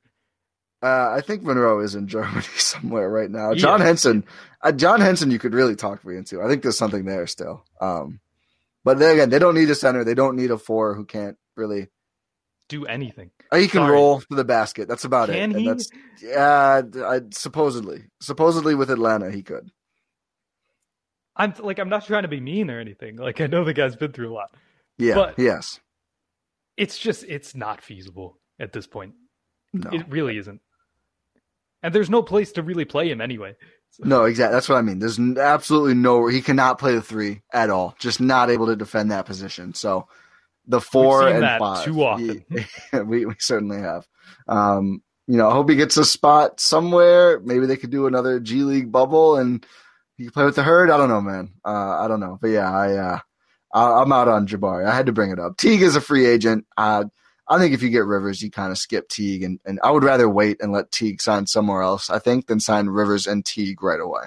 Uh, 0.80 1.10
I 1.10 1.20
think 1.22 1.42
Monroe 1.42 1.80
is 1.80 1.96
in 1.96 2.06
Germany 2.06 2.42
somewhere 2.56 3.10
right 3.10 3.30
now. 3.30 3.52
John 3.54 3.80
is. 3.80 3.86
Henson. 3.86 4.24
Uh, 4.62 4.72
John 4.72 5.00
Henson, 5.00 5.30
you 5.30 5.38
could 5.38 5.52
really 5.54 5.74
talk 5.74 6.04
me 6.04 6.16
into. 6.16 6.40
I 6.40 6.48
think 6.48 6.62
there's 6.62 6.78
something 6.78 7.04
there 7.04 7.26
still. 7.26 7.64
Um, 7.80 8.20
but 8.84 8.98
then 8.98 9.14
again, 9.14 9.30
they 9.30 9.40
don't 9.40 9.56
need 9.56 9.70
a 9.70 9.74
center. 9.74 10.04
They 10.04 10.14
don't 10.14 10.36
need 10.36 10.52
a 10.52 10.58
four 10.58 10.94
who 10.94 11.04
can't 11.04 11.36
really. 11.58 11.88
Do 12.68 12.84
anything. 12.86 13.30
Uh, 13.50 13.56
He 13.56 13.66
can 13.68 13.80
Sorry. 13.80 13.92
roll 13.92 14.20
to 14.20 14.34
the 14.34 14.44
basket. 14.44 14.88
That's 14.88 15.04
about 15.04 15.28
Can 15.28 15.36
it. 15.36 15.42
And 15.42 15.56
he? 15.56 15.66
That's, 15.66 15.88
yeah, 16.22 16.82
I, 17.04 17.20
supposedly, 17.30 18.04
supposedly 18.20 18.74
with 18.74 18.90
Atlanta, 18.90 19.30
he 19.30 19.42
could. 19.42 19.70
I'm 21.34 21.54
like 21.60 21.78
I'm 21.78 21.88
not 21.88 22.04
trying 22.04 22.22
to 22.22 22.28
be 22.28 22.40
mean 22.40 22.68
or 22.70 22.80
anything. 22.80 23.16
Like 23.16 23.40
I 23.40 23.46
know 23.46 23.64
the 23.64 23.72
guy's 23.72 23.96
been 23.96 24.12
through 24.12 24.32
a 24.32 24.34
lot. 24.34 24.50
Yeah. 24.98 25.14
But- 25.14 25.38
yes. 25.38 25.80
It's 26.76 26.98
just 26.98 27.24
it's 27.24 27.54
not 27.54 27.80
feasible 27.80 28.38
at 28.60 28.72
this 28.72 28.86
point. 28.86 29.14
No. 29.72 29.90
It 29.90 30.08
really 30.08 30.36
isn't. 30.38 30.60
And 31.82 31.94
there's 31.94 32.10
no 32.10 32.22
place 32.22 32.52
to 32.52 32.62
really 32.62 32.84
play 32.84 33.10
him 33.10 33.20
anyway. 33.20 33.56
No, 34.00 34.24
exactly. 34.24 34.54
That's 34.54 34.68
what 34.68 34.76
I 34.76 34.82
mean. 34.82 34.98
There's 34.98 35.18
absolutely 35.18 35.94
no. 35.94 36.26
He 36.28 36.40
cannot 36.42 36.78
play 36.78 36.94
the 36.94 37.02
three 37.02 37.42
at 37.52 37.70
all. 37.70 37.94
Just 37.98 38.20
not 38.20 38.50
able 38.50 38.66
to 38.66 38.76
defend 38.76 39.10
that 39.10 39.26
position. 39.26 39.74
So 39.74 40.06
the 40.68 40.80
4 40.80 41.22
seen 41.22 41.42
and 41.42 41.58
five 41.58 41.84
too 41.84 42.04
often. 42.04 42.44
Yeah, 42.50 43.00
we 43.02 43.26
we 43.26 43.34
certainly 43.38 43.78
have. 43.78 44.06
Um, 44.46 45.02
you 45.26 45.36
know, 45.36 45.48
I 45.48 45.52
hope 45.52 45.68
he 45.68 45.76
gets 45.76 45.96
a 45.96 46.04
spot 46.04 46.60
somewhere. 46.60 47.40
Maybe 47.40 47.66
they 47.66 47.76
could 47.76 47.90
do 47.90 48.06
another 48.06 48.38
G 48.40 48.62
League 48.62 48.92
bubble 48.92 49.36
and 49.36 49.66
he 50.16 50.24
can 50.24 50.32
play 50.32 50.44
with 50.44 50.56
the 50.56 50.62
herd. 50.62 50.90
I 50.90 50.96
don't 50.96 51.08
know, 51.08 51.20
man. 51.20 51.50
Uh, 51.64 52.00
I 52.00 52.08
don't 52.08 52.20
know, 52.20 52.38
but 52.40 52.48
yeah, 52.48 52.70
I 52.70 52.96
uh, 52.96 53.18
I, 53.72 54.02
I'm 54.02 54.12
out 54.12 54.28
on 54.28 54.46
Jabari. 54.46 54.86
I 54.86 54.94
had 54.94 55.06
to 55.06 55.12
bring 55.12 55.30
it 55.30 55.38
up. 55.38 55.56
Teague 55.56 55.82
is 55.82 55.96
a 55.96 56.00
free 56.00 56.26
agent. 56.26 56.66
Uh, 56.76 57.04
I 57.46 57.58
think 57.58 57.72
if 57.72 57.82
you 57.82 57.88
get 57.88 58.04
Rivers, 58.04 58.42
you 58.42 58.50
kind 58.50 58.72
of 58.72 58.78
skip 58.78 59.08
Teague, 59.08 59.42
and, 59.42 59.58
and 59.64 59.80
I 59.82 59.90
would 59.90 60.04
rather 60.04 60.28
wait 60.28 60.58
and 60.60 60.70
let 60.70 60.90
Teague 60.90 61.22
sign 61.22 61.46
somewhere 61.46 61.82
else. 61.82 62.10
I 62.10 62.18
think 62.18 62.46
than 62.46 62.60
sign 62.60 62.88
Rivers 62.88 63.26
and 63.26 63.44
Teague 63.44 63.82
right 63.82 64.00
away. 64.00 64.24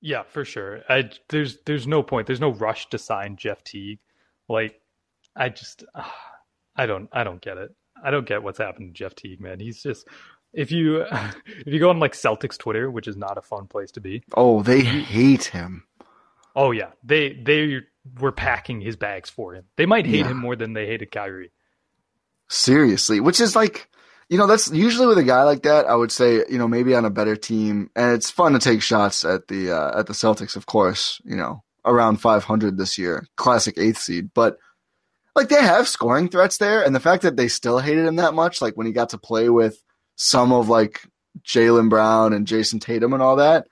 Yeah, 0.00 0.22
for 0.22 0.44
sure. 0.44 0.82
I 0.88 1.10
there's 1.28 1.58
there's 1.66 1.86
no 1.86 2.02
point. 2.02 2.26
There's 2.26 2.40
no 2.40 2.52
rush 2.52 2.88
to 2.90 2.98
sign 2.98 3.36
Jeff 3.36 3.62
Teague. 3.64 4.00
Like 4.48 4.80
I 5.36 5.48
just 5.48 5.84
ah, 5.94 6.14
I 6.76 6.86
don't 6.86 7.08
I 7.12 7.24
don't 7.24 7.40
get 7.40 7.58
it. 7.58 7.74
I 8.02 8.10
don't 8.10 8.26
get 8.26 8.42
what's 8.42 8.58
happened 8.58 8.94
to 8.94 8.98
Jeff 8.98 9.14
Teague, 9.14 9.40
man. 9.40 9.60
He's 9.60 9.82
just 9.82 10.06
if 10.52 10.70
you 10.72 11.02
if 11.46 11.66
you 11.66 11.78
go 11.78 11.90
on 11.90 11.98
like 12.00 12.12
Celtics 12.12 12.58
Twitter, 12.58 12.90
which 12.90 13.08
is 13.08 13.16
not 13.16 13.38
a 13.38 13.42
fun 13.42 13.66
place 13.66 13.90
to 13.92 14.00
be. 14.00 14.22
Oh, 14.36 14.62
they 14.62 14.80
hate 14.82 15.44
him. 15.44 15.84
Oh 16.56 16.70
yeah, 16.72 16.90
they 17.04 17.34
they 17.34 17.80
were 18.20 18.32
packing 18.32 18.80
his 18.80 18.96
bags 18.96 19.28
for 19.30 19.54
him. 19.54 19.64
They 19.76 19.86
might 19.86 20.06
hate 20.06 20.20
Yeah. 20.20 20.28
him 20.28 20.38
more 20.38 20.56
than 20.56 20.72
they 20.72 20.86
hated 20.86 21.10
Kyrie. 21.12 21.52
Seriously, 22.50 23.20
which 23.20 23.40
is 23.40 23.54
like, 23.54 23.90
you 24.30 24.38
know, 24.38 24.46
that's 24.46 24.70
usually 24.72 25.06
with 25.06 25.18
a 25.18 25.22
guy 25.24 25.42
like 25.42 25.64
that. 25.64 25.84
I 25.86 25.94
would 25.94 26.10
say, 26.10 26.36
you 26.48 26.56
know, 26.56 26.66
maybe 26.66 26.94
on 26.94 27.04
a 27.04 27.10
better 27.10 27.36
team, 27.36 27.90
and 27.94 28.14
it's 28.14 28.30
fun 28.30 28.52
to 28.54 28.58
take 28.58 28.80
shots 28.80 29.24
at 29.24 29.48
the 29.48 29.70
uh, 29.70 29.98
at 29.98 30.06
the 30.06 30.14
Celtics, 30.14 30.56
of 30.56 30.64
course. 30.64 31.20
You 31.24 31.36
know, 31.36 31.62
around 31.84 32.16
500 32.22 32.78
this 32.78 32.96
year, 32.96 33.26
classic 33.36 33.76
eighth 33.76 33.98
seed, 33.98 34.30
but 34.34 34.56
like 35.38 35.48
they 35.48 35.62
have 35.62 35.88
scoring 35.88 36.28
threats 36.28 36.58
there, 36.58 36.84
and 36.84 36.94
the 36.94 37.00
fact 37.00 37.22
that 37.22 37.36
they 37.36 37.48
still 37.48 37.78
hated 37.78 38.04
him 38.04 38.16
that 38.16 38.34
much, 38.34 38.60
like 38.60 38.76
when 38.76 38.86
he 38.86 38.92
got 38.92 39.10
to 39.10 39.18
play 39.18 39.48
with 39.48 39.82
some 40.16 40.52
of 40.52 40.68
like 40.68 41.02
Jaylen 41.42 41.88
Brown 41.88 42.32
and 42.32 42.46
Jayson 42.46 42.80
Tatum 42.80 43.12
and 43.12 43.22
all 43.22 43.36
that. 43.36 43.66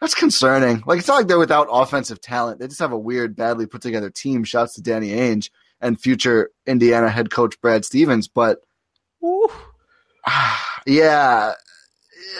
That's 0.00 0.14
concerning. 0.14 0.82
Like 0.86 0.98
it's 0.98 1.08
not 1.08 1.16
like 1.16 1.28
they're 1.28 1.38
without 1.38 1.68
offensive 1.70 2.20
talent. 2.20 2.58
They 2.58 2.66
just 2.66 2.80
have 2.80 2.92
a 2.92 2.98
weird, 2.98 3.36
badly 3.36 3.66
put 3.66 3.82
together 3.82 4.10
team. 4.10 4.42
Shouts 4.44 4.74
to 4.74 4.82
Danny 4.82 5.10
Ainge 5.10 5.50
and 5.80 6.00
future 6.00 6.50
Indiana 6.66 7.08
head 7.08 7.30
coach 7.30 7.60
Brad 7.60 7.84
Stevens. 7.84 8.26
But 8.26 8.58
yeah, 10.86 11.52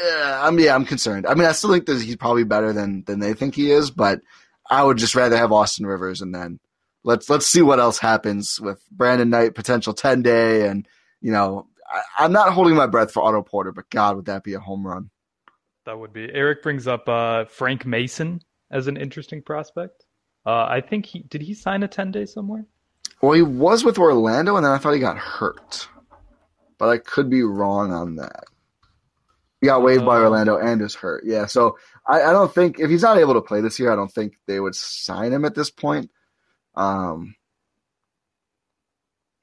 yeah, 0.05 0.41
I'm 0.43 0.59
yeah, 0.59 0.75
I'm 0.75 0.85
concerned. 0.85 1.27
I 1.27 1.35
mean, 1.35 1.47
I 1.47 1.53
still 1.53 1.73
think 1.73 1.87
that 1.87 2.03
he's 2.03 2.17
probably 2.17 2.45
better 2.45 2.73
than 2.73 3.05
than 3.05 3.21
they 3.21 3.35
think 3.35 3.55
he 3.55 3.71
is, 3.71 3.91
but 3.91 4.21
I 4.69 4.83
would 4.83 4.99
just 4.99 5.15
rather 5.15 5.37
have 5.37 5.53
Austin 5.53 5.87
Rivers 5.87 6.21
and 6.21 6.35
then 6.35 6.59
let's 7.05 7.29
let's 7.31 7.47
see 7.47 7.63
what 7.63 7.81
else 7.81 7.99
happens 7.99 8.61
with 8.61 8.83
Brandon 8.91 9.31
Knight 9.31 9.55
potential 9.55 9.95
ten 9.95 10.23
day 10.23 10.67
and 10.69 10.87
you 11.21 11.33
know 11.33 11.67
I, 11.91 12.25
I'm 12.25 12.33
not 12.33 12.53
holding 12.53 12.75
my 12.75 12.87
breath 12.87 13.13
for 13.13 13.23
Otto 13.23 13.43
Porter, 13.43 13.73
but 13.73 13.91
God, 13.91 14.17
would 14.17 14.27
that 14.27 14.45
be 14.45 14.55
a 14.55 14.61
home 14.61 14.87
run? 14.87 15.11
That 15.85 15.99
would 15.99 16.13
be. 16.13 16.29
Eric 16.33 16.63
brings 16.63 16.87
up 16.87 17.09
uh, 17.09 17.45
Frank 17.47 17.85
Mason 17.85 18.41
as 18.71 18.87
an 18.87 18.97
interesting 18.97 19.43
prospect. 19.43 20.05
Uh, 20.47 20.65
I 20.65 20.81
think 20.81 21.07
he 21.07 21.21
did 21.21 21.43
he 21.43 21.55
sign 21.55 21.83
a 21.83 21.89
ten 21.89 22.11
day 22.11 22.25
somewhere. 22.27 22.65
Well, 23.21 23.33
he 23.33 23.43
was 23.43 23.85
with 23.85 23.99
Orlando, 23.99 24.57
and 24.57 24.65
then 24.65 24.73
I 24.73 24.79
thought 24.79 24.95
he 24.95 25.01
got 25.01 25.19
hurt. 25.19 25.89
but 26.79 26.89
I 26.89 26.99
could 26.99 27.31
be 27.31 27.43
wrong 27.43 27.93
on 27.93 28.17
that. 28.17 28.45
He 29.61 29.67
got 29.69 29.83
waived 29.83 30.05
by 30.05 30.17
Uh, 30.17 30.23
Orlando 30.23 30.57
and 30.59 30.83
is 30.83 30.97
hurt. 30.97 31.23
Yeah, 31.25 31.47
so 31.47 31.79
I, 32.09 32.23
I 32.23 32.33
don't 32.33 32.53
think 32.53 32.81
if 32.81 32.91
he's 32.91 33.03
not 33.03 33.19
able 33.19 33.35
to 33.35 33.41
play 33.41 33.61
this 33.61 33.79
year, 33.79 33.93
I 33.93 33.97
don't 33.97 34.11
think 34.11 34.35
they 34.47 34.59
would 34.59 34.75
sign 34.75 35.33
him 35.33 35.45
at 35.45 35.55
this 35.55 35.71
point. 35.71 36.11
Um, 36.75 37.35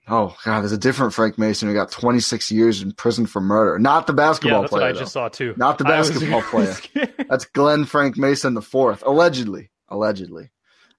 oh 0.07 0.35
god, 0.43 0.61
there's 0.61 0.71
a 0.71 0.77
different 0.77 1.13
Frank 1.13 1.37
Mason 1.37 1.67
who 1.67 1.73
got 1.73 1.91
26 1.91 2.51
years 2.51 2.81
in 2.81 2.91
prison 2.93 3.25
for 3.25 3.41
murder. 3.41 3.79
Not 3.79 4.07
the 4.07 4.13
Yeah, 4.13 4.17
basketball 4.17 4.61
that's 4.61 4.71
player. 4.71 4.81
what 4.81 4.89
I 4.89 4.93
though. 4.93 4.99
just 4.99 5.13
saw 5.13 5.29
too. 5.29 5.53
Not 5.57 5.77
the 5.77 5.83
basketball 5.85 6.41
player. 6.49 6.75
That's 7.29 7.45
Glenn 7.45 7.85
Frank 7.85 8.17
Mason 8.17 8.53
the 8.53 8.61
fourth, 8.61 9.03
allegedly. 9.05 9.69
Allegedly. 9.89 10.51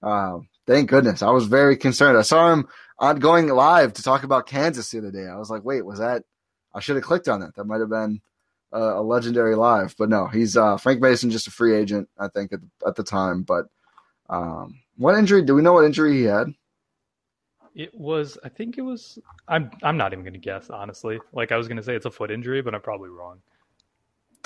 Um, 0.03 0.47
thank 0.67 0.89
goodness. 0.89 1.21
I 1.21 1.31
was 1.31 1.45
very 1.45 1.77
concerned. 1.77 2.17
I 2.17 2.21
saw 2.23 2.51
him 2.51 2.67
on 2.99 3.17
going 3.19 3.47
live 3.47 3.93
to 3.93 4.03
talk 4.03 4.23
about 4.23 4.47
Kansas 4.47 4.89
the 4.91 4.99
other 4.99 5.11
day. 5.11 5.27
I 5.27 5.37
was 5.37 5.49
like, 5.49 5.63
wait, 5.63 5.85
was 5.85 5.99
that? 5.99 6.23
I 6.73 6.79
should 6.79 6.95
have 6.95 7.05
clicked 7.05 7.27
on 7.27 7.41
that. 7.41 7.55
That 7.55 7.65
might 7.65 7.79
have 7.81 7.89
been 7.89 8.21
uh, 8.73 8.99
a 8.99 9.01
legendary 9.01 9.55
live, 9.55 9.95
but 9.97 10.07
no, 10.09 10.27
he's 10.27 10.55
uh, 10.55 10.77
Frank 10.77 11.01
Mason, 11.01 11.29
just 11.31 11.47
a 11.47 11.51
free 11.51 11.75
agent, 11.75 12.07
I 12.17 12.29
think 12.29 12.53
at 12.53 12.61
the, 12.61 12.87
at 12.87 12.95
the 12.95 13.03
time. 13.03 13.43
But 13.43 13.65
um, 14.29 14.79
what 15.01 15.17
injury? 15.17 15.41
Do 15.41 15.55
we 15.55 15.63
know 15.63 15.73
what 15.73 15.85
injury 15.85 16.17
he 16.17 16.23
had? 16.23 16.47
It 17.73 17.93
was. 17.95 18.37
I 18.43 18.49
think 18.49 18.77
it 18.77 18.81
was. 18.81 19.17
I'm. 19.47 19.71
I'm 19.81 19.97
not 19.97 20.13
even 20.13 20.23
going 20.23 20.33
to 20.33 20.39
guess 20.39 20.69
honestly. 20.69 21.19
Like 21.33 21.51
I 21.51 21.57
was 21.57 21.67
going 21.67 21.77
to 21.77 21.83
say 21.83 21.95
it's 21.95 22.05
a 22.05 22.11
foot 22.11 22.29
injury, 22.29 22.61
but 22.61 22.75
I'm 22.75 22.81
probably 22.81 23.09
wrong. 23.09 23.41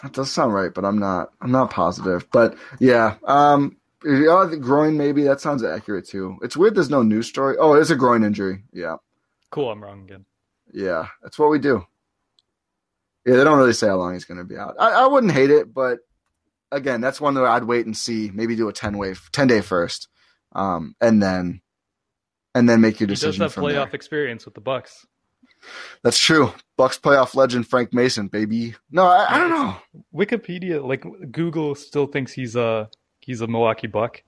That 0.01 0.13
does 0.13 0.31
sound 0.31 0.53
right, 0.53 0.73
but 0.73 0.85
I'm 0.85 0.97
not. 0.97 1.31
I'm 1.41 1.51
not 1.51 1.71
positive. 1.71 2.25
But 2.31 2.55
yeah, 2.79 3.15
um, 3.25 3.75
the 4.01 4.59
groin 4.61 4.97
maybe 4.97 5.23
that 5.23 5.41
sounds 5.41 5.63
accurate 5.63 6.07
too. 6.07 6.37
It's 6.41 6.55
weird. 6.55 6.75
There's 6.75 6.89
no 6.89 7.03
news 7.03 7.27
story. 7.27 7.57
Oh, 7.59 7.73
it's 7.73 7.89
a 7.89 7.95
groin 7.95 8.23
injury. 8.23 8.63
Yeah. 8.71 8.95
Cool. 9.49 9.71
I'm 9.71 9.83
wrong 9.83 10.03
again. 10.03 10.25
Yeah, 10.71 11.07
that's 11.21 11.37
what 11.37 11.49
we 11.49 11.59
do. 11.59 11.85
Yeah, 13.25 13.35
they 13.35 13.43
don't 13.43 13.57
really 13.57 13.73
say 13.73 13.87
how 13.87 13.95
long 13.97 14.13
he's 14.13 14.25
going 14.25 14.37
to 14.37 14.43
be 14.43 14.57
out. 14.57 14.75
I, 14.79 14.91
I 14.91 15.07
wouldn't 15.07 15.33
hate 15.33 15.49
it, 15.49 15.73
but 15.73 15.99
again, 16.71 17.01
that's 17.01 17.19
one 17.19 17.33
that 17.33 17.45
I'd 17.45 17.63
wait 17.63 17.85
and 17.85 17.97
see. 17.97 18.29
Maybe 18.33 18.55
do 18.55 18.69
a 18.69 18.73
ten 18.73 18.97
wave, 18.97 19.29
ten 19.31 19.47
day 19.47 19.61
first, 19.61 20.07
um, 20.55 20.95
and 21.01 21.21
then 21.21 21.61
and 22.55 22.67
then 22.69 22.81
make 22.81 22.99
your 22.99 23.07
He 23.07 23.15
does 23.15 23.19
decision 23.21 23.43
have 23.43 23.53
playoff 23.55 23.73
there. 23.87 23.95
experience 23.95 24.45
with 24.45 24.53
the 24.55 24.61
Bucks. 24.61 25.05
That's 26.03 26.17
true. 26.19 26.53
Bucks 26.77 26.97
playoff 26.99 27.35
legend 27.35 27.67
Frank 27.67 27.93
Mason, 27.93 28.27
baby. 28.27 28.75
No, 28.91 29.05
I, 29.07 29.35
I 29.35 29.37
don't 29.37 29.49
know. 29.49 29.75
Wikipedia, 30.13 30.85
like 30.85 31.03
Google, 31.31 31.75
still 31.75 32.07
thinks 32.07 32.31
he's 32.33 32.55
a 32.55 32.89
he's 33.19 33.41
a 33.41 33.47
Milwaukee 33.47 33.87
Buck, 33.87 34.23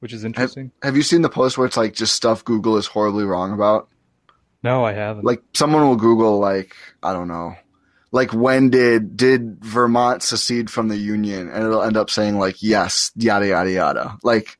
which 0.00 0.12
is 0.12 0.22
Have, 0.22 0.28
interesting. 0.30 0.72
have 0.82 0.96
you 0.96 1.02
seen 1.02 1.22
the 1.22 1.28
post 1.28 1.56
where 1.56 1.66
it's 1.66 1.76
like 1.76 1.94
just 1.94 2.14
stuff 2.14 2.44
Google 2.44 2.76
is 2.76 2.86
horribly 2.86 3.24
wrong 3.24 3.52
about? 3.52 3.88
No, 4.64 4.84
I 4.84 4.92
haven't. 4.92 5.24
Like 5.24 5.42
someone 5.54 5.82
will 5.82 5.96
Google 5.96 6.38
like 6.38 6.74
I 7.02 7.12
don't 7.12 7.28
know, 7.28 7.54
like 8.10 8.32
when 8.32 8.70
did 8.70 9.16
did 9.16 9.64
Vermont 9.64 10.22
secede 10.22 10.68
from 10.70 10.88
the 10.88 10.96
Union, 10.96 11.48
and 11.48 11.64
it'll 11.64 11.82
end 11.82 11.96
up 11.96 12.10
saying 12.10 12.38
like 12.38 12.62
yes, 12.62 13.12
yada 13.14 13.46
yada 13.46 13.70
yada. 13.70 14.18
Like 14.24 14.58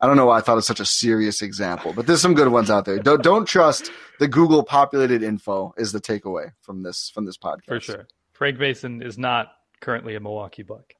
I 0.00 0.06
don't 0.06 0.16
know 0.16 0.26
why 0.26 0.38
I 0.38 0.40
thought 0.40 0.56
of 0.56 0.64
such 0.64 0.80
a 0.80 0.86
serious 0.86 1.42
example, 1.42 1.92
but 1.92 2.06
there's 2.06 2.22
some 2.22 2.34
good 2.34 2.48
ones 2.48 2.70
out 2.70 2.84
there. 2.86 2.98
Don't 2.98 3.22
don't 3.22 3.46
trust 3.46 3.90
the 4.18 4.28
Google 4.28 4.62
populated 4.62 5.22
info 5.22 5.74
is 5.76 5.92
the 5.92 6.00
takeaway 6.00 6.52
from 6.62 6.82
this 6.82 7.10
from 7.12 7.26
this 7.26 7.36
podcast 7.36 7.66
for 7.66 7.80
sure. 7.80 8.08
Frank 8.32 8.58
Mason 8.58 9.02
is 9.02 9.18
not 9.18 9.52
currently 9.80 10.14
a 10.14 10.20
Milwaukee 10.20 10.62
Buck. 10.62 10.94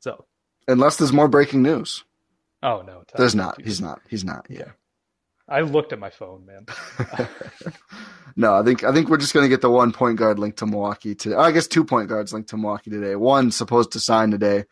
So, 0.00 0.24
Unless 0.66 0.96
there's 0.96 1.12
more 1.12 1.28
breaking 1.28 1.62
news. 1.62 2.04
oh 2.62 2.82
no, 2.82 3.04
There's 3.16 3.34
not. 3.36 3.60
He's 3.62 3.80
not. 3.80 4.00
He's 4.08 4.24
not. 4.24 4.46
Yeah. 4.50 4.72
I 5.48 5.60
looked 5.60 5.92
at 5.92 5.98
my 5.98 6.10
phone, 6.10 6.46
man. 6.46 6.66
No, 8.34 8.54
I 8.54 8.62
think 8.62 8.82
I 8.82 8.92
think 8.92 9.08
we're 9.08 9.18
just 9.18 9.34
gonna 9.34 9.48
get 9.48 9.60
the 9.60 9.70
one 9.70 9.92
point 9.92 10.18
guard 10.18 10.38
linked 10.38 10.58
to 10.60 10.66
Milwaukee 10.66 11.14
today. 11.14 11.36
I 11.36 11.52
guess 11.52 11.66
two 11.66 11.84
point 11.84 12.08
guards 12.08 12.32
linked 12.32 12.48
to 12.50 12.56
Milwaukee 12.56 12.90
today. 12.90 13.14
One 13.14 13.50
supposed 13.50 13.92
to 13.92 14.00
sign 14.00 14.30
today. 14.30 14.64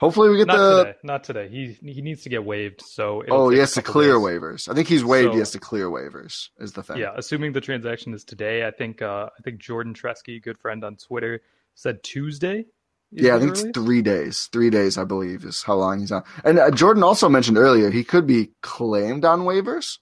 Hopefully 0.00 0.28
we 0.30 0.36
get 0.36 0.46
not 0.46 0.56
the 0.58 0.84
today. 0.84 0.98
Not 1.02 1.24
today. 1.24 1.48
He 1.48 1.76
he 1.92 2.02
needs 2.02 2.22
to 2.22 2.28
get 2.28 2.44
waived. 2.44 2.82
So 2.82 3.24
Oh, 3.28 3.48
he 3.50 3.58
has 3.58 3.72
to 3.74 3.82
clear 3.82 4.12
days. 4.14 4.22
waivers. 4.22 4.68
I 4.68 4.74
think 4.74 4.86
he's 4.88 5.04
waived. 5.04 5.32
he 5.32 5.38
has 5.40 5.50
to 5.52 5.58
clear 5.58 5.86
waivers. 5.90 6.48
Is 6.58 6.72
the 6.72 6.82
thing. 6.84 6.98
Yeah, 6.98 7.12
assuming 7.16 7.52
the 7.52 7.60
transaction 7.60 8.14
is 8.14 8.22
today, 8.24 8.64
I 8.66 8.70
think 8.70 9.02
uh, 9.02 9.28
I 9.36 9.42
think 9.42 9.58
Jordan 9.60 9.94
Tresky, 9.94 10.40
good 10.40 10.58
friend 10.58 10.84
on 10.84 10.96
Twitter, 10.96 11.40
said 11.74 12.02
Tuesday. 12.04 12.66
Yeah, 13.10 13.36
I 13.36 13.38
think 13.40 13.52
it's 13.52 13.64
three 13.74 14.02
days. 14.02 14.48
Three 14.52 14.68
days, 14.70 14.98
I 14.98 15.04
believe, 15.04 15.44
is 15.44 15.62
how 15.62 15.74
long 15.76 15.98
he's 16.00 16.12
on. 16.12 16.22
And 16.44 16.58
uh, 16.58 16.70
Jordan 16.70 17.02
also 17.02 17.28
mentioned 17.28 17.56
earlier 17.58 17.90
he 17.90 18.04
could 18.04 18.26
be 18.26 18.50
claimed 18.62 19.24
on 19.24 19.40
waivers, 19.40 19.98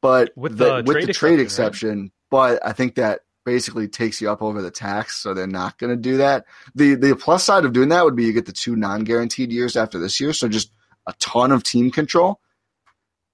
but 0.00 0.30
With 0.36 0.58
the, 0.58 0.82
the 0.82 0.84
with 0.84 0.96
trade 0.96 1.08
the 1.08 1.12
trade 1.14 1.40
exception, 1.40 1.88
right? 1.88 1.94
exception. 2.06 2.12
But 2.30 2.66
I 2.66 2.72
think 2.72 2.94
that 2.96 3.20
basically 3.44 3.88
takes 3.88 4.20
you 4.20 4.30
up 4.30 4.42
over 4.42 4.62
the 4.62 4.70
tax, 4.70 5.16
so 5.16 5.34
they're 5.34 5.46
not 5.46 5.78
going 5.78 5.90
to 5.90 5.96
do 5.96 6.18
that. 6.18 6.44
the 6.74 6.94
The 6.94 7.16
plus 7.16 7.44
side 7.44 7.64
of 7.64 7.72
doing 7.72 7.88
that 7.90 8.04
would 8.04 8.16
be 8.16 8.24
you 8.24 8.32
get 8.32 8.46
the 8.46 8.52
two 8.52 8.76
non 8.76 9.04
guaranteed 9.04 9.52
years 9.52 9.76
after 9.76 9.98
this 9.98 10.20
year, 10.20 10.32
so 10.32 10.48
just 10.48 10.72
a 11.06 11.12
ton 11.18 11.52
of 11.52 11.62
team 11.62 11.90
control. 11.90 12.40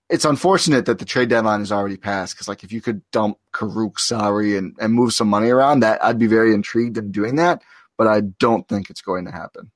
It's 0.09 0.25
unfortunate 0.25 0.87
that 0.87 0.99
the 0.99 1.05
trade 1.05 1.29
deadline 1.29 1.61
is 1.61 1.71
already 1.71 1.99
passed 1.99 2.35
because, 2.35 2.49
like, 2.49 2.65
if 2.65 2.73
you 2.73 2.81
could 2.81 3.03
dump 3.11 3.39
Karuk's 3.53 4.05
salary 4.05 4.57
and, 4.57 4.75
and 4.81 4.95
move 4.95 5.13
some 5.13 5.29
money 5.29 5.51
around, 5.51 5.81
that 5.81 6.03
I'd 6.03 6.19
be 6.19 6.27
very 6.27 6.55
intrigued 6.55 6.97
in 6.97 7.13
doing 7.13 7.37
that. 7.37 7.63
But 7.99 8.07
I 8.07 8.21
don't 8.21 8.67
think 8.69 8.89
it's 8.89 9.03
going 9.03 9.27
to 9.27 9.33
happen. 9.33 9.71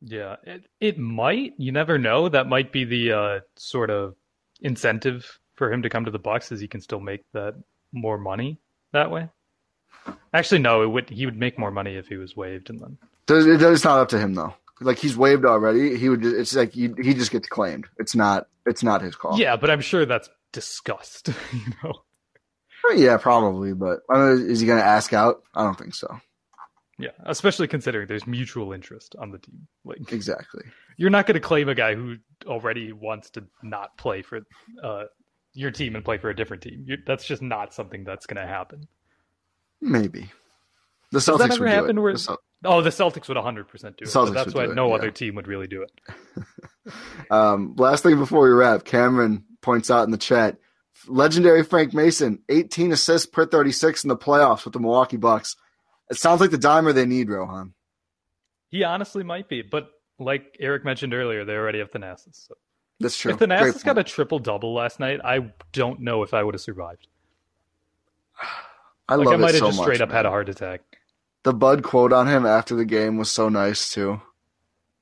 Yeah, 0.00 0.36
it 0.44 0.66
it 0.80 0.98
might. 0.98 1.54
You 1.58 1.72
never 1.72 1.98
know. 1.98 2.28
That 2.28 2.48
might 2.48 2.72
be 2.72 2.84
the 2.84 3.12
uh, 3.12 3.40
sort 3.56 3.90
of 3.90 4.14
incentive 4.60 5.38
for 5.54 5.72
him 5.72 5.82
to 5.82 5.88
come 5.88 6.04
to 6.04 6.10
the 6.10 6.18
Bucks, 6.18 6.50
is 6.50 6.60
he 6.60 6.68
can 6.68 6.80
still 6.80 7.00
make 7.00 7.24
that 7.32 7.54
more 7.92 8.18
money 8.18 8.60
that 8.92 9.10
way. 9.10 9.28
Actually, 10.32 10.60
no. 10.60 10.82
It 10.82 10.86
would 10.88 11.10
he 11.10 11.26
would 11.26 11.36
make 11.38 11.58
more 11.58 11.70
money 11.70 11.94
if 11.96 12.08
he 12.08 12.16
was 12.16 12.36
waived, 12.36 12.70
and 12.70 12.80
then 12.80 12.98
It's 13.28 13.84
not 13.84 13.98
up 14.00 14.08
to 14.10 14.18
him 14.18 14.34
though. 14.34 14.54
Like 14.80 14.98
he's 14.98 15.16
waived 15.16 15.44
already. 15.44 15.96
He 15.96 16.08
would. 16.08 16.24
It's 16.24 16.54
like 16.54 16.72
he, 16.72 16.90
he 17.02 17.14
just 17.14 17.30
gets 17.30 17.48
claimed. 17.48 17.86
It's 17.98 18.14
not. 18.14 18.46
It's 18.66 18.82
not 18.82 19.02
his 19.02 19.16
call. 19.16 19.38
yeah. 19.38 19.56
But 19.56 19.70
I'm 19.70 19.80
sure 19.80 20.06
that's 20.06 20.28
discussed. 20.52 21.28
you 21.52 21.60
know. 21.82 21.92
Yeah, 22.94 23.16
probably. 23.18 23.74
But 23.74 24.00
I 24.08 24.14
don't 24.14 24.38
know, 24.40 24.46
is 24.50 24.60
he 24.60 24.66
going 24.66 24.78
to 24.78 24.84
ask 24.84 25.12
out? 25.12 25.42
I 25.54 25.62
don't 25.64 25.76
think 25.78 25.94
so. 25.94 26.20
Yeah, 27.00 27.10
especially 27.26 27.68
considering 27.68 28.08
there's 28.08 28.26
mutual 28.26 28.72
interest 28.72 29.14
on 29.18 29.30
the 29.30 29.38
team. 29.38 29.68
Like 29.84 30.10
Exactly. 30.12 30.64
you're 30.96 31.10
not 31.10 31.26
going 31.26 31.34
to 31.34 31.40
claim 31.40 31.68
a 31.68 31.74
guy 31.74 31.94
who 31.94 32.16
already 32.46 32.92
wants 32.92 33.30
to 33.30 33.44
not 33.62 33.96
play 33.98 34.22
for 34.22 34.40
uh, 34.82 35.04
your 35.58 35.70
team 35.70 35.96
and 35.96 36.04
play 36.04 36.18
for 36.18 36.30
a 36.30 36.36
different 36.36 36.62
team. 36.62 36.84
you 36.86 36.96
that's 37.06 37.24
just 37.26 37.42
not 37.42 37.74
something 37.74 38.04
that's 38.04 38.26
going 38.26 38.40
to 38.40 38.46
happen. 38.46 38.86
Maybe. 39.80 40.30
The 41.10 41.18
Does 41.20 41.26
Celtics 41.26 41.38
that 41.38 41.50
ever 41.52 41.64
would 41.64 41.70
do 41.70 41.74
happen? 41.74 41.98
it. 41.98 42.00
Where, 42.00 42.12
The 42.12 42.18
Cel- 42.18 42.38
oh, 42.64 42.82
the 42.82 42.90
Celtics 42.90 43.28
would 43.28 43.36
100 43.36 43.68
percent 43.68 43.96
do 43.96 44.04
it. 44.04 44.08
Celtics 44.08 44.34
that's 44.34 44.54
why 44.54 44.66
do 44.66 44.72
it, 44.72 44.74
no 44.74 44.88
yeah. 44.88 44.94
other 44.94 45.10
team 45.10 45.34
would 45.34 45.48
really 45.48 45.66
do 45.66 45.82
it. 45.82 45.90
Um, 47.30 47.74
last 47.76 48.02
thing 48.02 48.16
before 48.18 48.42
we 48.44 48.48
wrap, 48.48 48.84
Cameron 48.84 49.44
points 49.60 49.90
out 49.90 50.04
in 50.04 50.10
the 50.10 50.16
chat, 50.16 50.56
legendary 51.06 51.62
Frank 51.62 51.92
Mason, 51.92 52.42
18 52.48 52.92
assists 52.92 53.26
per 53.26 53.44
36 53.44 54.04
in 54.04 54.08
the 54.08 54.16
playoffs 54.16 54.64
with 54.64 54.72
the 54.72 54.80
Milwaukee 54.80 55.18
Bucks. 55.18 55.54
It 56.10 56.16
sounds 56.16 56.40
like 56.40 56.50
the 56.50 56.56
dimer 56.56 56.94
they 56.94 57.04
need, 57.04 57.28
Rohan. 57.28 57.74
He 58.70 58.84
honestly 58.84 59.22
might 59.22 59.50
be, 59.50 59.60
but 59.60 59.90
like 60.18 60.56
Eric 60.58 60.86
mentioned 60.86 61.12
earlier, 61.12 61.44
they 61.44 61.52
already 61.52 61.80
have 61.80 61.90
Thanasis. 61.90 62.46
So. 62.48 62.54
That's 63.00 63.16
true. 63.16 63.32
If 63.32 63.38
Great 63.38 63.50
Thanasis 63.50 63.84
got 63.84 63.98
a 63.98 64.04
triple 64.04 64.38
double 64.38 64.74
last 64.74 64.98
night, 64.98 65.20
I 65.24 65.52
don't 65.72 66.00
know 66.00 66.22
if 66.22 66.34
I 66.34 66.42
would 66.42 66.54
have 66.54 66.60
survived. 66.60 67.06
I 69.08 69.14
like 69.14 69.26
love 69.26 69.34
I 69.34 69.36
might 69.38 69.54
have 69.54 69.60
so 69.60 69.66
just 69.66 69.78
much, 69.78 69.84
straight 69.84 70.00
up 70.00 70.08
man. 70.08 70.16
had 70.16 70.26
a 70.26 70.30
heart 70.30 70.48
attack. 70.48 70.80
The 71.44 71.54
Bud 71.54 71.82
quote 71.82 72.12
on 72.12 72.26
him 72.26 72.44
after 72.44 72.74
the 72.74 72.84
game 72.84 73.16
was 73.16 73.30
so 73.30 73.48
nice 73.48 73.90
too. 73.90 74.20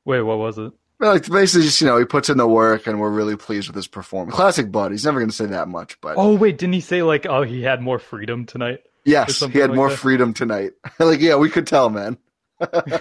Wait, 0.05 0.23
what 0.23 0.39
was 0.39 0.59
it? 0.59 0.73
Like 0.99 1.29
basically, 1.29 1.67
just 1.67 1.81
you 1.81 1.87
know, 1.87 1.99
he 1.99 2.05
puts 2.05 2.31
in 2.31 2.39
the 2.39 2.47
work, 2.47 2.87
and 2.87 3.01
we're 3.01 3.11
really 3.11 3.37
pleased 3.37 3.69
with 3.69 3.77
his 3.77 3.89
performance. 3.89 4.35
Classic 4.35 4.71
Bud. 4.71 4.93
He's 4.93 5.05
never 5.05 5.19
going 5.19 5.29
to 5.29 5.35
say 5.37 5.47
that 5.47 5.69
much, 5.69 6.01
but 6.01 6.15
Oh 6.17 6.37
wait, 6.37 6.59
didn't 6.59 6.75
he 6.75 6.81
say 6.81 7.03
like, 7.03 7.27
oh, 7.27 7.43
he 7.43 7.63
had 7.63 7.83
more 7.83 7.99
freedom 7.99 8.47
tonight? 8.47 8.81
yes, 9.05 9.41
he 9.41 9.59
had 9.59 9.71
like 9.71 9.77
more 9.77 9.91
that? 9.91 9.99
freedom 9.99 10.33
tonight. 10.33 10.73
like, 10.99 11.21
yeah, 11.21 11.37
we 11.37 11.51
could 11.51 11.67
tell, 11.67 11.91
man. 11.91 12.17
do 12.61 13.01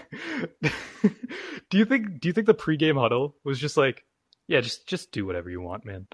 you 1.78 1.86
think? 1.86 2.20
Do 2.20 2.28
you 2.28 2.34
think 2.34 2.48
the 2.48 2.56
pregame 2.56 3.00
huddle 3.00 3.36
was 3.44 3.60
just 3.60 3.78
like, 3.78 4.04
yeah, 4.48 4.62
just 4.62 4.88
just 4.88 5.12
do 5.12 5.26
whatever 5.26 5.50
you 5.50 5.62
want, 5.62 5.86
man? 5.86 6.08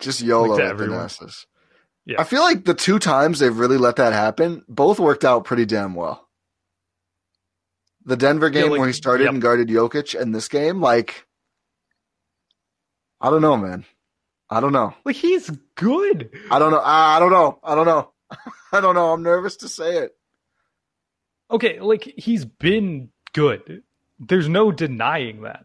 Just 0.00 0.22
YOLO 0.22 0.48
Like 0.48 0.58
to 0.58 0.64
at 0.64 0.70
everyone. 0.70 0.98
Thanasis. 1.08 1.46
Yeah. 2.06 2.20
I 2.20 2.24
feel 2.24 2.42
like 2.42 2.64
the 2.64 2.74
two 2.74 2.98
times 2.98 3.38
they've 3.38 3.56
really 3.56 3.78
let 3.78 3.96
that 3.96 4.12
happen, 4.12 4.62
both 4.68 4.98
worked 5.00 5.24
out 5.24 5.44
pretty 5.44 5.64
damn 5.66 5.94
well. 5.94 6.28
The 8.04 8.16
Denver 8.16 8.46
Yeah, 8.48 8.62
game 8.62 8.70
like- 8.72 8.78
where 8.80 8.88
he 8.88 8.92
started 8.92 9.24
yep. 9.24 9.32
and 9.32 9.42
guarded 9.42 9.68
Jokic, 9.68 10.18
and 10.18 10.34
this 10.34 10.48
game, 10.48 10.80
like, 10.80 11.26
I 13.20 13.30
don't 13.30 13.40
know, 13.42 13.56
man. 13.56 13.84
I 14.50 14.60
don't 14.60 14.72
know. 14.72 14.94
Like 15.04 15.16
he's 15.16 15.50
good. 15.74 16.30
I 16.50 16.58
don't 16.58 16.70
know. 16.70 16.78
I 16.80 17.16
I 17.16 17.18
don't 17.18 17.32
know. 17.32 17.58
I 17.64 17.74
don't 17.74 17.86
know. 17.86 18.10
I 18.72 18.80
don't 18.80 18.94
know. 18.94 19.12
I'm 19.12 19.22
nervous 19.22 19.56
to 19.58 19.68
say 19.68 19.98
it. 19.98 20.14
Okay, 21.50 21.80
like 21.80 22.02
he's 22.16 22.44
been 22.44 23.10
good. 23.32 23.82
There's 24.18 24.48
no 24.48 24.70
denying 24.70 25.42
that. 25.42 25.64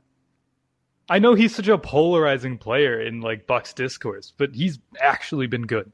I 1.10 1.20
know 1.20 1.34
he's 1.34 1.56
such 1.56 1.68
a 1.68 1.78
polarizing 1.78 2.58
player 2.58 3.02
in 3.02 3.22
like 3.22 3.48
Bucks 3.48 3.74
discourse, 3.74 4.32
but 4.38 4.54
he's 4.54 4.80
actually 5.02 5.48
been 5.48 5.64
good. 5.66 5.92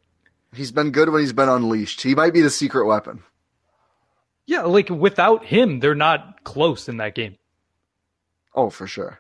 He's 0.53 0.71
been 0.71 0.91
good 0.91 1.09
when 1.09 1.21
he's 1.21 1.33
been 1.33 1.49
unleashed. 1.49 2.01
He 2.01 2.15
might 2.15 2.33
be 2.33 2.41
the 2.41 2.49
secret 2.49 2.85
weapon. 2.85 3.23
Yeah, 4.45 4.61
like 4.63 4.89
without 4.89 5.45
him, 5.45 5.79
they're 5.79 5.95
not 5.95 6.43
close 6.43 6.87
in 6.87 6.97
that 6.97 7.15
game. 7.15 7.37
Oh, 8.53 8.69
for 8.69 8.87
sure. 8.87 9.19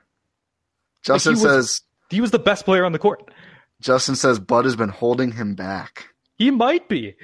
Justin 1.03 1.33
Like, 1.33 1.39
he 1.39 1.45
was- 1.45 1.53
says 1.69 1.81
He 2.09 2.21
was 2.21 2.31
the 2.31 2.39
best 2.39 2.65
player 2.65 2.85
on 2.85 2.91
the 2.91 2.99
court. 2.99 3.31
Justin 3.81 4.15
says 4.15 4.39
Bud 4.39 4.65
has 4.65 4.75
been 4.75 4.89
holding 4.89 5.31
him 5.33 5.55
back. 5.55 6.09
He 6.37 6.51
might 6.51 6.87
be. 6.87 7.15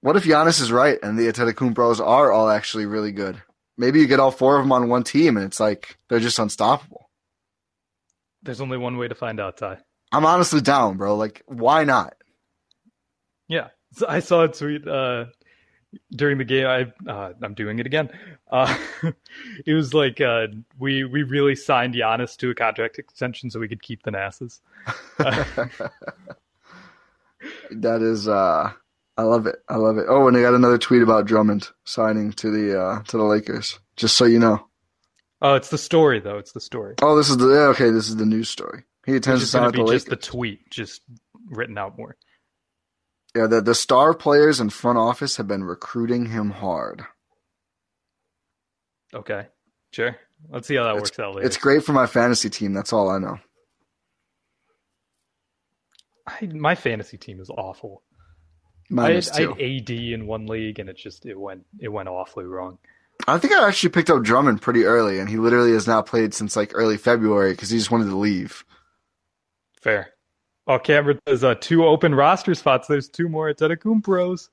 What 0.00 0.16
if 0.16 0.24
Giannis 0.24 0.60
is 0.60 0.70
right 0.72 0.98
and 1.02 1.18
the 1.18 1.26
Antetokounmpos 1.26 2.00
are 2.04 2.30
all 2.32 2.48
actually 2.48 2.86
really 2.86 3.12
good? 3.12 3.40
Maybe 3.76 4.00
you 4.00 4.06
get 4.06 4.20
all 4.20 4.30
four 4.30 4.56
of 4.56 4.64
them 4.64 4.72
on 4.72 4.88
one 4.88 5.02
team 5.04 5.36
and 5.36 5.44
it's 5.46 5.60
like 5.60 5.96
they're 6.08 6.20
just 6.20 6.38
unstoppable. 6.38 7.09
There's 8.42 8.60
only 8.60 8.78
one 8.78 8.96
way 8.96 9.08
to 9.08 9.14
find 9.14 9.40
out, 9.40 9.58
Ti. 9.58 9.74
I'm 10.12 10.26
honestly 10.26 10.60
down, 10.60 10.96
bro. 10.96 11.16
Like, 11.16 11.42
why 11.46 11.84
not? 11.84 12.14
Yeah, 13.48 13.68
so 13.92 14.06
I 14.08 14.20
saw 14.20 14.44
a 14.44 14.48
tweet 14.48 14.86
uh, 14.86 15.26
during 16.10 16.38
the 16.38 16.44
game. 16.44 16.66
I 16.66 16.92
uh, 17.10 17.32
I'm 17.42 17.54
doing 17.54 17.78
it 17.78 17.86
again. 17.86 18.10
Uh, 18.50 18.76
it 19.66 19.74
was 19.74 19.92
like 19.94 20.20
uh, 20.20 20.46
we 20.78 21.04
we 21.04 21.22
really 21.22 21.54
signed 21.56 21.94
Giannis 21.94 22.36
to 22.38 22.50
a 22.50 22.54
contract 22.54 22.98
extension 22.98 23.50
so 23.50 23.60
we 23.60 23.68
could 23.68 23.82
keep 23.82 24.02
Thanasis. 24.02 24.60
That 27.70 28.02
is 28.02 28.28
uh 28.28 28.72
I 29.16 29.22
love 29.22 29.46
it. 29.46 29.56
I 29.68 29.76
love 29.76 29.98
it. 29.98 30.06
Oh, 30.08 30.28
and 30.28 30.36
I 30.36 30.42
got 30.42 30.54
another 30.54 30.78
tweet 30.78 31.02
about 31.02 31.26
Drummond 31.26 31.68
signing 31.84 32.32
to 32.34 32.50
the 32.50 32.80
uh 32.80 33.02
to 33.04 33.16
the 33.16 33.24
Lakers. 33.24 33.78
Just 33.96 34.16
so 34.16 34.24
you 34.24 34.38
know. 34.38 34.66
Oh, 35.42 35.54
it's 35.54 35.70
the 35.70 35.78
story 35.78 36.20
though. 36.20 36.38
It's 36.38 36.52
the 36.52 36.60
story. 36.60 36.94
Oh, 37.02 37.16
this 37.16 37.30
is 37.30 37.36
the 37.38 37.46
okay, 37.70 37.90
this 37.90 38.08
is 38.08 38.16
the 38.16 38.26
news 38.26 38.48
story. 38.48 38.84
He 39.06 39.14
It's 39.14 39.26
just 39.26 39.52
the 39.52 39.86
just 39.90 40.06
the 40.08 40.16
tweet, 40.16 40.70
just 40.70 41.02
written 41.50 41.78
out 41.78 41.96
more. 41.96 42.16
Yeah, 43.34 43.46
the 43.46 43.60
the 43.60 43.74
star 43.74 44.12
players 44.14 44.60
in 44.60 44.70
front 44.70 44.98
office 44.98 45.36
have 45.36 45.48
been 45.48 45.64
recruiting 45.64 46.26
him 46.26 46.50
hard. 46.50 47.02
Okay, 49.14 49.46
sure. 49.92 50.16
Let's 50.48 50.68
see 50.68 50.76
how 50.76 50.84
that 50.84 50.94
It's, 50.96 51.02
works 51.02 51.18
out 51.18 51.34
later. 51.34 51.46
it's 51.46 51.56
great 51.56 51.84
for 51.84 51.92
my 51.92 52.06
fantasy 52.06 52.48
team. 52.50 52.72
That's 52.72 52.92
all 52.92 53.10
I 53.10 53.18
know. 53.18 53.38
I, 56.26 56.46
my 56.46 56.74
fantasy 56.74 57.18
team 57.18 57.40
is 57.40 57.50
awful. 57.50 58.02
I 58.96 59.12
had, 59.12 59.28
I 59.34 59.40
had 59.42 59.50
AD 59.60 59.90
in 59.90 60.26
one 60.26 60.46
league, 60.46 60.78
and 60.78 60.88
it 60.88 60.96
just 60.96 61.24
it 61.26 61.38
went 61.38 61.64
it 61.80 61.88
went 61.88 62.08
awfully 62.08 62.44
wrong. 62.44 62.78
I 63.26 63.38
think 63.38 63.54
I 63.54 63.66
actually 63.66 63.90
picked 63.90 64.10
up 64.10 64.22
Drummond 64.22 64.62
pretty 64.62 64.84
early, 64.84 65.18
and 65.18 65.28
he 65.28 65.36
literally 65.36 65.72
has 65.72 65.86
not 65.86 66.06
played 66.06 66.34
since 66.34 66.56
like 66.56 66.72
early 66.74 66.96
February 66.96 67.52
because 67.52 67.70
he 67.70 67.78
just 67.78 67.90
wanted 67.90 68.06
to 68.06 68.16
leave. 68.16 68.64
Fair. 69.80 70.10
Oh, 70.66 70.78
Cameron, 70.78 71.18
there's 71.26 71.42
uh, 71.42 71.54
two 71.60 71.84
open 71.84 72.14
roster 72.14 72.54
spots. 72.54 72.86
There's 72.86 73.08
two 73.08 73.28
more 73.28 73.48
at 73.48 73.58
Antetokounmpos. 73.58 74.48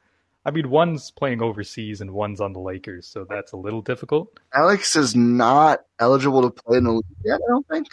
I 0.45 0.51
mean, 0.51 0.69
one's 0.69 1.11
playing 1.11 1.41
overseas 1.41 1.99
and 1.99 2.11
one's 2.11 2.39
on 2.39 2.53
the 2.53 2.59
Lakers, 2.59 3.05
so 3.05 3.25
that's 3.29 3.51
a 3.51 3.57
little 3.57 3.81
difficult. 3.81 4.39
Alex 4.53 4.95
is 4.95 5.15
not 5.15 5.81
eligible 5.99 6.41
to 6.43 6.49
play 6.49 6.77
in 6.77 6.85
the 6.85 6.93
league 6.93 7.03
yet. 7.25 7.35
I 7.35 7.49
don't 7.49 7.67
think. 7.67 7.87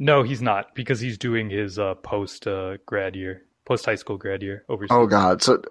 No, 0.00 0.22
he's 0.22 0.42
not 0.42 0.74
because 0.74 0.98
he's 1.00 1.18
doing 1.18 1.50
his 1.50 1.78
uh, 1.78 1.94
post 1.94 2.46
uh, 2.46 2.78
grad 2.84 3.14
year, 3.14 3.42
post 3.64 3.84
high 3.84 3.94
school 3.94 4.16
grad 4.16 4.42
year 4.42 4.64
overseas. 4.68 4.96
Oh 4.96 5.06
God! 5.06 5.40
So 5.42 5.62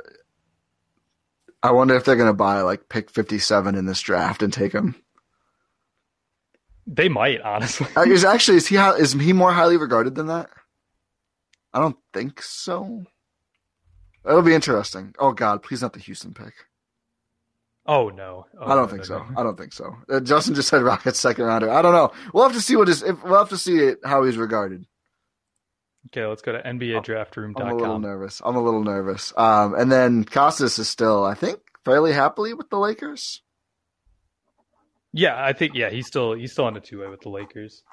I 1.68 1.72
wonder 1.72 1.96
if 1.96 2.06
they're 2.06 2.16
gonna 2.16 2.34
buy 2.34 2.62
like 2.62 2.88
pick 2.88 3.10
fifty-seven 3.10 3.76
in 3.76 3.86
this 3.86 4.00
draft 4.00 4.42
and 4.42 4.54
take 4.54 4.72
him. 4.72 4.96
They 6.86 7.10
might, 7.10 7.42
honestly. 7.42 7.88
Uh, 7.98 8.04
Is 8.04 8.24
actually 8.26 8.58
is 8.58 8.68
he 8.68 8.78
is 8.78 9.12
he 9.12 9.34
more 9.34 9.52
highly 9.52 9.76
regarded 9.76 10.16
than 10.16 10.28
that? 10.28 10.50
I 11.74 11.82
don't 11.82 11.98
think 12.14 12.42
so. 12.42 13.04
That'll 14.24 14.42
be 14.42 14.54
interesting. 14.54 15.14
Oh 15.20 15.34
God! 15.34 15.62
Please 15.62 15.82
not 15.82 15.92
the 15.92 16.00
Houston 16.00 16.34
pick. 16.34 16.54
Oh 17.86 18.08
no, 18.10 18.46
oh, 18.60 18.66
I 18.66 18.76
don't 18.76 18.84
no, 18.84 18.88
think 18.88 19.00
no, 19.02 19.06
so. 19.06 19.18
no. 19.20 19.40
I 19.40 19.44
don't 19.44 19.58
think 19.58 19.74
so. 19.74 19.94
Uh, 20.10 20.22
Justin 20.22 20.56
just 20.56 20.70
said 20.70 20.84
Rockets 20.84 21.20
second 21.20 21.44
rounder. 21.46 21.70
I 21.70 21.82
don't 21.82 21.94
know. 21.94 22.14
We'll 22.34 22.44
have 22.44 22.56
to 22.56 22.62
see 22.62 22.78
what 22.78 22.88
is. 22.88 23.04
If, 23.04 23.22
we'll 23.26 23.40
have 23.40 23.50
to 23.50 23.58
see 23.58 23.78
it, 23.80 24.00
how 24.06 24.24
he's 24.24 24.38
regarded. 24.38 24.86
Okay, 26.08 26.26
let's 26.26 26.42
go 26.42 26.54
to 26.54 26.62
NBADraftRoom.com. 26.62 27.68
I'm 27.68 27.74
a 27.74 27.76
little 27.76 28.00
nervous. 28.00 28.42
I'm 28.44 28.56
a 28.56 28.64
little 28.64 28.84
nervous. 28.84 29.34
Um, 29.36 29.76
and 29.76 29.92
then 29.92 30.24
Kostas 30.24 30.80
is 30.80 30.88
still, 30.88 31.24
I 31.24 31.34
think, 31.34 31.60
fairly 31.84 32.14
happily 32.14 32.54
with 32.54 32.70
the 32.70 32.78
Lakers. 32.78 33.42
Yeah, 35.14 35.42
I 35.42 35.54
think 35.54 35.74
yeah, 35.74 35.90
he's 35.90 36.08
still 36.08 36.34
he's 36.34 36.52
still 36.52 36.66
on 36.66 36.78
a 36.78 36.80
two 36.80 37.02
way 37.02 37.08
with 37.08 37.22
the 37.22 37.30
Lakers. 37.30 37.84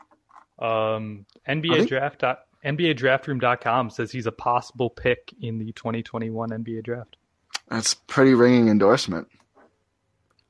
Um, 0.58 1.26
NBA 1.48 1.76
think- 1.76 1.88
draft 1.88 2.20
dot 2.20 2.40
NBADraftRoom.com 2.64 3.90
says 3.90 4.10
he's 4.10 4.26
a 4.26 4.32
possible 4.32 4.90
pick 4.90 5.34
in 5.40 5.58
the 5.58 5.72
2021 5.72 6.50
NBA 6.50 6.82
draft. 6.82 7.16
That's 7.68 7.94
pretty 7.94 8.34
ringing 8.34 8.68
endorsement. 8.68 9.28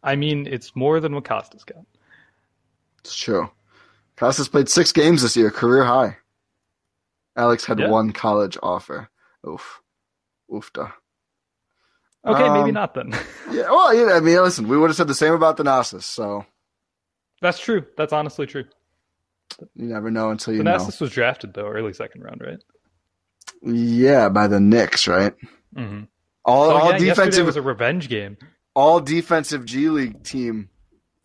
I 0.02 0.16
mean, 0.16 0.46
it's 0.46 0.76
more 0.76 1.00
than 1.00 1.14
what 1.14 1.24
Kostas 1.24 1.64
got. 1.64 1.84
It's 3.00 3.16
true. 3.16 3.50
Kostas 4.16 4.50
played 4.50 4.68
six 4.68 4.92
games 4.92 5.22
this 5.22 5.36
year, 5.36 5.50
career 5.50 5.84
high. 5.84 6.18
Alex 7.36 7.64
had 7.64 7.78
Yeah. 7.80 7.88
one 7.90 8.12
college 8.12 8.56
offer. 8.62 9.08
Oof. 9.48 9.80
Oofda. 10.50 10.92
Okay, 12.26 12.48
maybe 12.48 12.68
Um, 12.70 12.72
not 12.72 12.94
then. 12.94 13.12
Yeah, 13.50 13.70
well, 13.70 13.92
yeah, 13.94 14.14
I 14.14 14.20
mean, 14.20 14.36
listen, 14.36 14.66
we 14.68 14.78
would 14.78 14.88
have 14.88 14.96
said 14.96 15.08
the 15.08 15.14
same 15.14 15.34
about 15.34 15.56
the 15.56 15.64
Thanasis, 15.64 16.02
so 16.04 16.46
That's 17.42 17.58
true. 17.58 17.84
That's 17.96 18.12
honestly 18.12 18.46
true. 18.46 18.64
you 19.74 19.86
never 19.86 20.10
know 20.10 20.30
until 20.30 20.54
you 20.54 20.62
know. 20.62 20.76
Thanasis 20.76 21.00
was 21.00 21.10
drafted 21.10 21.52
though, 21.54 21.68
early 21.68 21.92
second 21.92 22.22
round, 22.22 22.40
right? 22.40 22.62
Yeah, 23.62 24.28
by 24.30 24.46
the 24.46 24.60
Knicks, 24.60 25.06
right? 25.06 25.34
Mm-hmm. 25.76 26.04
All, 26.44 26.68
so, 26.70 26.76
all 26.76 26.92
yeah, 26.92 26.98
defensive 26.98 27.46
was 27.46 27.56
a 27.56 27.62
revenge 27.62 28.08
game. 28.08 28.36
all 28.74 29.00
defensive 29.00 29.64
G 29.66 29.88
League 29.90 30.22
team 30.24 30.70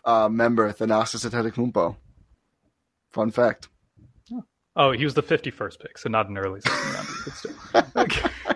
uh, 0.05 0.27
member 0.29 0.71
Thanasis 0.73 1.27
Antetokounmpo. 1.29 1.95
Fun 3.11 3.31
fact. 3.31 3.69
Oh, 4.75 4.91
he 4.91 5.03
was 5.03 5.13
the 5.13 5.23
51st 5.23 5.79
pick, 5.79 5.97
so 5.97 6.09
not 6.09 6.29
an 6.29 6.37
early 6.37 6.61
second 6.61 6.93
round. 6.93 7.07
but 7.25 7.33
still. 7.33 7.53
Okay. 7.97 8.29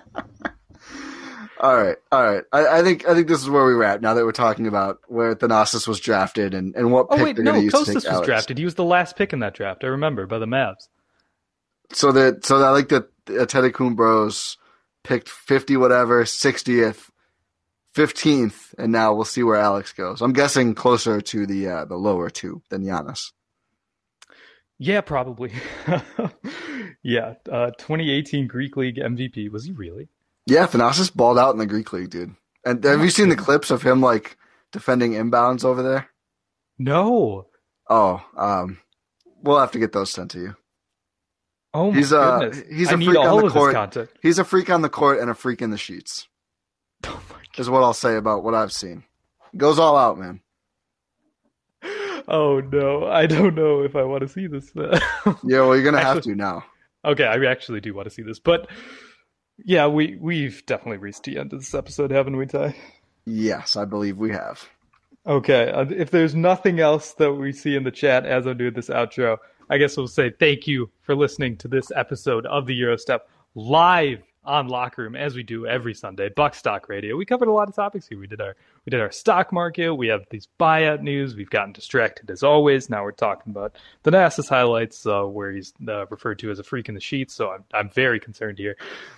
All 1.59 1.77
right, 1.81 1.95
all 2.11 2.21
right. 2.25 2.43
I, 2.51 2.79
I 2.79 2.81
think 2.83 3.07
I 3.07 3.13
think 3.13 3.29
this 3.29 3.41
is 3.41 3.49
where 3.49 3.65
we 3.65 3.73
were 3.73 3.85
at 3.85 4.01
now 4.01 4.13
that 4.15 4.25
we're 4.25 4.33
talking 4.33 4.67
about 4.67 4.99
where 5.07 5.33
Thanasis 5.33 5.87
was 5.87 6.01
drafted 6.01 6.53
and, 6.53 6.75
and 6.75 6.91
what 6.91 7.07
Oh 7.09 7.15
pick 7.15 7.23
wait, 7.23 7.35
they're 7.37 7.45
no, 7.45 7.51
going 7.53 7.61
to 7.61 7.77
use 7.77 7.85
to 7.85 7.91
Kostas 7.91 7.95
was 7.95 8.05
Alex. 8.05 8.25
drafted. 8.25 8.57
He 8.57 8.65
was 8.65 8.75
the 8.75 8.83
last 8.83 9.15
pick 9.15 9.31
in 9.31 9.39
that 9.39 9.53
draft. 9.53 9.85
I 9.85 9.87
remember 9.87 10.27
by 10.27 10.39
the 10.39 10.45
Mavs. 10.45 10.89
So 11.93 12.11
that 12.11 12.43
so 12.45 12.59
that 12.59 12.65
I 12.65 12.71
like 12.71 12.89
that 12.89 13.07
Antetokounmpo's 13.27 14.57
picked 15.05 15.29
fifty 15.29 15.77
whatever, 15.77 16.25
sixtieth, 16.25 17.09
fifteenth, 17.93 18.75
and 18.77 18.91
now 18.91 19.13
we'll 19.13 19.23
see 19.23 19.43
where 19.43 19.55
Alex 19.55 19.93
goes. 19.93 20.21
I'm 20.21 20.33
guessing 20.33 20.75
closer 20.75 21.21
to 21.21 21.45
the 21.45 21.67
uh, 21.69 21.85
the 21.85 21.95
lower 21.95 22.29
two 22.29 22.61
than 22.71 22.83
Giannis. 22.83 23.31
Yeah, 24.79 25.01
probably. 25.01 25.51
yeah, 27.03 27.35
uh, 27.51 27.71
2018 27.77 28.47
Greek 28.47 28.75
League 28.75 28.97
MVP. 28.97 29.49
Was 29.51 29.65
he 29.65 29.71
really? 29.71 30.09
Yeah, 30.45 30.67
Thanasis 30.67 31.13
balled 31.13 31.39
out 31.39 31.53
in 31.53 31.59
the 31.59 31.65
Greek 31.65 31.93
league, 31.93 32.09
dude. 32.09 32.35
And 32.65 32.83
have 32.83 33.01
you 33.03 33.09
seen 33.09 33.29
the 33.29 33.35
clips 33.35 33.71
of 33.71 33.81
him 33.81 34.01
like 34.01 34.37
defending 34.71 35.13
inbounds 35.13 35.63
over 35.63 35.83
there? 35.83 36.09
No. 36.77 37.47
Oh, 37.89 38.25
um, 38.37 38.79
we'll 39.41 39.59
have 39.59 39.71
to 39.71 39.79
get 39.79 39.91
those 39.91 40.11
sent 40.11 40.31
to 40.31 40.39
you. 40.39 40.55
Oh 41.73 41.91
my 41.91 41.97
He's 41.97 42.11
a 42.11 42.37
goodness. 42.41 42.63
he's 42.69 42.89
I 42.89 42.93
a 42.93 42.97
need 42.97 43.05
freak 43.07 43.17
all 43.19 43.37
on 43.37 43.41
the 43.41 43.47
of 43.47 43.53
court. 43.53 44.09
He's 44.21 44.39
a 44.39 44.43
freak 44.43 44.69
on 44.69 44.81
the 44.81 44.89
court 44.89 45.19
and 45.19 45.29
a 45.29 45.33
freak 45.33 45.61
in 45.61 45.71
the 45.71 45.77
sheets. 45.77 46.27
Oh 47.05 47.21
my 47.29 47.61
Is 47.61 47.69
what 47.69 47.83
I'll 47.83 47.93
say 47.93 48.15
about 48.15 48.43
what 48.43 48.53
I've 48.53 48.71
seen. 48.71 49.03
Goes 49.57 49.77
all 49.77 49.97
out, 49.97 50.17
man. 50.17 50.39
Oh 52.27 52.59
no, 52.61 53.05
I 53.05 53.25
don't 53.25 53.55
know 53.55 53.81
if 53.81 53.95
I 53.95 54.03
want 54.03 54.21
to 54.21 54.27
see 54.27 54.47
this. 54.47 54.71
Yeah, 54.75 55.61
well, 55.61 55.75
you're 55.75 55.83
gonna 55.83 55.99
have 56.03 56.21
to 56.23 56.35
now. 56.35 56.63
okay, 57.03 57.25
I 57.25 57.35
actually 57.45 57.81
do 57.81 57.93
want 57.93 58.05
to 58.07 58.13
see 58.13 58.21
this, 58.21 58.39
but 58.39 58.67
yeah, 59.63 59.87
we 59.87 60.17
we've 60.19 60.65
definitely 60.65 60.97
reached 60.97 61.23
the 61.23 61.37
end 61.37 61.53
of 61.53 61.59
this 61.59 61.73
episode, 61.73 62.11
haven't 62.11 62.37
we, 62.37 62.45
Ti? 62.45 62.73
Yes, 63.25 63.75
I 63.75 63.85
believe 63.85 64.17
we 64.17 64.31
have. 64.31 64.67
Okay, 65.25 65.69
uh, 65.71 65.85
if 65.89 66.11
there's 66.11 66.35
nothing 66.35 66.79
else 66.79 67.13
that 67.13 67.33
we 67.33 67.53
see 67.53 67.75
in 67.75 67.83
the 67.83 67.91
chat 67.91 68.25
as 68.25 68.45
I'm 68.45 68.57
doing 68.57 68.73
this 68.73 68.89
outro, 68.89 69.37
I 69.69 69.77
guess 69.77 69.95
we'll 69.95 70.07
say 70.07 70.31
thank 70.31 70.67
you 70.67 70.89
for 71.01 71.15
listening 71.15 71.55
to 71.57 71.67
this 71.67 71.91
episode 71.95 72.45
of 72.45 72.65
the 72.65 72.79
Eurostep 72.79 73.19
live 73.55 74.21
on 74.43 74.67
Locker 74.67 75.03
Room 75.03 75.15
as 75.15 75.35
we 75.35 75.43
do 75.43 75.65
every 75.65 75.93
Sunday. 75.93 76.29
Buck 76.35 76.55
Stock 76.55 76.89
Radio. 76.89 77.15
We 77.15 77.25
covered 77.25 77.47
a 77.47 77.53
lot 77.53 77.69
of 77.69 77.75
topics 77.75 78.07
here. 78.07 78.19
We 78.19 78.27
did 78.27 78.41
our 78.41 78.55
we 78.85 78.89
did 78.89 78.99
our 78.99 79.11
stock 79.11 79.53
market. 79.53 79.93
We 79.93 80.07
have 80.07 80.25
these 80.29 80.49
buyout 80.59 81.01
news. 81.01 81.35
We've 81.35 81.49
gotten 81.49 81.71
distracted 81.71 82.29
as 82.29 82.43
always. 82.43 82.89
Now 82.89 83.03
we're 83.03 83.11
talking 83.11 83.51
about 83.51 83.77
Thanasis 84.03 84.49
highlights, 84.49 85.05
uh, 85.05 85.23
where 85.23 85.51
he's 85.51 85.73
uh, 85.87 86.05
referred 86.07 86.39
to 86.39 86.51
as 86.51 86.59
a 86.59 86.63
freak 86.63 86.89
in 86.89 86.95
the 86.95 87.01
sheets. 87.01 87.33
So 87.33 87.51
I'm 87.51 87.63
I'm 87.73 87.89
very 87.89 88.19
concerned 88.19 88.57
here. 88.57 88.75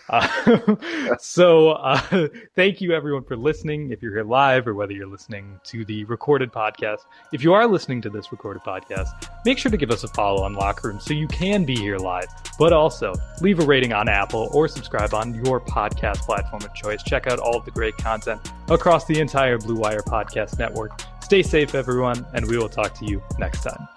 Uh, 0.09 0.75
so 1.19 1.69
uh, 1.71 2.27
thank 2.55 2.79
you 2.79 2.93
everyone 2.93 3.23
for 3.23 3.35
listening. 3.35 3.91
If 3.91 4.03
you're 4.03 4.13
here 4.13 4.23
live 4.23 4.67
or 4.67 4.75
whether 4.75 4.93
you're 4.93 5.07
listening 5.07 5.59
to 5.65 5.83
the 5.85 6.03
recorded 6.05 6.51
podcast, 6.51 6.99
if 7.33 7.43
you 7.43 7.53
are 7.53 7.65
listening 7.65 8.01
to 8.03 8.09
this 8.11 8.31
recorded 8.31 8.61
podcast, 8.61 9.07
make 9.45 9.57
sure 9.57 9.71
to 9.71 9.77
give 9.77 9.89
us 9.89 10.03
a 10.03 10.07
follow 10.09 10.43
on 10.43 10.53
Locker 10.53 10.89
Room 10.89 10.99
so 10.99 11.13
you 11.13 11.27
can 11.27 11.65
be 11.65 11.75
here 11.75 11.97
live. 11.97 12.27
But 12.59 12.71
also 12.71 13.13
leave 13.41 13.59
a 13.59 13.65
rating 13.65 13.93
on 13.93 14.07
Apple 14.07 14.49
or 14.53 14.67
subscribe 14.67 15.15
on 15.15 15.43
your 15.43 15.59
podcast 15.59 16.19
platform 16.19 16.61
of 16.63 16.73
choice. 16.75 17.01
Check 17.01 17.25
out 17.25 17.39
all 17.39 17.57
of 17.57 17.65
the 17.65 17.71
great 17.71 17.97
content 17.97 18.39
across 18.69 19.05
the 19.05 19.19
entire 19.19 19.54
entire 19.55 19.67
Blue 19.67 19.79
Wire 19.79 20.01
Podcast 20.01 20.59
Network. 20.59 21.01
Stay 21.21 21.43
safe, 21.43 21.75
everyone, 21.75 22.25
and 22.33 22.45
we 22.47 22.57
will 22.57 22.69
talk 22.69 22.93
to 22.99 23.05
you 23.05 23.21
next 23.39 23.63
time. 23.63 23.87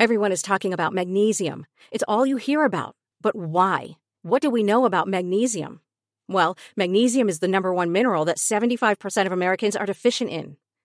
Everyone 0.00 0.30
is 0.30 0.42
talking 0.42 0.72
about 0.72 0.92
magnesium. 0.92 1.66
It's 1.90 2.04
all 2.06 2.24
you 2.24 2.36
hear 2.36 2.64
about. 2.64 2.94
But 3.20 3.34
why? 3.34 3.98
What 4.22 4.42
do 4.42 4.48
we 4.48 4.62
know 4.62 4.84
about 4.84 5.08
magnesium? 5.08 5.80
Well, 6.28 6.56
magnesium 6.76 7.28
is 7.28 7.40
the 7.40 7.48
number 7.48 7.74
one 7.74 7.90
mineral 7.90 8.24
that 8.26 8.36
75% 8.36 9.26
of 9.26 9.32
Americans 9.32 9.74
are 9.74 9.86
deficient 9.86 10.30
in. 10.30 10.56